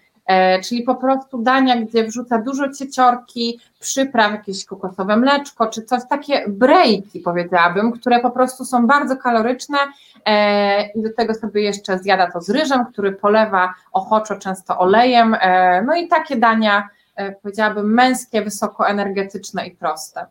czyli 0.63 0.83
po 0.83 0.95
prostu 0.95 1.37
dania, 1.37 1.81
gdzie 1.81 2.03
wrzuca 2.03 2.37
dużo 2.37 2.73
cieciorki, 2.73 3.59
przypraw, 3.79 4.31
jakieś 4.31 4.65
kokosowe 4.65 5.17
mleczko, 5.17 5.67
czy 5.67 5.81
coś 5.81 6.01
takie 6.09 6.45
breaki 6.47 7.19
powiedziałabym, 7.19 7.91
które 7.91 8.19
po 8.19 8.31
prostu 8.31 8.65
są 8.65 8.87
bardzo 8.87 9.17
kaloryczne 9.17 9.77
e, 10.25 10.87
i 10.87 11.01
do 11.01 11.13
tego 11.13 11.33
sobie 11.33 11.61
jeszcze 11.61 11.99
zjada 11.99 12.31
to 12.31 12.41
z 12.41 12.49
ryżem, 12.49 12.85
który 12.85 13.11
polewa 13.11 13.73
ochoczo 13.91 14.35
często 14.35 14.79
olejem, 14.79 15.35
e, 15.39 15.81
no 15.81 15.95
i 15.95 16.07
takie 16.07 16.35
dania 16.35 16.89
e, 17.15 17.31
powiedziałabym 17.31 17.93
męskie, 17.93 18.41
wysokoenergetyczne 18.41 19.67
i 19.67 19.71
proste. 19.71 20.25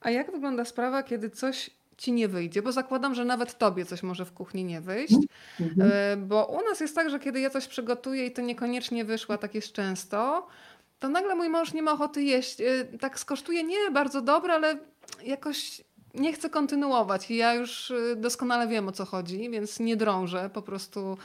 A 0.00 0.10
jak 0.10 0.32
wygląda 0.32 0.64
sprawa, 0.64 1.02
kiedy 1.02 1.30
coś 1.30 1.70
ci 1.98 2.12
nie 2.12 2.28
wyjdzie? 2.28 2.62
Bo 2.62 2.72
zakładam, 2.72 3.14
że 3.14 3.24
nawet 3.24 3.58
tobie 3.58 3.84
coś 3.84 4.02
może 4.02 4.24
w 4.24 4.32
kuchni 4.32 4.64
nie 4.64 4.80
wyjść. 4.80 5.14
Mhm. 5.60 5.90
E, 5.92 6.16
Bo 6.16 6.46
u 6.46 6.64
nas 6.68 6.80
jest 6.80 6.94
tak, 6.94 7.10
że 7.10 7.18
kiedy 7.18 7.40
ja 7.40 7.50
coś 7.50 7.66
przygotuję 7.66 8.26
i 8.26 8.32
to 8.32 8.42
niekoniecznie 8.42 9.04
wyszło, 9.04 9.38
tak 9.38 9.54
jest 9.54 9.72
często, 9.72 10.46
to 10.98 11.08
nagle 11.08 11.34
mój 11.34 11.48
mąż 11.48 11.72
nie 11.72 11.82
ma 11.82 11.92
ochoty 11.92 12.22
jeść. 12.22 12.60
E, 12.60 12.64
Tak 13.00 13.18
skosztuje, 13.18 13.64
nie, 13.64 13.90
bardzo 13.92 14.20
dobre, 14.20 14.54
ale 14.54 14.78
jakoś 15.24 15.80
nie 16.14 16.32
chcę 16.32 16.50
kontynuować. 16.50 17.30
I 17.30 17.36
ja 17.36 17.54
już 17.54 17.90
e, 17.90 18.16
doskonale 18.16 18.68
wiem 18.68 18.88
o 18.88 18.92
co 18.92 19.04
chodzi, 19.04 19.50
więc 19.50 19.80
nie 19.80 19.96
drążę, 19.96 20.50
po 20.52 20.62
prostu 20.62 21.18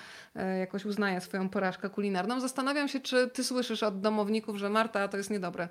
jakoś 0.59 0.85
uznaję 0.85 1.21
swoją 1.21 1.49
porażkę 1.49 1.89
kulinarną. 1.89 2.39
Zastanawiam 2.39 2.87
się, 2.87 2.99
czy 2.99 3.29
ty 3.29 3.43
słyszysz 3.43 3.83
od 3.83 4.01
domowników, 4.01 4.57
że 4.57 4.69
Marta, 4.69 5.07
to 5.07 5.17
jest 5.17 5.29
niedobre. 5.29 5.67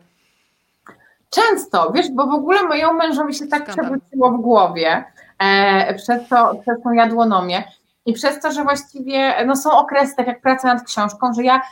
Często, 1.32 1.92
wiesz, 1.94 2.10
bo 2.10 2.26
w 2.26 2.34
ogóle 2.34 2.62
mojemu 2.62 2.94
mężowi 2.94 3.34
się 3.34 3.46
tak 3.46 3.64
przewróciło 3.66 4.30
w 4.30 4.40
głowie 4.40 5.04
e, 5.38 5.94
przez, 5.94 6.28
to, 6.28 6.54
przez 6.54 6.82
tą 6.82 6.92
jadłonomię 6.92 7.64
i 8.06 8.12
przez 8.12 8.40
to, 8.40 8.52
że 8.52 8.62
właściwie 8.62 9.44
no, 9.46 9.56
są 9.56 9.72
okresy, 9.72 10.16
tak 10.16 10.26
jak 10.26 10.40
praca 10.40 10.74
nad 10.74 10.84
książką, 10.84 11.34
że 11.34 11.42
ja 11.42 11.62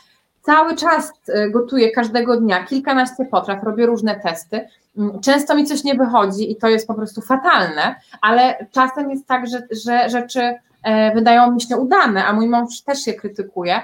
cały 0.43 0.77
czas 0.77 1.13
e, 1.29 1.51
gotuję 1.51 1.91
każdego 1.91 2.37
dnia 2.37 2.65
kilkanaście 2.65 3.25
potraw, 3.25 3.65
robię 3.65 3.87
różne 3.87 4.21
testy. 4.21 4.69
Mm, 4.99 5.21
Często 5.21 5.55
mi 5.55 5.65
coś 5.65 5.85
nie 5.85 5.95
wychodzi 5.95 6.53
i 6.53 6.57
to 6.57 6.69
jest 6.69 6.87
po 6.87 6.95
prostu 6.95 7.21
fatalne, 7.21 7.95
ale 8.21 8.67
czasem 8.71 9.11
jest 9.11 9.27
tak, 9.27 9.47
że, 9.47 9.63
że 9.85 10.11
rzeczy 10.11 10.55
e, 10.83 11.15
wydają 11.15 11.53
mi 11.53 11.61
się 11.61 11.77
udane, 11.77 12.25
a 12.25 12.33
mój 12.33 12.49
mąż 12.49 12.81
też 12.81 13.07
je 13.07 13.15
krytykuje. 13.15 13.81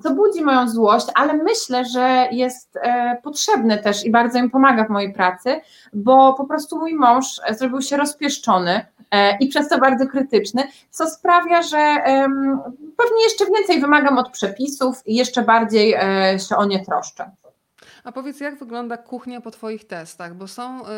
Co 0.00 0.14
budzi 0.14 0.44
moją 0.44 0.68
złość, 0.68 1.06
ale 1.14 1.34
myślę, 1.34 1.84
że 1.84 2.28
jest 2.32 2.76
e, 2.76 3.16
potrzebny 3.22 3.78
też 3.78 4.04
i 4.04 4.10
bardzo 4.10 4.38
im 4.38 4.50
pomaga 4.50 4.84
w 4.84 4.90
mojej 4.90 5.12
pracy, 5.12 5.60
bo 5.92 6.34
po 6.34 6.44
prostu 6.44 6.78
mój 6.78 6.94
mąż 6.94 7.40
e, 7.46 7.54
zrobił 7.54 7.82
się 7.82 7.96
rozpieszczony 7.96 8.86
e, 9.10 9.38
i 9.38 9.48
przez 9.48 9.68
to 9.68 9.78
bardzo 9.78 10.06
krytyczny, 10.06 10.62
co 10.90 11.06
sprawia, 11.06 11.62
że 11.62 11.96
pewnie 12.96 13.22
jeszcze 13.24 13.44
więcej 13.46 13.80
wymagam 13.80 14.18
od 14.18 14.30
przepisów 14.30 15.06
i 15.06 15.14
jeszcze 15.14 15.42
bardziej 15.42 15.96
się 16.48 16.56
o 16.56 16.64
nie 16.64 16.84
troszczę. 16.84 17.30
A 18.04 18.12
powiedz, 18.12 18.40
jak 18.40 18.58
wygląda 18.58 18.96
kuchnia 18.96 19.40
po 19.40 19.50
Twoich 19.50 19.84
testach? 19.84 20.34
Bo 20.34 20.48
są 20.48 20.86
y, 20.86 20.90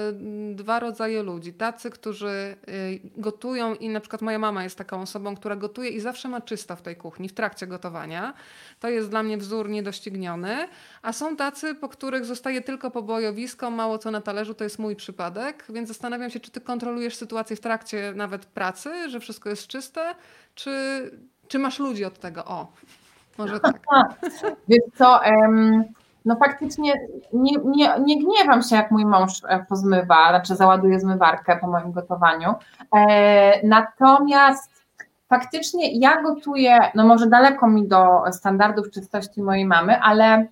dwa 0.54 0.80
rodzaje 0.80 1.22
ludzi. 1.22 1.52
Tacy, 1.52 1.90
którzy 1.90 2.56
y, 2.68 3.00
gotują 3.16 3.74
i 3.74 3.88
na 3.88 4.00
przykład 4.00 4.22
moja 4.22 4.38
mama 4.38 4.64
jest 4.64 4.78
taką 4.78 5.02
osobą, 5.02 5.36
która 5.36 5.56
gotuje 5.56 5.90
i 5.90 6.00
zawsze 6.00 6.28
ma 6.28 6.40
czysto 6.40 6.76
w 6.76 6.82
tej 6.82 6.96
kuchni, 6.96 7.28
w 7.28 7.34
trakcie 7.34 7.66
gotowania. 7.66 8.34
To 8.80 8.88
jest 8.88 9.10
dla 9.10 9.22
mnie 9.22 9.38
wzór 9.38 9.68
niedościgniony. 9.68 10.68
A 11.02 11.12
są 11.12 11.36
tacy, 11.36 11.74
po 11.74 11.88
których 11.88 12.24
zostaje 12.24 12.60
tylko 12.60 12.90
pobojowisko, 12.90 13.70
mało 13.70 13.98
co 13.98 14.10
na 14.10 14.20
talerzu, 14.20 14.54
to 14.54 14.64
jest 14.64 14.78
mój 14.78 14.96
przypadek. 14.96 15.64
Więc 15.68 15.88
zastanawiam 15.88 16.30
się, 16.30 16.40
czy 16.40 16.50
Ty 16.50 16.60
kontrolujesz 16.60 17.16
sytuację 17.16 17.56
w 17.56 17.60
trakcie 17.60 18.12
nawet 18.16 18.46
pracy, 18.46 19.10
że 19.10 19.20
wszystko 19.20 19.50
jest 19.50 19.66
czyste, 19.66 20.14
czy, 20.54 20.70
czy 21.48 21.58
masz 21.58 21.78
ludzi 21.78 22.04
od 22.04 22.18
tego? 22.18 22.44
O, 22.44 22.72
może 23.38 23.60
tak. 23.70 23.80
Wiesz 24.68 24.84
co, 24.98 25.20
no 26.24 26.36
faktycznie 26.36 26.92
nie, 27.32 27.58
nie, 27.64 27.94
nie 28.04 28.24
gniewam 28.24 28.62
się, 28.62 28.76
jak 28.76 28.90
mój 28.90 29.06
mąż 29.06 29.32
e, 29.48 29.64
pozmywa, 29.68 30.28
znaczy 30.28 30.56
załaduje 30.56 31.00
zmywarkę 31.00 31.58
po 31.60 31.66
moim 31.66 31.92
gotowaniu. 31.92 32.54
E, 32.96 33.66
natomiast 33.66 34.84
faktycznie 35.28 35.98
ja 35.98 36.22
gotuję, 36.22 36.78
no 36.94 37.06
może 37.06 37.26
daleko 37.26 37.68
mi 37.68 37.88
do 37.88 38.22
standardów 38.32 38.90
czystości 38.90 39.42
mojej 39.42 39.66
mamy, 39.66 40.00
ale 40.00 40.46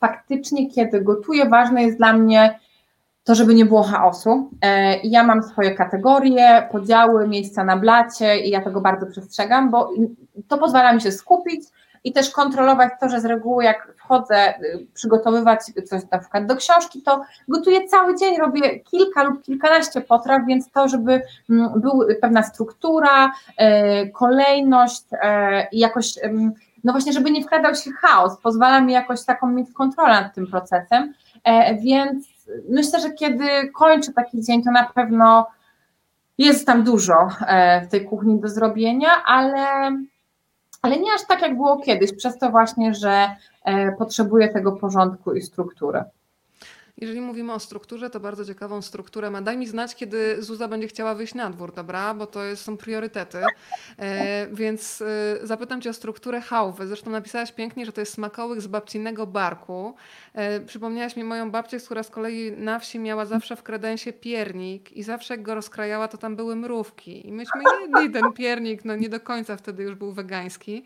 faktycznie 0.00 0.70
kiedy 0.70 1.00
gotuję, 1.00 1.48
ważne 1.48 1.82
jest 1.82 1.98
dla 1.98 2.12
mnie 2.12 2.58
to, 3.24 3.34
żeby 3.34 3.54
nie 3.54 3.64
było 3.64 3.82
chaosu. 3.82 4.50
E, 4.62 4.96
ja 4.98 5.24
mam 5.24 5.42
swoje 5.42 5.74
kategorie, 5.74 6.68
podziały, 6.72 7.28
miejsca 7.28 7.64
na 7.64 7.76
blacie 7.76 8.40
i 8.40 8.50
ja 8.50 8.60
tego 8.60 8.80
bardzo 8.80 9.06
przestrzegam, 9.06 9.70
bo 9.70 9.90
to 10.48 10.58
pozwala 10.58 10.92
mi 10.92 11.00
się 11.00 11.12
skupić 11.12 11.62
i 12.04 12.12
też 12.12 12.30
kontrolować 12.30 12.92
to, 13.00 13.08
że 13.08 13.20
z 13.20 13.24
reguły 13.24 13.64
jak 13.64 13.92
wchodzę 13.96 14.54
y, 14.58 14.86
przygotowywać 14.94 15.60
coś 15.86 16.02
na 16.10 16.18
przykład 16.18 16.46
do 16.46 16.56
książki, 16.56 17.02
to 17.02 17.24
gotuję 17.48 17.88
cały 17.88 18.16
dzień, 18.16 18.36
robię 18.36 18.80
kilka 18.80 19.22
lub 19.22 19.42
kilkanaście 19.42 20.00
potraw, 20.00 20.42
więc 20.46 20.70
to, 20.70 20.88
żeby 20.88 21.22
mm, 21.50 21.80
była 21.80 22.04
pewna 22.20 22.42
struktura, 22.42 23.32
e, 23.56 24.06
kolejność 24.08 25.02
e, 25.12 25.68
i 25.72 25.78
jakoś, 25.78 26.14
no 26.84 26.92
właśnie, 26.92 27.12
żeby 27.12 27.30
nie 27.30 27.44
wkradał 27.44 27.74
się 27.74 27.90
chaos, 27.92 28.40
pozwala 28.42 28.80
mi 28.80 28.92
jakoś 28.92 29.24
taką 29.24 29.46
mieć 29.50 29.72
kontrolę 29.72 30.20
nad 30.20 30.34
tym 30.34 30.46
procesem, 30.46 31.14
więc 31.80 32.26
myślę, 32.68 33.00
że 33.00 33.10
kiedy 33.10 33.46
kończę 33.74 34.12
taki 34.12 34.42
dzień, 34.42 34.62
to 34.62 34.70
na 34.70 34.90
pewno 34.94 35.46
jest 36.40 36.66
tam 36.66 36.84
dużo 36.84 37.28
e, 37.46 37.80
w 37.80 37.88
tej 37.88 38.04
kuchni 38.04 38.40
do 38.40 38.48
zrobienia, 38.48 39.08
ale, 39.26 39.66
ale 40.82 41.00
nie 41.00 41.14
aż 41.14 41.26
tak, 41.26 41.42
jak 41.42 41.56
było 41.56 41.78
kiedyś, 41.78 42.12
przez 42.16 42.38
to 42.38 42.50
właśnie, 42.50 42.94
że 42.94 43.36
e, 43.64 43.92
potrzebuję 43.92 44.48
tego 44.48 44.72
porządku 44.72 45.34
i 45.34 45.42
struktury. 45.42 46.04
Jeżeli 47.00 47.20
mówimy 47.20 47.52
o 47.52 47.58
strukturze, 47.58 48.10
to 48.10 48.20
bardzo 48.20 48.44
ciekawą 48.44 48.82
strukturę 48.82 49.30
ma. 49.30 49.42
Daj 49.42 49.56
mi 49.56 49.66
znać, 49.66 49.94
kiedy 49.94 50.42
Zuza 50.42 50.68
będzie 50.68 50.88
chciała 50.88 51.14
wyjść 51.14 51.34
na 51.34 51.50
dwór, 51.50 51.74
dobra? 51.74 52.14
Bo 52.14 52.26
to 52.26 52.44
jest, 52.44 52.62
są 52.62 52.76
priorytety. 52.76 53.38
E, 53.98 54.46
więc 54.52 55.02
e, 55.42 55.46
zapytam 55.46 55.80
Cię 55.80 55.90
o 55.90 55.92
strukturę 55.92 56.40
chałwy. 56.40 56.86
Zresztą 56.86 57.10
napisałaś 57.10 57.52
pięknie, 57.52 57.86
że 57.86 57.92
to 57.92 58.00
jest 58.00 58.12
smakołyk 58.12 58.60
z 58.60 58.66
babcinnego 58.66 59.26
barku. 59.26 59.94
E, 60.34 60.60
przypomniałaś 60.60 61.16
mi 61.16 61.24
moją 61.24 61.50
babcię, 61.50 61.78
która 61.78 62.02
z 62.02 62.10
kolei 62.10 62.52
na 62.52 62.78
wsi 62.78 62.98
miała 62.98 63.24
zawsze 63.24 63.56
w 63.56 63.62
kredensie 63.62 64.12
piernik 64.12 64.92
i 64.92 65.02
zawsze 65.02 65.34
jak 65.34 65.42
go 65.42 65.54
rozkrajała, 65.54 66.08
to 66.08 66.18
tam 66.18 66.36
były 66.36 66.56
mrówki. 66.56 67.28
I 67.28 67.32
myśmy 67.32 67.60
jedli 67.80 68.10
ten 68.10 68.32
piernik, 68.32 68.84
no 68.84 68.96
nie 68.96 69.08
do 69.08 69.20
końca 69.20 69.56
wtedy 69.56 69.82
już 69.82 69.94
był 69.94 70.12
wegański. 70.12 70.84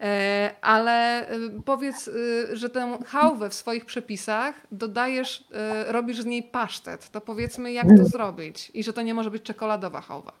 E, 0.00 0.50
ale 0.60 1.28
e, 1.28 1.38
powiedz, 1.64 2.10
że 2.52 2.70
tę 2.70 2.98
chałwę 3.06 3.50
w 3.50 3.54
swoich 3.54 3.84
przepisach 3.84 4.54
dodajesz 4.72 5.44
robisz 5.86 6.20
z 6.20 6.26
niej 6.26 6.42
pasztet, 6.42 7.10
to 7.10 7.20
powiedzmy, 7.20 7.72
jak 7.72 7.86
to 7.96 8.04
zrobić 8.04 8.70
i 8.74 8.84
że 8.84 8.92
to 8.92 9.02
nie 9.02 9.14
może 9.14 9.30
być 9.30 9.42
czekoladowa 9.42 10.00
chałwa. 10.00 10.32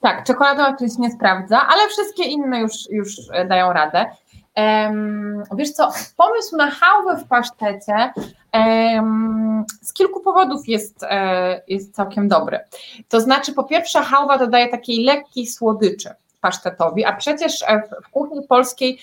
Tak, 0.00 0.24
czekoladowa 0.24 0.78
się 0.78 0.86
nie 0.98 1.10
sprawdza, 1.10 1.66
ale 1.68 1.88
wszystkie 1.88 2.24
inne 2.24 2.60
już, 2.60 2.72
już 2.90 3.16
dają 3.48 3.72
radę. 3.72 4.06
Wiesz 5.56 5.70
co, 5.70 5.90
pomysł 6.16 6.56
na 6.56 6.70
chałwę 6.70 7.16
w 7.16 7.28
pasztecie 7.28 8.12
z 9.82 9.92
kilku 9.92 10.20
powodów 10.20 10.68
jest, 10.68 11.02
e, 11.02 11.62
jest 11.68 11.94
całkiem 11.94 12.28
dobry. 12.28 12.60
To 13.08 13.20
znaczy, 13.20 13.52
po 13.52 13.64
pierwsze, 13.64 14.02
chałwa 14.02 14.38
dodaje 14.38 14.68
takiej 14.68 15.04
lekkiej 15.04 15.46
słodyczy 15.46 16.10
pasztetowi, 16.40 17.04
a 17.04 17.12
przecież 17.12 17.62
e, 17.62 17.82
w 18.04 18.08
kuchni 18.10 18.46
polskiej 18.48 18.98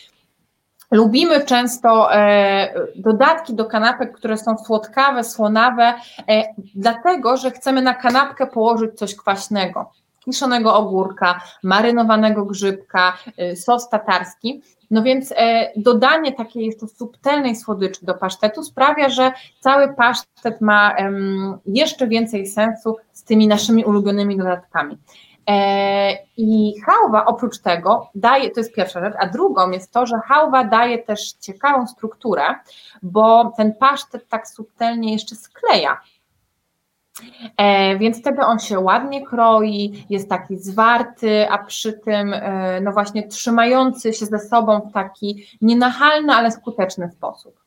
Lubimy 0.92 1.46
często 1.46 2.16
e, 2.16 2.74
dodatki 2.96 3.54
do 3.54 3.66
kanapek, 3.66 4.18
które 4.18 4.38
są 4.38 4.58
słodkawe, 4.58 5.24
słonawe, 5.24 5.94
dlatego 6.76 7.38
że 7.38 7.52
chcemy 7.52 7.82
na 7.82 7.94
kanapkę 7.94 8.48
położyć 8.48 8.98
coś 8.98 9.16
kwaśnego. 9.16 9.92
Kiszonego 10.26 10.76
ogórka, 10.76 11.42
marynowanego 11.64 12.46
grzybka, 12.46 13.18
e, 13.38 13.56
sos 13.56 13.90
tatarski. 13.90 14.62
No 14.92 15.04
więc 15.04 15.34
dodanie 15.76 16.32
takiej 16.32 16.66
jeszcze 16.66 16.88
subtelnej 16.88 17.56
słodyczy 17.56 18.06
do 18.06 18.14
pasztetu 18.14 18.64
sprawia, 18.64 19.10
że 19.10 19.32
cały 19.60 19.94
pasztet 19.94 20.62
ma 20.62 20.96
jeszcze 21.66 22.08
więcej 22.08 22.48
sensu 22.48 22.98
z 23.14 23.24
tymi 23.24 23.48
naszymi 23.48 23.86
ulubionymi 23.86 24.38
dodatkami. 24.38 24.98
E, 25.50 26.18
I 26.38 26.74
hałwa 26.86 27.26
oprócz 27.26 27.60
tego 27.60 28.10
daje, 28.16 28.52
to 28.52 28.60
jest 28.60 28.74
pierwsza 28.74 29.00
rzecz, 29.00 29.14
a 29.20 29.28
drugą 29.28 29.72
jest 29.72 29.92
to, 29.92 30.06
że 30.06 30.20
hałwa 30.26 30.64
daje 30.64 31.00
też 31.00 31.32
ciekawą 31.34 31.88
strukturę, 31.88 32.44
bo 33.04 33.54
ten 33.58 33.76
pasztet 33.76 34.30
tak 34.30 34.48
subtelnie 34.48 35.14
jeszcze 35.14 35.36
skleja. 35.36 36.02
E, 37.58 37.98
więc 37.98 38.20
wtedy 38.20 38.42
on 38.42 38.60
się 38.60 38.80
ładnie 38.80 39.26
kroi, 39.26 40.06
jest 40.10 40.30
taki 40.30 40.58
zwarty, 40.58 41.50
a 41.50 41.58
przy 41.58 41.94
tym 41.94 42.34
e, 42.34 42.82
no 42.82 42.92
właśnie 42.92 43.28
trzymający 43.28 44.14
się 44.14 44.26
ze 44.26 44.40
sobą 44.40 44.80
w 44.80 44.94
taki 44.94 45.48
nienachalny, 45.62 46.34
ale 46.34 46.52
skuteczny 46.52 47.12
sposób. 47.12 47.62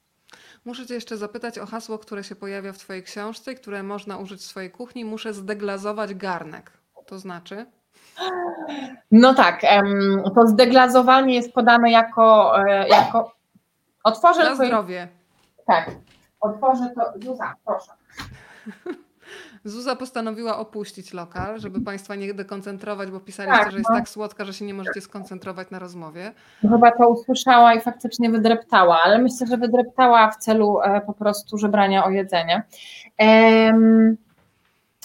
Muszę 0.64 0.86
Cię 0.86 0.94
jeszcze 0.94 1.16
zapytać 1.16 1.58
o 1.58 1.66
hasło, 1.66 1.98
które 1.98 2.24
się 2.24 2.36
pojawia 2.36 2.72
w 2.72 2.78
Twojej 2.78 3.02
książce, 3.02 3.54
które 3.54 3.82
można 3.82 4.18
użyć 4.18 4.40
w 4.40 4.44
swojej 4.44 4.70
kuchni. 4.70 5.04
Muszę 5.04 5.34
zdeglazować 5.34 6.14
garnek 6.14 6.84
to 7.06 7.18
znaczy? 7.18 7.66
No 9.10 9.34
tak, 9.34 9.60
to 10.34 10.46
zdeglazowanie 10.46 11.34
jest 11.34 11.52
podane 11.52 11.90
jako, 11.90 12.58
e, 12.68 12.88
jako 12.88 13.34
otworzę 14.04 14.44
Na 14.44 14.54
zdrowie. 14.54 15.08
Tak, 15.66 15.90
otworzę 16.40 16.90
to, 16.94 17.12
Zuza, 17.26 17.54
proszę. 17.64 17.92
Zuza 19.64 19.96
postanowiła 19.96 20.58
opuścić 20.58 21.12
lokal, 21.12 21.60
żeby 21.60 21.80
Państwa 21.80 22.14
nie 22.14 22.34
dekoncentrować, 22.34 23.10
bo 23.10 23.20
pisaliście, 23.20 23.58
tak, 23.58 23.70
że 23.70 23.78
jest 23.78 23.90
no. 23.90 23.96
tak 23.96 24.08
słodka, 24.08 24.44
że 24.44 24.52
się 24.52 24.64
nie 24.64 24.74
możecie 24.74 25.00
skoncentrować 25.00 25.70
na 25.70 25.78
rozmowie. 25.78 26.32
Chyba 26.60 26.90
to 26.90 27.08
usłyszała 27.08 27.74
i 27.74 27.80
faktycznie 27.80 28.30
wydreptała, 28.30 29.00
ale 29.04 29.18
myślę, 29.18 29.46
że 29.46 29.56
wydreptała 29.56 30.30
w 30.30 30.36
celu 30.36 30.80
e, 30.80 31.00
po 31.00 31.12
prostu 31.12 31.58
żebrania 31.58 32.04
o 32.04 32.10
jedzenie. 32.10 32.62
Um, 33.18 34.16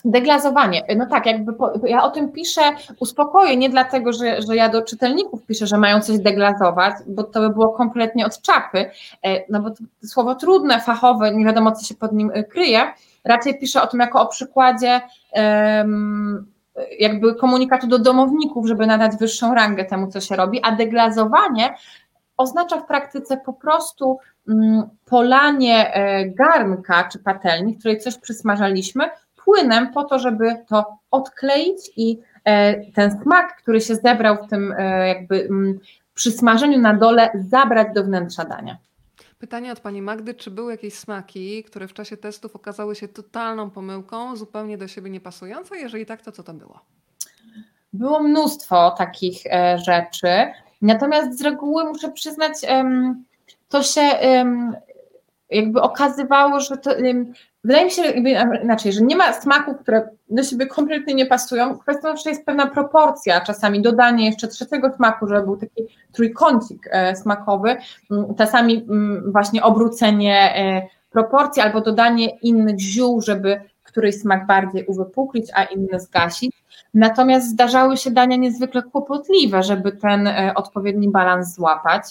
Deglazowanie. 0.06 0.84
No 0.98 1.06
tak, 1.06 1.26
jakby 1.26 1.53
po, 1.53 1.72
ja 1.88 2.03
o 2.03 2.11
tym 2.11 2.31
piszę, 2.31 2.61
uspokoję, 2.99 3.57
nie 3.57 3.69
dlatego, 3.69 4.14
że, 4.14 4.41
że 4.41 4.56
ja 4.56 4.69
do 4.69 4.81
czytelników 4.81 5.45
piszę, 5.45 5.68
że 5.68 5.77
mają 5.77 6.02
coś 6.02 6.19
deglazować, 6.19 6.94
bo 7.07 7.23
to 7.23 7.40
by 7.40 7.49
było 7.49 7.69
kompletnie 7.69 8.26
od 8.26 8.41
czapy, 8.41 8.91
e, 9.23 9.44
no 9.49 9.61
bo 9.61 9.69
to 9.69 9.84
słowo 10.03 10.36
trudne, 10.36 10.81
fachowe, 10.81 11.36
nie 11.36 11.45
wiadomo 11.45 11.72
co 11.72 11.86
się 11.86 11.95
pod 11.95 12.11
nim 12.11 12.31
e, 12.34 12.44
kryje. 12.44 12.94
Raczej 13.30 13.60
piszę 13.60 13.82
o 13.82 13.88
tym 13.88 14.00
jako 14.00 14.22
o 14.22 14.28
przykładzie 14.28 15.02
jakby 17.00 17.36
komunikatu 17.36 17.88
do 17.88 18.00
domowników, 18.00 18.68
żeby 18.68 18.88
nadać 18.88 19.12
wyższą 19.20 19.54
rangę 19.54 19.86
temu, 19.86 20.08
co 20.08 20.22
się 20.22 20.36
robi, 20.36 20.60
a 20.64 20.72
deglazowanie 20.72 21.76
oznacza 22.38 22.78
w 22.78 22.88
praktyce 22.88 23.38
po 23.38 23.54
prostu 23.54 24.20
um, 24.48 24.84
polanie 25.06 25.94
e, 25.94 26.26
garnka 26.26 27.10
czy 27.12 27.20
patelni, 27.20 27.76
w 27.76 27.80
której 27.80 28.00
coś 28.00 28.18
przysmażaliśmy, 28.18 29.10
płynem 29.36 29.94
po 29.94 30.04
to, 30.04 30.20
żeby 30.20 30.56
to 30.68 30.86
odkleić 31.12 31.92
i 31.98 32.20
e, 32.46 32.86
ten 32.92 33.22
smak, 33.22 33.56
który 33.62 33.82
się 33.82 33.96
zebrał 33.96 34.36
w 34.46 34.50
tym 34.50 34.74
e, 34.78 35.08
jakby 35.08 35.44
mm, 35.44 35.80
przy 36.14 36.32
smażeniu 36.32 36.80
na 36.80 36.94
dole, 36.94 37.30
zabrać 37.36 37.88
do 37.94 38.04
wnętrza 38.04 38.46
dania. 38.46 38.78
Pytanie 39.40 39.72
od 39.72 39.80
Pani 39.80 40.02
Magdy, 40.02 40.34
czy 40.34 40.52
były 40.52 40.72
jakieś 40.72 40.94
smaki, 40.94 41.64
które 41.64 41.88
w 41.88 41.94
czasie 41.94 42.18
testów 42.18 42.56
okazały 42.56 42.95
się 42.95 43.07
totalną 43.07 43.70
pomyłką, 43.70 44.36
zupełnie 44.36 44.78
do 44.78 44.88
siebie 44.88 45.10
niepasujące? 45.10 45.78
Jeżeli 45.78 46.06
tak, 46.06 46.22
to 46.22 46.32
co 46.32 46.44
to 46.44 46.53
było? 46.53 46.80
Było 47.94 48.24
mnóstwo 48.24 48.91
takich 48.98 49.45
e, 49.45 49.78
rzeczy, 49.78 50.28
natomiast 50.82 51.40
z 51.40 51.41
reguły 51.41 51.84
muszę 51.84 52.11
przyznać, 52.11 52.53
to 53.70 53.84
się 53.84 54.02
jakby 55.49 55.82
okazywało, 55.82 56.60
że 56.60 56.78
to 56.78 56.91
Wydaje 57.64 57.86
mi 57.86 57.91
się 57.91 58.03
inaczej, 58.64 58.94
że 58.94 59.02
nie 59.02 59.15
ma 59.15 59.34
smaków, 59.34 59.77
które 59.77 60.10
do 60.30 60.44
siebie 60.44 60.68
kompletnie 60.68 61.14
nie 61.14 61.26
pasują. 61.26 61.77
Kwestią 61.77 62.18
że 62.18 62.30
jest 62.30 62.45
pewna 62.45 62.68
proporcja, 62.68 63.41
czasami 63.41 63.81
dodanie 63.81 64.26
jeszcze 64.26 64.48
trzeciego 64.48 64.91
smaku, 64.91 65.27
żeby 65.27 65.41
był 65.41 65.57
taki 65.57 65.84
trójkącik 66.11 66.90
e, 66.91 67.15
smakowy, 67.15 67.77
mm, 68.11 68.36
czasami 68.36 68.86
mm, 68.90 69.31
właśnie 69.31 69.64
obrócenie 69.64 70.56
e, 70.56 70.88
proporcji 71.10 71.61
albo 71.61 71.81
dodanie 71.81 72.30
innych 72.30 72.80
ziół, 72.80 73.22
żeby 73.22 73.61
któryś 73.84 74.15
smak 74.15 74.45
bardziej 74.45 74.86
uwypuklić, 74.86 75.49
a 75.56 75.64
inny 75.64 75.99
zgasić. 75.99 76.64
Natomiast 76.94 77.49
zdarzały 77.49 77.98
się 77.98 78.11
dania 78.11 78.38
niezwykle 78.38 78.84
kłopotliwe, 78.84 79.64
żeby 79.64 79.91
ten 79.91 80.27
e, 80.27 80.52
odpowiedni 80.56 81.10
balans 81.10 81.56
złapać. 81.56 82.03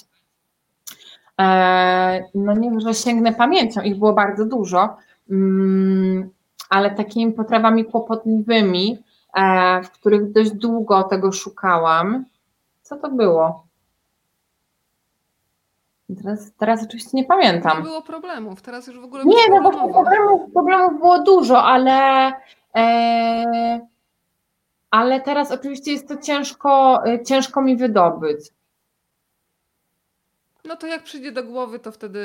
No 2.34 2.54
nie, 2.54 2.80
że 2.80 2.94
sięgnę 2.94 3.32
pamięcią, 3.32 3.80
ich 3.80 3.98
było 3.98 4.12
bardzo 4.12 4.44
dużo. 4.44 4.96
Mm, 5.30 6.30
ale 6.70 6.90
takimi 6.90 7.32
potrawami 7.32 7.84
kłopotliwymi, 7.84 8.98
e, 9.34 9.82
w 9.82 9.90
których 9.90 10.32
dość 10.32 10.50
długo 10.50 11.02
tego 11.02 11.32
szukałam. 11.32 12.24
Co 12.82 12.96
to 12.96 13.10
było? 13.10 13.66
Teraz, 16.22 16.52
teraz 16.58 16.84
oczywiście 16.84 17.10
nie 17.12 17.24
pamiętam. 17.24 17.78
Nie 17.78 17.84
było 17.84 18.02
problemów, 18.02 18.62
teraz 18.62 18.86
już 18.86 19.00
w 19.00 19.04
ogóle 19.04 19.24
Nie, 19.24 19.48
no 19.50 19.62
bo 19.62 19.70
problemów, 19.70 20.52
problemów 20.52 21.00
było 21.00 21.22
dużo, 21.22 21.62
ale 21.62 22.32
e, 22.76 23.80
ale 24.90 25.20
teraz 25.20 25.50
oczywiście 25.50 25.92
jest 25.92 26.08
to 26.08 26.16
ciężko, 26.16 27.02
y, 27.06 27.22
ciężko 27.24 27.62
mi 27.62 27.76
wydobyć. 27.76 28.40
No 30.68 30.76
to 30.76 30.86
jak 30.86 31.02
przyjdzie 31.02 31.32
do 31.32 31.44
głowy, 31.44 31.78
to 31.78 31.92
wtedy 31.92 32.18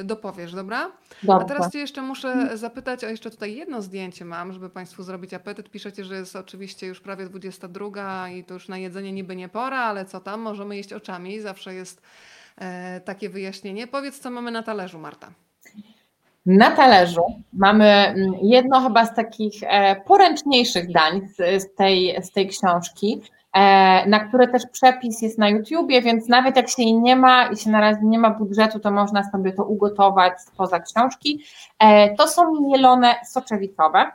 y, 0.00 0.04
dopowiesz, 0.04 0.54
dobra? 0.54 0.90
Dobrze. 1.22 1.44
A 1.44 1.48
teraz 1.48 1.72
Cię 1.72 1.78
jeszcze 1.78 2.02
muszę 2.02 2.58
zapytać, 2.58 3.04
a 3.04 3.10
jeszcze 3.10 3.30
tutaj 3.30 3.56
jedno 3.56 3.82
zdjęcie 3.82 4.24
mam, 4.24 4.52
żeby 4.52 4.70
Państwu 4.70 5.02
zrobić 5.02 5.34
apetyt. 5.34 5.70
Piszecie, 5.70 6.04
że 6.04 6.14
jest 6.14 6.36
oczywiście 6.36 6.86
już 6.86 7.00
prawie 7.00 7.26
22 7.26 8.28
i 8.28 8.44
to 8.44 8.54
już 8.54 8.68
na 8.68 8.78
jedzenie 8.78 9.12
niby 9.12 9.36
nie 9.36 9.48
pora, 9.48 9.78
ale 9.78 10.04
co 10.04 10.20
tam, 10.20 10.40
możemy 10.40 10.76
jeść 10.76 10.92
oczami, 10.92 11.40
zawsze 11.40 11.74
jest 11.74 12.02
e, 12.58 13.00
takie 13.00 13.28
wyjaśnienie. 13.28 13.86
Powiedz, 13.86 14.18
co 14.18 14.30
mamy 14.30 14.50
na 14.50 14.62
talerzu, 14.62 14.98
Marta. 14.98 15.30
Na 16.46 16.70
talerzu 16.70 17.22
mamy 17.52 17.84
mm, 17.84 18.34
jedno 18.42 18.80
chyba 18.80 19.06
z 19.06 19.14
takich 19.14 19.54
e, 19.62 19.96
poręczniejszych 20.06 20.92
dań 20.92 21.28
z, 21.58 21.74
tej, 21.74 22.22
z 22.22 22.30
tej 22.30 22.48
książki, 22.48 23.22
na 24.06 24.20
które 24.28 24.48
też 24.48 24.62
przepis 24.72 25.22
jest 25.22 25.38
na 25.38 25.48
YouTubie, 25.48 26.02
więc 26.02 26.28
nawet 26.28 26.56
jak 26.56 26.68
się 26.68 26.82
jej 26.82 26.94
nie 26.94 27.16
ma 27.16 27.46
i 27.46 27.56
się 27.56 27.70
na 27.70 27.80
razie 27.80 28.00
nie 28.02 28.18
ma 28.18 28.30
budżetu, 28.30 28.80
to 28.80 28.90
można 28.90 29.30
sobie 29.30 29.52
to 29.52 29.64
ugotować 29.64 30.40
spoza 30.40 30.80
książki. 30.80 31.44
E, 31.78 32.14
to 32.14 32.28
są 32.28 32.60
mielone 32.60 33.14
soczewicowe. 33.24 34.12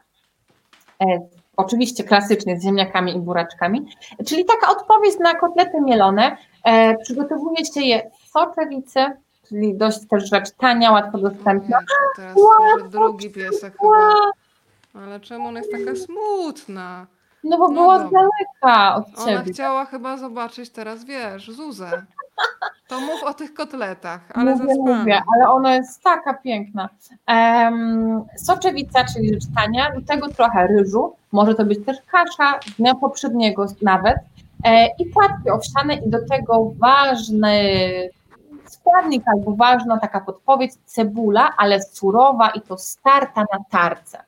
Oczywiście 1.58 2.04
klasycznie 2.04 2.60
z 2.60 2.64
ziemniakami 2.64 3.16
i 3.16 3.20
buraczkami, 3.20 3.86
czyli 4.28 4.46
taka 4.46 4.72
odpowiedź 4.72 5.20
na 5.20 5.36
kotlety 5.36 5.82
mielone. 5.82 6.38
Przygotowuje 7.04 7.66
się 7.66 7.82
je 7.82 8.12
z 8.26 8.32
soczewicy, 8.32 9.06
czyli 9.50 9.78
dość 9.78 10.00
też 10.10 10.30
rzecz 10.30 10.52
tania, 10.52 10.92
łatwo 10.92 11.18
dostępna. 11.18 11.80
teraz 12.16 12.36
wow, 12.36 12.90
drugi 12.90 13.30
piesek 13.30 13.78
chyba. 13.82 14.32
Ale 15.06 15.20
czemu 15.20 15.48
ona 15.48 15.60
jest 15.60 15.72
taka 15.72 15.96
smutna? 15.96 17.08
No 17.44 17.58
bo 17.58 17.68
no 17.68 17.82
była 17.82 18.00
z 18.00 18.12
daleka 18.12 18.96
od 18.96 19.06
ciebie. 19.08 19.40
Ona 19.40 19.44
chciała 19.44 19.86
chyba 19.86 20.18
zobaczyć 20.18 20.70
teraz, 20.70 21.06
wiesz, 21.06 21.52
Zuzę. 21.52 21.92
To 22.88 23.00
mów 23.00 23.24
o 23.24 23.34
tych 23.34 23.54
kotletach, 23.54 24.22
ale 24.34 24.56
mówię, 24.56 24.76
mówię, 24.78 25.22
ale 25.36 25.50
ona 25.50 25.76
jest 25.76 26.04
taka 26.04 26.34
piękna. 26.34 26.90
Um, 27.28 28.24
soczewica, 28.38 29.06
czyli 29.14 29.34
rzecz 29.34 29.44
tania, 29.56 29.92
do 29.96 30.02
tego 30.02 30.30
trochę 30.30 30.68
ryżu, 30.68 31.16
może 31.32 31.56
to 31.56 31.66
być 31.66 31.86
też 31.86 31.98
kasza 32.12 32.60
z 32.66 32.72
dnia 32.72 32.96
poprzedniego 32.96 33.66
nawet 33.82 34.18
e, 34.66 34.88
i 35.00 35.06
płatki 35.06 35.50
owsiane 35.50 35.94
i 35.94 36.10
do 36.10 36.18
tego 36.30 36.72
ważny 36.80 37.64
składnik 38.66 39.24
albo 39.28 39.56
ważna 39.56 40.00
taka 40.00 40.22
podpowiedź, 40.22 40.72
cebula, 40.86 41.54
ale 41.58 41.84
surowa 41.84 42.50
i 42.50 42.62
to 42.62 42.78
starta 42.78 43.42
na 43.42 43.60
tarce. 43.70 44.24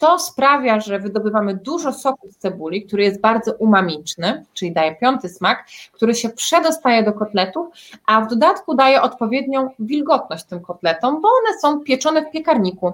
To 0.00 0.18
sprawia, 0.18 0.80
że 0.80 0.98
wydobywamy 0.98 1.54
dużo 1.54 1.92
soku 1.92 2.28
z 2.28 2.36
cebuli, 2.36 2.86
który 2.86 3.02
jest 3.02 3.20
bardzo 3.20 3.52
umamiczny, 3.52 4.44
czyli 4.54 4.72
daje 4.72 4.96
piąty 4.96 5.28
smak, 5.28 5.66
który 5.92 6.14
się 6.14 6.28
przedostaje 6.28 7.02
do 7.02 7.12
kotletów, 7.12 7.68
a 8.06 8.20
w 8.20 8.28
dodatku 8.28 8.74
daje 8.74 9.02
odpowiednią 9.02 9.70
wilgotność 9.78 10.44
tym 10.44 10.60
kotletom, 10.60 11.20
bo 11.20 11.28
one 11.28 11.58
są 11.60 11.80
pieczone 11.80 12.22
w 12.22 12.30
piekarniku. 12.30 12.92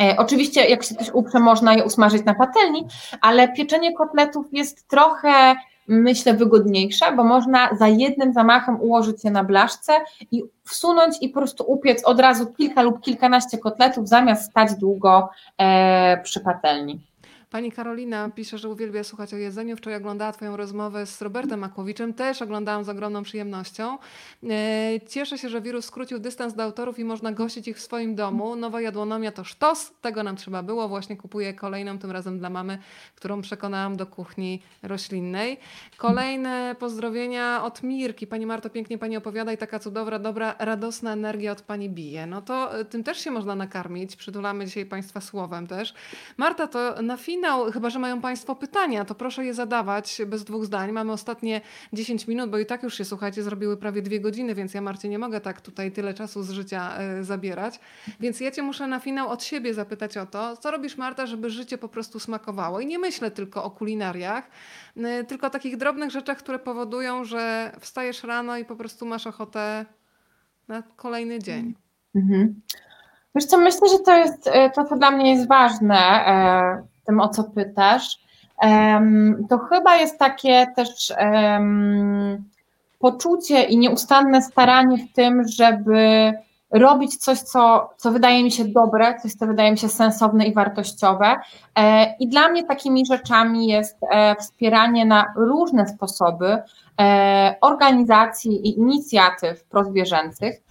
E, 0.00 0.16
oczywiście, 0.18 0.64
jak 0.64 0.84
się 0.84 0.94
coś 0.94 1.10
uprze, 1.10 1.40
można 1.40 1.74
je 1.74 1.84
usmażyć 1.84 2.24
na 2.24 2.34
patelni, 2.34 2.86
ale 3.20 3.48
pieczenie 3.48 3.94
kotletów 3.94 4.46
jest 4.52 4.88
trochę 4.88 5.56
myślę, 5.88 6.34
wygodniejsza, 6.34 7.12
bo 7.12 7.24
można 7.24 7.68
za 7.78 7.88
jednym 7.88 8.32
zamachem 8.32 8.80
ułożyć 8.80 9.24
je 9.24 9.30
na 9.30 9.44
blaszce 9.44 9.92
i 10.30 10.42
wsunąć 10.64 11.16
i 11.20 11.28
po 11.28 11.40
prostu 11.40 11.64
upiec 11.66 12.04
od 12.04 12.20
razu 12.20 12.46
kilka 12.46 12.82
lub 12.82 13.00
kilkanaście 13.00 13.58
kotletów, 13.58 14.08
zamiast 14.08 14.50
stać 14.50 14.74
długo 14.74 15.28
e, 15.58 16.20
przy 16.22 16.40
patelni. 16.40 17.00
Pani 17.50 17.72
Karolina 17.72 18.30
pisze, 18.30 18.58
że 18.58 18.68
uwielbia 18.68 19.04
słuchać 19.04 19.34
o 19.34 19.36
jedzeniu. 19.36 19.76
Wczoraj 19.76 19.96
oglądała 19.98 20.32
Twoją 20.32 20.56
rozmowę 20.56 21.06
z 21.06 21.22
Robertem 21.22 21.60
Makłowiczem. 21.60 22.14
Też 22.14 22.42
oglądałam 22.42 22.84
z 22.84 22.88
ogromną 22.88 23.22
przyjemnością. 23.22 23.98
E, 24.50 25.00
cieszę 25.08 25.38
się, 25.38 25.48
że 25.48 25.60
wirus 25.60 25.84
skrócił 25.84 26.18
dystans 26.18 26.54
do 26.54 26.62
autorów 26.62 26.98
i 26.98 27.04
można 27.04 27.32
gościć 27.32 27.68
ich 27.68 27.76
w 27.76 27.80
swoim 27.80 28.14
domu. 28.14 28.56
Nowa 28.56 28.80
jadłonomia 28.80 29.32
to 29.32 29.44
sztos. 29.44 29.92
Tego 30.00 30.22
nam 30.22 30.36
trzeba 30.36 30.62
było. 30.62 30.88
Właśnie 30.88 31.16
kupuję 31.16 31.54
kolejną, 31.54 31.98
tym 31.98 32.10
razem 32.10 32.38
dla 32.38 32.50
mamy, 32.50 32.78
którą 33.14 33.42
przekonałam 33.42 33.96
do 33.96 34.06
kuchni 34.06 34.62
roślinnej. 34.82 35.58
Kolejne 35.96 36.76
pozdrowienia 36.78 37.64
od 37.64 37.82
Mirki. 37.82 38.26
Pani 38.26 38.46
Marto, 38.46 38.70
pięknie 38.70 38.98
Pani 38.98 39.16
opowiada 39.16 39.52
i 39.52 39.58
taka 39.58 39.78
cudowna, 39.78 40.18
dobra, 40.18 40.54
radosna 40.58 41.12
energia 41.12 41.52
od 41.52 41.62
Pani 41.62 41.90
bije. 41.90 42.26
No 42.26 42.42
to 42.42 42.78
e, 42.78 42.84
tym 42.84 43.04
też 43.04 43.18
się 43.18 43.30
można 43.30 43.54
nakarmić. 43.54 44.16
Przytulamy 44.16 44.66
dzisiaj 44.66 44.86
Państwa 44.86 45.20
słowem 45.20 45.66
też. 45.66 45.94
Marta, 46.36 46.66
to 46.66 47.02
na 47.02 47.16
finał 47.16 47.35
finał, 47.36 47.72
chyba 47.72 47.90
że 47.90 47.98
mają 47.98 48.20
Państwo 48.20 48.54
pytania, 48.54 49.04
to 49.04 49.14
proszę 49.14 49.44
je 49.44 49.54
zadawać 49.54 50.22
bez 50.26 50.44
dwóch 50.44 50.64
zdań. 50.64 50.92
Mamy 50.92 51.12
ostatnie 51.12 51.60
10 51.92 52.28
minut, 52.28 52.50
bo 52.50 52.58
i 52.58 52.66
tak 52.66 52.82
już 52.82 52.98
się, 52.98 53.04
słuchajcie, 53.04 53.42
zrobiły 53.42 53.76
prawie 53.76 54.02
dwie 54.02 54.20
godziny, 54.20 54.54
więc 54.54 54.74
ja 54.74 54.80
Marcie 54.80 55.08
nie 55.08 55.18
mogę 55.18 55.40
tak 55.40 55.60
tutaj 55.60 55.92
tyle 55.92 56.14
czasu 56.14 56.42
z 56.42 56.50
życia 56.50 56.98
y, 57.20 57.24
zabierać. 57.24 57.80
Więc 58.20 58.40
ja 58.40 58.50
Cię 58.50 58.62
muszę 58.62 58.86
na 58.86 59.00
finał 59.00 59.28
od 59.28 59.44
siebie 59.44 59.74
zapytać 59.74 60.16
o 60.16 60.26
to, 60.26 60.56
co 60.56 60.70
robisz 60.70 60.96
Marta, 60.96 61.26
żeby 61.26 61.50
życie 61.50 61.78
po 61.78 61.88
prostu 61.88 62.20
smakowało. 62.20 62.80
I 62.80 62.86
nie 62.86 62.98
myślę 62.98 63.30
tylko 63.30 63.64
o 63.64 63.70
kulinariach, 63.70 64.50
y, 64.96 65.24
tylko 65.24 65.46
o 65.46 65.50
takich 65.50 65.76
drobnych 65.76 66.10
rzeczach, 66.10 66.38
które 66.38 66.58
powodują, 66.58 67.24
że 67.24 67.72
wstajesz 67.80 68.24
rano 68.24 68.56
i 68.56 68.64
po 68.64 68.76
prostu 68.76 69.06
masz 69.06 69.26
ochotę 69.26 69.86
na 70.68 70.82
kolejny 70.96 71.38
dzień. 71.38 71.74
Mhm. 72.14 72.60
Wiesz 73.34 73.44
co, 73.44 73.58
myślę, 73.58 73.88
że 73.88 73.98
to 73.98 74.16
jest 74.16 74.50
to, 74.74 74.84
co 74.84 74.96
dla 74.96 75.10
mnie 75.10 75.32
jest 75.32 75.48
ważne 75.48 75.96
e, 75.96 76.95
tym, 77.06 77.20
o 77.20 77.28
co 77.28 77.44
pytasz, 77.44 78.18
to 79.48 79.58
chyba 79.58 79.96
jest 79.96 80.18
takie 80.18 80.66
też 80.76 81.12
poczucie 82.98 83.62
i 83.62 83.78
nieustanne 83.78 84.42
staranie 84.42 84.98
w 84.98 85.12
tym, 85.12 85.48
żeby 85.48 86.32
robić 86.70 87.16
coś, 87.16 87.38
co, 87.38 87.90
co 87.96 88.12
wydaje 88.12 88.44
mi 88.44 88.52
się 88.52 88.64
dobre, 88.64 89.20
coś, 89.22 89.32
co 89.32 89.46
wydaje 89.46 89.70
mi 89.70 89.78
się 89.78 89.88
sensowne 89.88 90.46
i 90.46 90.54
wartościowe. 90.54 91.36
E, 91.78 92.14
I 92.20 92.28
dla 92.28 92.48
mnie 92.48 92.64
takimi 92.64 93.06
rzeczami 93.06 93.66
jest 93.66 93.98
e, 94.10 94.36
wspieranie 94.36 95.06
na 95.06 95.24
różne 95.36 95.88
sposoby 95.88 96.58
e, 97.00 97.54
organizacji 97.60 98.68
i 98.68 98.78
inicjatyw 98.78 99.64
prozwierzęcych, 99.64 100.65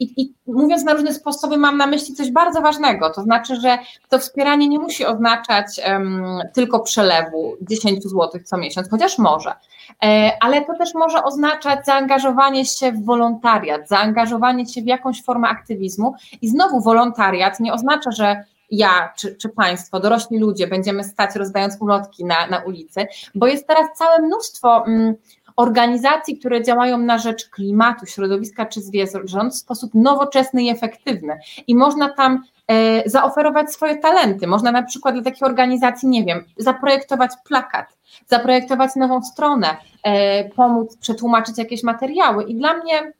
I, 0.00 0.22
I, 0.22 0.34
mówiąc 0.46 0.84
na 0.84 0.92
różne 0.92 1.14
sposoby, 1.14 1.56
mam 1.56 1.76
na 1.76 1.86
myśli 1.86 2.14
coś 2.14 2.30
bardzo 2.30 2.60
ważnego. 2.60 3.10
To 3.10 3.22
znaczy, 3.22 3.56
że 3.56 3.78
to 4.08 4.18
wspieranie 4.18 4.68
nie 4.68 4.78
musi 4.78 5.06
oznaczać 5.06 5.66
um, 5.88 6.40
tylko 6.54 6.80
przelewu 6.80 7.56
10 7.60 8.02
zł 8.02 8.40
co 8.44 8.56
miesiąc, 8.56 8.90
chociaż 8.90 9.18
może, 9.18 9.52
e, 10.04 10.30
ale 10.40 10.64
to 10.64 10.74
też 10.78 10.94
może 10.94 11.24
oznaczać 11.24 11.86
zaangażowanie 11.86 12.64
się 12.64 12.92
w 12.92 13.04
wolontariat, 13.04 13.88
zaangażowanie 13.88 14.66
się 14.66 14.82
w 14.82 14.86
jakąś 14.86 15.22
formę 15.22 15.48
aktywizmu. 15.48 16.14
I 16.42 16.48
znowu 16.48 16.80
wolontariat 16.80 17.60
nie 17.60 17.72
oznacza, 17.72 18.10
że 18.10 18.44
ja 18.70 19.12
czy, 19.16 19.36
czy 19.36 19.48
Państwo, 19.48 20.00
dorośli 20.00 20.38
ludzie, 20.38 20.66
będziemy 20.66 21.04
stać 21.04 21.36
rozdając 21.36 21.76
ulotki 21.80 22.24
na, 22.24 22.46
na 22.46 22.58
ulicy, 22.58 23.06
bo 23.34 23.46
jest 23.46 23.66
teraz 23.66 23.98
całe 23.98 24.18
mnóstwo. 24.18 24.84
Um, 24.86 25.14
organizacji, 25.56 26.38
które 26.38 26.62
działają 26.62 26.98
na 26.98 27.18
rzecz 27.18 27.48
klimatu, 27.48 28.06
środowiska 28.06 28.66
czy 28.66 28.80
zwierząt 28.80 29.52
w 29.52 29.58
sposób 29.58 29.90
nowoczesny 29.94 30.62
i 30.62 30.68
efektywny. 30.68 31.38
I 31.66 31.74
można 31.74 32.08
tam 32.08 32.42
e, 32.68 33.10
zaoferować 33.10 33.72
swoje 33.72 33.96
talenty. 33.96 34.46
Można 34.46 34.72
na 34.72 34.82
przykład 34.82 35.14
dla 35.14 35.24
takiej 35.24 35.48
organizacji, 35.48 36.08
nie 36.08 36.24
wiem, 36.24 36.44
zaprojektować 36.56 37.30
plakat, 37.48 37.98
zaprojektować 38.26 38.96
nową 38.96 39.22
stronę, 39.22 39.76
e, 40.02 40.44
pomóc 40.48 40.96
przetłumaczyć 40.96 41.58
jakieś 41.58 41.82
materiały. 41.82 42.44
I 42.44 42.54
dla 42.54 42.74
mnie 42.74 43.12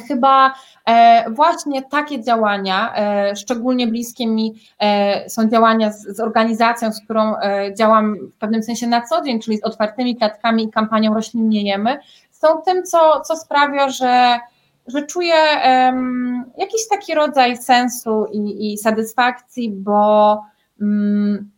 chyba 0.00 0.54
e, 0.84 1.30
właśnie 1.30 1.82
takie 1.82 2.22
działania, 2.22 2.96
e, 2.96 3.36
szczególnie 3.36 3.86
bliskie 3.86 4.26
mi 4.26 4.54
e, 4.78 5.30
są 5.30 5.48
działania 5.48 5.92
z, 5.92 6.02
z, 6.16 6.20
organizacją, 6.20 6.92
z 6.92 7.04
którą 7.04 7.34
działam 7.78 8.16
w 8.32 8.36
pewnym 8.38 8.62
sensie 8.62 8.86
na 8.86 9.02
co 9.02 9.22
dzień, 9.22 9.40
czyli 9.40 9.58
z 9.58 9.64
otwartymi 9.64 10.16
klatkami 10.16 10.64
i 10.64 10.70
kampanią 10.70 11.14
Roślinniejemy, 11.14 11.98
są 12.30 12.62
tym, 12.62 12.82
co, 12.82 13.20
co 13.20 13.36
sprawia, 13.36 13.88
że, 13.88 14.38
że 14.86 15.06
czuję 15.06 15.34
um, 15.64 16.44
jakiś 16.58 16.88
taki 16.90 17.14
rodzaj 17.14 17.56
sensu 17.56 18.26
i, 18.32 18.72
i 18.72 18.78
satysfakcji, 18.78 19.70
bo 19.70 20.42
um, 20.80 21.50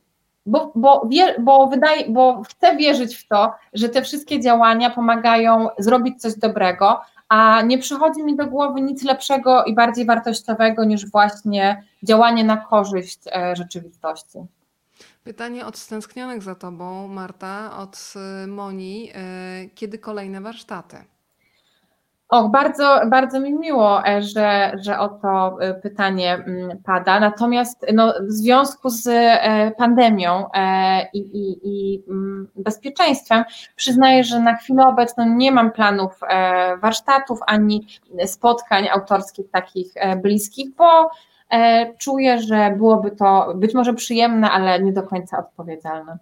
bo, 0.49 0.73
bo, 0.75 1.07
wie, 1.09 1.35
bo, 1.39 1.67
wydaje, 1.67 2.11
bo 2.11 2.43
chcę 2.43 2.77
wierzyć 2.77 3.17
w 3.17 3.29
to, 3.29 3.53
że 3.73 3.89
te 3.89 4.03
wszystkie 4.03 4.41
działania 4.41 4.91
pomagają 4.91 5.69
zrobić 5.79 6.21
coś 6.21 6.35
dobrego, 6.35 7.01
a 7.29 7.63
nie 7.63 7.79
przychodzi 7.79 8.23
mi 8.25 8.37
do 8.37 8.47
głowy 8.47 8.81
nic 8.81 9.05
lepszego 9.05 9.65
i 9.65 9.75
bardziej 9.75 10.05
wartościowego 10.07 10.85
niż 10.85 11.11
właśnie 11.11 11.85
działanie 12.03 12.45
na 12.45 12.57
korzyść 12.57 13.19
e, 13.27 13.57
rzeczywistości. 13.57 14.39
Pytanie 15.25 15.67
od 15.67 15.77
stęsknionych 15.77 16.43
za 16.43 16.55
Tobą, 16.55 17.09
Marta, 17.09 17.79
od 17.79 18.15
e, 18.17 18.47
Moni. 18.47 19.11
E, 19.15 19.69
kiedy 19.75 19.99
kolejne 19.99 20.41
warsztaty? 20.41 20.97
Och, 22.29 22.51
bardzo, 22.51 23.01
bardzo 23.11 23.41
mi 23.41 23.55
miło, 23.55 24.07
e, 24.07 24.23
że, 24.23 24.73
że 24.81 24.99
o 24.99 25.09
to 25.09 25.59
e, 25.61 25.75
pytanie 25.75 26.35
mm, 26.35 26.83
pada. 26.85 27.21
Natomiast 27.21 27.87
no, 27.95 28.15
w 28.21 28.33
związku 28.33 28.91
z 28.91 29.07
e, 29.07 29.73
pandemią 29.79 30.45
i, 31.13 31.19
i, 31.19 31.59
i 31.63 32.05
mm, 32.09 32.49
bezpieczeństwem 32.57 33.45
przyznaję, 33.77 34.25
że 34.25 34.41
na 34.41 34.57
chwilę 34.57 34.87
obecną 34.87 35.37
nie 35.37 35.53
mam 35.53 35.73
planów 35.73 36.21
warsztatów 36.83 37.39
ani 37.47 37.87
spotkań 38.27 38.89
autorskich 38.89 39.51
takich 39.51 39.93
bliskich, 40.23 40.75
bo 40.77 41.11
czuję, 41.99 42.41
że 42.41 42.75
byłoby 42.77 43.11
to 43.11 43.53
być 43.55 43.75
może 43.75 43.95
przyjemne, 43.95 44.51
ale 44.51 44.81
nie 44.81 44.93
do 44.93 45.03
końca 45.03 45.39
odpowiedzialne. 45.39 46.19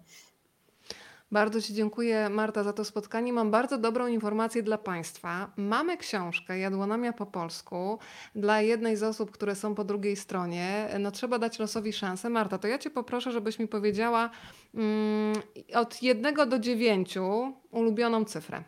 Bardzo 1.31 1.61
Ci 1.61 1.73
dziękuję, 1.73 2.29
Marta, 2.29 2.63
za 2.63 2.73
to 2.73 2.85
spotkanie. 2.85 3.33
Mam 3.33 3.51
bardzo 3.51 3.77
dobrą 3.77 4.07
informację 4.07 4.63
dla 4.63 4.77
Państwa. 4.77 5.51
Mamy 5.57 5.97
książkę 5.97 6.59
Jadłonomia 6.59 7.13
po 7.13 7.25
polsku 7.25 7.99
dla 8.35 8.61
jednej 8.61 8.97
z 8.97 9.03
osób, 9.03 9.31
które 9.31 9.55
są 9.55 9.75
po 9.75 9.83
drugiej 9.83 10.15
stronie. 10.15 10.89
No, 10.99 11.11
trzeba 11.11 11.39
dać 11.39 11.59
losowi 11.59 11.93
szansę. 11.93 12.29
Marta, 12.29 12.57
to 12.57 12.67
ja 12.67 12.77
Cię 12.77 12.89
poproszę, 12.89 13.31
żebyś 13.31 13.59
mi 13.59 13.67
powiedziała 13.67 14.29
mm, 14.75 15.35
od 15.73 16.03
jednego 16.03 16.45
do 16.45 16.59
dziewięciu 16.59 17.53
ulubioną 17.71 18.25
cyfrę. 18.25 18.63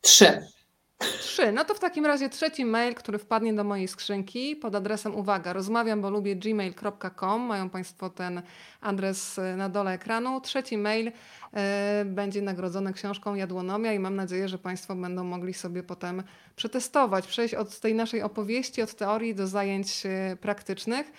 Trzy. 0.00 0.57
Trzy. 0.98 1.52
No 1.52 1.64
to 1.64 1.74
w 1.74 1.80
takim 1.80 2.06
razie 2.06 2.28
trzeci 2.28 2.64
mail, 2.64 2.94
który 2.94 3.18
wpadnie 3.18 3.54
do 3.54 3.64
mojej 3.64 3.88
skrzynki 3.88 4.56
pod 4.56 4.74
adresem 4.74 5.14
uwaga, 5.14 5.52
rozmawiam, 5.52 6.00
bo 6.00 6.10
lubię 6.10 6.36
gmail.com. 6.36 7.40
Mają 7.40 7.70
Państwo 7.70 8.10
ten 8.10 8.42
adres 8.80 9.38
e, 9.38 9.56
na 9.56 9.68
dole 9.68 9.92
ekranu. 9.92 10.40
Trzeci 10.40 10.78
mail 10.78 11.08
y, 11.08 11.12
będzie 12.04 12.42
nagrodzony 12.42 12.92
książką 12.92 13.34
Jadłonomia 13.34 13.92
i 13.92 13.98
mam 13.98 14.16
nadzieję, 14.16 14.48
że 14.48 14.58
Państwo 14.58 14.94
będą 14.94 15.24
mogli 15.24 15.54
sobie 15.54 15.82
potem 15.82 16.22
przetestować, 16.56 17.26
przejść 17.26 17.54
od 17.54 17.80
tej 17.80 17.94
naszej 17.94 18.22
opowieści, 18.22 18.82
od 18.82 18.94
teorii 18.94 19.34
do 19.34 19.46
zajęć 19.46 20.06
e, 20.06 20.36
praktycznych. 20.40 21.12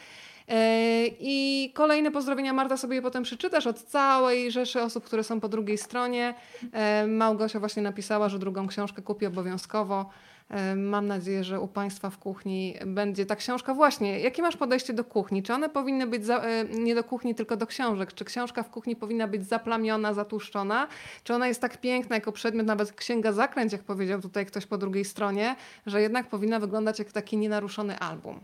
E, 0.49 1.07
I 1.19 1.71
kolejne 1.73 2.11
pozdrowienia 2.11 2.53
Marta 2.53 2.77
sobie 2.77 2.95
je 2.95 3.01
potem 3.01 3.23
przeczytasz 3.23 3.67
od 3.67 3.83
całej 3.83 4.51
rzeszy 4.51 4.81
osób, 4.81 5.03
które 5.03 5.23
są 5.23 5.39
po 5.39 5.49
drugiej 5.49 5.77
stronie. 5.77 6.33
E, 6.71 7.07
Małgosia 7.07 7.59
właśnie 7.59 7.83
napisała, 7.83 8.29
że 8.29 8.39
drugą 8.39 8.67
książkę 8.67 9.01
kupi 9.01 9.25
obowiązkowo. 9.25 10.09
E, 10.49 10.75
mam 10.75 11.07
nadzieję, 11.07 11.43
że 11.43 11.59
u 11.59 11.67
Państwa 11.67 12.09
w 12.09 12.17
kuchni 12.17 12.75
będzie 12.85 13.25
ta 13.25 13.35
książka. 13.35 13.73
Właśnie, 13.73 14.19
jakie 14.19 14.41
masz 14.41 14.57
podejście 14.57 14.93
do 14.93 15.03
kuchni? 15.03 15.43
Czy 15.43 15.53
one 15.53 15.69
powinny 15.69 16.07
być 16.07 16.25
za, 16.25 16.41
nie 16.79 16.95
do 16.95 17.03
kuchni, 17.03 17.35
tylko 17.35 17.57
do 17.57 17.67
książek? 17.67 18.13
Czy 18.13 18.25
książka 18.25 18.63
w 18.63 18.69
kuchni 18.69 18.95
powinna 18.95 19.27
być 19.27 19.47
zaplamiona, 19.47 20.13
zatłuszczona? 20.13 20.87
Czy 21.23 21.33
ona 21.33 21.47
jest 21.47 21.61
tak 21.61 21.81
piękna 21.81 22.15
jako 22.15 22.31
przedmiot, 22.31 22.65
nawet 22.65 22.91
księga 22.91 23.31
zaklęć, 23.31 23.71
jak 23.71 23.83
powiedział 23.83 24.21
tutaj 24.21 24.45
ktoś 24.45 24.65
po 24.65 24.77
drugiej 24.77 25.05
stronie, 25.05 25.55
że 25.85 26.01
jednak 26.01 26.29
powinna 26.29 26.59
wyglądać 26.59 26.99
jak 26.99 27.11
taki 27.11 27.37
nienaruszony 27.37 27.99
album? 27.99 28.39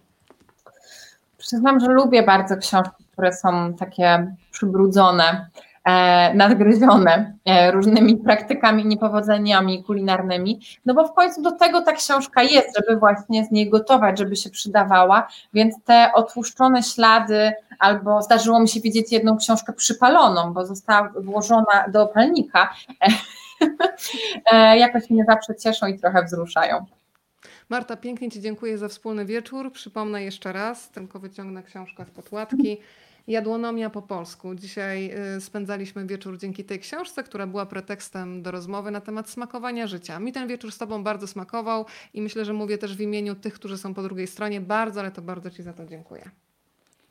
Przyznam, 1.46 1.80
że 1.80 1.88
lubię 1.88 2.24
bardzo 2.24 2.58
książki, 2.58 3.06
które 3.12 3.34
są 3.34 3.74
takie 3.74 4.36
przybrudzone, 4.52 5.50
e, 5.86 6.34
nadgryzione 6.34 7.34
e, 7.46 7.72
różnymi 7.72 8.18
praktykami, 8.18 8.86
niepowodzeniami 8.86 9.84
kulinarnymi, 9.84 10.60
no 10.86 10.94
bo 10.94 11.08
w 11.08 11.14
końcu 11.14 11.42
do 11.42 11.52
tego 11.52 11.82
ta 11.82 11.94
książka 11.94 12.44
jest, 12.44 12.78
żeby 12.78 13.00
właśnie 13.00 13.46
z 13.46 13.52
niej 13.52 13.70
gotować, 13.70 14.20
żeby 14.20 14.36
się 14.36 14.50
przydawała, 14.50 15.28
więc 15.54 15.84
te 15.84 16.12
otłuszczone 16.14 16.84
ślady, 16.84 17.54
albo 17.80 18.22
zdarzyło 18.22 18.60
mi 18.60 18.70
się 18.70 18.82
widzieć 18.82 19.12
jedną 19.12 19.38
książkę 19.38 19.74
przypaloną, 19.74 20.54
bo 20.54 20.66
została 20.66 21.10
włożona 21.20 21.86
do 21.88 22.04
opalnika, 22.04 22.74
e, 24.52 24.78
jakoś 24.86 25.10
mnie 25.10 25.26
zawsze 25.28 25.56
cieszą 25.56 25.88
i 25.88 26.00
trochę 26.00 26.24
wzruszają. 26.24 26.86
Marta, 27.70 27.98
pięknie 27.98 28.32
Ci 28.32 28.42
dziękuję 28.42 28.78
za 28.78 28.88
wspólny 28.88 29.26
wieczór. 29.26 29.72
Przypomnę 29.72 30.24
jeszcze 30.24 30.54
raz, 30.54 30.90
tylko 30.90 31.20
wyciągnę 31.20 31.64
książkę 31.64 32.06
z 32.06 32.10
podłatki. 32.10 32.78
Jadłonomia 33.28 33.90
po 33.90 34.02
polsku. 34.02 34.56
Dzisiaj 34.56 35.12
y, 35.38 35.42
spędzaliśmy 35.42 36.06
wieczór 36.06 36.38
dzięki 36.38 36.64
tej 36.64 36.80
książce, 36.80 37.24
która 37.24 37.48
była 37.48 37.66
pretekstem 37.66 38.42
do 38.42 38.52
rozmowy 38.52 38.92
na 38.92 39.02
temat 39.02 39.30
smakowania 39.30 39.88
życia. 39.88 40.20
Mi 40.20 40.32
ten 40.32 40.48
wieczór 40.48 40.72
z 40.72 40.78
Tobą 40.78 41.04
bardzo 41.04 41.28
smakował 41.28 41.86
i 42.14 42.22
myślę, 42.22 42.46
że 42.46 42.54
mówię 42.54 42.78
też 42.78 42.98
w 42.98 43.02
imieniu 43.02 43.36
tych, 43.36 43.54
którzy 43.54 43.78
są 43.78 43.94
po 43.94 44.04
drugiej 44.04 44.28
stronie. 44.28 44.62
Bardzo, 44.62 45.00
ale 45.00 45.12
to 45.12 45.22
bardzo 45.22 45.50
Ci 45.52 45.64
za 45.64 45.74
to 45.74 45.86
dziękuję. 45.86 46.30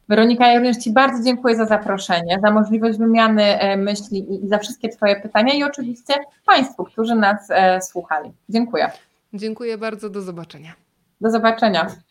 Weronika, 0.09 0.47
ja 0.47 0.59
również 0.59 0.77
Ci 0.77 0.93
bardzo 0.93 1.25
dziękuję 1.25 1.57
za 1.57 1.67
zaproszenie, 1.67 2.39
za 2.43 2.51
możliwość 2.51 2.99
wymiany 2.99 3.43
e, 3.43 3.77
myśli 3.77 4.45
i 4.45 4.49
za 4.49 4.59
wszystkie 4.59 4.89
Twoje 4.89 5.21
pytania 5.21 5.55
i 5.55 5.63
oczywiście 5.63 6.15
Państwu, 6.47 6.85
którzy 6.85 7.15
nas 7.15 7.51
e, 7.51 7.83
słuchali. 7.83 8.33
Dziękuję. 8.49 8.91
Dziękuję 9.35 9.79
bardzo, 9.79 10.11
do 10.11 10.23
zobaczenia. 10.23 10.75
Do 11.21 11.31
zobaczenia. 11.31 12.04